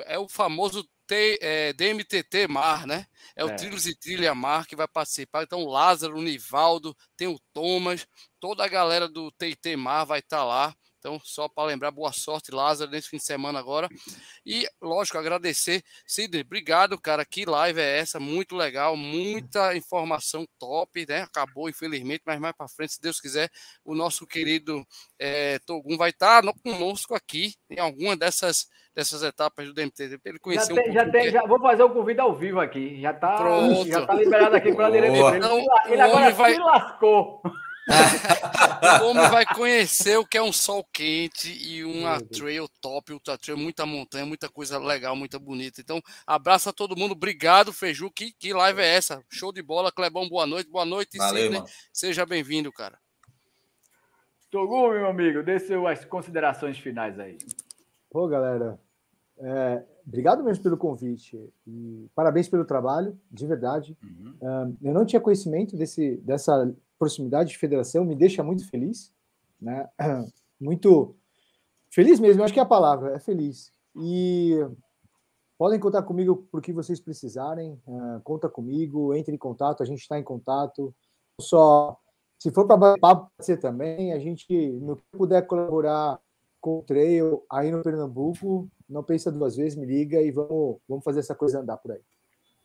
é 0.06 0.20
o 0.20 0.28
famoso 0.28 0.86
T, 1.08 1.40
é, 1.42 1.72
DMTT 1.72 2.48
Mar, 2.50 2.86
né? 2.86 3.08
É 3.38 3.46
o 3.46 3.50
é. 3.50 3.56
Trilhos 3.56 3.88
e 3.88 3.96
Trilha 3.98 4.36
Mar 4.36 4.68
que 4.68 4.76
vai 4.76 4.88
participar. 4.88 5.44
Então, 5.44 5.62
o 5.62 5.72
Lázaro, 5.72 6.18
o 6.18 6.22
Nivaldo, 6.22 6.96
tem 7.16 7.28
o 7.28 7.40
Thomas, 7.54 8.06
toda 8.38 8.66
a 8.66 8.68
galera 8.68 9.08
do 9.08 9.32
TT 9.32 9.78
Mar 9.78 10.04
vai 10.04 10.20
estar 10.20 10.40
tá 10.40 10.44
lá 10.44 10.76
Então, 11.04 11.20
só 11.22 11.50
para 11.50 11.68
lembrar, 11.68 11.92
boa 11.92 12.14
sorte, 12.14 12.50
Lázaro, 12.50 12.90
nesse 12.90 13.10
fim 13.10 13.18
de 13.18 13.26
semana 13.26 13.60
agora. 13.60 13.90
E, 14.46 14.66
lógico, 14.82 15.18
agradecer. 15.18 15.84
Sidney, 16.08 16.44
obrigado, 16.44 16.98
cara. 16.98 17.26
Que 17.26 17.44
live 17.44 17.78
é 17.78 18.00
essa? 18.00 18.22
Muito 18.22 18.56
legal, 18.56 18.96
muita 18.96 19.76
informação 19.76 20.48
top, 20.58 21.06
né? 21.06 21.24
Acabou, 21.24 21.68
infelizmente, 21.68 22.22
mas 22.26 22.40
mais 22.40 22.56
para 22.56 22.70
frente, 22.70 22.94
se 22.94 23.02
Deus 23.02 23.20
quiser, 23.20 23.50
o 23.84 23.94
nosso 23.94 24.26
querido 24.26 24.82
é, 25.20 25.60
Togum 25.66 25.98
vai 25.98 26.12
estar 26.12 26.42
tá 26.42 26.54
conosco 26.64 27.14
aqui 27.14 27.54
em 27.70 27.82
alguma 27.82 28.16
dessas 28.16 28.70
dessas 28.96 29.24
etapas 29.24 29.66
do 29.68 29.74
DMT. 29.74 30.20
Ele 30.24 30.40
conheceu 30.40 30.74
já 30.74 30.82
tem, 30.84 30.92
um 30.92 30.94
já 30.94 31.10
tem, 31.10 31.32
já 31.32 31.46
vou 31.46 31.60
fazer 31.60 31.84
o 31.84 31.90
convite 31.90 32.22
ao 32.22 32.34
vivo 32.34 32.62
aqui. 32.62 33.02
Já 33.02 33.12
está 33.12 33.36
já 33.86 34.06
tá 34.06 34.14
liberado 34.14 34.56
aqui 34.56 34.74
pela 34.74 34.90
diretora. 34.90 35.38
Então, 35.38 35.58
ele, 35.58 35.68
ele 35.90 36.02
agora 36.02 36.32
vai... 36.32 36.54
se 36.54 36.60
lascou. 36.60 37.42
o 39.02 39.06
homem 39.08 39.30
vai 39.30 39.46
conhecer 39.46 40.18
o 40.18 40.26
que 40.26 40.38
é 40.38 40.42
um 40.42 40.54
sol 40.54 40.84
quente 40.94 41.52
e 41.52 41.84
uma 41.84 42.22
trail 42.22 42.68
top, 42.82 43.14
ultra 43.14 43.38
trail, 43.38 43.58
muita 43.58 43.86
montanha, 43.86 44.26
muita 44.26 44.50
coisa 44.50 44.78
legal, 44.78 45.16
muita 45.16 45.38
bonita. 45.38 45.82
Então, 45.82 46.02
abraço 46.26 46.70
a 46.70 46.74
todo 46.74 46.96
mundo, 46.96 47.12
obrigado, 47.12 47.74
Feiju. 47.74 48.10
Que, 48.12 48.32
que 48.32 48.54
live 48.54 48.82
é 48.82 48.96
essa? 48.96 49.24
Show 49.30 49.52
de 49.52 49.62
bola, 49.62 49.92
Clebão, 49.92 50.28
boa 50.30 50.48
noite, 50.48 50.70
boa 50.70 50.86
noite, 50.86 51.18
Valeu, 51.18 51.44
Sidney. 51.44 51.64
Seja 51.92 52.26
bem-vindo, 52.26 52.72
cara. 52.72 52.98
Togum, 54.50 54.92
meu 54.92 55.08
amigo, 55.08 55.44
dê 55.44 55.60
suas 55.60 56.06
considerações 56.06 56.78
finais 56.78 57.20
aí. 57.20 57.38
Pô, 58.10 58.28
galera, 58.28 58.80
é, 59.40 59.84
obrigado 60.06 60.44
mesmo 60.44 60.64
pelo 60.64 60.78
convite 60.78 61.38
e 61.66 62.08
parabéns 62.14 62.48
pelo 62.48 62.64
trabalho, 62.64 63.20
de 63.32 63.48
verdade. 63.48 63.98
Uhum. 64.04 64.78
eu 64.82 64.94
não 64.94 65.06
tinha 65.06 65.20
conhecimento 65.20 65.76
desse, 65.76 66.18
dessa 66.18 66.72
proximidade 67.04 67.50
de 67.50 67.58
federação, 67.58 68.06
me 68.06 68.16
deixa 68.16 68.42
muito 68.42 68.66
feliz, 68.70 69.14
né? 69.62 69.90
Muito 70.62 71.14
feliz 71.90 72.18
mesmo, 72.18 72.42
acho 72.42 72.54
que 72.54 72.60
é 72.60 72.64
a 72.64 72.66
palavra, 72.66 73.16
é 73.16 73.20
feliz. 73.20 73.70
E 73.98 74.58
podem 75.58 75.78
contar 75.78 76.04
comigo 76.04 76.48
por 76.50 76.62
que 76.62 76.72
vocês 76.72 77.02
precisarem, 77.02 77.74
uh, 77.86 78.22
conta 78.24 78.48
comigo, 78.48 79.14
entre 79.14 79.36
em 79.36 79.38
contato, 79.38 79.84
a 79.84 79.86
gente 79.86 80.00
está 80.00 80.18
em 80.18 80.24
contato. 80.24 80.96
Só 81.42 81.98
se 82.40 82.50
for 82.52 82.66
para 82.66 82.98
papo, 82.98 83.30
ser 83.42 83.58
também, 83.58 84.14
a 84.14 84.20
gente, 84.20 84.72
no 84.80 84.96
que 84.96 85.04
puder 85.12 85.46
colaborar 85.46 86.18
com 86.62 86.80
o 86.80 86.84
trail 86.84 87.44
aí 87.52 87.70
no 87.70 87.84
Pernambuco, 87.84 88.70
não 88.88 89.04
pensa 89.04 89.30
duas 89.30 89.58
vezes, 89.58 89.78
me 89.78 89.86
liga 89.86 90.22
e 90.22 90.32
vamos, 90.32 90.78
vamos 90.88 91.04
fazer 91.04 91.20
essa 91.20 91.36
coisa 91.36 91.60
andar 91.60 91.76
por 91.76 91.92
aí. 91.92 92.02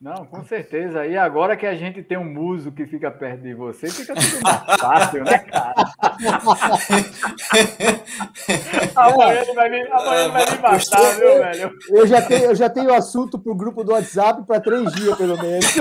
Não, 0.00 0.24
com 0.26 0.44
certeza. 0.44 1.04
E 1.06 1.16
agora 1.16 1.56
que 1.56 1.66
a 1.66 1.74
gente 1.74 2.04
tem 2.04 2.16
um 2.16 2.24
muso 2.24 2.70
que 2.70 2.86
fica 2.86 3.10
perto 3.10 3.42
de 3.42 3.52
você, 3.52 3.90
fica 3.90 4.14
tudo 4.14 4.40
mais 4.42 4.62
fácil, 4.80 5.24
né, 5.24 5.40
cara? 5.40 5.74
amanhã 8.94 9.42
ele 9.42 9.54
vai 9.54 9.68
me, 9.68 9.82
amanhã 9.88 10.22
ele 10.22 10.32
vai 10.32 10.44
me 10.44 10.50
matar, 10.62 11.16
viu, 11.16 11.38
velho? 11.38 11.76
Eu 11.88 12.06
já 12.06 12.22
tenho, 12.22 12.44
eu 12.44 12.54
já 12.54 12.70
tenho 12.70 12.94
assunto 12.94 13.40
para 13.40 13.52
o 13.52 13.56
grupo 13.56 13.82
do 13.82 13.90
WhatsApp 13.90 14.46
para 14.46 14.60
três 14.60 14.92
dias, 14.92 15.18
pelo 15.18 15.36
menos. 15.36 15.66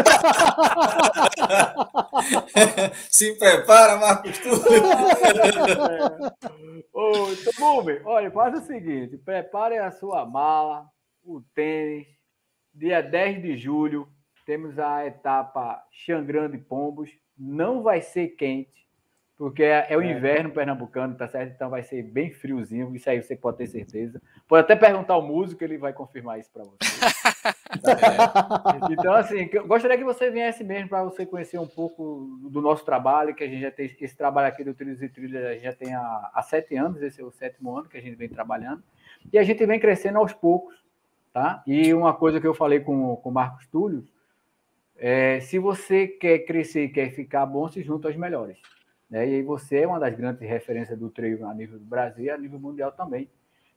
Se 3.12 3.38
prepara, 3.38 3.98
Marcos 3.98 4.40
Túlio. 4.40 4.82
Ô, 6.92 7.28
Tobube, 7.46 8.02
olha, 8.04 8.32
faz 8.32 8.56
o 8.56 8.62
seguinte: 8.66 9.16
prepare 9.18 9.78
a 9.78 9.92
sua 9.92 10.26
mala, 10.26 10.88
o 11.24 11.40
tênis 11.54 12.17
Dia 12.78 13.02
10 13.02 13.42
de 13.42 13.58
julho, 13.58 14.08
temos 14.46 14.78
a 14.78 15.04
etapa 15.04 15.84
Xangrande 15.92 16.60
Pombos. 16.60 17.10
Não 17.36 17.82
vai 17.82 18.02
ser 18.02 18.28
quente, 18.36 18.88
porque 19.36 19.64
é, 19.64 19.88
é 19.90 19.98
o 19.98 20.02
é. 20.02 20.12
inverno 20.12 20.52
pernambucano, 20.52 21.16
tá 21.16 21.28
certo? 21.28 21.54
Então 21.56 21.72
vai 21.72 21.82
ser 21.82 22.04
bem 22.04 22.32
friozinho, 22.32 22.96
isso 22.96 23.10
aí 23.10 23.20
você 23.20 23.36
pode 23.36 23.58
ter 23.58 23.66
certeza. 23.66 24.22
Pode 24.48 24.62
até 24.62 24.76
perguntar 24.76 25.16
ao 25.16 25.24
músico, 25.24 25.64
ele 25.64 25.80
vai 25.80 25.92
confirmar 25.92 26.40
isso 26.40 26.52
para 26.54 26.66
você. 26.66 26.78
é. 27.90 28.94
Então, 28.94 29.12
assim, 29.16 29.50
gostaria 29.66 29.98
que 29.98 30.04
você 30.04 30.30
viesse 30.30 30.64
mesmo 30.64 30.90
para 30.90 31.04
você 31.04 31.26
conhecer 31.26 31.58
um 31.58 31.68
pouco 31.68 32.38
do 32.44 32.62
nosso 32.62 32.86
trabalho, 32.86 33.34
que 33.34 33.44
a 33.44 33.48
gente 33.48 33.62
já 33.62 33.72
tem 33.72 33.88
esse 34.00 34.16
trabalho 34.16 34.50
aqui 34.50 34.64
do 34.64 34.76
Trilhos 34.76 35.02
e 35.02 35.10
Trilhas, 35.10 35.44
a 35.44 35.54
gente 35.54 35.64
já 35.64 35.74
tem 35.74 35.96
há, 35.96 36.30
há 36.32 36.44
sete 36.44 36.76
anos, 36.76 37.02
esse 37.02 37.20
é 37.20 37.26
o 37.26 37.32
sétimo 37.32 37.76
ano 37.76 37.90
que 37.90 37.98
a 37.98 38.02
gente 38.02 38.16
vem 38.16 38.30
trabalhando, 38.30 38.84
e 39.34 39.40
a 39.40 39.42
gente 39.42 39.66
vem 39.66 39.80
crescendo 39.80 40.20
aos 40.20 40.32
poucos 40.32 40.86
Tá? 41.38 41.62
E 41.68 41.94
uma 41.94 42.16
coisa 42.16 42.42
que 42.42 42.48
eu 42.48 42.56
falei 42.56 42.80
com 42.80 43.14
o 43.14 43.32
Marcos 43.32 43.68
Túlio, 43.68 44.04
é, 44.98 45.40
se 45.40 45.60
você 45.60 46.08
quer 46.08 46.40
crescer 46.40 46.88
quer 46.88 47.12
ficar 47.12 47.46
bom, 47.46 47.70
se 47.70 47.84
junta 47.84 48.08
aos 48.08 48.18
melhores. 48.18 48.58
Né? 49.08 49.30
E 49.30 49.36
aí 49.36 49.44
você 49.44 49.82
é 49.82 49.88
uma 49.88 50.00
das 50.00 50.16
grandes 50.16 50.42
referências 50.42 50.98
do 50.98 51.12
treino 51.12 51.48
a 51.48 51.54
nível 51.54 51.78
do 51.78 51.86
Brasil 51.86 52.26
e 52.26 52.32
a 52.32 52.38
nível 52.40 52.60
mundial 52.60 52.92
também. 52.92 53.30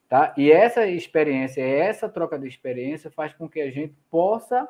Tá? 0.09 0.32
E 0.39 0.51
essa 0.51 0.87
experiência, 0.87 1.61
essa 1.61 2.09
troca 2.09 2.39
de 2.39 2.49
experiência 2.49 3.11
faz 3.11 3.35
com 3.35 3.47
que 3.47 3.61
a 3.61 3.70
gente 3.70 3.95
possa 4.11 4.66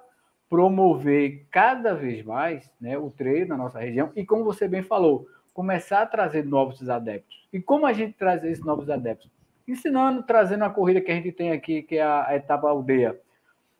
promover 0.49 1.47
cada 1.49 1.95
vez 1.95 2.25
mais 2.25 2.73
né, 2.81 2.99
o 2.99 3.09
treino 3.09 3.51
na 3.51 3.57
nossa 3.57 3.79
região 3.79 4.11
e, 4.17 4.27
como 4.27 4.43
você 4.43 4.67
bem 4.67 4.83
falou, 4.83 5.29
começar 5.55 6.03
a 6.03 6.07
trazer 6.07 6.45
novos 6.45 6.91
adeptos. 6.91 7.47
E 7.53 7.63
como 7.63 7.87
a 7.87 7.93
gente 7.93 8.15
traz 8.15 8.43
esses 8.43 8.65
novos 8.65 8.91
adeptos? 8.91 9.31
Ensinando, 9.71 10.23
trazendo 10.23 10.65
a 10.65 10.71
corrida 10.71 11.01
que 11.01 11.11
a 11.11 11.15
gente 11.15 11.33
tem 11.33 11.53
aqui, 11.53 11.83
que 11.83 11.97
é 11.97 12.03
a, 12.03 12.29
a 12.29 12.37
etapa 12.37 12.69
aldeia. 12.69 13.19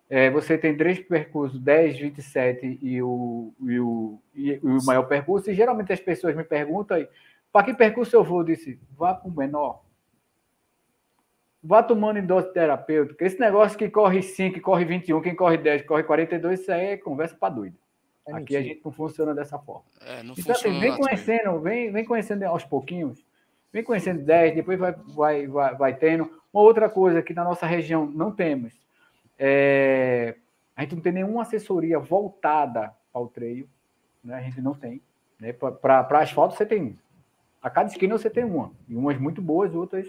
É, 0.09 0.29
você 0.29 0.59
tem 0.59 0.77
três 0.77 0.99
percursos, 0.99 1.61
10, 1.61 1.99
27 1.99 2.79
e 2.83 3.01
o, 3.01 3.53
e 3.61 3.79
o, 3.79 4.21
e 4.35 4.55
o 4.63 4.85
maior 4.85 5.05
percurso, 5.05 5.51
e 5.51 5.55
geralmente 5.55 5.93
as 5.93 6.01
pessoas 6.01 6.35
me 6.35 6.43
perguntam 6.43 7.07
para 7.53 7.67
que 7.67 7.75
percurso 7.75 8.15
eu 8.17 8.25
vou? 8.25 8.41
Eu 8.41 8.47
disse, 8.47 8.79
vá 8.97 9.15
para 9.15 9.29
o 9.29 9.37
menor. 9.37 9.83
Vá 11.63 11.83
tomando 11.83 12.19
em 12.19 12.27
dose 12.27 12.53
terapêutica. 12.53 13.25
Esse 13.25 13.39
negócio 13.39 13.77
que 13.77 13.89
corre 13.89 14.23
5, 14.23 14.55
que 14.55 14.61
corre 14.61 14.85
21, 14.85 15.21
quem 15.21 15.35
corre 15.35 15.59
10, 15.59 15.83
corre 15.83 16.03
42, 16.03 16.61
isso 16.61 16.73
aí 16.73 16.87
é 16.87 16.97
conversa 16.97 17.37
para 17.37 17.55
doido. 17.55 17.77
É 18.27 18.35
Aqui 18.35 18.57
a 18.57 18.63
gente 18.63 18.81
não 18.85 18.93
funciona 18.93 19.35
dessa 19.35 19.59
forma. 19.59 19.85
É, 20.01 20.21
então, 20.21 20.55
assim, 20.55 20.79
vem 20.81 20.97
conhecendo, 20.97 21.61
vem, 21.61 21.93
vem 21.93 22.05
conhecendo 22.05 22.45
aos 22.45 22.65
pouquinhos 22.65 23.25
vem 23.73 23.83
conhecendo 23.83 24.23
10, 24.23 24.55
depois 24.55 24.79
vai, 24.79 24.93
vai, 24.93 25.47
vai, 25.47 25.75
vai 25.75 25.95
tendo. 25.95 26.31
Uma 26.53 26.63
outra 26.63 26.89
coisa 26.89 27.23
que 27.23 27.33
na 27.33 27.45
nossa 27.45 27.67
região 27.67 28.07
não 28.07 28.33
temos, 28.33 28.75
é, 29.39 30.37
a 30.77 30.83
gente 30.83 30.97
não 30.97 31.03
tem 31.03 31.13
nenhuma 31.13 31.43
assessoria 31.43 31.99
voltada 31.99 32.95
ao 33.13 33.29
treino, 33.29 33.69
né? 34.23 34.35
a 34.35 34.41
gente 34.41 34.61
não 34.61 34.75
tem. 34.75 35.01
Né? 35.39 35.53
Para 35.53 36.21
asfalto 36.21 36.55
você 36.55 36.67
tem 36.67 36.99
A 37.63 37.71
cada 37.71 37.89
esquina 37.89 38.19
você 38.19 38.29
tem 38.29 38.45
uma, 38.45 38.73
e 38.89 38.97
umas 38.97 39.19
muito 39.19 39.41
boas, 39.41 39.75
outras 39.75 40.07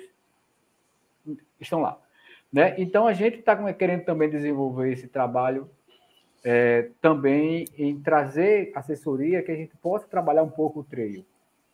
estão 1.60 1.82
lá. 1.82 2.00
Né? 2.52 2.76
Então 2.78 3.08
a 3.08 3.14
gente 3.14 3.40
está 3.40 3.74
querendo 3.74 4.04
também 4.04 4.30
desenvolver 4.30 4.92
esse 4.92 5.08
trabalho 5.08 5.70
é, 6.44 6.90
também 7.00 7.66
em 7.78 8.00
trazer 8.02 8.72
assessoria 8.76 9.44
que 9.44 9.52
a 9.52 9.56
gente 9.56 9.76
possa 9.78 10.08
trabalhar 10.08 10.44
um 10.44 10.50
pouco 10.50 10.80
o 10.80 10.84
treino 10.84 11.24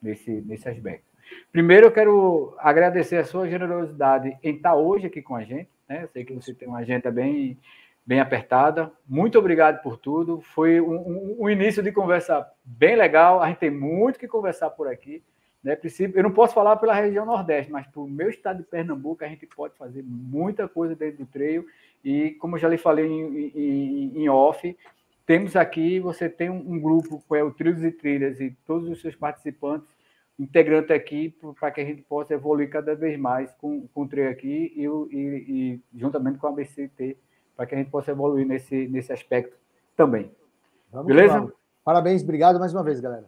nesse, 0.01 0.29
nesse 0.41 0.67
aspecto. 0.67 1.06
Primeiro, 1.51 1.87
eu 1.87 1.91
quero 1.91 2.55
agradecer 2.59 3.17
a 3.17 3.25
sua 3.25 3.47
generosidade 3.49 4.37
em 4.43 4.55
estar 4.55 4.75
hoje 4.75 5.07
aqui 5.07 5.21
com 5.21 5.35
a 5.35 5.43
gente. 5.43 5.69
Né? 5.87 6.03
Eu 6.03 6.07
sei 6.09 6.25
que 6.25 6.33
você 6.33 6.53
tem 6.53 6.67
uma 6.67 6.79
agenda 6.79 7.09
bem, 7.09 7.57
bem 8.05 8.19
apertada. 8.19 8.91
Muito 9.07 9.39
obrigado 9.39 9.81
por 9.81 9.97
tudo. 9.97 10.41
Foi 10.41 10.79
um, 10.79 11.37
um, 11.39 11.49
início 11.49 11.81
de 11.81 11.91
conversa 11.91 12.45
bem 12.63 12.95
legal. 12.95 13.41
A 13.41 13.47
gente 13.47 13.57
tem 13.57 13.71
muito 13.71 14.19
que 14.19 14.27
conversar 14.27 14.69
por 14.71 14.87
aqui. 14.87 15.23
Né? 15.63 15.77
Eu 16.13 16.23
não 16.23 16.31
posso 16.31 16.53
falar 16.53 16.75
pela 16.75 16.93
região 16.93 17.25
Nordeste, 17.25 17.71
mas 17.71 17.87
para 17.87 18.01
o 18.01 18.07
meu 18.07 18.29
estado 18.29 18.57
de 18.57 18.63
Pernambuco, 18.63 19.23
a 19.23 19.27
gente 19.27 19.47
pode 19.47 19.75
fazer 19.77 20.03
muita 20.03 20.67
coisa 20.67 20.95
dentro 20.95 21.19
do 21.19 21.25
treio. 21.25 21.65
E, 22.03 22.31
como 22.39 22.57
já 22.57 22.69
lhe 22.69 22.77
falei 22.77 23.07
em, 23.07 23.51
em, 23.55 24.23
em 24.23 24.29
off, 24.29 24.77
temos 25.25 25.55
aqui, 25.55 25.99
você 25.99 26.29
tem 26.29 26.49
um, 26.49 26.73
um 26.73 26.79
grupo, 26.79 27.21
que 27.27 27.35
é 27.35 27.43
o 27.43 27.51
Trilhos 27.51 27.83
e 27.83 27.91
Trilhas, 27.91 28.39
e 28.39 28.55
todos 28.65 28.87
os 28.87 29.01
seus 29.01 29.15
participantes 29.15 29.96
integrante 30.39 30.93
aqui 30.93 31.35
para 31.59 31.71
que 31.71 31.81
a 31.81 31.85
gente 31.85 32.01
possa 32.03 32.33
evoluir 32.33 32.69
cada 32.69 32.95
vez 32.95 33.17
mais 33.17 33.51
com, 33.53 33.87
com 33.87 34.03
o 34.03 34.07
TRE 34.07 34.27
aqui 34.27 34.71
e, 34.75 34.85
e, 34.85 35.15
e, 35.15 35.81
juntamente 35.95 36.37
com 36.37 36.47
a 36.47 36.51
BCT, 36.51 37.17
para 37.55 37.65
que 37.65 37.75
a 37.75 37.77
gente 37.77 37.89
possa 37.89 38.11
evoluir 38.11 38.45
nesse, 38.45 38.87
nesse 38.87 39.11
aspecto 39.11 39.57
também. 39.95 40.31
Vamos 40.91 41.07
Beleza? 41.07 41.39
Lá. 41.39 41.51
Parabéns, 41.83 42.21
obrigado 42.21 42.59
mais 42.59 42.73
uma 42.73 42.83
vez, 42.83 42.99
galera. 42.99 43.25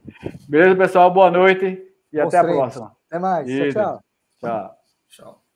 Beleza, 0.48 0.76
pessoal, 0.76 1.12
boa 1.12 1.32
noite 1.32 1.66
e 2.12 2.22
Bons 2.22 2.34
até 2.34 2.42
treinos. 2.42 2.50
a 2.50 2.62
próxima. 2.62 2.98
Até 3.08 3.20
mais. 3.20 3.48
Tchau, 3.48 3.72
tchau. 3.72 4.04
Tchau. 4.40 4.76
tchau. 5.08 5.49